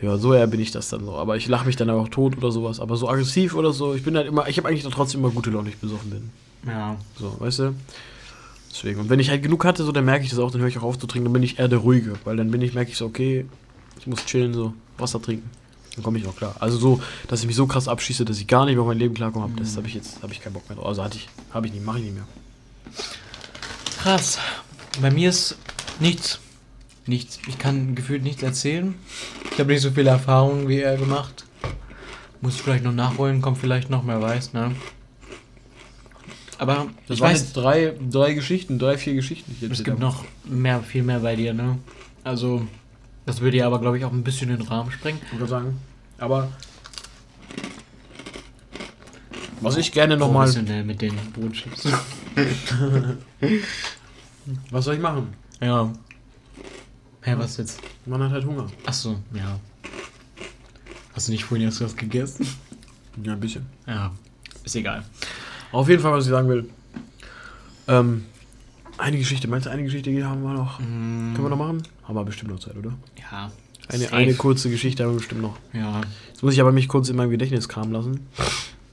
Ja, 0.00 0.16
so 0.16 0.32
eher 0.32 0.46
bin 0.46 0.60
ich 0.60 0.70
das 0.70 0.88
dann 0.88 1.04
so. 1.04 1.16
Aber 1.16 1.36
ich 1.36 1.48
lache 1.48 1.66
mich 1.66 1.76
dann 1.76 1.90
auch 1.90 2.08
tot 2.08 2.36
oder 2.36 2.52
sowas. 2.52 2.78
Aber 2.78 2.96
so 2.96 3.08
aggressiv 3.08 3.54
oder 3.54 3.72
so, 3.72 3.94
ich 3.94 4.02
bin 4.04 4.16
halt 4.16 4.28
immer, 4.28 4.48
ich 4.48 4.56
habe 4.58 4.68
eigentlich 4.68 4.84
dann 4.84 4.92
trotzdem 4.92 5.20
immer 5.20 5.30
gute 5.30 5.50
Laune, 5.50 5.66
wenn 5.66 5.72
ich 5.72 5.78
besoffen 5.78 6.10
bin. 6.10 6.30
Ja. 6.66 6.96
So, 7.18 7.34
weißt 7.40 7.58
du? 7.60 7.74
Deswegen. 8.70 9.00
Und 9.00 9.10
wenn 9.10 9.18
ich 9.18 9.30
halt 9.30 9.42
genug 9.42 9.64
hatte, 9.64 9.82
so, 9.82 9.90
dann 9.90 10.04
merke 10.04 10.24
ich 10.24 10.30
das 10.30 10.38
auch, 10.38 10.50
dann 10.50 10.60
höre 10.60 10.68
ich 10.68 10.78
auch 10.78 10.82
auf 10.82 10.98
zu 10.98 11.06
trinken, 11.06 11.24
dann 11.24 11.32
bin 11.32 11.42
ich 11.42 11.58
eher 11.58 11.68
der 11.68 11.80
Ruhige. 11.80 12.14
Weil 12.24 12.36
dann 12.36 12.50
bin 12.50 12.62
ich, 12.62 12.74
merke 12.74 12.90
ich 12.90 12.96
so, 12.96 13.06
okay, 13.06 13.46
ich 13.98 14.06
muss 14.06 14.24
chillen, 14.24 14.54
so, 14.54 14.72
Wasser 14.98 15.20
trinken. 15.20 15.50
Dann 15.96 16.04
komme 16.04 16.18
ich 16.18 16.24
noch 16.24 16.36
klar. 16.36 16.54
Also 16.60 16.78
so, 16.78 17.00
dass 17.26 17.40
ich 17.40 17.46
mich 17.46 17.56
so 17.56 17.66
krass 17.66 17.88
abschieße, 17.88 18.24
dass 18.24 18.38
ich 18.38 18.46
gar 18.46 18.66
nicht 18.66 18.74
mehr 18.74 18.82
auf 18.82 18.88
mein 18.88 18.98
Leben 18.98 19.14
klarkomme, 19.14 19.46
hab, 19.46 19.56
das 19.56 19.76
habe 19.76 19.88
ich 19.88 19.94
jetzt, 19.94 20.22
habe 20.22 20.32
ich 20.32 20.40
keinen 20.40 20.52
Bock 20.52 20.68
mehr 20.68 20.76
drauf. 20.76 20.86
Also 20.86 21.02
hatte 21.02 21.16
ich, 21.16 21.28
habe 21.52 21.66
ich 21.66 21.72
nicht, 21.72 21.84
mache 21.84 21.98
ich 21.98 22.04
nicht 22.04 22.14
mehr. 22.14 22.26
Krass. 24.00 24.38
Bei 25.00 25.10
mir 25.10 25.30
ist 25.30 25.56
nichts. 25.98 26.38
Nichts. 27.08 27.38
Ich 27.48 27.58
kann 27.58 27.94
gefühlt 27.94 28.22
nichts 28.22 28.42
erzählen. 28.42 28.94
Ich 29.50 29.58
habe 29.58 29.72
nicht 29.72 29.80
so 29.80 29.90
viele 29.90 30.10
Erfahrungen 30.10 30.68
wie 30.68 30.80
er 30.80 30.96
gemacht. 30.96 31.44
Muss 32.40 32.56
ich 32.56 32.62
vielleicht 32.62 32.84
noch 32.84 32.92
nachholen, 32.92 33.40
kommt 33.40 33.58
vielleicht 33.58 33.90
noch, 33.90 34.06
wer 34.06 34.20
weiß, 34.20 34.52
ne? 34.52 34.72
Aber 36.58 36.86
ich 37.08 37.20
weiß, 37.20 37.52
drei, 37.52 37.94
drei 38.10 38.34
Geschichten, 38.34 38.78
drei, 38.78 38.98
vier 38.98 39.14
Geschichten. 39.14 39.56
die 39.60 39.66
es 39.66 39.84
gibt 39.84 39.98
noch 39.98 40.24
mehr, 40.44 40.82
viel 40.82 41.02
mehr 41.02 41.20
bei 41.20 41.34
dir, 41.34 41.54
ne? 41.54 41.78
Also, 42.24 42.66
das 43.26 43.40
würde 43.40 43.56
ja 43.56 43.66
aber, 43.66 43.80
glaube 43.80 43.96
ich, 43.98 44.04
auch 44.04 44.12
ein 44.12 44.24
bisschen 44.24 44.48
den 44.50 44.62
Rahmen 44.62 44.90
sprengen. 44.90 45.20
Ich 45.26 45.38
würde 45.38 45.46
sagen. 45.46 45.78
Aber. 46.18 46.48
Was 49.60 49.76
ich 49.76 49.92
gerne 49.92 50.16
nochmal. 50.16 50.46
Professionell 50.46 50.84
mit 50.84 51.00
den 51.00 51.14
Brotchips. 51.32 51.88
Was 54.70 54.84
soll 54.84 54.94
ich 54.96 55.00
machen? 55.00 55.34
ja. 55.60 55.92
Hä, 57.28 57.34
was 57.36 57.58
jetzt? 57.58 57.82
Man 58.06 58.22
hat 58.22 58.30
halt 58.30 58.46
Hunger. 58.46 58.66
Achso, 58.86 59.16
ja. 59.34 59.60
Hast 61.12 61.28
du 61.28 61.32
nicht 61.32 61.44
vorhin 61.44 61.66
erst 61.66 61.82
was 61.82 61.94
gegessen? 61.94 62.46
Ja, 63.22 63.34
ein 63.34 63.40
bisschen. 63.40 63.66
Ja, 63.86 64.12
ist 64.64 64.74
egal. 64.76 65.04
Auf 65.70 65.90
jeden 65.90 66.00
Fall, 66.00 66.12
was 66.12 66.24
ich 66.24 66.30
sagen 66.30 66.48
will. 66.48 66.70
Ähm, 67.86 68.24
eine 68.96 69.18
Geschichte, 69.18 69.46
meinst 69.46 69.66
du, 69.66 69.70
eine 69.70 69.82
Geschichte 69.82 70.10
haben 70.24 70.42
wir 70.42 70.54
noch? 70.54 70.78
Können 70.78 71.36
wir 71.36 71.50
noch 71.50 71.58
machen? 71.58 71.82
Haben 72.04 72.14
wir 72.14 72.24
bestimmt 72.24 72.50
noch 72.50 72.60
Zeit, 72.60 72.78
oder? 72.78 72.94
Ja. 73.30 73.52
Eine, 73.88 74.04
safe. 74.04 74.14
eine 74.14 74.34
kurze 74.34 74.70
Geschichte 74.70 75.04
haben 75.04 75.10
wir 75.10 75.18
bestimmt 75.18 75.42
noch. 75.42 75.58
Ja. 75.74 76.00
Jetzt 76.30 76.42
muss 76.42 76.54
ich 76.54 76.60
aber 76.62 76.72
mich 76.72 76.88
kurz 76.88 77.10
in 77.10 77.16
meinem 77.16 77.30
Gedächtnis 77.30 77.68
kramen 77.68 77.92
lassen. 77.92 78.26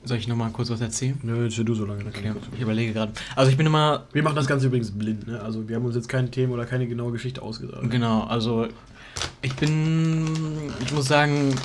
Soll 0.05 0.17
ich 0.17 0.27
nochmal 0.27 0.51
kurz 0.51 0.69
was 0.69 0.81
erzählen? 0.81 1.17
Nö, 1.23 1.49
du 1.49 1.73
so 1.73 1.85
lange. 1.85 2.05
Okay, 2.05 2.31
ich 2.53 2.61
überlege 2.61 2.93
gerade. 2.93 3.11
Also 3.35 3.49
ich 3.49 3.57
bin 3.57 3.65
immer. 3.65 4.05
Wir 4.13 4.21
machen 4.21 4.35
das 4.35 4.47
Ganze 4.47 4.67
übrigens 4.67 4.91
blind, 4.91 5.27
ne? 5.27 5.41
Also 5.41 5.67
wir 5.67 5.75
haben 5.75 5.85
uns 5.85 5.95
jetzt 5.95 6.09
kein 6.09 6.31
Thema 6.31 6.53
oder 6.53 6.65
keine 6.65 6.87
genaue 6.87 7.11
Geschichte 7.11 7.41
ausgedacht. 7.41 7.89
Genau, 7.89 8.23
also 8.23 8.67
ich 9.41 9.55
bin. 9.55 10.27
Ich 10.85 10.93
muss 10.93 11.07
sagen, 11.07 11.55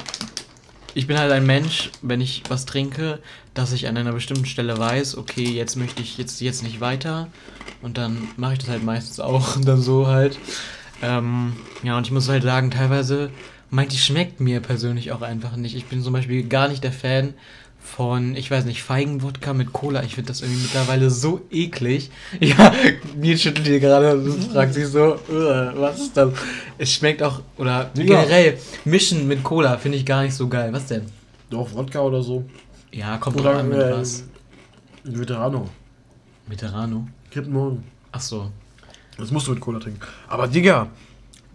ich 0.95 1.07
bin 1.07 1.19
halt 1.19 1.31
ein 1.33 1.45
Mensch, 1.45 1.91
wenn 2.03 2.21
ich 2.21 2.43
was 2.49 2.67
trinke, 2.67 3.19
dass 3.55 3.73
ich 3.73 3.87
an 3.89 3.97
einer 3.97 4.13
bestimmten 4.13 4.47
Stelle 4.47 4.79
weiß, 4.79 5.17
okay, 5.17 5.45
jetzt 5.45 5.77
möchte 5.77 6.03
ich 6.03 6.19
jetzt, 6.19 6.41
jetzt 6.41 6.63
nicht 6.63 6.81
weiter. 6.81 7.29
Und 7.83 7.99
dann 7.99 8.29
mache 8.37 8.55
ich 8.55 8.59
das 8.61 8.69
halt 8.69 8.85
meistens 8.85 9.21
auch 9.21 9.57
und 9.57 9.69
dann 9.69 9.81
so 9.81 10.07
halt. 10.07 10.39
Ähm, 11.03 11.55
ja, 11.83 11.97
und 11.97 12.07
ich 12.07 12.13
muss 12.13 12.29
halt 12.29 12.43
sagen, 12.43 12.71
teilweise 12.71 13.31
meint 13.71 13.93
die 13.93 13.99
schmeckt 13.99 14.41
mir 14.41 14.61
persönlich 14.61 15.13
auch 15.13 15.23
einfach 15.23 15.57
nicht. 15.57 15.77
Ich 15.77 15.87
bin 15.87 16.03
zum 16.03 16.13
Beispiel 16.13 16.47
gar 16.49 16.69
nicht 16.69 16.83
der 16.85 16.93
Fan 16.93 17.35
von, 17.83 18.37
ich 18.37 18.51
weiß 18.51 18.67
nicht, 18.67 18.83
Feigenwodka 18.83 19.53
mit 19.53 19.73
Cola. 19.73 20.03
Ich 20.03 20.15
finde 20.15 20.29
das 20.29 20.43
irgendwie 20.43 20.63
mittlerweile 20.63 21.11
so 21.11 21.41
eklig. 21.51 22.11
Ja, 22.41 22.73
Nils 23.17 23.43
schüttelt 23.43 23.67
hier 23.67 23.81
gerade 23.81 24.15
und 24.15 24.53
fragt 24.53 24.75
sich 24.75 24.87
so, 24.87 25.19
was 25.29 26.01
ist 26.01 26.17
das? 26.17 26.33
Es 26.79 26.93
schmeckt 26.93 27.23
auch, 27.23 27.41
oder 27.57 27.91
ja. 27.95 28.05
generell, 28.05 28.59
mischen 28.85 29.27
mit 29.27 29.43
Cola 29.43 29.77
finde 29.79 29.99
ich 29.99 30.07
gar 30.07 30.23
nicht 30.23 30.35
so 30.35 30.49
geil. 30.49 30.73
Was 30.73 30.87
denn? 30.87 31.07
Doch, 31.49 31.75
Wodka 31.75 32.01
oder 32.01 32.23
so. 32.23 32.45
Ja, 32.93 33.19
kommt 33.19 33.41
oder, 33.41 33.59
an 33.59 33.69
mit 33.69 33.79
äh, 33.79 33.93
was. 33.93 34.25
Veterano. 35.05 35.69
Veterano? 36.47 37.07
Kippen 37.31 37.53
morgen. 37.53 37.85
Ach 38.13 38.21
so. 38.21 38.51
Das 39.17 39.31
musst 39.31 39.47
du 39.47 39.53
mit 39.53 39.61
Cola 39.61 39.81
trinken. 39.81 40.01
Aber 40.29 40.49
Digga, 40.49 40.89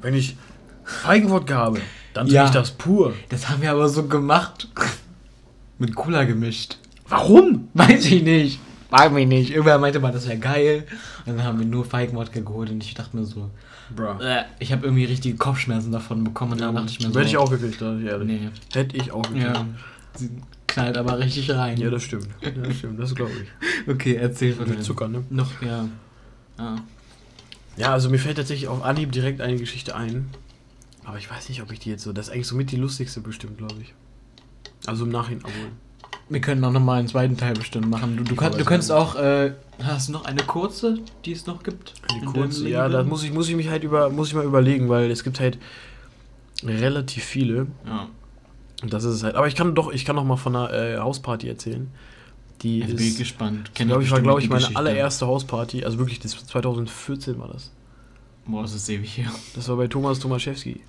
wenn 0.01 0.13
ich 0.13 0.35
Feigenwodka 0.83 1.55
habe, 1.55 1.79
dann 2.13 2.27
ja. 2.27 2.43
trinke 2.43 2.59
ich 2.59 2.63
das 2.63 2.71
pur. 2.71 3.13
Das 3.29 3.49
haben 3.49 3.61
wir 3.61 3.71
aber 3.71 3.89
so 3.89 4.07
gemacht 4.07 4.69
mit 5.77 5.95
Cola 5.95 6.23
gemischt. 6.23 6.77
Warum? 7.07 7.69
Weiß 7.73 8.05
ich 8.05 8.23
nicht. 8.23 8.59
Mag 8.91 9.11
mich 9.11 9.27
nicht. 9.27 9.51
Irgendwer 9.51 9.77
meinte 9.77 9.99
mal, 9.99 10.11
das 10.11 10.27
wäre 10.27 10.37
geil. 10.37 10.85
Und 11.25 11.37
dann 11.37 11.45
haben 11.45 11.59
wir 11.59 11.65
nur 11.65 11.85
Feigenwodka 11.85 12.39
geholt 12.39 12.69
und 12.69 12.83
ich 12.83 12.93
dachte 12.93 13.17
mir 13.17 13.25
so, 13.25 13.49
Bro. 13.93 14.19
Äh, 14.21 14.43
ich 14.59 14.71
habe 14.71 14.85
irgendwie 14.85 15.05
richtige 15.05 15.37
Kopfschmerzen 15.37 15.91
davon 15.91 16.23
bekommen. 16.23 16.53
Und 16.53 16.61
dann 16.61 16.75
dachte 16.75 16.91
ich 16.91 16.99
mir 16.99 17.11
so. 17.11 17.19
Hätte 17.19 17.29
ich 17.29 17.37
auch 17.37 17.49
gekriegt, 17.49 17.81
da, 17.81 17.97
ehrlich. 17.99 18.27
Nee. 18.27 18.49
Hätte 18.73 18.97
ich 18.97 19.11
auch 19.11 19.23
gekriegt. 19.23 19.45
Ja. 19.45 19.65
Sie 20.15 20.31
knallt 20.67 20.97
aber 20.97 21.19
richtig 21.19 21.51
rein. 21.51 21.77
Ja, 21.77 21.89
das 21.89 22.03
stimmt. 22.03 22.27
Ja, 22.41 22.49
das 22.51 22.77
stimmt, 22.77 22.99
das 22.99 23.13
glaube 23.13 23.31
ich. 23.31 23.49
Okay, 23.87 24.15
erzähl 24.15 24.53
von 24.53 24.67
Mit 24.67 24.83
Zucker, 24.83 25.07
ne? 25.07 25.23
Noch, 25.29 25.61
ja. 25.61 25.87
Ah. 26.57 26.77
Ja, 27.77 27.91
also 27.91 28.09
mir 28.09 28.17
fällt 28.17 28.37
tatsächlich 28.37 28.67
auf 28.67 28.83
Anhieb 28.83 29.11
direkt 29.11 29.41
eine 29.41 29.57
Geschichte 29.57 29.95
ein. 29.95 30.29
Aber 31.03 31.17
ich 31.17 31.29
weiß 31.29 31.49
nicht, 31.49 31.61
ob 31.61 31.71
ich 31.71 31.79
die 31.79 31.91
jetzt 31.91 32.03
so. 32.03 32.13
Das 32.13 32.27
ist 32.27 32.33
eigentlich 32.33 32.47
so 32.47 32.55
mit 32.55 32.71
die 32.71 32.77
lustigste 32.77 33.21
bestimmt, 33.21 33.57
glaube 33.57 33.75
ich. 33.81 33.93
Also 34.87 35.05
im 35.05 35.11
Nachhinein, 35.11 35.43
obwohl. 35.45 35.71
Wir 36.27 36.41
können 36.41 36.63
auch 36.63 36.71
nochmal 36.71 36.99
einen 36.99 37.07
zweiten 37.07 37.37
Teil 37.37 37.53
bestimmt 37.53 37.89
machen. 37.89 38.17
Du, 38.17 38.23
du, 38.23 38.35
kann, 38.35 38.57
du 38.57 38.65
könntest 38.65 38.91
auch, 38.91 39.15
äh, 39.15 39.53
hast 39.83 40.07
du 40.07 40.13
noch 40.13 40.25
eine 40.25 40.41
kurze, 40.41 40.97
die 41.23 41.33
es 41.33 41.45
noch 41.45 41.61
gibt? 41.61 41.93
Eine 42.11 42.25
kurze, 42.25 42.67
ja, 42.67 42.89
da 42.89 43.03
muss 43.03 43.23
ich, 43.23 43.31
muss 43.31 43.47
ich 43.47 43.55
mich 43.55 43.69
halt 43.69 43.83
über, 43.83 44.09
muss 44.09 44.29
ich 44.29 44.33
mal 44.33 44.43
überlegen, 44.43 44.89
weil 44.89 45.11
es 45.11 45.23
gibt 45.23 45.39
halt 45.39 45.59
relativ 46.63 47.23
viele. 47.23 47.67
Ja. 47.85 48.09
Und 48.81 48.91
das 48.91 49.03
ist 49.03 49.15
es 49.15 49.23
halt. 49.23 49.35
Aber 49.35 49.47
ich 49.47 49.55
kann 49.55 49.75
doch, 49.75 49.91
ich 49.91 50.03
kann 50.03 50.15
noch 50.15 50.23
mal 50.23 50.37
von 50.37 50.55
einer 50.55 50.73
äh, 50.73 50.97
Hausparty 50.97 51.47
erzählen. 51.47 51.91
Die 52.61 52.79
ist, 52.79 52.95
bin 52.95 53.07
ich 53.07 53.17
gespannt. 53.17 53.71
Kenn 53.75 53.87
glaub, 53.87 54.01
ich 54.01 54.09
war, 54.11 54.21
glaube 54.21 54.41
ich, 54.41 54.49
meine 54.49 54.61
Geschichte. 54.61 54.79
allererste 54.79 55.27
Hausparty. 55.27 55.85
Also 55.85 55.99
wirklich, 55.99 56.19
das 56.19 56.31
2014 56.31 57.37
war 57.37 57.49
das. 57.49 57.71
Boah, 58.47 58.63
das 58.63 58.73
ist 58.73 58.89
ewig 58.89 59.13
hier. 59.13 59.31
Das 59.55 59.67
war 59.69 59.75
bei 59.75 59.87
Thomas 59.87 60.19
Tomaszewski. 60.19 60.81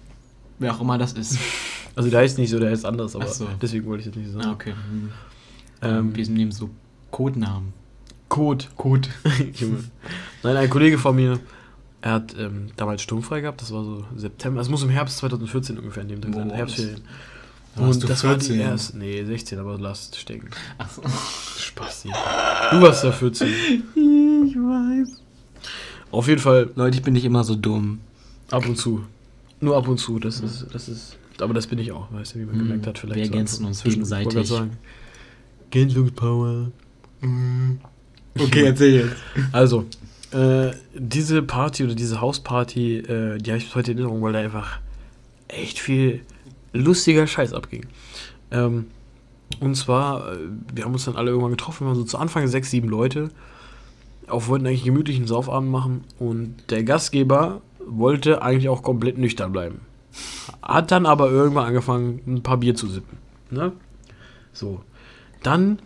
Wer 0.58 0.74
auch 0.74 0.80
immer 0.80 0.98
das 0.98 1.12
ist. 1.12 1.38
Also 1.96 2.10
der 2.10 2.20
heißt 2.20 2.38
nicht 2.38 2.50
so, 2.50 2.60
der 2.60 2.70
heißt 2.70 2.84
anders, 2.84 3.16
aber 3.16 3.26
so. 3.26 3.48
deswegen 3.60 3.86
wollte 3.86 4.02
ich 4.02 4.14
das 4.14 4.16
nicht 4.16 4.32
sagen. 4.32 4.46
Ah, 4.46 4.52
okay. 4.52 4.72
Mhm. 4.72 5.10
Ähm, 5.82 6.14
Wir 6.16 6.28
nehmen 6.28 6.52
so 6.52 6.70
Codenamen. 7.10 7.72
Code. 8.28 8.66
Code. 8.76 9.08
Nein, 10.42 10.56
ein 10.56 10.70
Kollege 10.70 10.98
von 10.98 11.16
mir, 11.16 11.40
er 12.02 12.12
hat 12.12 12.36
ähm, 12.38 12.68
damals 12.76 13.02
sturmfrei 13.02 13.40
gehabt, 13.40 13.62
das 13.62 13.72
war 13.72 13.82
so 13.84 14.04
September, 14.16 14.60
es 14.60 14.68
muss 14.68 14.82
im 14.82 14.90
Herbst 14.90 15.18
2014 15.18 15.78
ungefähr 15.78 16.02
in 16.02 16.08
dem 16.08 16.22
Tag 16.22 16.34
sein, 16.34 16.50
Herbstferien. 16.50 17.02
Und 17.76 18.08
das 18.08 18.22
14? 18.22 18.28
war 18.30 18.36
die 18.36 18.60
erste, 18.62 18.98
nee, 18.98 19.24
16, 19.24 19.58
aber 19.58 19.78
lasst 19.78 20.16
stecken. 20.16 20.48
Achso. 20.78 21.02
Spaß 21.58 22.02
hier. 22.04 22.12
Du 22.70 22.80
warst 22.80 23.04
da 23.04 23.12
14. 23.12 23.48
Ich 23.48 24.56
weiß. 24.56 25.20
Auf 26.10 26.28
jeden 26.28 26.40
Fall. 26.40 26.70
Leute, 26.74 26.96
ich 26.96 27.02
bin 27.02 27.12
nicht 27.12 27.24
immer 27.24 27.44
so 27.44 27.54
dumm. 27.54 28.00
Ab 28.50 28.66
und 28.66 28.76
zu. 28.76 29.04
Nur 29.60 29.76
ab 29.76 29.88
und 29.88 29.98
zu, 29.98 30.18
das 30.18 30.40
ist, 30.40 30.66
das 30.72 30.88
ist, 30.88 31.16
aber 31.42 31.54
das 31.54 31.66
bin 31.66 31.78
ich 31.78 31.92
auch, 31.92 32.12
weißt 32.12 32.34
du, 32.34 32.38
wie 32.40 32.44
man 32.44 32.54
hm, 32.54 32.62
gemerkt 32.62 32.86
hat, 32.86 32.98
vielleicht. 32.98 33.16
Wir 33.16 33.24
ergänzen 33.24 33.62
so 33.62 33.66
uns 33.68 33.82
gegenseitig. 33.82 34.52
Gänseungspower. 35.70 36.72
Mhm. 37.20 37.80
Okay, 38.38 38.66
erzähl 38.66 38.94
jetzt. 38.96 39.16
Also, 39.50 39.86
äh, 40.30 40.72
diese 40.94 41.42
Party 41.42 41.84
oder 41.84 41.94
diese 41.94 42.20
Hausparty, 42.20 42.98
äh, 42.98 43.38
die 43.38 43.50
habe 43.50 43.56
ich 43.56 43.64
bis 43.64 43.74
heute 43.74 43.92
in 43.92 43.96
Erinnerung, 43.96 44.20
weil 44.20 44.34
da 44.34 44.40
einfach 44.40 44.78
echt 45.48 45.78
viel 45.78 46.20
lustiger 46.74 47.26
Scheiß 47.26 47.54
abging. 47.54 47.86
Ähm, 48.50 48.86
und 49.60 49.74
zwar, 49.74 50.32
äh, 50.32 50.38
wir 50.74 50.84
haben 50.84 50.92
uns 50.92 51.06
dann 51.06 51.16
alle 51.16 51.30
irgendwann 51.30 51.52
getroffen, 51.52 51.84
wir 51.84 51.88
waren 51.88 51.96
so 51.96 52.04
zu 52.04 52.18
Anfang 52.18 52.46
sechs, 52.46 52.70
sieben 52.70 52.88
Leute. 52.90 53.30
Auch 54.28 54.48
wollten 54.48 54.66
eigentlich 54.66 54.80
einen 54.80 54.94
gemütlichen 54.94 55.26
Saufabend 55.26 55.70
machen 55.70 56.04
und 56.18 56.56
der 56.70 56.82
Gastgeber 56.82 57.62
wollte 57.86 58.42
eigentlich 58.42 58.68
auch 58.68 58.82
komplett 58.82 59.18
nüchtern 59.18 59.52
bleiben. 59.52 59.80
Hat 60.62 60.90
dann 60.90 61.06
aber 61.06 61.30
irgendwann 61.30 61.66
angefangen, 61.66 62.20
ein 62.26 62.42
paar 62.42 62.56
Bier 62.58 62.74
zu 62.74 62.88
sippen. 62.88 63.18
Ne? 63.50 63.72
So. 64.52 64.82
Dann 65.42 65.78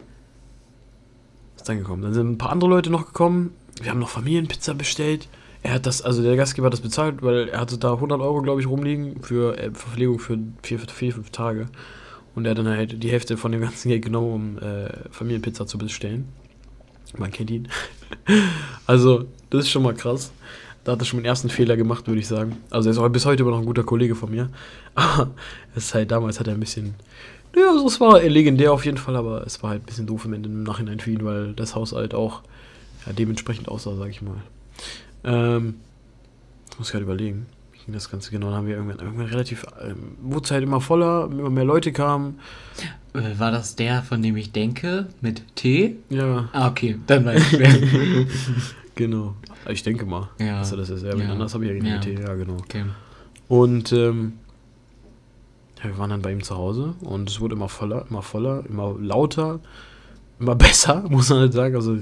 ist 1.56 1.68
dann 1.68 1.78
gekommen. 1.78 2.02
Dann 2.02 2.14
sind 2.14 2.30
ein 2.30 2.38
paar 2.38 2.50
andere 2.50 2.70
Leute 2.70 2.90
noch 2.90 3.06
gekommen. 3.06 3.52
Wir 3.80 3.90
haben 3.90 3.98
noch 3.98 4.08
Familienpizza 4.08 4.72
bestellt. 4.72 5.28
Er 5.62 5.74
hat 5.74 5.86
das, 5.86 6.00
also 6.02 6.22
der 6.22 6.36
Gastgeber 6.36 6.66
hat 6.66 6.72
das 6.72 6.80
bezahlt, 6.80 7.22
weil 7.22 7.48
er 7.48 7.60
hatte 7.60 7.76
da 7.76 7.92
100 7.92 8.20
Euro, 8.20 8.40
glaube 8.40 8.60
ich, 8.60 8.66
rumliegen 8.66 9.22
für 9.22 9.58
äh, 9.58 9.70
Verpflegung 9.72 10.18
für 10.18 10.38
vier, 10.62 10.78
vier, 10.78 11.12
fünf 11.12 11.30
Tage. 11.30 11.66
Und 12.34 12.46
er 12.46 12.52
hat 12.52 12.58
dann 12.58 12.68
halt 12.68 13.02
die 13.02 13.10
Hälfte 13.10 13.36
von 13.36 13.52
dem 13.52 13.60
ganzen 13.60 13.88
Geld 13.88 14.04
genommen, 14.04 14.32
um 14.32 14.58
äh, 14.58 14.88
Familienpizza 15.10 15.66
zu 15.66 15.76
bestellen. 15.76 16.28
Man 17.18 17.30
kennt 17.30 17.50
ihn. 17.50 17.68
also, 18.86 19.26
das 19.50 19.64
ist 19.64 19.70
schon 19.70 19.82
mal 19.82 19.94
krass. 19.94 20.32
Da 20.84 20.92
hat 20.92 21.00
er 21.00 21.04
schon 21.04 21.18
den 21.18 21.26
ersten 21.26 21.50
Fehler 21.50 21.76
gemacht, 21.76 22.06
würde 22.06 22.20
ich 22.20 22.26
sagen. 22.26 22.56
Also 22.70 22.88
er 22.88 22.92
ist 22.92 22.98
auch 22.98 23.08
bis 23.08 23.26
heute 23.26 23.42
immer 23.42 23.52
noch 23.52 23.60
ein 23.60 23.66
guter 23.66 23.84
Kollege 23.84 24.14
von 24.14 24.30
mir. 24.30 24.48
Aber 24.94 25.30
es 25.74 25.86
ist 25.86 25.94
halt 25.94 26.10
damals 26.10 26.40
hat 26.40 26.48
er 26.48 26.54
ein 26.54 26.60
bisschen. 26.60 26.94
Ja, 27.54 27.70
also 27.70 27.86
es 27.86 28.00
war 28.00 28.20
legendär 28.22 28.72
auf 28.72 28.84
jeden 28.84 28.96
Fall, 28.96 29.16
aber 29.16 29.44
es 29.44 29.60
war 29.60 29.70
halt 29.70 29.82
ein 29.82 29.86
bisschen 29.86 30.06
doof 30.06 30.24
im, 30.24 30.34
Ende, 30.34 30.48
im 30.48 30.62
Nachhinein 30.62 31.00
für 31.00 31.10
ihn, 31.10 31.24
weil 31.24 31.52
das 31.52 31.74
Haus 31.74 31.92
halt 31.92 32.14
auch 32.14 32.42
ja, 33.06 33.12
dementsprechend 33.12 33.68
aussah, 33.68 33.96
sag 33.96 34.08
ich 34.08 34.22
mal. 34.22 34.36
Ähm, 35.24 35.74
ich 36.70 36.78
muss 36.78 36.92
gerade 36.92 37.04
überlegen, 37.04 37.46
wie 37.72 37.78
ging 37.78 37.92
das 37.92 38.08
Ganze 38.08 38.30
genau? 38.30 38.46
Dann 38.48 38.56
haben 38.56 38.66
wir 38.68 38.76
irgendwann, 38.76 39.00
irgendwann 39.00 39.26
relativ, 39.26 39.66
ähm, 39.82 40.16
wurde 40.22 40.44
es 40.44 40.50
halt 40.52 40.62
immer 40.62 40.80
voller, 40.80 41.28
immer 41.30 41.50
mehr 41.50 41.64
Leute 41.64 41.90
kamen. 41.92 42.38
Äh, 43.14 43.38
war 43.38 43.50
das 43.50 43.74
der, 43.74 44.02
von 44.02 44.22
dem 44.22 44.36
ich 44.36 44.52
denke, 44.52 45.08
mit 45.20 45.42
T? 45.56 45.96
Ja. 46.08 46.48
Ah, 46.52 46.68
okay, 46.68 46.98
dann 47.08 47.24
weiß 47.24 47.52
ich 47.52 47.58
wer. 47.58 48.26
genau. 48.94 49.34
Ich 49.68 49.82
denke 49.82 50.06
mal. 50.06 50.28
Ja. 50.38 50.58
Also 50.58 50.76
das 50.76 50.90
ist 50.90 51.04
ja, 51.04 51.14
ja. 51.14 51.32
anders 51.32 51.54
habe 51.54 51.66
ich 51.66 51.72
ja 51.72 51.78
keine 51.78 52.14
ja. 52.14 52.20
Ja, 52.20 52.34
genau. 52.34 52.54
Okay. 52.54 52.84
Und 53.48 53.92
ähm, 53.92 54.34
ja, 55.82 55.90
wir 55.90 55.98
waren 55.98 56.10
dann 56.10 56.22
bei 56.22 56.32
ihm 56.32 56.42
zu 56.42 56.56
Hause 56.56 56.94
und 57.00 57.28
es 57.28 57.40
wurde 57.40 57.54
immer 57.54 57.68
voller, 57.68 58.06
immer 58.08 58.22
voller, 58.22 58.64
immer 58.68 58.94
lauter, 58.98 59.60
immer 60.38 60.54
besser, 60.56 61.04
muss 61.08 61.30
man 61.30 61.40
halt 61.40 61.52
sagen. 61.52 61.74
Also 61.74 61.96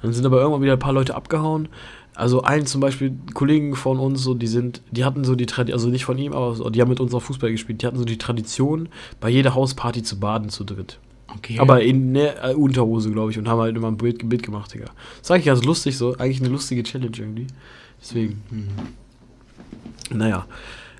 dann 0.00 0.12
sind 0.12 0.24
aber 0.26 0.40
irgendwann 0.40 0.62
wieder 0.62 0.74
ein 0.74 0.78
paar 0.78 0.92
Leute 0.92 1.14
abgehauen. 1.14 1.68
Also 2.14 2.42
ein 2.42 2.66
zum 2.66 2.82
Beispiel 2.82 3.16
Kollegen 3.32 3.74
von 3.74 3.98
uns, 3.98 4.22
so 4.22 4.34
die 4.34 4.46
sind, 4.46 4.82
die 4.90 5.04
hatten 5.04 5.24
so 5.24 5.34
die 5.34 5.46
Tradition, 5.46 5.74
also 5.74 5.88
nicht 5.88 6.04
von 6.04 6.18
ihm, 6.18 6.34
aber 6.34 6.54
so, 6.54 6.68
die 6.68 6.80
haben 6.82 6.90
mit 6.90 7.00
uns 7.00 7.14
auch 7.14 7.22
Fußball 7.22 7.50
gespielt. 7.50 7.80
Die 7.80 7.86
hatten 7.86 7.96
so 7.96 8.04
die 8.04 8.18
Tradition, 8.18 8.90
bei 9.18 9.30
jeder 9.30 9.54
Hausparty 9.54 10.02
zu 10.02 10.20
baden 10.20 10.50
zu 10.50 10.64
dritt. 10.64 10.98
Okay. 11.36 11.58
Aber 11.58 11.82
in 11.82 12.14
der 12.14 12.44
äh, 12.44 12.54
Unterhose, 12.54 13.10
glaube 13.10 13.30
ich, 13.30 13.38
und 13.38 13.48
haben 13.48 13.60
halt 13.60 13.76
immer 13.76 13.88
ein 13.88 13.96
Bild, 13.96 14.28
Bild 14.28 14.42
gemacht, 14.42 14.74
Digga. 14.74 14.86
Das 15.20 15.30
war 15.30 15.34
eigentlich 15.34 15.46
ganz 15.46 15.64
lustig 15.64 15.96
so. 15.96 16.16
Eigentlich 16.18 16.40
eine 16.40 16.50
lustige 16.50 16.82
Challenge 16.82 17.16
irgendwie. 17.16 17.46
Deswegen. 18.00 18.42
Mhm. 18.50 18.68
Naja. 20.18 20.46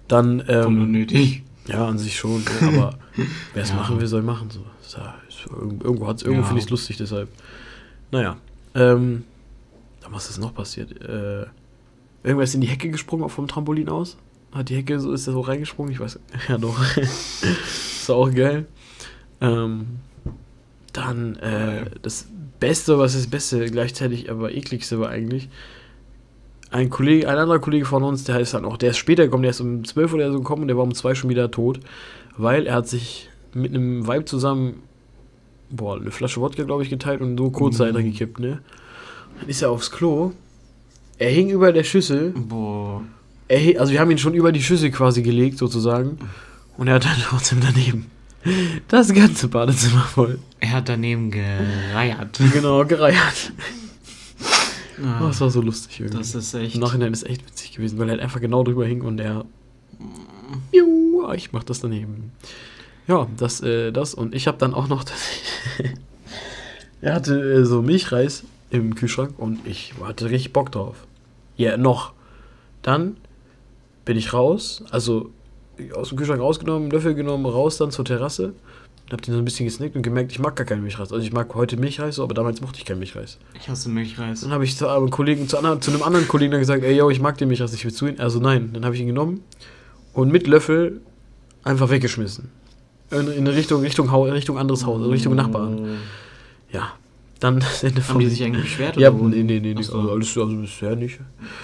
Dann. 0.09 0.43
Ähm, 0.49 0.83
unnötig. 0.83 1.43
Ja, 1.67 1.87
an 1.87 1.99
sich 1.99 2.17
schon. 2.17 2.43
Aber 2.61 2.99
wer 3.55 3.63
es 3.63 3.71
ja. 3.71 3.77
machen 3.77 4.01
will, 4.01 4.07
soll 4.07 4.23
machen. 4.23 4.49
So. 4.51 5.01
irgendwo 5.61 6.07
hat's, 6.07 6.23
irgendwo 6.23 6.43
ja. 6.43 6.47
finde 6.47 6.61
ich 6.61 6.67
es 6.67 6.71
lustig, 6.71 6.97
deshalb. 6.97 7.29
Naja. 8.11 8.37
Ähm, 8.75 9.25
dann 10.01 10.13
was 10.13 10.29
ist 10.29 10.39
noch 10.39 10.55
passiert? 10.55 10.91
Äh, 11.03 11.47
irgendwer 12.25 12.45
ist 12.45 12.55
in 12.55 12.61
die 12.61 12.69
Hecke 12.69 12.91
gesprungen 12.91 13.29
vom 13.29 13.47
Trampolin 13.47 13.89
aus. 13.89 14.17
Hat 14.53 14.69
die 14.69 14.77
Hecke 14.77 14.99
so, 15.01 15.13
ist 15.13 15.27
er 15.27 15.33
so 15.33 15.41
reingesprungen? 15.41 15.93
Ich 15.93 16.01
weiß. 16.01 16.19
Ja, 16.49 16.59
doch. 16.59 16.79
ist 16.97 18.11
auch 18.11 18.33
geil. 18.33 18.67
Ähm, 19.41 20.01
dann 20.93 21.37
äh, 21.37 21.87
das 22.03 22.27
Beste, 22.61 22.99
was 22.99 23.15
ist 23.15 23.25
das 23.25 23.31
Beste, 23.31 23.65
gleichzeitig 23.71 24.31
aber 24.31 24.53
ekligste 24.55 25.01
war 25.01 25.09
eigentlich, 25.09 25.49
ein 26.71 26.89
Kollege, 26.91 27.29
ein 27.29 27.37
anderer 27.37 27.59
Kollege 27.59 27.85
von 27.85 28.03
uns, 28.03 28.25
der 28.25 28.41
ist 28.41 28.55
dann 28.55 28.65
auch, 28.65 28.77
der 28.77 28.91
ist 28.91 28.99
später 28.99 29.25
gekommen, 29.25 29.43
der 29.43 29.51
ist 29.51 29.61
um 29.61 29.85
12 29.85 30.15
oder 30.15 30.33
so 30.33 30.39
gekommen 30.39 30.63
und 30.63 30.69
der 30.69 30.77
war 30.77 30.85
um 30.85 30.95
2 30.95 31.15
schon 31.15 31.29
wieder 31.31 31.51
tot, 31.51 31.81
weil 32.37 32.67
er 32.67 32.75
hat 32.77 32.89
sich 32.89 33.29
mit 33.53 33.75
einem 33.75 34.07
Vibe 34.07 34.25
zusammen 34.25 34.83
boah, 35.73 35.97
eine 35.97 36.11
Flasche 36.11 36.41
Wodka, 36.41 36.65
glaube 36.65 36.83
ich, 36.83 36.91
geteilt 36.91 37.21
und 37.21 37.37
so 37.39 37.51
Kurzzeit 37.51 37.95
Mhm. 37.95 38.05
gekippt, 38.05 38.39
ne? 38.39 38.61
Dann 39.41 39.49
ist 39.49 39.63
er 39.63 39.71
aufs 39.71 39.91
Klo. 39.91 40.33
Er 41.19 41.31
hing 41.31 41.49
über 41.51 41.73
der 41.73 41.85
Schüssel. 41.85 42.31
Boah. 42.37 43.03
Er, 43.49 43.81
also 43.81 43.93
wir 43.93 44.01
haben 44.01 44.11
ihn 44.11 44.19
schon 44.19 44.35
über 44.35 44.53
die 44.53 44.63
Schüssel 44.63 44.91
quasi 44.91 45.23
gelegt, 45.23 45.59
sozusagen. 45.59 46.19
Und 46.77 46.89
er 46.89 46.95
hat 46.95 47.05
dann 47.05 47.17
trotzdem 47.23 47.61
daneben 47.61 48.07
das 48.89 49.13
ganze 49.13 49.49
Badezimmer 49.49 50.03
voll. 50.03 50.39
Er 50.61 50.73
hat 50.73 50.89
daneben 50.89 51.31
gereiert. 51.31 52.41
Genau, 52.53 52.85
gereiert. 52.85 53.53
Oh, 55.01 55.05
Ah, 55.05 55.27
das 55.29 55.41
war 55.41 55.51
so 55.51 55.61
lustig 55.61 56.01
irgendwie. 56.01 56.19
das 56.19 56.35
ist 56.35 56.55
echt. 56.55 56.75
Im 56.75 56.81
Nachhinein 56.81 57.13
ist 57.13 57.25
echt 57.25 57.45
witzig 57.47 57.73
gewesen, 57.73 57.99
weil 57.99 58.09
er 58.09 58.13
halt 58.13 58.21
einfach 58.21 58.41
genau 58.41 58.63
drüber 58.63 58.87
hing 58.87 59.03
und 59.03 59.19
er. 59.21 59.45
Juhu, 60.73 61.33
ich 61.33 61.53
mach 61.53 61.65
das 61.65 61.81
daneben. 61.81 62.33
Ja, 63.09 63.27
das, 63.37 63.61
äh, 63.63 63.91
das 63.91 64.15
und 64.15 64.35
ich 64.35 64.47
habe 64.47 64.59
dann 64.59 64.75
auch 64.75 64.89
noch. 64.89 65.05
er 67.01 67.15
hatte 67.15 67.41
äh, 67.41 67.65
so 67.65 67.83
Milchreis 67.83 68.45
im 68.71 68.95
Kühlschrank 68.95 69.39
und 69.39 69.67
ich 69.67 69.93
hatte 70.03 70.31
richtig 70.31 70.53
Bock 70.53 70.71
drauf. 70.71 71.07
Ja, 71.57 71.77
noch. 71.77 72.13
Dann 72.83 73.17
bin 74.05 74.17
ich 74.17 74.33
raus, 74.33 74.85
also 74.91 75.31
aus 75.95 76.09
dem 76.09 76.19
Kühlschrank 76.19 76.41
rausgenommen, 76.41 76.91
Löffel 76.91 77.15
genommen, 77.15 77.47
raus 77.47 77.77
dann 77.77 77.91
zur 77.91 78.05
Terrasse. 78.05 78.55
und 79.05 79.13
Hab 79.13 79.23
den 79.23 79.35
so 79.35 79.39
ein 79.39 79.45
bisschen 79.45 79.67
gesnickt 79.67 79.97
und 79.97 80.03
gemerkt, 80.03 80.33
ich 80.33 80.39
mag 80.39 80.57
gar 80.57 80.65
keinen 80.65 80.83
Milchreis. 80.83 81.13
Also 81.13 81.25
ich 81.25 81.33
mag 81.33 81.55
heute 81.55 81.77
Milchreis, 81.77 82.17
so, 82.17 82.23
aber 82.23 82.35
damals 82.35 82.61
mochte 82.61 82.79
ich 82.79 82.85
keinen 82.85 82.99
Milchreis. 82.99 83.39
Ich 83.59 83.69
hasse 83.69 83.89
Milchreis. 83.89 84.43
Dann 84.43 84.53
habe 84.53 84.65
ich 84.65 84.77
zu 84.77 84.89
einem 84.89 85.11
Kollegen, 85.11 85.49
zu, 85.49 85.57
anderen, 85.59 85.81
zu 85.81 85.91
einem 85.91 86.03
anderen 86.03 86.29
Kollegen 86.29 86.53
dann 86.53 86.61
gesagt, 86.61 86.85
ey, 86.85 86.97
yo, 86.97 87.11
ich 87.11 87.21
mag 87.21 87.39
den 87.39 87.49
Milchreis, 87.49 87.75
ich 87.75 87.85
will 87.85 87.93
zu 87.93 88.07
ihm. 88.07 88.17
Also 88.19 88.39
nein, 88.41 88.71
dann 88.73 88.85
habe 88.85 88.95
ich 88.95 89.01
ihn 89.01 89.07
genommen 89.09 89.43
und 90.13 90.31
mit 90.31 90.47
Löffel 90.47 91.01
einfach 91.65 91.91
weggeschmissen. 91.91 92.51
In, 93.11 93.29
in 93.29 93.47
Richtung, 93.47 93.83
Richtung, 93.83 94.09
Richtung 94.09 94.59
anderes 94.59 94.87
Haus, 94.87 94.99
also 94.99 95.11
Richtung 95.11 95.35
Nachbarn. 95.35 95.99
Ja, 96.71 96.93
dann 97.43 97.61
das 97.61 97.83
Ende 97.83 98.07
Haben 98.07 98.21
die 98.21 98.29
sich 98.29 98.43
eigentlich 98.43 98.65
beschwert? 98.65 98.97
Ja, 98.97 99.11
oder 99.11 99.29
nee, 99.29 99.43
nee, 99.43 99.61
nee, 99.61 99.75
nee. 99.75 99.83
So. 99.83 99.99
Also, 99.99 100.11
alles, 100.13 100.39
also 100.39 100.57
bisher 100.57 100.97
nicht. 100.97 101.19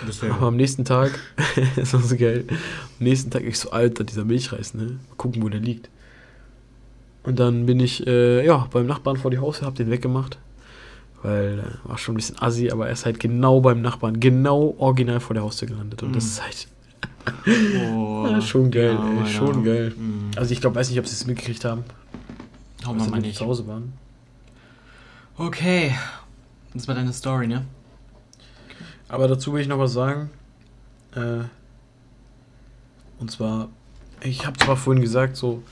Bisher. 0.07 0.33
Aber 0.33 0.47
am 0.49 0.57
nächsten 0.57 0.85
Tag, 0.85 1.19
das 1.77 1.93
war 1.95 2.01
so 2.01 2.17
geil, 2.17 2.45
am 2.49 2.57
nächsten 3.05 3.31
Tag, 3.31 3.45
ich 3.45 3.59
so, 3.59 3.71
Alter, 3.71 4.05
dieser 4.05 4.25
Milchreis, 4.25 4.75
ne? 4.75 4.83
Mal 4.85 4.99
gucken, 5.17 5.43
wo 5.43 5.49
der 5.49 5.61
liegt. 5.61 5.89
Und 7.25 7.39
dann 7.39 7.67
bin 7.67 7.81
ich, 7.81 8.07
äh, 8.07 8.45
ja, 8.47 8.69
beim 8.71 8.87
Nachbarn 8.87 9.17
vor 9.17 9.31
die 9.31 9.39
Haustür, 9.39 9.67
hab 9.67 9.75
den 9.75 9.91
weggemacht. 9.91 10.39
Weil, 11.23 11.59
äh, 11.59 11.89
war 11.89 11.99
schon 11.99 12.15
ein 12.15 12.17
bisschen 12.17 12.41
assi, 12.41 12.71
aber 12.71 12.87
er 12.87 12.93
ist 12.93 13.05
halt 13.05 13.19
genau 13.21 13.61
beim 13.61 13.83
Nachbarn, 13.83 14.21
genau 14.21 14.75
original 14.79 15.21
vor 15.21 15.35
der 15.35 15.43
Haustür 15.43 15.69
gelandet. 15.69 16.03
Und 16.03 16.15
das 16.15 16.25
Mhm. 16.25 16.31
ist 16.31 16.43
halt 16.43 16.69
Oh, 17.77 18.27
ja, 18.31 18.41
schon 18.41 18.71
geil, 18.71 18.95
ja, 18.95 19.21
ey, 19.25 19.27
schon 19.27 19.63
geil. 19.65 19.93
Mhm. 19.97 20.31
Also 20.37 20.53
ich 20.53 20.61
glaube, 20.61 20.77
weiß 20.77 20.89
nicht, 20.89 20.99
ob 20.99 21.07
sie 21.07 21.13
es 21.13 21.27
mitgekriegt 21.27 21.65
haben. 21.65 21.85
Hau 22.87 22.95
mal 22.95 23.21
nicht. 23.21 23.37
zu 23.37 23.45
Hause 23.45 23.67
waren. 23.67 23.93
Okay. 25.39 25.95
Das 26.75 26.87
war 26.89 26.95
deine 26.95 27.13
Story, 27.13 27.47
ne? 27.47 27.65
Aber 29.09 29.29
dazu 29.29 29.53
will 29.53 29.61
ich 29.63 29.69
noch 29.69 29.79
was 29.79 29.93
sagen. 29.93 30.31
Äh, 31.15 31.45
und 33.19 33.31
zwar, 33.31 33.69
ich 34.21 34.47
habe 34.47 34.59
zwar 34.59 34.77
vorhin 34.77 35.03
gesagt, 35.03 35.37
so, 35.37 35.63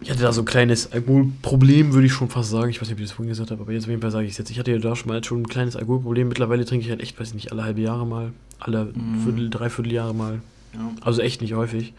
ich 0.00 0.10
hatte 0.10 0.22
da 0.22 0.32
so 0.32 0.42
ein 0.42 0.46
kleines 0.46 0.92
Alkoholproblem, 0.92 1.92
würde 1.94 2.06
ich 2.06 2.12
schon 2.12 2.28
fast 2.28 2.50
sagen. 2.50 2.68
Ich 2.70 2.80
weiß 2.80 2.88
nicht, 2.88 2.94
ob 2.96 3.00
ich 3.00 3.06
das 3.06 3.12
vorhin 3.16 3.28
gesagt 3.30 3.50
habe, 3.50 3.62
aber 3.62 3.72
jetzt 3.72 3.84
auf 3.84 3.90
jeden 3.90 4.02
Fall 4.02 4.10
sage 4.10 4.26
ich 4.26 4.32
es 4.32 4.38
jetzt. 4.38 4.50
Ich 4.50 4.58
hatte 4.58 4.72
ja 4.72 4.78
da 4.78 4.96
schon 4.96 5.08
mal 5.08 5.22
schon 5.22 5.42
ein 5.42 5.48
kleines 5.48 5.76
Alkoholproblem. 5.76 6.28
Mittlerweile 6.28 6.64
trinke 6.64 6.84
ich 6.84 6.90
halt 6.90 7.00
echt, 7.00 7.18
weiß 7.18 7.28
ich 7.28 7.34
nicht, 7.34 7.52
alle 7.52 7.62
halbe 7.64 7.80
Jahre 7.80 8.06
mal, 8.06 8.32
alle 8.58 8.86
Mhm. 8.86 9.22
Viertel, 9.22 9.50
dreiviertel 9.50 9.92
Jahre 9.92 10.14
mal. 10.14 10.40
Ja. 10.74 10.90
Also 11.02 11.22
echt 11.22 11.40
nicht 11.40 11.54
häufig. 11.54 11.94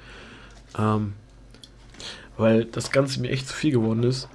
Ähm, 0.77 1.13
weil 2.35 2.65
das 2.65 2.91
Ganze 2.91 3.19
mir 3.21 3.29
echt 3.29 3.47
zu 3.47 3.53
viel 3.53 3.71
geworden 3.71 4.03
ist. 4.03 4.27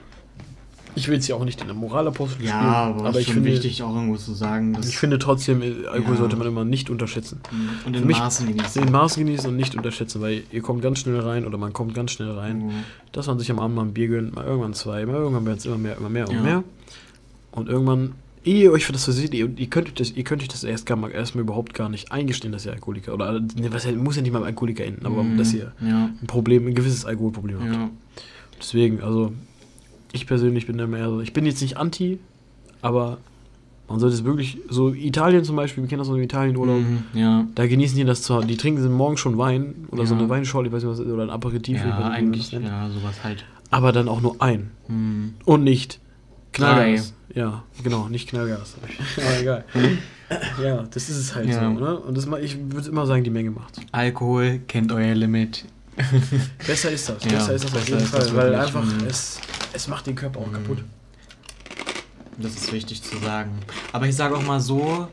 Ich 0.95 1.09
will 1.09 1.14
jetzt 1.14 1.26
ja 1.28 1.36
auch 1.36 1.45
nicht 1.45 1.61
in 1.61 1.66
der 1.68 1.74
Moralapostel 1.76 2.45
Ja, 2.45 2.51
spielen, 2.90 3.07
aber, 3.07 3.11
ist 3.11 3.16
ich 3.26 3.32
finde, 3.32 3.51
wichtig, 3.51 3.82
auch 3.82 3.95
irgendwo 3.95 4.16
zu 4.16 4.34
sagen, 4.34 4.74
dass 4.74 4.86
ich 4.88 4.99
finde 4.99 5.18
trotzdem, 5.18 5.62
äh, 5.62 5.86
Alkohol 5.90 6.14
Ja. 6.14 6.18
sollte 6.20 6.36
man 6.36 6.47
immer 6.47 6.64
nicht 6.64 6.90
unterschätzen. 6.90 7.40
und 7.86 7.97
für 7.97 8.03
in 8.03 8.09
Maßen 8.09 8.47
genießen. 8.47 8.82
In 8.82 8.93
Maßen 8.93 9.24
genießen 9.24 9.49
und 9.49 9.57
nicht 9.57 9.74
unterschätzen, 9.74 10.20
weil 10.20 10.43
ihr 10.53 10.61
kommt 10.62 10.82
ganz 10.82 10.99
schnell 10.99 11.18
rein 11.20 11.47
oder 11.47 11.57
man 11.59 11.72
kommt 11.72 11.95
ganz 11.95 12.11
schnell 12.12 12.30
rein. 12.32 12.66
Mhm. 12.66 12.70
Dass 13.12 13.26
man 13.26 13.38
sich 13.38 13.51
am 13.51 13.59
Abend 13.59 13.76
mal 13.76 13.82
ein 13.82 13.95
Bier 13.95 14.09
gönnt, 14.09 14.34
mal 14.34 14.45
irgendwann 14.45 14.74
zwei, 14.74 15.07
mal 15.07 15.14
irgendwann 15.16 15.47
wird 15.47 15.59
es 15.61 15.66
immer 15.66 15.78
mehr, 15.78 15.97
immer 15.97 16.09
mehr 16.11 16.28
und 16.28 16.34
Ja. 16.36 16.43
mehr. 16.43 16.64
Und 17.53 17.68
irgendwann, 17.68 18.12
ehe 18.45 18.64
ihr 18.64 18.72
euch 18.72 18.84
für 18.84 18.93
das 18.93 19.05
versieht, 19.05 19.32
ihr, 19.34 19.49
ihr 19.57 19.66
könnt 19.68 19.88
euch 19.88 19.95
das, 19.95 20.11
ihr 20.12 20.24
könnt 20.24 20.43
euch 20.43 20.49
das 20.49 20.64
erst 20.64 20.84
gar 20.86 20.97
mal, 20.97 21.11
erstmal 21.11 21.43
überhaupt 21.45 21.74
gar 21.74 21.88
nicht 21.88 22.12
eingestehen, 22.12 22.53
dass 22.53 22.66
ihr 22.66 22.72
Alkoholiker 22.72 23.14
oder 23.14 23.40
ne, 23.40 23.68
was 23.70 23.86
muss 23.93 24.16
ja 24.16 24.22
nicht 24.22 24.32
mal 24.32 24.45
Alkoholiker 24.45 24.84
enden, 24.84 25.07
aber 25.07 25.22
Mhm. 25.22 25.38
dass 25.38 25.53
ihr 25.55 25.72
Ja. 25.80 26.11
ein 26.20 26.26
Problem, 26.26 26.66
ein 26.66 26.74
gewisses 26.74 27.05
Alkoholproblem 27.07 27.61
habt. 27.61 27.72
Ja. 27.72 27.90
Deswegen, 28.59 29.01
also 29.03 29.32
ich 30.13 30.27
persönlich 30.27 30.67
bin 30.67 30.79
da 30.79 30.87
mehr 30.87 31.09
so, 31.09 31.21
ich 31.21 31.33
bin 31.33 31.47
jetzt 31.47 31.61
nicht 31.63 31.77
anti, 31.77 32.19
aber 32.83 33.19
man 33.89 33.99
sollte 33.99 34.15
es 34.15 34.25
wirklich, 34.25 34.59
so 34.71 34.93
Italien 34.93 35.45
zum 35.45 35.57
Beispiel, 35.57 35.83
wir 35.85 35.89
kennen 35.89 35.99
das 35.99 36.09
noch 36.09 36.17
im 36.17 36.23
Italienurlaub, 36.23 36.79
Mhm. 36.81 37.03
Ja. 37.15 37.47
da 37.55 37.67
genießen 37.67 37.97
die 37.97 38.05
das 38.05 38.23
zwar, 38.23 38.43
die 38.45 38.57
trinken 38.57 38.81
sie 38.83 38.89
morgen 38.89 39.17
schon 39.17 39.37
Wein 39.39 39.75
oder 39.91 40.07
so 40.07 40.15
Ja. 40.15 40.21
eine 40.21 40.29
Weinschorle, 40.29 40.69
ich 40.69 40.73
weiß 40.73 40.83
nicht 40.85 40.93
was, 40.93 41.01
oder 41.01 41.23
ein 41.25 41.31
Aperitif, 41.31 41.79
weiß 41.79 41.85
Ja, 41.89 42.01
man 42.01 42.13
eigentlich, 42.13 42.51
ja, 42.53 42.89
sowas 42.91 43.23
halt. 43.25 43.45
aber 43.71 43.93
dann 43.93 44.09
auch 44.09 44.21
nur 44.23 44.41
ein 44.41 44.71
Mhm. 44.89 45.35
und 45.45 45.65
nicht 45.65 45.99
Knallgas. 46.53 47.15
Ja, 47.35 47.63
genau, 47.83 48.09
nicht 48.09 48.29
Knallgas. 48.29 48.77
aber 49.17 49.41
egal. 49.41 49.65
ja, 50.63 50.85
das 50.91 51.09
ist 51.09 51.17
es 51.19 51.35
halt 51.35 51.49
Ja. 51.49 51.61
so, 51.65 51.81
ne? 51.81 51.99
Und 51.99 52.17
das, 52.17 52.27
ich 52.43 52.59
würde 52.71 52.89
immer 52.89 53.07
sagen, 53.07 53.25
die 53.25 53.31
Menge 53.31 53.51
macht. 53.51 53.81
Alkohol 53.91 54.61
kennt 54.69 54.93
euer 54.93 55.15
Limit. 55.15 55.65
Besser 56.66 56.90
ist 56.90 57.09
das, 57.09 57.22
Ja, 57.24 57.32
besser 57.32 57.53
ist 57.55 57.64
das 57.64 57.74
auf 57.74 57.88
jeden 57.88 58.01
Fall, 58.07 58.34
weil 58.36 58.55
einfach 58.55 58.82
mhm. 58.84 59.07
es, 59.07 59.38
es 59.72 59.88
macht 59.88 60.07
den 60.07 60.14
Körper 60.14 60.40
auch 60.40 60.47
Mhm. 60.47 60.53
kaputt. 60.53 60.84
Das 62.38 62.53
ist 62.55 62.72
wichtig 62.72 63.03
zu 63.03 63.18
sagen. 63.18 63.51
Aber 63.93 64.07
ich 64.07 64.16
sage 64.16 64.34
auch 64.34 64.43
mal 64.43 64.59
so, 64.61 65.07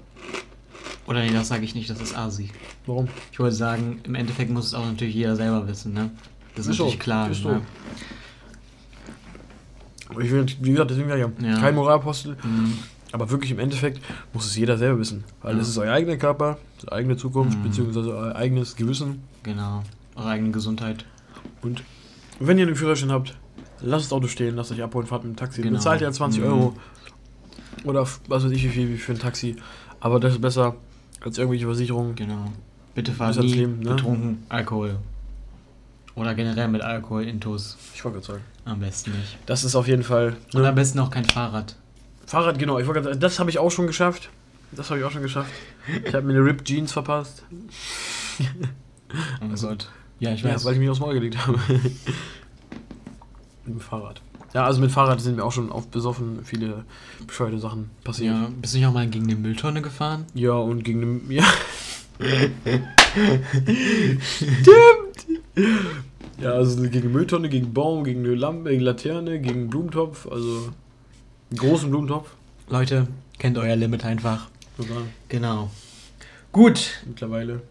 oder 1.05 1.21
nee, 1.21 1.31
das 1.31 1.49
sage 1.49 1.65
ich 1.65 1.75
nicht, 1.75 1.89
das 1.89 1.99
ist 1.99 2.15
Asi. 2.17 2.49
Warum? 2.85 3.09
Ich 3.31 3.39
wollte 3.39 3.55
sagen, 3.55 3.99
im 4.03 4.15
Endeffekt 4.15 4.49
muss 4.51 4.67
es 4.67 4.73
auch 4.73 4.85
natürlich 4.85 5.15
jeder 5.15 5.35
selber 5.35 5.67
wissen, 5.67 5.93
ne? 5.93 6.11
Das 6.55 6.65
ist, 6.65 6.71
Ist 6.71 6.77
so, 6.77 6.83
natürlich 6.85 6.99
klar. 7.01 7.29
ist 7.29 7.41
so. 7.43 7.49
ne? 7.49 7.61
Aber 10.09 10.21
Ich 10.21 10.31
will, 10.31 10.45
wie 10.61 10.71
gesagt, 10.71 10.91
deswegen 10.91 11.09
ja, 11.09 11.17
Ja. 11.17 11.59
kein 11.59 11.75
Moralapostel, 11.75 12.37
Mhm. 12.43 12.73
aber 13.11 13.29
wirklich 13.29 13.51
im 13.51 13.59
Endeffekt 13.59 13.99
muss 14.33 14.45
es 14.45 14.55
jeder 14.55 14.77
selber 14.77 14.99
wissen. 14.99 15.23
Weil 15.41 15.55
Ja. 15.55 15.61
es 15.61 15.67
ist 15.69 15.77
euer 15.77 15.93
eigener 15.93 16.17
Körper, 16.17 16.57
eure 16.85 16.93
eigene 16.95 17.17
Zukunft, 17.17 17.57
Mhm. 17.59 17.63
beziehungsweise 17.63 18.15
euer 18.15 18.35
eigenes 18.35 18.75
Gewissen. 18.75 19.23
Genau. 19.43 19.83
Eure 20.19 20.29
eigene 20.29 20.51
Gesundheit. 20.51 21.05
Und 21.61 21.83
wenn 22.39 22.57
ihr 22.57 22.65
einen 22.67 22.75
Führerschein 22.75 23.11
habt, 23.11 23.35
lasst 23.81 24.05
das 24.05 24.13
Auto 24.13 24.27
stehen, 24.27 24.55
lasst 24.55 24.71
euch 24.71 24.81
abholen, 24.83 25.07
fahrt 25.07 25.23
mit 25.23 25.33
dem 25.33 25.37
Taxi. 25.37 25.61
Genau. 25.61 25.77
Bezahlt 25.77 26.01
ja 26.01 26.11
20 26.11 26.41
Mhm. 26.41 26.47
Euro. 26.47 26.73
Oder 27.85 28.01
was 28.01 28.43
weiß 28.43 28.51
ich, 28.51 28.63
wie 28.63 28.69
viel 28.69 28.97
für 28.97 29.13
ein 29.13 29.19
Taxi. 29.19 29.55
Aber 29.99 30.19
das 30.19 30.33
ist 30.33 30.41
besser 30.41 30.75
als 31.21 31.37
irgendwelche 31.37 31.65
Versicherungen. 31.65 32.15
Genau. 32.15 32.51
Bitte 32.95 33.11
fahrt 33.13 33.39
nie 33.39 33.53
Leben, 33.53 33.79
ne? 33.79 33.91
betrunken 33.91 34.43
Alkohol. 34.49 34.97
Oder 36.15 36.35
generell 36.35 36.67
mit 36.67 36.81
Alkohol 36.81 37.23
intus. 37.23 37.77
Ich 37.95 38.03
wollte 38.03 38.17
gerade 38.19 38.27
sagen. 38.33 38.43
Am 38.65 38.79
besten 38.81 39.11
nicht. 39.11 39.37
Das 39.45 39.63
ist 39.63 39.75
auf 39.75 39.87
jeden 39.87 40.03
Fall. 40.03 40.35
Und 40.53 40.61
Ne? 40.63 40.67
am 40.69 40.75
besten 40.75 40.99
auch 40.99 41.09
kein 41.11 41.23
Fahrrad. 41.25 41.75
Fahrrad, 42.25 42.59
genau. 42.59 42.77
Ich 42.79 42.87
wollte 42.87 43.03
sagen, 43.03 43.19
das 43.19 43.39
habe 43.39 43.49
ich 43.49 43.57
auch 43.59 43.69
schon 43.71 43.87
geschafft. 43.87 44.29
Das 44.73 44.89
habe 44.89 44.99
ich 44.99 45.05
auch 45.05 45.11
schon 45.11 45.21
geschafft. 45.23 45.49
Ich 46.05 46.13
habe 46.13 46.25
mir 46.27 46.33
eine 46.33 46.43
Rip 46.45 46.65
Jeans 46.65 46.91
verpasst. 46.91 47.43
Oh 49.41 49.45
Also- 49.49 49.69
Gott. 49.69 49.89
Ja, 50.19 50.33
ich 50.33 50.41
Ja, 50.41 50.53
weiß. 50.53 50.65
weil 50.65 50.73
ich 50.73 50.79
mich 50.79 50.89
aufs 50.89 50.99
Maul 50.99 51.13
gelegt 51.13 51.37
habe. 51.45 51.57
mit 53.65 53.75
dem 53.75 53.79
Fahrrad. 53.79 54.21
Ja, 54.53 54.65
also 54.65 54.81
mit 54.81 54.91
Fahrrad 54.91 55.21
sind 55.21 55.35
mir 55.35 55.43
auch 55.43 55.51
schon 55.51 55.71
oft 55.71 55.91
besoffen 55.91 56.39
viele 56.43 56.83
bescheuerte 57.27 57.59
Sachen 57.59 57.91
passiert. 58.03 58.33
ja, 58.33 58.49
bist 58.61 58.73
du 58.73 58.77
nicht 58.79 58.87
auch 58.87 58.93
mal 58.93 59.07
gegen 59.07 59.25
eine 59.25 59.35
Mülltonne 59.35 59.81
gefahren? 59.83 60.25
Ja, 60.33 60.53
und 60.53 60.83
gegen 60.83 61.01
den. 61.01 61.31
Ja. 61.31 61.43
Stimmt! 64.19 65.39
Ja, 66.41 66.51
also 66.53 66.81
gegen 66.83 66.99
eine 66.99 67.09
Mülltonne, 67.09 67.49
gegen 67.49 67.73
Baum, 67.73 68.03
gegen 68.03 68.25
eine 68.25 68.35
Lampe, 68.35 68.69
gegen 68.69 68.81
Laterne, 68.81 69.39
gegen 69.39 69.59
einen 69.61 69.69
Blumentopf, 69.69 70.25
also 70.27 70.69
einen 71.51 71.57
großen 71.59 71.89
Blumentopf. 71.89 72.29
Leute, 72.69 73.07
kennt 73.37 73.57
euer 73.57 73.75
Limit 73.75 74.05
einfach. 74.05 74.47
Sogar 74.77 75.01
Genau. 75.27 75.69
Gut. 76.51 77.01
mittlerweile. 77.05 77.61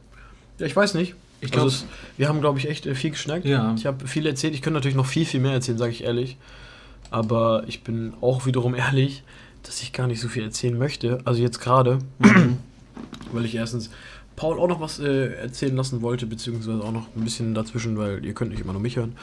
Ja, 0.59 0.66
ich 0.66 0.76
weiß 0.76 0.94
nicht. 0.94 1.14
Ich 1.41 1.47
also 1.53 1.55
glaube, 1.55 1.68
es, 1.68 1.84
wir 2.16 2.28
haben, 2.28 2.41
glaube 2.41 2.59
ich, 2.59 2.68
echt 2.68 2.86
äh, 2.86 2.95
viel 2.95 3.11
geschnackt. 3.11 3.45
ja. 3.45 3.74
Ich 3.76 3.86
habe 3.86 4.07
viel 4.09 4.26
erzählt. 4.26 4.55
Ich 4.55 4.62
könnte 4.62 4.74
natürlich 4.78 4.97
noch 4.97 5.07
viel, 5.07 5.24
viel 5.24 5.41
mehr 5.41 5.53
erzählen, 5.53 5.78
sage 5.78 5.93
ich 5.93 6.05
ehrlich. 6.05 6.36
Aber 7.11 7.64
ich 7.66 7.82
bin 7.82 8.12
auch 8.20 8.47
wiederum 8.47 8.74
ehrlich, 8.74 9.22
dass 9.62 9.82
ich 9.82 9.93
gar 9.93 10.07
nicht 10.07 10.20
so 10.20 10.28
viel 10.28 10.43
erzählen 10.43 10.76
möchte. 10.76 11.20
Also 11.24 11.41
jetzt 11.43 11.61
gerade, 11.61 11.99
weil 13.32 13.45
ich 13.45 13.55
erstens 13.55 13.91
Paul 14.36 14.59
auch 14.61 14.68
noch 14.68 14.80
was 14.80 14.99
äh, 15.01 15.34
erzählen 15.34 15.74
lassen 15.76 16.01
wollte, 16.03 16.26
beziehungsweise 16.26 16.82
auch 16.82 16.93
noch 16.93 17.07
ein 17.16 17.24
bisschen 17.24 17.55
dazwischen, 17.55 17.99
weil 17.99 18.24
ihr 18.24 18.34
könnt 18.34 18.51
nicht 18.53 18.61
immer 18.61 18.72
nur 18.72 18.82
mich 18.82 18.97
hören. 18.97 19.16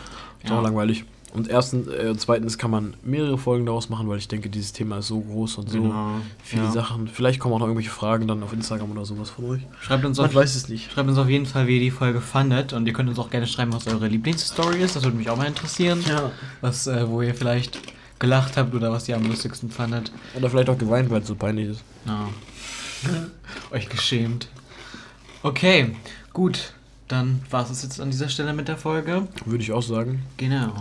Ist 0.44 0.50
Ja. 0.50 0.60
auch 0.60 0.64
langweilig. 0.64 1.06
Und 1.36 1.50
erstens, 1.50 1.88
äh, 1.88 2.16
zweitens 2.18 2.58
kann 2.58 2.72
man 2.72 2.94
mehrere 3.04 3.38
Folgen 3.38 3.66
daraus 3.66 3.90
machen, 3.90 4.08
weil 4.08 4.18
ich 4.20 4.28
denke, 4.30 4.50
dieses 4.50 4.72
Thema 4.72 5.00
ist 5.00 5.08
so 5.08 5.20
groß 5.20 5.58
und 5.58 5.70
so 5.70 5.82
Genau. 5.82 6.12
viele 6.44 6.64
ja. 6.64 6.72
Sachen. 6.72 7.08
Vielleicht 7.10 7.40
kommen 7.40 7.54
auch 7.54 7.60
noch 7.60 7.66
irgendwelche 7.68 7.90
Fragen 7.92 8.28
dann 8.28 8.42
auf 8.42 8.54
Instagram 8.54 8.92
oder 8.92 9.06
sowas 9.06 9.30
von 9.32 9.46
euch. 9.50 9.62
Schreibt 9.82 10.06
uns, 10.06 10.18
Man 10.18 10.28
auf, 10.28 10.36
weiß 10.36 10.56
es 10.56 10.70
nicht. 10.70 10.92
schreibt 10.92 11.10
uns 11.10 11.18
auf 11.18 11.28
jeden 11.28 11.46
Fall, 11.46 11.68
wie 11.68 11.76
ihr 11.76 11.82
die 11.82 11.92
Folge 11.92 12.22
fandet. 12.22 12.72
Und 12.72 12.88
ihr 12.88 12.94
könnt 12.94 13.10
uns 13.10 13.20
auch 13.20 13.30
gerne 13.30 13.48
schreiben, 13.48 13.74
was 13.74 13.86
eure 13.88 14.08
Lieblingsstory 14.08 14.82
ist. 14.82 14.96
Das 14.96 15.04
würde 15.04 15.18
mich 15.18 15.30
auch 15.30 15.36
mal 15.38 15.46
interessieren. 15.48 16.02
Ja. 16.08 16.32
Was, 16.62 16.88
äh, 16.88 17.08
wo 17.10 17.22
ihr 17.22 17.36
vielleicht 17.36 17.80
gelacht 18.18 18.56
habt 18.56 18.74
oder 18.74 18.92
was 18.94 19.10
ihr 19.10 19.18
am 19.18 19.26
lustigsten 19.26 19.70
fandet. 19.70 20.12
Oder 20.36 20.50
vielleicht 20.50 20.70
auch 20.70 20.78
geweint, 20.78 21.10
weil 21.10 21.22
es 21.22 21.28
so 21.28 21.36
peinlich 21.36 21.70
ist. 21.70 21.84
Ja. 22.06 22.30
Euch 23.72 23.90
geschämt. 23.90 24.48
Okay, 25.44 25.96
gut. 26.34 26.74
Dann 27.08 27.42
war 27.52 27.70
es 27.70 27.84
jetzt 27.84 28.00
an 28.02 28.10
dieser 28.10 28.30
Stelle 28.30 28.54
mit 28.54 28.68
der 28.68 28.78
Folge. 28.78 29.28
Würde 29.46 29.64
ich 29.64 29.72
auch 29.72 29.84
sagen. 29.84 30.24
Genau. 30.38 30.74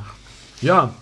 Ja, 0.65 0.95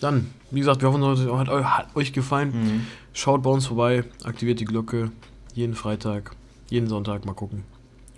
dann, 0.00 0.30
wie 0.50 0.60
gesagt, 0.60 0.80
wir 0.82 0.88
hoffen, 0.92 1.02
es 1.02 1.30
hat, 1.30 1.48
hat 1.48 1.96
euch 1.96 2.12
gefallen. 2.12 2.52
Mhm. 2.52 2.86
Schaut 3.12 3.42
bei 3.42 3.50
uns 3.50 3.66
vorbei, 3.66 4.04
aktiviert 4.24 4.60
die 4.60 4.64
Glocke. 4.64 5.10
Jeden 5.54 5.74
Freitag, 5.74 6.36
jeden 6.68 6.88
Sonntag, 6.88 7.24
mal 7.26 7.34
gucken. 7.34 7.64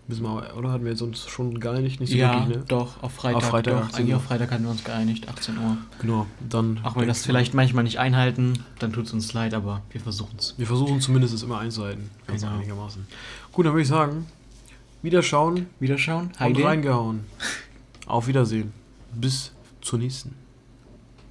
Wissen 0.08 0.24
wir, 0.24 0.56
oder 0.56 0.70
hatten 0.72 0.84
wir 0.84 0.90
jetzt 0.90 1.00
uns 1.00 1.26
schon 1.26 1.60
geeinigt? 1.60 2.00
Nicht 2.00 2.10
so 2.10 2.18
ja, 2.18 2.40
wirklich, 2.40 2.58
ne? 2.58 2.64
doch, 2.68 3.02
auf 3.02 3.12
Freitag. 3.12 3.36
Auf 3.42 3.48
Freitag, 3.50 3.72
doch, 3.74 3.82
18 3.86 3.96
eigentlich 4.00 4.10
Uhr. 4.10 4.16
auf 4.16 4.24
Freitag 4.24 4.50
hatten 4.50 4.64
wir 4.64 4.70
uns 4.70 4.84
geeinigt, 4.84 5.28
18 5.28 5.58
Uhr. 5.58 5.76
Genau, 6.00 6.26
dann. 6.50 6.80
Auch 6.82 6.94
wenn 6.96 7.02
wir 7.02 7.06
das 7.08 7.24
vielleicht 7.24 7.54
manchmal 7.54 7.84
nicht 7.84 7.98
einhalten, 7.98 8.64
dann 8.80 8.92
tut 8.92 9.06
es 9.06 9.12
uns 9.12 9.32
leid, 9.32 9.54
aber 9.54 9.82
wir 9.90 10.00
versuchen 10.00 10.34
es. 10.38 10.54
Wir 10.58 10.66
versuchen 10.66 11.00
zumindest 11.00 11.32
es 11.34 11.42
immer 11.42 11.58
einzuhalten. 11.58 12.10
Ganz 12.26 12.42
Genau. 12.42 12.54
einigermaßen. 12.56 13.06
Gut, 13.52 13.64
dann 13.64 13.72
würde 13.72 13.82
ich 13.82 13.88
sagen, 13.88 14.26
wiederschauen 15.02 15.66
Wiederschauen. 15.80 16.26
und 16.26 16.40
Heide. 16.40 16.64
reingehauen. 16.64 17.20
Auf 18.06 18.26
Wiedersehen. 18.26 18.72
Bis 19.14 19.52
zur 19.80 19.98
nächsten. 20.00 20.34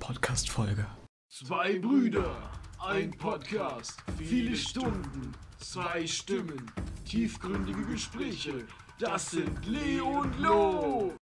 Podcast-Folge. 0.02 0.88
Zwei 1.30 1.78
Brüder, 1.78 2.36
ein 2.80 3.12
Podcast, 3.12 4.04
viele 4.18 4.56
Stunden, 4.56 5.32
zwei 5.60 6.08
Stimmen, 6.08 6.70
tiefgründige 7.06 7.86
Gespräche. 7.86 8.66
Das 9.00 9.30
sind 9.30 9.66
Leo 9.68 10.22
und 10.22 10.40
Lo. 10.40 11.14